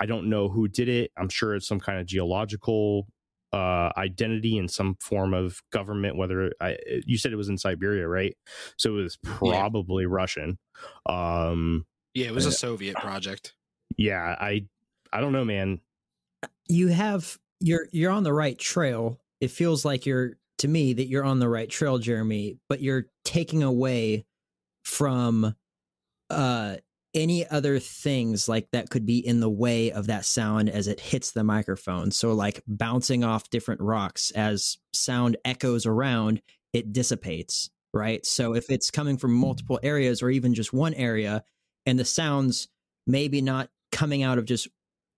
i 0.00 0.06
don't 0.06 0.28
know 0.28 0.48
who 0.48 0.68
did 0.68 0.88
it 0.88 1.10
i'm 1.18 1.28
sure 1.28 1.56
it's 1.56 1.66
some 1.66 1.80
kind 1.80 1.98
of 1.98 2.06
geological 2.06 3.08
uh, 3.52 3.90
identity 3.96 4.56
in 4.56 4.68
some 4.68 4.96
form 5.00 5.34
of 5.34 5.62
government. 5.72 6.16
Whether 6.16 6.52
I, 6.60 6.76
you 7.06 7.18
said 7.18 7.32
it 7.32 7.36
was 7.36 7.48
in 7.48 7.58
Siberia, 7.58 8.06
right? 8.06 8.36
So 8.76 8.98
it 8.98 9.02
was 9.02 9.18
probably 9.22 10.04
yeah. 10.04 10.10
Russian. 10.10 10.58
Um, 11.06 11.86
yeah, 12.14 12.26
it 12.26 12.34
was 12.34 12.46
a 12.46 12.52
Soviet 12.52 12.96
project. 12.96 13.54
Yeah, 13.96 14.36
I 14.40 14.66
I 15.12 15.20
don't 15.20 15.32
know, 15.32 15.44
man. 15.44 15.80
You 16.68 16.88
have 16.88 17.38
you're 17.60 17.88
you're 17.92 18.12
on 18.12 18.22
the 18.22 18.32
right 18.32 18.58
trail. 18.58 19.20
It 19.40 19.50
feels 19.50 19.84
like 19.84 20.06
you're 20.06 20.36
to 20.58 20.68
me 20.68 20.92
that 20.92 21.06
you're 21.06 21.24
on 21.24 21.38
the 21.38 21.48
right 21.48 21.68
trail, 21.68 21.98
Jeremy, 21.98 22.58
but 22.68 22.82
you're 22.82 23.06
taking 23.24 23.62
away 23.62 24.24
from 24.84 25.54
uh 26.30 26.76
any 27.14 27.46
other 27.48 27.78
things 27.78 28.48
like 28.48 28.68
that 28.72 28.90
could 28.90 29.04
be 29.04 29.18
in 29.18 29.40
the 29.40 29.50
way 29.50 29.90
of 29.90 30.06
that 30.06 30.24
sound 30.24 30.68
as 30.68 30.86
it 30.86 31.00
hits 31.00 31.32
the 31.32 31.44
microphone. 31.44 32.10
So, 32.10 32.32
like 32.32 32.62
bouncing 32.66 33.24
off 33.24 33.50
different 33.50 33.80
rocks 33.80 34.30
as 34.32 34.78
sound 34.92 35.36
echoes 35.44 35.86
around, 35.86 36.40
it 36.72 36.92
dissipates, 36.92 37.70
right? 37.92 38.24
So, 38.24 38.54
if 38.54 38.70
it's 38.70 38.90
coming 38.90 39.16
from 39.16 39.34
multiple 39.34 39.80
areas 39.82 40.22
or 40.22 40.30
even 40.30 40.54
just 40.54 40.72
one 40.72 40.94
area, 40.94 41.42
and 41.86 41.98
the 41.98 42.04
sounds 42.04 42.68
maybe 43.06 43.40
not 43.40 43.70
coming 43.90 44.22
out 44.22 44.38
of 44.38 44.44
just 44.44 44.68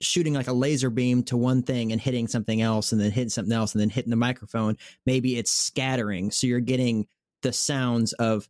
shooting 0.01 0.35
like 0.35 0.48
a 0.48 0.52
laser 0.52 0.90
beam 0.90 1.23
to 1.23 1.36
one 1.36 1.62
thing 1.62 1.93
and 1.93 2.01
hitting 2.01 2.27
something 2.27 2.60
else 2.60 2.90
and 2.93 3.01
then 3.01 3.10
hitting 3.12 3.28
something 3.28 3.52
else 3.52 3.73
and 3.73 3.81
then 3.81 3.90
hitting 3.90 4.10
the 4.10 4.16
microphone, 4.16 4.77
maybe 5.06 5.36
it's 5.36 5.51
scattering. 5.51 6.31
So, 6.31 6.47
you're 6.47 6.60
getting 6.60 7.06
the 7.43 7.52
sounds 7.52 8.12
of 8.14 8.48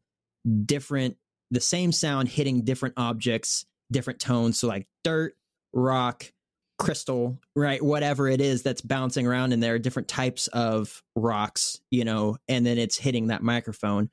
different 0.64 1.16
the 1.52 1.60
same 1.60 1.92
sound 1.92 2.28
hitting 2.28 2.62
different 2.62 2.94
objects, 2.96 3.66
different 3.92 4.18
tones. 4.18 4.58
So 4.58 4.66
like 4.66 4.88
dirt, 5.04 5.36
rock, 5.74 6.32
crystal, 6.78 7.38
right? 7.54 7.82
Whatever 7.82 8.26
it 8.26 8.40
is 8.40 8.62
that's 8.62 8.80
bouncing 8.80 9.26
around 9.26 9.52
and 9.52 9.62
there 9.62 9.74
are 9.74 9.78
different 9.78 10.08
types 10.08 10.48
of 10.48 11.02
rocks, 11.14 11.80
you 11.90 12.04
know, 12.04 12.38
and 12.48 12.64
then 12.64 12.78
it's 12.78 12.96
hitting 12.96 13.26
that 13.28 13.42
microphone. 13.42 14.08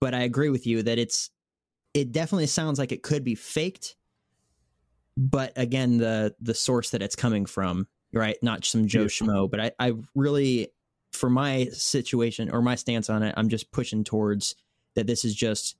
But 0.00 0.14
I 0.14 0.20
agree 0.20 0.50
with 0.50 0.66
you 0.66 0.82
that 0.82 0.98
it's 0.98 1.30
it 1.94 2.12
definitely 2.12 2.46
sounds 2.46 2.78
like 2.78 2.92
it 2.92 3.02
could 3.02 3.24
be 3.24 3.34
faked. 3.34 3.96
But 5.16 5.54
again, 5.56 5.96
the 5.96 6.34
the 6.38 6.54
source 6.54 6.90
that 6.90 7.02
it's 7.02 7.16
coming 7.16 7.46
from, 7.46 7.88
right? 8.12 8.36
Not 8.42 8.66
some 8.66 8.86
Joe 8.86 9.02
yeah. 9.02 9.06
Schmo, 9.06 9.50
but 9.50 9.58
I, 9.58 9.72
I 9.78 9.94
really 10.14 10.68
for 11.14 11.30
my 11.30 11.64
situation 11.72 12.50
or 12.50 12.60
my 12.60 12.74
stance 12.74 13.08
on 13.08 13.22
it, 13.22 13.32
I'm 13.38 13.48
just 13.48 13.72
pushing 13.72 14.04
towards 14.04 14.54
that 14.94 15.06
this 15.06 15.24
is 15.24 15.34
just 15.34 15.77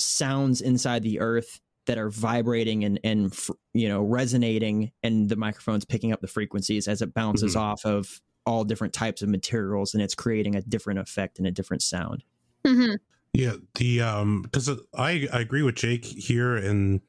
sounds 0.00 0.60
inside 0.60 1.02
the 1.02 1.20
earth 1.20 1.60
that 1.86 1.98
are 1.98 2.10
vibrating 2.10 2.84
and 2.84 3.00
and 3.04 3.36
you 3.72 3.88
know 3.88 4.02
resonating 4.02 4.92
and 5.02 5.28
the 5.28 5.36
microphone's 5.36 5.84
picking 5.84 6.12
up 6.12 6.20
the 6.20 6.28
frequencies 6.28 6.86
as 6.86 7.02
it 7.02 7.14
bounces 7.14 7.52
mm-hmm. 7.52 7.62
off 7.62 7.84
of 7.84 8.20
all 8.46 8.64
different 8.64 8.92
types 8.92 9.22
of 9.22 9.28
materials 9.28 9.94
and 9.94 10.02
it's 10.02 10.14
creating 10.14 10.54
a 10.54 10.62
different 10.62 10.98
effect 10.98 11.38
and 11.38 11.46
a 11.46 11.50
different 11.50 11.82
sound 11.82 12.22
mm-hmm. 12.64 12.94
Yeah, 13.32 13.54
the 13.76 14.00
um, 14.00 14.42
because 14.42 14.68
I 14.96 15.28
I 15.32 15.40
agree 15.40 15.62
with 15.62 15.76
Jake 15.76 16.04
here, 16.04 16.56
and 16.56 17.00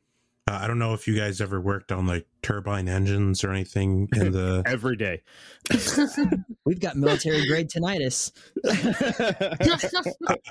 uh, 0.51 0.59
I 0.61 0.67
don't 0.67 0.79
know 0.79 0.93
if 0.93 1.07
you 1.07 1.15
guys 1.15 1.39
ever 1.39 1.61
worked 1.61 1.91
on 1.91 2.05
like 2.07 2.25
turbine 2.41 2.89
engines 2.89 3.43
or 3.43 3.51
anything 3.51 4.09
in 4.15 4.31
the. 4.31 4.63
Every 4.67 4.95
day. 4.97 5.21
We've 6.65 6.79
got 6.79 6.95
military 6.97 7.47
grade 7.47 7.69
tinnitus. 7.69 8.31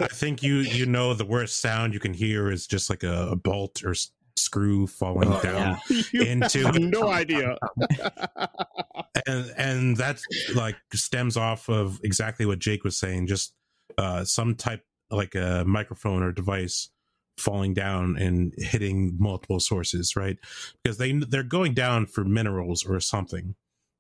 I 0.01 0.07
think 0.09 0.43
you 0.43 0.57
you 0.57 0.87
know 0.87 1.13
the 1.15 1.25
worst 1.27 1.61
sound 1.61 1.93
you 1.95 2.01
can 2.01 2.15
hear 2.15 2.51
is 2.51 2.67
just 2.67 2.89
like 2.89 3.03
a, 3.03 3.29
a 3.33 3.37
bolt 3.37 3.83
or 3.85 3.91
s- 3.91 4.11
screw 4.37 4.87
falling 4.87 5.29
Oh, 5.31 5.41
down, 5.43 5.79
You 6.13 6.23
Into- 6.23 6.73
no 6.79 7.09
idea. 7.09 7.57
and 9.27 9.53
and 9.57 9.97
that 9.99 10.21
like 10.55 10.77
stems 10.95 11.37
off 11.37 11.69
of 11.69 12.01
exactly 12.05 12.47
what 12.47 12.59
Jake 12.59 12.85
was 12.85 12.97
saying, 12.97 13.27
just 13.27 13.55
uh, 13.99 14.25
some 14.25 14.55
type 14.55 14.83
like 15.11 15.35
a 15.35 15.65
microphone 15.67 16.23
or 16.23 16.33
device 16.33 16.89
falling 17.41 17.75
down 17.75 18.17
and 18.17 18.55
hitting 18.59 19.17
multiple 19.19 19.61
sources, 19.61 20.15
right? 20.17 20.37
Because 20.83 20.99
they 20.99 21.13
they're 21.13 21.43
going 21.43 21.75
down 21.75 22.07
for 22.07 22.25
minerals 22.25 22.85
or 22.85 23.01
something, 23.01 23.55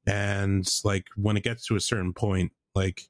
and 0.06 0.68
like 0.84 1.06
when 1.16 1.36
it 1.36 1.44
gets 1.44 1.66
to 1.66 1.76
a 1.76 1.80
certain 1.80 2.12
point, 2.12 2.52
like 2.74 3.02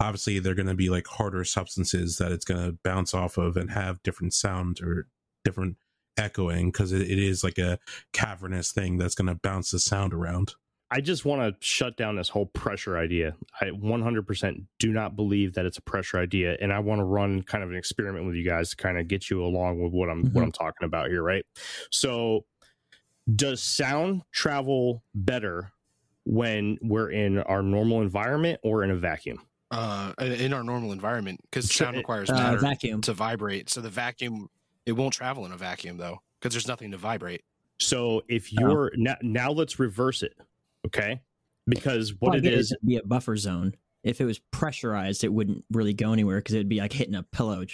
obviously 0.00 0.38
they're 0.38 0.54
going 0.54 0.66
to 0.66 0.74
be 0.74 0.90
like 0.90 1.06
harder 1.06 1.44
substances 1.44 2.18
that 2.18 2.32
it's 2.32 2.44
going 2.44 2.60
to 2.60 2.78
bounce 2.82 3.14
off 3.14 3.38
of 3.38 3.56
and 3.56 3.70
have 3.70 4.02
different 4.02 4.34
sound 4.34 4.80
or 4.80 5.06
different 5.44 5.76
echoing 6.18 6.70
because 6.70 6.92
it, 6.92 7.02
it 7.02 7.18
is 7.18 7.44
like 7.44 7.58
a 7.58 7.78
cavernous 8.12 8.72
thing 8.72 8.98
that's 8.98 9.14
going 9.14 9.28
to 9.28 9.34
bounce 9.34 9.70
the 9.70 9.78
sound 9.78 10.12
around. 10.12 10.54
I 10.92 11.00
just 11.00 11.24
want 11.24 11.40
to 11.40 11.66
shut 11.66 11.96
down 11.96 12.16
this 12.16 12.28
whole 12.28 12.44
pressure 12.46 12.98
idea. 12.98 13.34
I 13.62 13.66
100% 13.70 14.66
do 14.78 14.92
not 14.92 15.16
believe 15.16 15.54
that 15.54 15.64
it's 15.64 15.78
a 15.78 15.82
pressure 15.82 16.18
idea, 16.18 16.56
and 16.60 16.70
I 16.70 16.80
want 16.80 16.98
to 16.98 17.04
run 17.04 17.42
kind 17.42 17.64
of 17.64 17.70
an 17.70 17.76
experiment 17.76 18.26
with 18.26 18.34
you 18.34 18.44
guys 18.44 18.70
to 18.70 18.76
kind 18.76 18.98
of 18.98 19.08
get 19.08 19.30
you 19.30 19.42
along 19.42 19.80
with 19.82 19.92
what 19.92 20.10
I'm 20.10 20.24
what 20.32 20.42
Mhm. 20.42 20.44
I'm 20.44 20.52
talking 20.52 20.84
about 20.84 21.08
here, 21.08 21.22
right? 21.22 21.46
So, 21.90 22.44
does 23.34 23.62
sound 23.62 24.22
travel 24.32 25.02
better 25.14 25.72
when 26.24 26.76
we're 26.82 27.10
in 27.10 27.38
our 27.38 27.62
normal 27.62 28.02
environment 28.02 28.60
or 28.62 28.84
in 28.84 28.90
a 28.90 28.96
vacuum? 28.96 29.40
uh, 29.70 30.12
in 30.20 30.52
our 30.52 30.62
normal 30.62 30.92
environment 30.92 31.40
because 31.44 31.72
sound 31.72 31.96
requires 31.96 32.28
Uh, 32.28 32.34
matter 32.34 32.58
vacuum. 32.58 33.00
to 33.00 33.14
vibrate. 33.14 33.70
So 33.70 33.80
the 33.80 33.88
vacuum, 33.88 34.50
it 34.84 34.92
won't 34.92 35.14
travel 35.14 35.46
in 35.46 35.52
a 35.52 35.56
vacuum 35.56 35.96
though 35.96 36.20
because 36.38 36.52
there's 36.52 36.68
nothing 36.68 36.90
to 36.90 36.98
vibrate. 36.98 37.42
So, 37.80 38.20
if 38.28 38.52
Oh. 38.52 38.60
you're 38.60 38.92
now, 38.96 39.16
now 39.22 39.50
let's 39.50 39.78
reverse 39.78 40.22
it, 40.22 40.34
okay? 40.86 41.20
Because 41.66 42.14
what 42.18 42.30
Well, 42.30 42.38
it 42.38 42.46
is, 42.46 42.72
it'd 42.72 42.86
be 42.86 42.96
a 42.96 43.02
buffer 43.02 43.36
zone. 43.36 43.74
If 44.02 44.20
it 44.20 44.24
was 44.24 44.40
pressurized, 44.50 45.22
it 45.22 45.32
wouldn't 45.32 45.64
really 45.70 45.94
go 45.94 46.12
anywhere 46.12 46.38
because 46.38 46.54
it'd 46.54 46.68
be 46.68 46.80
like 46.80 46.92
hitting 46.92 47.14
a 47.14 47.22
pillow. 47.22 47.64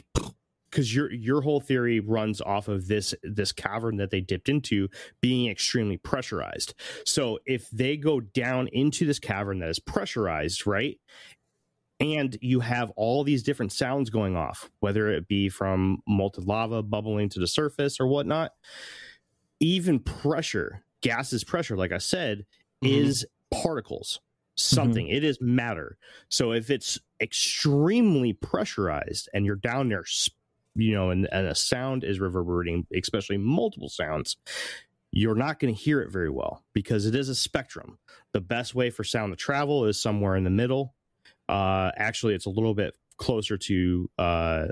Because 0.71 0.95
your 0.95 1.11
your 1.11 1.41
whole 1.41 1.61
theory 1.61 2.01
runs 2.01 2.43
off 2.43 2.69
of 2.69 2.87
this 2.87 3.15
this 3.23 3.53
cavern 3.53 3.97
that 3.97 4.11
they 4.11 4.21
dipped 4.21 4.51
into 4.51 4.89
being 5.23 5.51
extremely 5.51 5.97
pressurized. 5.97 6.75
So 7.07 7.39
if 7.47 7.71
they 7.71 7.97
go 7.97 8.21
down 8.21 8.69
into 8.69 9.07
this 9.07 9.19
cavern 9.19 9.61
that 9.61 9.71
is 9.71 9.79
pressurized, 9.79 10.67
right? 10.67 11.01
And 12.01 12.37
you 12.41 12.61
have 12.61 12.91
all 12.97 13.25
these 13.25 13.43
different 13.43 13.73
sounds 13.73 14.11
going 14.11 14.37
off, 14.37 14.71
whether 14.81 15.11
it 15.11 15.27
be 15.27 15.49
from 15.49 15.99
molten 16.07 16.45
lava 16.45 16.83
bubbling 16.83 17.29
to 17.31 17.41
the 17.41 17.49
surface 17.49 17.99
or 17.99 18.07
whatnot. 18.07 18.53
Even 19.61 19.99
pressure, 19.99 20.85
gases 21.01 21.43
pressure, 21.43 21.77
like 21.77 21.91
I 21.91 21.99
said, 21.99 22.45
Mhm. 22.83 22.91
is 22.91 23.27
particles, 23.51 24.21
something. 24.57 25.09
It 25.09 25.25
is 25.25 25.41
matter. 25.41 25.97
So 26.29 26.53
if 26.53 26.71
it's 26.71 26.99
extremely 27.21 28.33
pressurized 28.33 29.29
and 29.35 29.45
you're 29.45 29.57
down 29.57 29.89
there, 29.89 30.05
you 30.75 30.95
know, 30.95 31.11
and, 31.11 31.29
and 31.33 31.47
a 31.47 31.55
sound 31.55 32.05
is 32.05 32.21
reverberating, 32.21 32.87
especially 32.95 33.37
multiple 33.37 33.89
sounds, 33.89 34.37
you're 35.11 35.35
not 35.35 35.59
going 35.59 35.75
to 35.75 35.81
hear 35.81 36.01
it 36.03 36.13
very 36.13 36.31
well 36.31 36.63
because 36.75 37.07
it 37.07 37.15
is 37.15 37.29
a 37.29 37.35
spectrum. 37.35 37.99
The 38.33 38.41
best 38.41 38.75
way 38.75 38.91
for 38.91 39.05
sound 39.05 39.33
to 39.33 39.37
travel 39.37 39.87
is 39.87 40.01
somewhere 40.01 40.37
in 40.37 40.45
the 40.45 40.51
middle. 40.51 40.95
Uh, 41.49 41.91
actually, 41.97 42.35
it's 42.35 42.47
a 42.47 42.51
little 42.51 42.75
bit 42.75 42.95
closer 43.17 43.57
to 43.57 44.11
uh, 44.19 44.67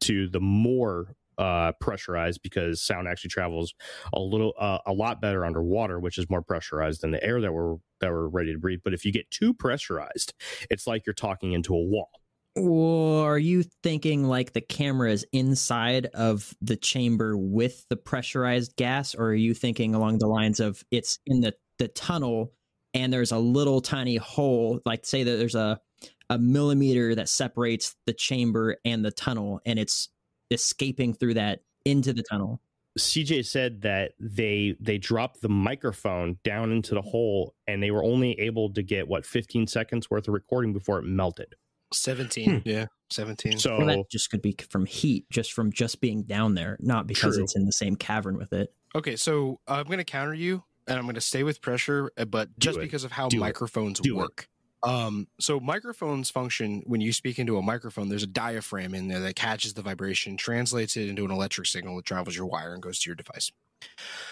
to 0.00 0.28
the 0.28 0.40
more 0.40 1.16
uh, 1.38 1.72
pressurized 1.80 2.40
because 2.42 2.82
sound 2.82 3.08
actually 3.08 3.30
travels 3.30 3.74
a 4.12 4.20
little 4.20 4.54
uh, 4.58 4.78
a 4.86 4.92
lot 4.92 5.20
better 5.20 5.44
underwater, 5.44 5.98
which 6.00 6.18
is 6.18 6.28
more 6.30 6.42
pressurized 6.42 7.02
than 7.02 7.10
the 7.10 7.22
air 7.24 7.40
that 7.40 7.52
we're 7.52 7.76
that 8.00 8.10
we're 8.10 8.28
ready 8.28 8.52
to 8.52 8.58
breathe. 8.58 8.80
But 8.84 8.94
if 8.94 9.04
you 9.04 9.12
get 9.12 9.30
too 9.30 9.54
pressurized, 9.54 10.34
it's 10.70 10.86
like 10.86 11.06
you're 11.06 11.14
talking 11.14 11.52
into 11.52 11.74
a 11.74 11.82
wall. 11.82 12.10
Or 12.54 13.34
are 13.34 13.38
you 13.38 13.62
thinking 13.82 14.24
like 14.24 14.52
the 14.52 14.60
camera 14.60 15.10
is 15.10 15.26
inside 15.32 16.06
of 16.12 16.54
the 16.60 16.76
chamber 16.76 17.36
with 17.36 17.86
the 17.88 17.96
pressurized 17.96 18.76
gas? 18.76 19.14
Or 19.14 19.28
are 19.28 19.34
you 19.34 19.54
thinking 19.54 19.94
along 19.94 20.18
the 20.18 20.26
lines 20.26 20.60
of 20.60 20.84
it's 20.90 21.18
in 21.26 21.40
the, 21.40 21.54
the 21.78 21.88
tunnel 21.88 22.52
and 22.92 23.10
there's 23.10 23.32
a 23.32 23.38
little 23.38 23.80
tiny 23.80 24.16
hole, 24.16 24.80
like 24.84 25.06
say 25.06 25.22
that 25.22 25.36
there's 25.36 25.54
a, 25.54 25.80
a 26.28 26.38
millimeter 26.38 27.14
that 27.14 27.30
separates 27.30 27.96
the 28.06 28.12
chamber 28.12 28.76
and 28.84 29.02
the 29.02 29.12
tunnel 29.12 29.60
and 29.64 29.78
it's 29.78 30.10
escaping 30.52 31.14
through 31.14 31.34
that 31.34 31.62
into 31.84 32.12
the 32.12 32.22
tunnel? 32.22 32.60
CJ 32.98 33.46
said 33.46 33.82
that 33.82 34.12
they 34.20 34.76
they 34.78 34.98
dropped 34.98 35.40
the 35.40 35.48
microphone 35.48 36.38
down 36.44 36.70
into 36.72 36.94
the 36.94 37.00
hole 37.00 37.54
and 37.66 37.82
they 37.82 37.90
were 37.90 38.04
only 38.04 38.38
able 38.38 38.70
to 38.74 38.82
get 38.82 39.08
what 39.08 39.24
15 39.24 39.66
seconds 39.66 40.10
worth 40.10 40.28
of 40.28 40.34
recording 40.34 40.72
before 40.74 40.98
it 40.98 41.04
melted. 41.04 41.54
17. 41.94 42.62
Yeah, 42.64 42.86
17. 43.10 43.58
So 43.58 43.78
Well, 43.78 43.86
that 43.86 44.04
just 44.10 44.30
could 44.30 44.42
be 44.42 44.54
from 44.70 44.86
heat, 44.86 45.26
just 45.30 45.52
from 45.52 45.72
just 45.72 46.00
being 46.00 46.22
down 46.22 46.54
there, 46.54 46.76
not 46.80 47.06
because 47.06 47.34
True. 47.36 47.44
it's 47.44 47.56
in 47.56 47.64
the 47.64 47.72
same 47.72 47.96
cavern 47.96 48.36
with 48.36 48.52
it. 48.52 48.72
okay, 48.94 49.16
so 49.16 49.58
I'm 49.66 49.84
going 49.86 49.98
to 49.98 50.04
counter 50.04 50.34
you 50.34 50.62
and 50.86 50.98
I'm 50.98 51.04
going 51.04 51.14
to 51.14 51.20
stay 51.20 51.42
with 51.44 51.60
pressure, 51.62 52.10
uh, 52.18 52.24
but 52.26 52.48
just 52.58 52.78
because 52.78 53.04
of 53.04 53.12
how 53.12 53.28
Do 53.28 53.38
microphones 53.38 54.00
Do 54.00 54.14
it. 54.14 54.18
work. 54.18 54.48
Um, 54.84 55.28
so 55.40 55.58
microphones 55.60 56.28
function 56.30 56.82
when 56.86 57.00
you 57.00 57.12
speak 57.12 57.38
into 57.38 57.56
a 57.56 57.62
microphone, 57.62 58.08
there's 58.08 58.24
a 58.24 58.28
diaphragm 58.28 58.94
in 58.94 59.06
there 59.08 59.20
that 59.20 59.36
catches 59.36 59.74
the 59.74 59.82
vibration, 59.82 60.36
translates 60.36 60.96
it 60.96 61.08
into 61.08 61.24
an 61.24 61.30
electric 61.30 61.66
signal 61.68 61.94
that 61.96 62.04
travels 62.04 62.36
your 62.36 62.46
wire 62.46 62.74
and 62.74 62.82
goes 62.82 62.98
to 63.00 63.08
your 63.10 63.14
device. 63.16 63.50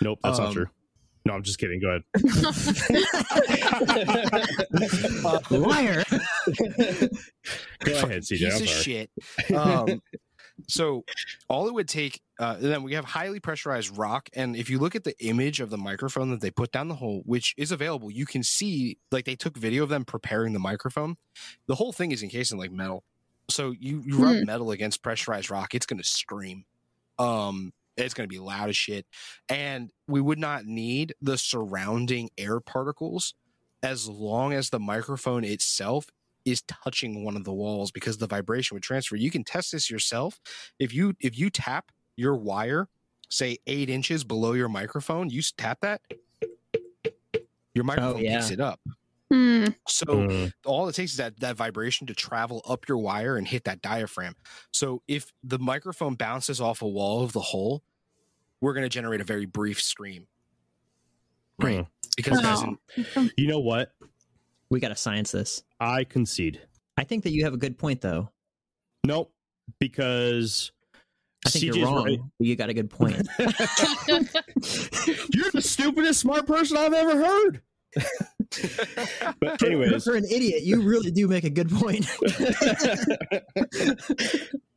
nope, 0.00 0.18
that's 0.22 0.38
not 0.38 0.48
Um, 0.48 0.54
true. 0.54 0.66
No, 1.26 1.34
I'm 1.34 1.42
just 1.42 1.58
kidding. 1.58 1.80
Go 1.80 1.88
ahead. 1.88 2.02
Liar. 5.50 6.02
Go 7.84 7.92
ahead, 8.04 8.22
CJ. 8.22 8.38
Piece 8.38 8.56
I'm 8.56 8.62
of 8.62 8.68
shit. 8.68 9.10
Um, 9.54 10.00
so 10.70 11.04
all 11.48 11.68
it 11.68 11.74
would 11.74 11.88
take, 11.88 12.20
uh, 12.38 12.56
then 12.58 12.82
we 12.82 12.94
have 12.94 13.04
highly 13.04 13.40
pressurized 13.40 13.96
rock, 13.96 14.28
and 14.34 14.56
if 14.56 14.70
you 14.70 14.78
look 14.78 14.94
at 14.94 15.04
the 15.04 15.14
image 15.24 15.60
of 15.60 15.70
the 15.70 15.76
microphone 15.76 16.30
that 16.30 16.40
they 16.40 16.50
put 16.50 16.72
down 16.72 16.88
the 16.88 16.94
hole, 16.94 17.22
which 17.24 17.54
is 17.56 17.72
available, 17.72 18.10
you 18.10 18.26
can 18.26 18.42
see 18.42 18.98
like 19.10 19.24
they 19.24 19.36
took 19.36 19.56
video 19.56 19.82
of 19.82 19.88
them 19.88 20.04
preparing 20.04 20.52
the 20.52 20.58
microphone. 20.58 21.16
The 21.66 21.74
whole 21.74 21.92
thing 21.92 22.12
is 22.12 22.22
encased 22.22 22.52
in 22.52 22.58
like 22.58 22.72
metal, 22.72 23.04
so 23.48 23.72
you 23.78 24.02
you 24.06 24.18
rub 24.18 24.46
metal 24.46 24.70
against 24.70 25.02
pressurized 25.02 25.50
rock, 25.50 25.74
it's 25.74 25.86
gonna 25.86 26.04
scream. 26.04 26.64
Um, 27.18 27.72
it's 27.96 28.14
gonna 28.14 28.28
be 28.28 28.38
loud 28.38 28.68
as 28.68 28.76
shit, 28.76 29.06
and 29.48 29.90
we 30.06 30.20
would 30.20 30.38
not 30.38 30.64
need 30.64 31.14
the 31.20 31.36
surrounding 31.36 32.30
air 32.38 32.60
particles 32.60 33.34
as 33.82 34.08
long 34.08 34.52
as 34.52 34.70
the 34.70 34.78
microphone 34.78 35.44
itself 35.44 36.06
is 36.44 36.62
touching 36.62 37.24
one 37.24 37.36
of 37.36 37.44
the 37.44 37.52
walls 37.52 37.90
because 37.90 38.18
the 38.18 38.26
vibration 38.26 38.74
would 38.74 38.82
transfer. 38.82 39.16
You 39.16 39.30
can 39.30 39.44
test 39.44 39.72
this 39.72 39.90
yourself. 39.90 40.40
If 40.78 40.94
you 40.94 41.14
if 41.20 41.38
you 41.38 41.50
tap 41.50 41.90
your 42.16 42.36
wire, 42.36 42.88
say 43.28 43.58
eight 43.66 43.88
inches 43.88 44.24
below 44.24 44.52
your 44.52 44.68
microphone, 44.68 45.30
you 45.30 45.42
tap 45.56 45.80
that, 45.82 46.00
your 47.74 47.84
microphone 47.84 48.22
yeah. 48.22 48.38
picks 48.38 48.50
it 48.50 48.60
up. 48.60 48.80
Hmm. 49.32 49.66
So 49.86 50.04
Mm, 50.06 50.52
all 50.64 50.88
it 50.88 50.94
takes 50.94 51.12
is 51.12 51.16
that 51.18 51.38
that 51.38 51.56
vibration 51.56 52.06
to 52.08 52.14
travel 52.14 52.62
up 52.68 52.88
your 52.88 52.98
wire 52.98 53.36
and 53.36 53.46
hit 53.46 53.64
that 53.64 53.80
diaphragm. 53.80 54.34
So 54.72 55.02
if 55.06 55.32
the 55.44 55.58
microphone 55.58 56.16
bounces 56.16 56.60
off 56.60 56.82
a 56.82 56.88
wall 56.88 57.22
of 57.22 57.32
the 57.32 57.40
hole, 57.40 57.84
we're 58.60 58.74
going 58.74 58.84
to 58.84 58.88
generate 58.88 59.20
a 59.20 59.24
very 59.24 59.46
brief 59.46 59.80
scream. 59.80 60.26
Right. 61.60 61.78
mm. 61.78 61.86
Because 62.16 62.38
Oh. 62.40 62.42
doesn't 62.42 63.32
You 63.36 63.46
know 63.46 63.60
what? 63.60 63.92
We 64.70 64.80
got 64.80 64.88
to 64.88 64.96
science 64.96 65.32
this. 65.32 65.62
I 65.80 66.04
concede. 66.04 66.60
I 66.96 67.04
think 67.04 67.24
that 67.24 67.30
you 67.30 67.44
have 67.44 67.54
a 67.54 67.58
good 67.58 67.78
point, 67.78 68.00
though. 68.00 68.30
Nope, 69.04 69.32
because 69.78 70.72
I 71.46 71.50
think 71.50 71.64
CJ's 71.64 71.76
you're 71.76 71.86
wrong, 71.86 72.04
right. 72.04 72.18
but 72.38 72.46
you 72.46 72.56
got 72.56 72.68
a 72.68 72.74
good 72.74 72.90
point. 72.90 73.26
You're 73.38 73.48
the 75.52 75.62
stupidest 75.62 76.20
smart 76.20 76.46
person 76.46 76.76
I've 76.76 76.92
ever 76.92 77.16
heard. 77.16 77.62
but 79.40 79.62
anyways, 79.62 80.04
for 80.04 80.14
an 80.14 80.24
idiot, 80.24 80.62
you 80.62 80.82
really 80.82 81.10
do 81.10 81.26
make 81.26 81.44
a 81.44 81.50
good 81.50 81.70
point. 81.70 82.06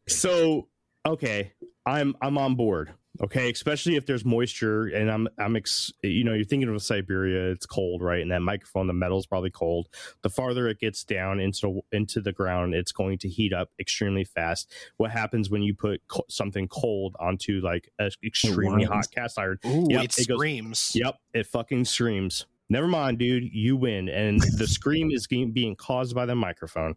so 0.08 0.68
okay, 1.06 1.52
I'm 1.86 2.16
I'm 2.22 2.38
on 2.38 2.56
board. 2.56 2.94
Okay, 3.22 3.52
especially 3.52 3.96
if 3.96 4.08
there's 4.08 4.26
moisture, 4.26 4.88
and 4.88 5.12
I'm 5.12 5.28
I'm 5.38 5.56
ex, 5.56 5.94
you 6.02 6.24
know 6.24 6.34
you're 6.34 6.46
thinking 6.46 6.68
of 6.68 6.82
Siberia, 6.82 7.52
it's 7.52 7.68
cold, 7.68 8.02
right? 8.02 8.22
And 8.22 8.32
that 8.32 8.42
microphone, 8.42 8.88
the 8.88 8.94
metal's 8.94 9.28
probably 9.28 9.52
cold. 9.52 9.88
The 10.24 10.32
farther 10.32 10.68
it 10.68 10.80
gets 10.80 11.04
down 11.04 11.40
into 11.40 11.82
into 11.92 12.22
the 12.22 12.32
ground, 12.32 12.74
it's 12.74 12.92
going 12.92 13.20
to 13.20 13.30
heat 13.30 13.54
up 13.54 13.70
extremely 13.80 14.24
fast. 14.24 14.74
What 14.98 15.12
happens 15.12 15.52
when 15.52 15.62
you 15.62 15.76
put 15.76 16.02
co- 16.08 16.26
something 16.28 16.68
cold 16.68 17.16
onto 17.20 17.62
like 17.64 17.88
an 18.00 18.10
extremely 18.24 18.86
hot 18.86 19.12
cast 19.12 19.38
iron? 19.38 19.60
Ooh, 19.64 19.86
Yep, 19.92 20.04
it 20.06 20.18
it 20.18 20.28
goes- 20.28 20.38
screams. 20.38 20.92
Yep, 20.96 21.16
it 21.36 21.46
fucking 21.46 21.86
screams. 21.86 22.48
Never 22.68 22.88
mind, 22.88 23.20
dude, 23.20 23.44
you 23.54 23.78
win, 23.78 24.10
and 24.10 24.42
the 24.58 24.66
scream 24.68 25.12
is 25.12 25.28
being 25.28 25.52
being 25.52 25.76
caused 25.76 26.16
by 26.16 26.26
the 26.26 26.34
microphone. 26.36 26.96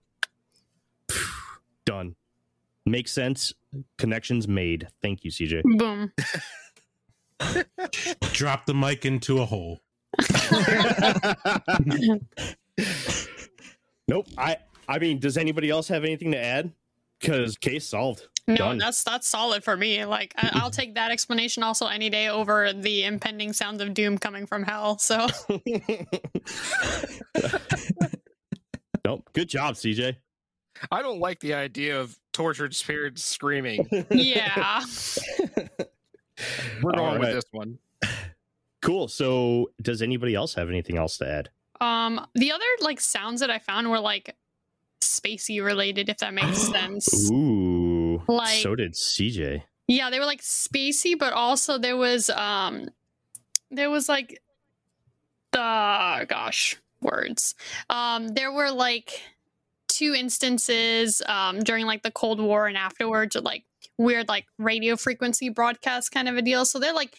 Done. 1.84 2.16
Makes 2.86 3.12
sense. 3.12 3.52
Connections 3.98 4.46
made. 4.46 4.86
Thank 5.02 5.24
you, 5.24 5.32
CJ. 5.32 5.62
Boom. 5.76 6.12
Drop 8.32 8.64
the 8.64 8.74
mic 8.74 9.04
into 9.04 9.42
a 9.42 9.44
hole. 9.44 9.80
nope. 14.08 14.26
I 14.38 14.56
I 14.88 14.98
mean, 14.98 15.18
does 15.18 15.36
anybody 15.36 15.68
else 15.68 15.88
have 15.88 16.04
anything 16.04 16.32
to 16.32 16.38
add? 16.38 16.72
Because 17.20 17.56
case 17.56 17.88
solved. 17.88 18.28
No, 18.48 18.56
Done. 18.56 18.78
that's 18.78 19.02
that's 19.02 19.26
solid 19.26 19.64
for 19.64 19.76
me. 19.76 20.04
Like 20.04 20.32
I, 20.36 20.50
I'll 20.54 20.70
take 20.70 20.94
that 20.94 21.10
explanation 21.10 21.64
also 21.64 21.86
any 21.86 22.08
day 22.08 22.28
over 22.28 22.72
the 22.72 23.04
impending 23.04 23.52
sounds 23.52 23.82
of 23.82 23.92
doom 23.92 24.18
coming 24.18 24.46
from 24.46 24.62
hell. 24.62 24.98
So 24.98 25.26
nope. 29.04 29.28
Good 29.32 29.48
job, 29.48 29.74
CJ. 29.74 30.16
I 30.92 31.02
don't 31.02 31.18
like 31.18 31.40
the 31.40 31.54
idea 31.54 32.00
of 32.00 32.16
tortured 32.36 32.76
spirits 32.76 33.24
screaming. 33.24 33.88
yeah, 34.10 34.82
We're 36.82 36.92
All 36.92 36.96
going 36.96 37.20
with 37.20 37.32
this 37.32 37.44
one. 37.50 37.78
Cool. 38.82 39.08
So, 39.08 39.70
does 39.80 40.02
anybody 40.02 40.34
else 40.34 40.54
have 40.54 40.68
anything 40.68 40.98
else 40.98 41.16
to 41.18 41.28
add? 41.28 41.48
um, 41.80 42.26
the 42.34 42.52
other 42.52 42.64
like 42.80 43.00
sounds 43.00 43.40
that 43.40 43.50
I 43.50 43.58
found 43.58 43.90
were 43.90 44.00
like 44.00 44.34
spacey 45.02 45.62
related, 45.64 46.08
if 46.08 46.18
that 46.18 46.32
makes 46.34 46.58
sense. 46.72 47.30
Ooh. 47.30 48.22
Like- 48.28 48.60
so 48.62 48.74
did 48.74 48.92
CJ. 48.92 49.62
Yeah, 49.88 50.10
they 50.10 50.18
were 50.18 50.26
like 50.26 50.40
spacey, 50.42 51.18
but 51.18 51.32
also 51.32 51.78
there 51.78 51.96
was 51.96 52.28
um 52.30 52.88
there 53.70 53.88
was 53.90 54.08
like 54.08 54.42
the 55.52 56.26
gosh, 56.28 56.76
words. 57.00 57.54
Um 57.88 58.28
there 58.28 58.52
were 58.52 58.70
like 58.70 59.20
two 59.96 60.14
instances 60.14 61.22
um 61.26 61.60
during 61.60 61.86
like 61.86 62.02
the 62.02 62.10
Cold 62.10 62.40
War 62.40 62.66
and 62.66 62.76
afterwards 62.76 63.36
like 63.36 63.64
weird 63.98 64.28
like 64.28 64.46
radio 64.58 64.96
frequency 64.96 65.48
broadcast 65.48 66.12
kind 66.12 66.28
of 66.28 66.36
a 66.36 66.42
deal. 66.42 66.64
So 66.64 66.78
they're 66.78 66.92
like 66.92 67.16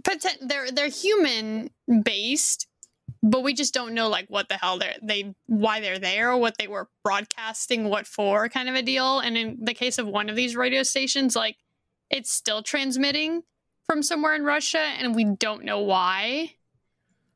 poten- 0.00 0.48
they're 0.48 0.70
they're 0.70 0.88
human 0.88 1.70
based 2.04 2.66
but 3.22 3.42
we 3.42 3.54
just 3.54 3.72
don't 3.72 3.94
know 3.94 4.08
like 4.08 4.26
what 4.28 4.48
the 4.48 4.56
hell 4.56 4.78
they're 4.78 4.96
they 5.02 5.34
why 5.46 5.80
they're 5.80 5.98
there 5.98 6.36
what 6.36 6.58
they 6.58 6.68
were 6.68 6.88
broadcasting 7.02 7.88
what 7.88 8.06
for 8.06 8.48
kind 8.48 8.68
of 8.68 8.74
a 8.74 8.82
deal 8.82 9.20
and 9.20 9.38
in 9.38 9.56
the 9.62 9.74
case 9.74 9.98
of 9.98 10.06
one 10.06 10.28
of 10.28 10.36
these 10.36 10.54
radio 10.54 10.82
stations 10.82 11.34
like 11.34 11.56
it's 12.10 12.30
still 12.30 12.62
transmitting 12.62 13.42
from 13.86 14.02
somewhere 14.02 14.34
in 14.34 14.44
Russia 14.44 14.78
and 14.98 15.14
we 15.14 15.24
don't 15.24 15.64
know 15.64 15.80
why 15.80 16.52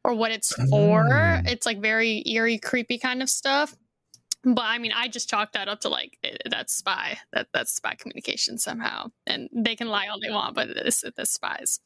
or 0.04 0.14
what 0.14 0.32
it's 0.32 0.52
for. 0.68 1.04
Mm. 1.04 1.48
It's 1.48 1.66
like 1.66 1.80
very 1.80 2.22
eerie, 2.26 2.58
creepy 2.58 2.98
kind 2.98 3.22
of 3.22 3.28
stuff. 3.28 3.74
But 4.42 4.64
I 4.64 4.78
mean, 4.78 4.92
I 4.94 5.08
just 5.08 5.28
chalked 5.28 5.52
that 5.52 5.68
up 5.68 5.80
to 5.80 5.88
like 5.88 6.18
eh, 6.24 6.36
that's 6.50 6.74
spy. 6.74 7.18
That 7.32 7.48
that's 7.52 7.72
spy 7.74 7.94
communication 7.94 8.56
somehow, 8.58 9.08
and 9.26 9.48
they 9.54 9.76
can 9.76 9.88
lie 9.88 10.06
all 10.08 10.18
they 10.20 10.30
want, 10.32 10.54
but 10.54 10.68
this 10.68 11.04
the 11.16 11.26
spies. 11.26 11.80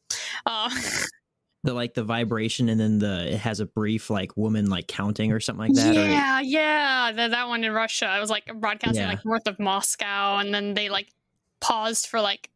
Uh, 0.47 0.71
The 1.65 1.73
like 1.73 1.95
the 1.95 2.05
vibration 2.05 2.69
and 2.69 2.79
then 2.79 2.99
the 2.99 3.33
it 3.33 3.39
has 3.39 3.59
a 3.59 3.65
brief 3.65 4.11
like 4.11 4.37
woman 4.37 4.69
like 4.69 4.87
counting 4.87 5.33
or 5.33 5.41
something 5.41 5.69
like 5.69 5.73
that. 5.77 5.97
or- 5.97 6.07
yeah, 6.07 6.41
yeah, 6.43 7.11
that 7.11 7.31
that 7.31 7.49
one 7.49 7.65
in 7.65 7.73
Russia. 7.73 8.15
It 8.15 8.21
was 8.21 8.29
like 8.29 8.45
broadcasting 8.61 9.01
Yeah. 9.01 9.09
like 9.09 9.25
north 9.25 9.47
of 9.49 9.59
Moscow, 9.59 10.37
and 10.37 10.53
then 10.53 10.75
they 10.75 10.91
like 10.91 11.09
paused 11.63 12.07
for 12.07 12.21
like 12.21 12.51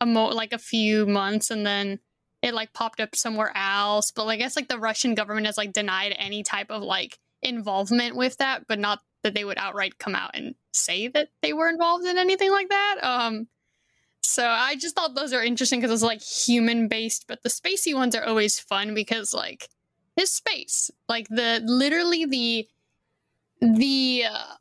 a 0.00 0.06
mo 0.06 0.28
like 0.28 0.54
a 0.54 0.58
few 0.58 1.04
months, 1.06 1.50
and 1.50 1.66
then 1.66 1.98
it 2.40 2.54
like 2.54 2.72
popped 2.72 3.00
up 3.00 3.14
somewhere 3.14 3.52
else. 3.54 4.10
But 4.10 4.24
like, 4.24 4.36
I 4.36 4.44
guess 4.44 4.56
like 4.56 4.68
the 4.68 4.78
Russian 4.78 5.14
government 5.14 5.44
has 5.44 5.58
like 5.58 5.74
denied 5.74 6.16
any 6.18 6.42
type 6.42 6.70
of 6.70 6.82
like 6.82 7.18
involvement 7.42 8.16
with 8.16 8.38
that, 8.38 8.66
but 8.66 8.78
not 8.78 9.00
that 9.24 9.34
they 9.34 9.44
would 9.44 9.58
outright 9.58 9.98
come 9.98 10.14
out 10.14 10.30
and 10.34 10.54
say 10.72 11.08
that 11.08 11.30
they 11.42 11.52
were 11.52 11.68
involved 11.68 12.06
in 12.06 12.16
anything 12.18 12.52
like 12.52 12.68
that. 12.68 12.96
Um, 13.02 13.48
so 14.22 14.46
I 14.46 14.76
just 14.76 14.94
thought 14.94 15.14
those 15.14 15.32
are 15.32 15.42
interesting 15.42 15.80
because 15.80 15.92
it's 15.92 16.02
like 16.02 16.22
human 16.22 16.86
based, 16.86 17.26
but 17.26 17.42
the 17.42 17.48
spacey 17.48 17.94
ones 17.94 18.14
are 18.14 18.24
always 18.24 18.58
fun 18.60 18.94
because 18.94 19.34
like 19.34 19.68
it's 20.16 20.30
space, 20.30 20.90
like 21.08 21.26
the 21.28 21.60
literally 21.64 22.24
the 22.24 22.68
the 23.60 24.24
uh, 24.30 24.54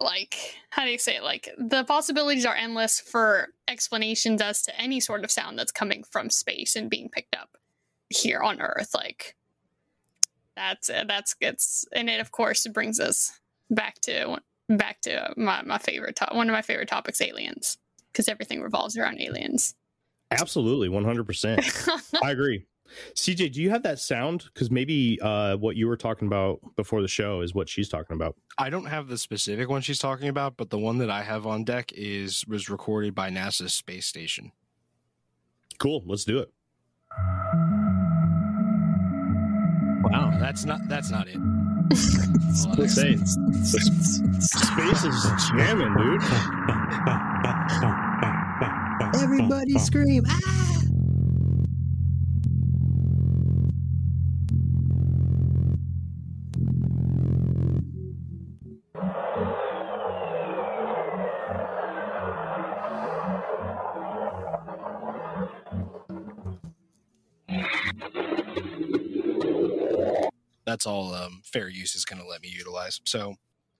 like 0.00 0.56
how 0.70 0.84
do 0.84 0.90
you 0.90 0.98
say 0.98 1.16
it? 1.16 1.22
like 1.22 1.48
the 1.58 1.84
possibilities 1.84 2.46
are 2.46 2.54
endless 2.54 3.00
for 3.00 3.48
explanations 3.66 4.40
as 4.40 4.62
to 4.62 4.80
any 4.80 5.00
sort 5.00 5.24
of 5.24 5.30
sound 5.30 5.58
that's 5.58 5.72
coming 5.72 6.04
from 6.10 6.30
space 6.30 6.76
and 6.76 6.90
being 6.90 7.08
picked 7.08 7.36
up 7.36 7.56
here 8.08 8.40
on 8.40 8.60
earth 8.60 8.94
like 8.94 9.34
that's 10.56 10.88
it 10.88 11.06
that's 11.08 11.34
it's 11.40 11.84
and 11.92 12.08
it 12.08 12.20
of 12.20 12.30
course 12.30 12.66
brings 12.68 12.98
us 12.98 13.40
back 13.70 14.00
to 14.02 14.38
back 14.68 15.00
to 15.00 15.32
my, 15.36 15.62
my 15.62 15.78
favorite 15.78 16.16
top 16.16 16.34
one 16.34 16.48
of 16.48 16.52
my 16.52 16.62
favorite 16.62 16.88
topics 16.88 17.20
aliens 17.20 17.78
because 18.12 18.28
everything 18.28 18.60
revolves 18.60 18.96
around 18.96 19.20
aliens 19.20 19.74
Absolutely, 20.30 20.88
100%. 20.88 22.20
I 22.22 22.30
agree. 22.30 22.66
CJ, 23.14 23.52
do 23.52 23.62
you 23.62 23.70
have 23.70 23.82
that 23.82 23.98
sound? 23.98 24.44
Because 24.52 24.70
maybe 24.70 25.18
uh, 25.20 25.56
what 25.56 25.76
you 25.76 25.86
were 25.86 25.96
talking 25.96 26.26
about 26.26 26.60
before 26.76 27.02
the 27.02 27.08
show 27.08 27.42
is 27.42 27.54
what 27.54 27.68
she's 27.68 27.88
talking 27.88 28.16
about. 28.16 28.34
I 28.56 28.70
don't 28.70 28.86
have 28.86 29.08
the 29.08 29.18
specific 29.18 29.68
one 29.68 29.82
she's 29.82 29.98
talking 29.98 30.28
about, 30.28 30.56
but 30.56 30.70
the 30.70 30.78
one 30.78 30.98
that 30.98 31.10
I 31.10 31.22
have 31.22 31.46
on 31.46 31.64
deck 31.64 31.92
is 31.94 32.44
was 32.46 32.70
recorded 32.70 33.14
by 33.14 33.30
NASA's 33.30 33.74
space 33.74 34.06
station. 34.06 34.52
Cool. 35.78 36.02
Let's 36.06 36.24
do 36.24 36.38
it. 36.38 36.50
Wow. 40.10 40.36
That's 40.40 40.64
not 40.64 40.80
that's 40.88 41.10
not 41.10 41.28
it. 41.28 41.38
Let's 41.90 42.66
space 44.40 45.04
is 45.04 45.26
jamming, 45.48 45.94
dude. 45.94 46.22
Everybody 49.22 49.78
scream! 49.78 50.24
Ah! 50.28 50.82
That's 70.78 70.86
all 70.86 71.12
um, 71.12 71.42
fair 71.44 71.68
use 71.68 71.96
is 71.96 72.04
going 72.04 72.22
to 72.22 72.28
let 72.28 72.40
me 72.40 72.48
utilize. 72.56 73.00
So, 73.04 73.34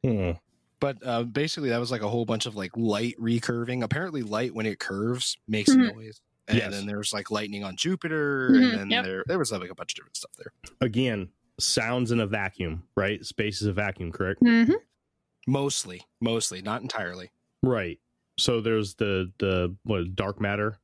Hmm. 0.04 0.32
but 0.80 0.96
uh, 1.06 1.22
basically, 1.22 1.68
that 1.68 1.78
was 1.78 1.92
like 1.92 2.02
a 2.02 2.08
whole 2.08 2.24
bunch 2.24 2.44
of 2.46 2.56
like 2.56 2.76
light 2.76 3.14
recurving. 3.20 3.84
Apparently, 3.84 4.22
light 4.24 4.52
when 4.52 4.66
it 4.66 4.80
curves 4.80 5.36
makes 5.46 5.70
Mhm. 5.70 5.90
a 5.90 5.92
noise. 5.94 6.20
And 6.48 6.58
Yes. 6.58 6.72
then 6.72 6.86
there's 6.86 7.12
like 7.12 7.30
lightning 7.30 7.62
on 7.62 7.76
Jupiter, 7.76 8.50
Mhm, 8.50 8.64
and 8.64 8.78
then 8.80 8.90
yep. 8.90 9.04
there 9.04 9.22
there 9.28 9.38
was 9.38 9.52
like 9.52 9.70
a 9.70 9.76
bunch 9.76 9.92
of 9.92 9.96
different 9.96 10.16
stuff 10.16 10.32
there. 10.36 10.52
Again, 10.80 11.28
sounds 11.60 12.10
in 12.10 12.18
a 12.18 12.26
vacuum, 12.26 12.82
right? 12.96 13.24
Space 13.24 13.60
is 13.62 13.68
a 13.68 13.72
vacuum, 13.72 14.10
correct? 14.10 14.42
mm-hmm. 14.42 14.72
Mostly, 15.46 16.02
mostly, 16.20 16.62
not 16.62 16.82
entirely. 16.82 17.30
Right. 17.62 18.00
So 18.40 18.60
there's 18.60 18.96
the 18.96 19.30
the 19.38 19.76
what 19.84 20.16
dark 20.16 20.40
matter. 20.40 20.80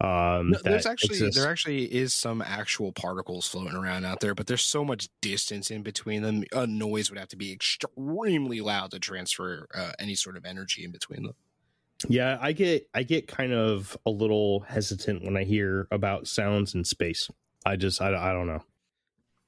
Um, 0.00 0.50
No, 0.50 0.58
there's 0.64 0.86
actually 0.86 1.16
exists. 1.16 1.36
there 1.40 1.50
actually 1.50 1.84
is 1.84 2.12
some 2.14 2.42
actual 2.42 2.92
particles 2.92 3.46
floating 3.46 3.74
around 3.76 4.04
out 4.04 4.20
there, 4.20 4.34
but 4.34 4.46
there's 4.46 4.62
so 4.62 4.84
much 4.84 5.08
distance 5.20 5.70
in 5.70 5.82
between 5.82 6.22
them. 6.22 6.44
A 6.52 6.66
noise 6.66 7.10
would 7.10 7.18
have 7.18 7.28
to 7.28 7.36
be 7.36 7.52
extremely 7.52 8.60
loud 8.60 8.90
to 8.90 8.98
transfer 8.98 9.66
uh, 9.74 9.92
any 9.98 10.14
sort 10.14 10.36
of 10.36 10.44
energy 10.44 10.84
in 10.84 10.90
between 10.90 11.22
them. 11.22 11.34
Yeah, 12.08 12.38
I 12.40 12.52
get 12.52 12.88
I 12.92 13.02
get 13.02 13.28
kind 13.28 13.52
of 13.52 13.96
a 14.04 14.10
little 14.10 14.60
hesitant 14.60 15.24
when 15.24 15.36
I 15.36 15.44
hear 15.44 15.86
about 15.90 16.26
sounds 16.26 16.74
in 16.74 16.84
space. 16.84 17.30
I 17.64 17.76
just 17.76 18.02
I, 18.02 18.08
I 18.08 18.32
don't 18.32 18.46
know. 18.46 18.62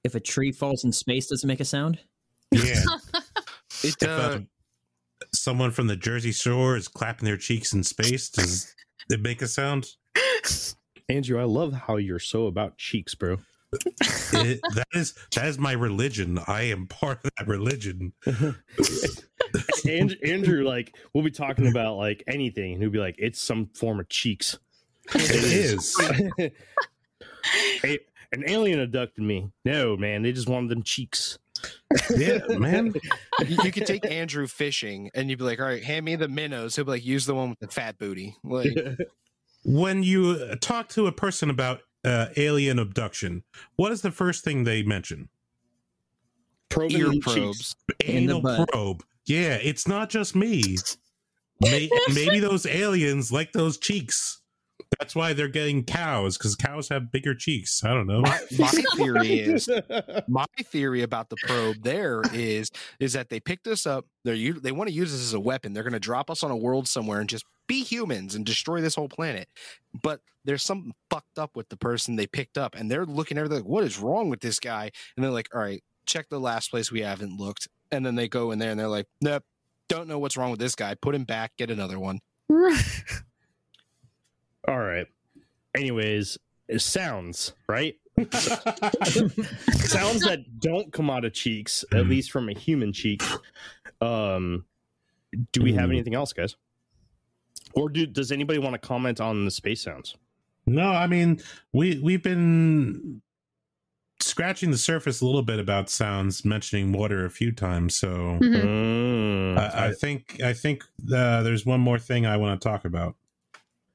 If 0.04 0.14
a 0.14 0.20
tree 0.20 0.52
falls 0.52 0.84
in 0.84 0.92
space, 0.92 1.26
does 1.26 1.42
it 1.42 1.48
make 1.48 1.60
a 1.60 1.64
sound? 1.64 1.98
Yeah. 2.52 2.82
It 3.84 3.96
If 4.00 4.08
uh, 4.08 4.12
uh, 4.12 4.38
someone 5.34 5.70
from 5.70 5.86
the 5.86 5.96
Jersey 5.96 6.32
Shore 6.32 6.76
is 6.76 6.88
clapping 6.88 7.26
their 7.26 7.36
cheeks 7.36 7.74
in 7.74 7.84
space, 7.84 8.30
does 8.30 8.74
it 9.10 9.20
make 9.20 9.42
a 9.42 9.46
sound? 9.46 9.88
Andrew, 11.08 11.40
I 11.40 11.44
love 11.44 11.72
how 11.72 11.96
you're 11.96 12.18
so 12.18 12.46
about 12.46 12.76
cheeks, 12.78 13.14
bro. 13.14 13.38
It, 13.72 14.60
that 14.74 14.86
is 14.94 15.14
that 15.34 15.46
is 15.46 15.58
my 15.58 15.72
religion. 15.72 16.38
I 16.46 16.62
am 16.62 16.86
part 16.86 17.24
of 17.24 17.30
that 17.36 17.46
religion. 17.46 18.12
Andrew, 19.86 20.16
Andrew, 20.24 20.64
like 20.64 20.96
we'll 21.12 21.24
be 21.24 21.30
talking 21.30 21.66
about 21.66 21.96
like 21.96 22.22
anything, 22.26 22.72
and 22.72 22.82
he'll 22.82 22.90
be 22.90 22.98
like, 22.98 23.16
"It's 23.18 23.40
some 23.40 23.66
form 23.74 24.00
of 24.00 24.08
cheeks." 24.08 24.58
It 25.14 25.30
is. 25.30 25.96
A- 27.84 28.00
an 28.32 28.44
alien 28.48 28.80
abducted 28.80 29.22
me. 29.22 29.50
No, 29.64 29.96
man, 29.96 30.22
they 30.22 30.32
just 30.32 30.48
wanted 30.48 30.70
them 30.70 30.82
cheeks. 30.82 31.38
Yeah, 32.16 32.40
man. 32.58 32.94
you, 33.46 33.56
you 33.64 33.72
could 33.72 33.86
take 33.86 34.04
Andrew 34.04 34.46
fishing, 34.46 35.10
and 35.14 35.30
you'd 35.30 35.38
be 35.38 35.44
like, 35.44 35.60
"All 35.60 35.66
right, 35.66 35.82
hand 35.82 36.04
me 36.04 36.16
the 36.16 36.28
minnows." 36.28 36.76
He'll 36.76 36.84
be 36.84 36.92
like, 36.92 37.04
"Use 37.06 37.26
the 37.26 37.34
one 37.34 37.50
with 37.50 37.60
the 37.60 37.68
fat 37.68 37.98
booty." 37.98 38.36
Like, 38.44 38.76
When 39.68 40.04
you 40.04 40.54
talk 40.60 40.88
to 40.90 41.08
a 41.08 41.12
person 41.12 41.50
about 41.50 41.80
uh, 42.04 42.26
alien 42.36 42.78
abduction, 42.78 43.42
what 43.74 43.90
is 43.90 44.00
the 44.00 44.12
first 44.12 44.44
thing 44.44 44.62
they 44.62 44.84
mention? 44.84 45.28
Probing 46.68 46.96
ear 46.96 47.12
probes. 47.20 47.34
cheeks. 47.34 47.74
In 48.04 48.26
the 48.26 48.36
Anal 48.36 48.66
probe. 48.66 49.02
Yeah, 49.24 49.58
it's 49.60 49.88
not 49.88 50.08
just 50.08 50.36
me. 50.36 50.76
May- 51.60 51.90
maybe 52.14 52.38
those 52.38 52.64
aliens 52.64 53.32
like 53.32 53.52
those 53.52 53.76
cheeks. 53.76 54.40
That's 55.00 55.16
why 55.16 55.32
they're 55.32 55.48
getting 55.48 55.82
cows 55.82 56.38
because 56.38 56.54
cows 56.54 56.88
have 56.90 57.10
bigger 57.10 57.34
cheeks. 57.34 57.82
I 57.82 57.92
don't 57.92 58.06
know. 58.06 58.20
my, 58.20 58.40
my 58.56 58.68
theory 58.96 59.40
is 59.40 59.68
my 60.28 60.46
theory 60.62 61.02
about 61.02 61.28
the 61.28 61.36
probe 61.42 61.82
there 61.82 62.22
is 62.32 62.70
is 63.00 63.14
that 63.14 63.30
they 63.30 63.40
picked 63.40 63.66
us 63.66 63.84
up 63.84 64.06
they're 64.24 64.52
they 64.52 64.70
want 64.70 64.88
to 64.88 64.94
use 64.94 65.10
this 65.10 65.22
as 65.22 65.34
a 65.34 65.40
weapon 65.40 65.72
they're 65.72 65.82
going 65.82 65.92
to 65.92 65.98
drop 65.98 66.30
us 66.30 66.44
on 66.44 66.52
a 66.52 66.56
world 66.56 66.86
somewhere 66.86 67.18
and 67.18 67.28
just 67.28 67.44
be 67.66 67.82
humans 67.82 68.34
and 68.34 68.44
destroy 68.46 68.80
this 68.80 68.94
whole 68.94 69.08
planet 69.08 69.48
but 70.02 70.20
there's 70.44 70.62
something 70.62 70.92
fucked 71.10 71.38
up 71.38 71.56
with 71.56 71.68
the 71.68 71.76
person 71.76 72.14
they 72.16 72.26
picked 72.26 72.56
up 72.58 72.74
and 72.76 72.90
they're 72.90 73.04
looking 73.06 73.36
at 73.36 73.40
everything 73.44 73.64
like 73.64 73.68
what 73.70 73.84
is 73.84 73.98
wrong 73.98 74.28
with 74.30 74.40
this 74.40 74.60
guy 74.60 74.90
and 75.16 75.24
they're 75.24 75.32
like 75.32 75.48
all 75.54 75.60
right 75.60 75.82
check 76.06 76.28
the 76.28 76.38
last 76.40 76.70
place 76.70 76.92
we 76.92 77.00
haven't 77.02 77.36
looked 77.38 77.68
and 77.90 78.04
then 78.06 78.14
they 78.14 78.28
go 78.28 78.50
in 78.52 78.58
there 78.58 78.70
and 78.70 78.78
they're 78.78 78.86
like 78.88 79.06
nope 79.20 79.42
don't 79.88 80.08
know 80.08 80.18
what's 80.18 80.36
wrong 80.36 80.50
with 80.50 80.60
this 80.60 80.74
guy 80.74 80.94
put 80.94 81.14
him 81.14 81.24
back 81.24 81.52
get 81.56 81.70
another 81.70 81.98
one 81.98 82.20
All 84.68 84.78
right. 84.80 85.06
Anyways, 85.76 86.38
it 86.68 86.80
sounds 86.80 87.52
right. 87.68 87.94
sounds 89.84 90.22
that 90.22 90.44
don't 90.60 90.92
come 90.92 91.08
out 91.10 91.24
of 91.24 91.32
cheeks, 91.32 91.84
at 91.92 92.06
least 92.08 92.30
from 92.32 92.48
a 92.48 92.52
human 92.52 92.92
cheek. 92.92 93.22
Um, 94.00 94.64
do 95.52 95.62
we 95.62 95.72
have 95.74 95.88
Mm. 95.90 95.92
anything 95.94 96.14
else, 96.14 96.32
guys? 96.32 96.56
Or 97.76 97.88
do 97.88 98.06
does 98.06 98.32
anybody 98.32 98.58
want 98.58 98.74
to 98.74 98.78
comment 98.78 99.20
on 99.20 99.44
the 99.44 99.50
space 99.50 99.82
sounds? 99.82 100.16
No, 100.66 100.88
I 100.90 101.06
mean 101.06 101.40
we 101.72 101.98
we've 102.00 102.22
been 102.22 103.22
scratching 104.18 104.70
the 104.70 104.78
surface 104.78 105.20
a 105.20 105.26
little 105.26 105.42
bit 105.42 105.60
about 105.60 105.90
sounds, 105.90 106.44
mentioning 106.44 106.90
water 106.92 107.24
a 107.26 107.30
few 107.30 107.52
times. 107.52 107.94
So 107.94 108.38
Mhm. 108.40 108.64
Mm, 108.64 109.58
I, 109.58 109.88
I 109.88 109.92
think 109.92 110.40
I 110.42 110.52
think 110.54 110.82
uh, 111.14 111.42
there's 111.42 111.64
one 111.66 111.80
more 111.80 111.98
thing 111.98 112.26
I 112.26 112.36
want 112.38 112.60
to 112.60 112.68
talk 112.68 112.84
about. 112.84 113.14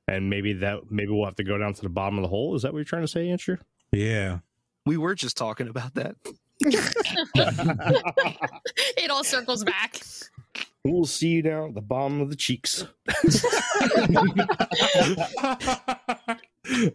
and 0.07 0.29
maybe 0.29 0.53
that 0.53 0.91
maybe 0.91 1.11
we'll 1.11 1.25
have 1.25 1.35
to 1.35 1.43
go 1.43 1.57
down 1.57 1.73
to 1.73 1.81
the 1.81 1.89
bottom 1.89 2.17
of 2.17 2.21
the 2.23 2.27
hole. 2.29 2.55
Is 2.55 2.61
that 2.61 2.71
what 2.73 2.77
you're 2.79 2.85
trying 2.85 3.03
to 3.03 3.07
say, 3.07 3.29
Andrew? 3.29 3.57
Yeah, 3.91 4.39
we 4.85 4.97
were 4.97 5.15
just 5.15 5.35
talking 5.37 5.67
about 5.67 5.93
that 5.95 6.15
it 8.97 9.09
all 9.11 9.23
circles 9.23 9.63
back. 9.63 9.99
We'll 10.85 11.05
see 11.05 11.29
you 11.29 11.41
down 11.41 11.69
at 11.69 11.75
the 11.75 11.81
bottom 11.81 12.21
of 12.21 12.29
the 12.29 12.35
cheeks. 12.35 12.85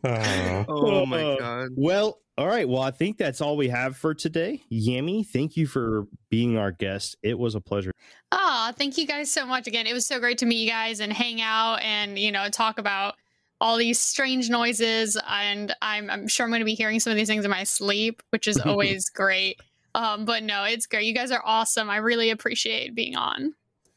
Uh, 0.04 0.64
oh 0.68 1.06
my 1.06 1.36
god 1.38 1.70
Well, 1.76 2.20
all 2.38 2.46
right. 2.46 2.68
Well, 2.68 2.82
I 2.82 2.90
think 2.90 3.16
that's 3.16 3.40
all 3.40 3.56
we 3.56 3.68
have 3.68 3.96
for 3.96 4.12
today. 4.12 4.62
Yami, 4.70 5.26
thank 5.26 5.56
you 5.56 5.66
for 5.66 6.06
being 6.28 6.58
our 6.58 6.70
guest. 6.70 7.16
It 7.22 7.38
was 7.38 7.54
a 7.54 7.62
pleasure. 7.62 7.92
Ah, 8.30 8.74
thank 8.76 8.98
you 8.98 9.06
guys 9.06 9.30
so 9.30 9.46
much 9.46 9.66
again. 9.66 9.86
It 9.86 9.94
was 9.94 10.06
so 10.06 10.20
great 10.20 10.38
to 10.38 10.46
meet 10.46 10.58
you 10.58 10.68
guys 10.68 11.00
and 11.00 11.10
hang 11.10 11.40
out 11.40 11.76
and 11.76 12.18
you 12.18 12.30
know 12.30 12.50
talk 12.50 12.78
about 12.78 13.14
all 13.58 13.78
these 13.78 13.98
strange 13.98 14.50
noises. 14.50 15.18
And 15.26 15.74
I'm 15.80 16.10
I'm 16.10 16.28
sure 16.28 16.44
I'm 16.44 16.50
going 16.50 16.60
to 16.60 16.66
be 16.66 16.74
hearing 16.74 17.00
some 17.00 17.10
of 17.10 17.16
these 17.16 17.28
things 17.28 17.44
in 17.44 17.50
my 17.50 17.64
sleep, 17.64 18.22
which 18.30 18.46
is 18.46 18.58
always 18.64 19.08
great. 19.08 19.58
Um, 19.94 20.26
but 20.26 20.42
no, 20.42 20.64
it's 20.64 20.86
great. 20.86 21.06
You 21.06 21.14
guys 21.14 21.30
are 21.30 21.42
awesome. 21.42 21.88
I 21.88 21.96
really 21.96 22.28
appreciate 22.28 22.94
being 22.94 23.16
on. 23.16 23.54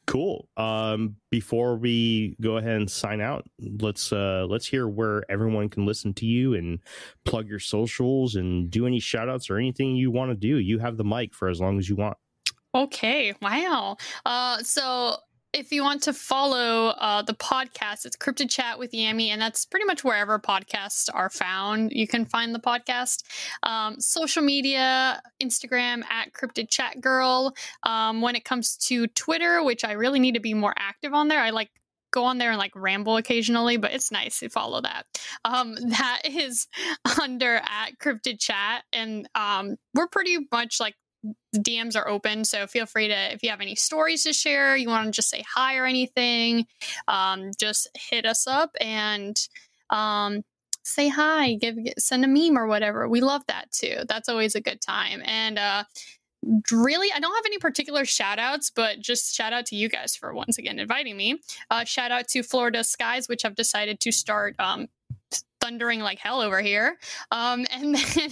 Cool. 0.10 0.50
Um, 0.58 1.18
before 1.30 1.76
we 1.76 2.36
go 2.42 2.58
ahead 2.58 2.78
and 2.78 2.90
sign 2.90 3.22
out, 3.22 3.46
let's 3.60 4.12
uh 4.12 4.48
let's 4.50 4.66
hear 4.66 4.88
where 4.88 5.24
everyone 5.30 5.70
can 5.70 5.86
listen 5.86 6.16
to 6.16 6.26
you 6.26 6.56
and 6.56 6.80
plug 7.26 7.48
your 7.48 7.60
socials 7.60 8.36
and 8.36 8.72
do 8.72 8.88
any 8.88 9.00
shout 9.00 9.30
outs 9.30 9.52
or 9.52 9.58
anything 9.58 9.96
you 9.96 10.10
want 10.10 10.32
to 10.32 10.36
do. 10.36 10.58
You 10.58 10.80
have 10.80 10.98
the 10.98 11.04
mic 11.04 11.36
for 11.36 11.48
as 11.48 11.62
long 11.62 11.78
as 11.78 11.88
you 11.88 11.96
want. 11.96 12.18
Okay. 12.74 13.36
Wow. 13.40 13.98
Uh, 14.26 14.58
so 14.64 15.18
if 15.54 15.72
you 15.72 15.84
want 15.84 16.04
to 16.04 16.14
follow 16.14 16.90
uh, 16.90 17.22
the 17.22 17.34
podcast, 17.34 18.06
it's 18.06 18.16
Cryptid 18.16 18.50
Chat 18.50 18.78
with 18.78 18.92
Yami, 18.92 19.30
and 19.30 19.42
that's 19.42 19.66
pretty 19.66 19.86
much 19.86 20.04
wherever 20.04 20.38
podcasts 20.38 21.10
are 21.12 21.30
found. 21.30 21.92
You 21.92 22.08
can 22.08 22.26
find 22.26 22.54
the 22.54 22.60
podcast. 22.60 23.24
Um, 23.64 24.00
social 24.00 24.44
media, 24.44 25.22
Instagram 25.42 26.04
at 26.06 26.34
Cryptid 26.34 26.70
Chat 26.70 27.02
Girl. 27.02 27.56
Um, 27.84 28.22
when 28.22 28.36
it 28.36 28.46
comes 28.46 28.78
to 28.78 29.08
Twitter, 29.08 29.64
which 29.64 29.84
I 29.84 29.94
really 29.94 30.20
need 30.20 30.36
to 30.36 30.40
be 30.40 30.54
more 30.54 30.74
active 30.78 31.14
on 31.14 31.30
there, 31.30 31.42
I 31.42 31.50
like 31.50 31.72
go 32.12 32.26
on 32.26 32.38
there 32.38 32.52
and 32.52 32.60
like 32.60 32.76
ramble 32.76 33.18
occasionally, 33.18 33.78
but 33.78 33.92
it's 33.92 34.12
nice 34.12 34.40
to 34.40 34.50
follow 34.50 34.82
that. 34.82 35.06
Um, 35.46 35.76
that 35.90 36.22
is 36.30 36.68
under 37.22 37.56
at 37.56 37.98
Cryptid 38.00 38.40
Chat, 38.40 38.84
and 38.94 39.28
um, 39.34 39.78
we're 39.96 40.08
pretty 40.08 40.38
much 40.52 40.80
like 40.80 40.96
the 41.52 41.60
DMs 41.60 41.96
are 41.96 42.08
open, 42.08 42.46
so 42.46 42.68
feel 42.68 42.86
free 42.86 43.08
to 43.08 43.34
if 43.34 43.44
you 43.44 43.50
have 43.50 43.62
any 43.62 43.76
stories 43.76 44.24
to 44.24 44.34
share, 44.34 44.76
you 44.76 44.88
want 44.88 45.06
to 45.06 45.12
just 45.12 45.30
say 45.30 45.44
hi 45.48 45.78
or 45.78 45.86
anything, 45.86 46.66
um, 47.08 47.52
just 47.60 47.90
hit 47.96 48.26
us 48.26 48.48
up 48.48 48.76
and 48.80 49.40
um, 49.90 50.44
say 50.84 51.08
hi, 51.08 51.56
give 51.56 51.76
send 51.98 52.26
a 52.26 52.28
meme 52.28 52.58
or 52.58 52.68
whatever. 52.68 53.08
We 53.08 53.22
love 53.22 53.44
that 53.48 53.72
too. 53.72 54.04
That's 54.08 54.30
always 54.30 54.56
a 54.56 54.62
good 54.62 54.82
time. 54.82 55.22
And 55.26 55.58
uh, 55.58 55.84
really, 56.72 57.12
I 57.14 57.20
don't 57.20 57.36
have 57.36 57.46
any 57.46 57.58
particular 57.58 58.06
shout 58.06 58.40
outs, 58.40 58.72
but 58.74 59.00
just 59.00 59.36
shout 59.36 59.54
out 59.54 59.66
to 59.68 59.76
you 59.76 59.90
guys 59.90 60.16
for 60.16 60.34
once 60.34 60.58
again 60.58 60.80
inviting 60.80 61.18
me. 61.18 61.40
Uh, 61.70 61.84
shout 61.84 62.12
out 62.12 62.28
to 62.30 62.44
Florida 62.44 62.84
Skies, 62.84 63.28
which 63.28 63.44
have 63.44 63.56
decided 63.56 64.00
to 64.02 64.12
start 64.12 64.56
um, 64.60 64.88
thundering 65.62 66.00
like 66.00 66.20
hell 66.20 66.42
over 66.42 66.62
here. 66.62 66.98
Um, 67.32 67.66
and 67.72 67.96
then 67.96 68.30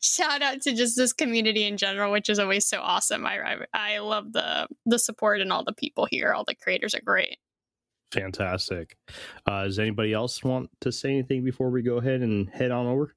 shout 0.00 0.42
out 0.42 0.62
to 0.62 0.74
just 0.74 0.96
this 0.96 1.12
community 1.12 1.64
in 1.64 1.76
general, 1.76 2.12
which 2.12 2.28
is 2.28 2.38
always 2.38 2.66
so 2.66 2.80
awesome. 2.80 3.26
I, 3.26 3.38
I 3.40 3.56
I 3.72 3.98
love 3.98 4.32
the 4.32 4.68
the 4.86 4.98
support 4.98 5.40
and 5.40 5.52
all 5.52 5.64
the 5.64 5.72
people 5.72 6.06
here. 6.10 6.32
All 6.32 6.44
the 6.44 6.54
creators 6.54 6.94
are 6.94 7.02
great. 7.04 7.38
Fantastic. 8.12 8.96
Uh, 9.46 9.64
does 9.64 9.78
anybody 9.78 10.12
else 10.12 10.42
want 10.42 10.68
to 10.80 10.90
say 10.90 11.10
anything 11.10 11.44
before 11.44 11.70
we 11.70 11.82
go 11.82 11.98
ahead 11.98 12.22
and 12.22 12.50
head 12.50 12.72
on 12.72 12.86
over? 12.86 13.14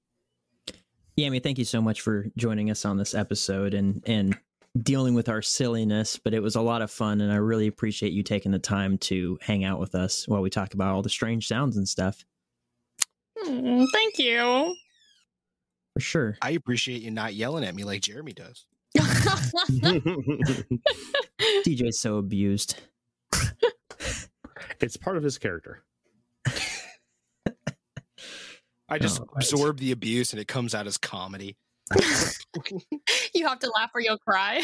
Yami, 1.18 1.42
thank 1.42 1.58
you 1.58 1.66
so 1.66 1.82
much 1.82 2.02
for 2.02 2.28
joining 2.38 2.70
us 2.70 2.86
on 2.86 2.98
this 2.98 3.14
episode 3.14 3.74
and 3.74 4.04
and 4.06 4.38
dealing 4.82 5.14
with 5.14 5.30
our 5.30 5.44
silliness, 5.44 6.18
but 6.18 6.34
it 6.34 6.42
was 6.42 6.56
a 6.56 6.62
lot 6.62 6.82
of 6.82 6.90
fun 6.90 7.22
and 7.22 7.32
I 7.32 7.36
really 7.36 7.68
appreciate 7.68 8.12
you 8.12 8.24
taking 8.24 8.52
the 8.52 8.60
time 8.60 8.98
to 9.00 9.38
hang 9.42 9.64
out 9.64 9.80
with 9.80 9.94
us 9.94 10.28
while 10.28 10.42
we 10.42 10.50
talk 10.50 10.74
about 10.74 10.96
all 10.96 11.04
the 11.04 11.10
strange 11.10 11.48
sounds 11.48 11.78
and 11.78 11.88
stuff. 11.88 12.26
Mm, 13.46 13.86
thank 13.94 14.18
you. 14.20 14.76
For 15.96 16.00
sure. 16.00 16.38
I 16.42 16.52
appreciate 16.52 17.02
you 17.02 17.12
not 17.12 17.34
yelling 17.34 17.64
at 17.64 17.76
me 17.76 17.84
like 17.84 18.02
Jeremy 18.02 18.34
does. 18.34 18.66
DJ's 21.66 22.00
so 22.00 22.18
abused. 22.18 22.80
it's 24.80 24.98
part 24.98 25.18
of 25.18 25.24
his 25.24 25.38
character. 25.38 25.84
I 28.90 29.00
just 29.00 29.22
Oh, 29.22 29.26
right. 29.34 29.44
absorb 29.44 29.80
the 29.80 29.92
abuse 29.92 30.34
and 30.34 30.40
it 30.40 30.48
comes 30.48 30.76
out 30.76 30.86
as 30.88 30.98
comedy. 30.98 31.56
you 33.34 33.48
have 33.48 33.60
to 33.60 33.70
laugh 33.72 33.92
or 33.96 34.02
you'll 34.02 34.18
cry. 34.20 34.62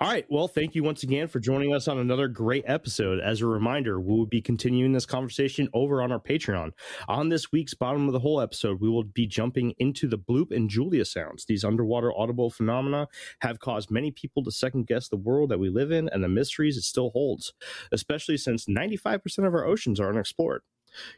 All 0.00 0.08
right. 0.08 0.24
Well, 0.28 0.46
thank 0.46 0.76
you 0.76 0.84
once 0.84 1.02
again 1.02 1.26
for 1.26 1.40
joining 1.40 1.74
us 1.74 1.88
on 1.88 1.98
another 1.98 2.28
great 2.28 2.62
episode. 2.68 3.18
As 3.18 3.40
a 3.40 3.48
reminder, 3.48 3.98
we 4.00 4.14
will 4.14 4.26
be 4.26 4.40
continuing 4.40 4.92
this 4.92 5.06
conversation 5.06 5.68
over 5.74 6.00
on 6.00 6.12
our 6.12 6.20
Patreon. 6.20 6.70
On 7.08 7.30
this 7.30 7.50
week's 7.50 7.74
Bottom 7.74 8.06
of 8.06 8.12
the 8.12 8.20
Hole 8.20 8.40
episode, 8.40 8.80
we 8.80 8.88
will 8.88 9.02
be 9.02 9.26
jumping 9.26 9.74
into 9.78 10.06
the 10.06 10.16
bloop 10.16 10.52
and 10.54 10.70
Julia 10.70 11.04
sounds. 11.04 11.46
These 11.46 11.64
underwater 11.64 12.16
audible 12.16 12.48
phenomena 12.48 13.08
have 13.40 13.58
caused 13.58 13.90
many 13.90 14.12
people 14.12 14.44
to 14.44 14.52
second 14.52 14.86
guess 14.86 15.08
the 15.08 15.16
world 15.16 15.50
that 15.50 15.58
we 15.58 15.68
live 15.68 15.90
in 15.90 16.08
and 16.10 16.22
the 16.22 16.28
mysteries 16.28 16.76
it 16.76 16.84
still 16.84 17.10
holds, 17.10 17.52
especially 17.90 18.36
since 18.36 18.66
95% 18.66 19.20
of 19.48 19.52
our 19.52 19.66
oceans 19.66 19.98
are 19.98 20.10
unexplored. 20.10 20.62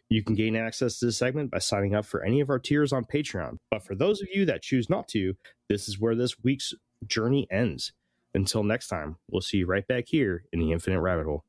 You 0.08 0.24
can 0.24 0.34
gain 0.34 0.56
access 0.56 0.98
to 0.98 1.06
this 1.06 1.18
segment 1.18 1.50
by 1.50 1.58
signing 1.58 1.94
up 1.94 2.06
for 2.06 2.24
any 2.24 2.40
of 2.40 2.48
our 2.48 2.58
tiers 2.58 2.94
on 2.94 3.04
Patreon. 3.04 3.58
But 3.70 3.84
for 3.84 3.94
those 3.94 4.22
of 4.22 4.28
you 4.32 4.46
that 4.46 4.62
choose 4.62 4.88
not 4.88 5.06
to, 5.08 5.34
this 5.68 5.86
is 5.86 6.00
where 6.00 6.14
this 6.14 6.36
week's 6.42 6.72
journey 7.06 7.46
ends. 7.50 7.92
Until 8.34 8.62
next 8.62 8.88
time, 8.88 9.16
we'll 9.30 9.40
see 9.40 9.58
you 9.58 9.66
right 9.66 9.86
back 9.86 10.04
here 10.08 10.44
in 10.52 10.60
the 10.60 10.72
Infinite 10.72 11.00
Rabbit 11.00 11.26
Hole. 11.26 11.44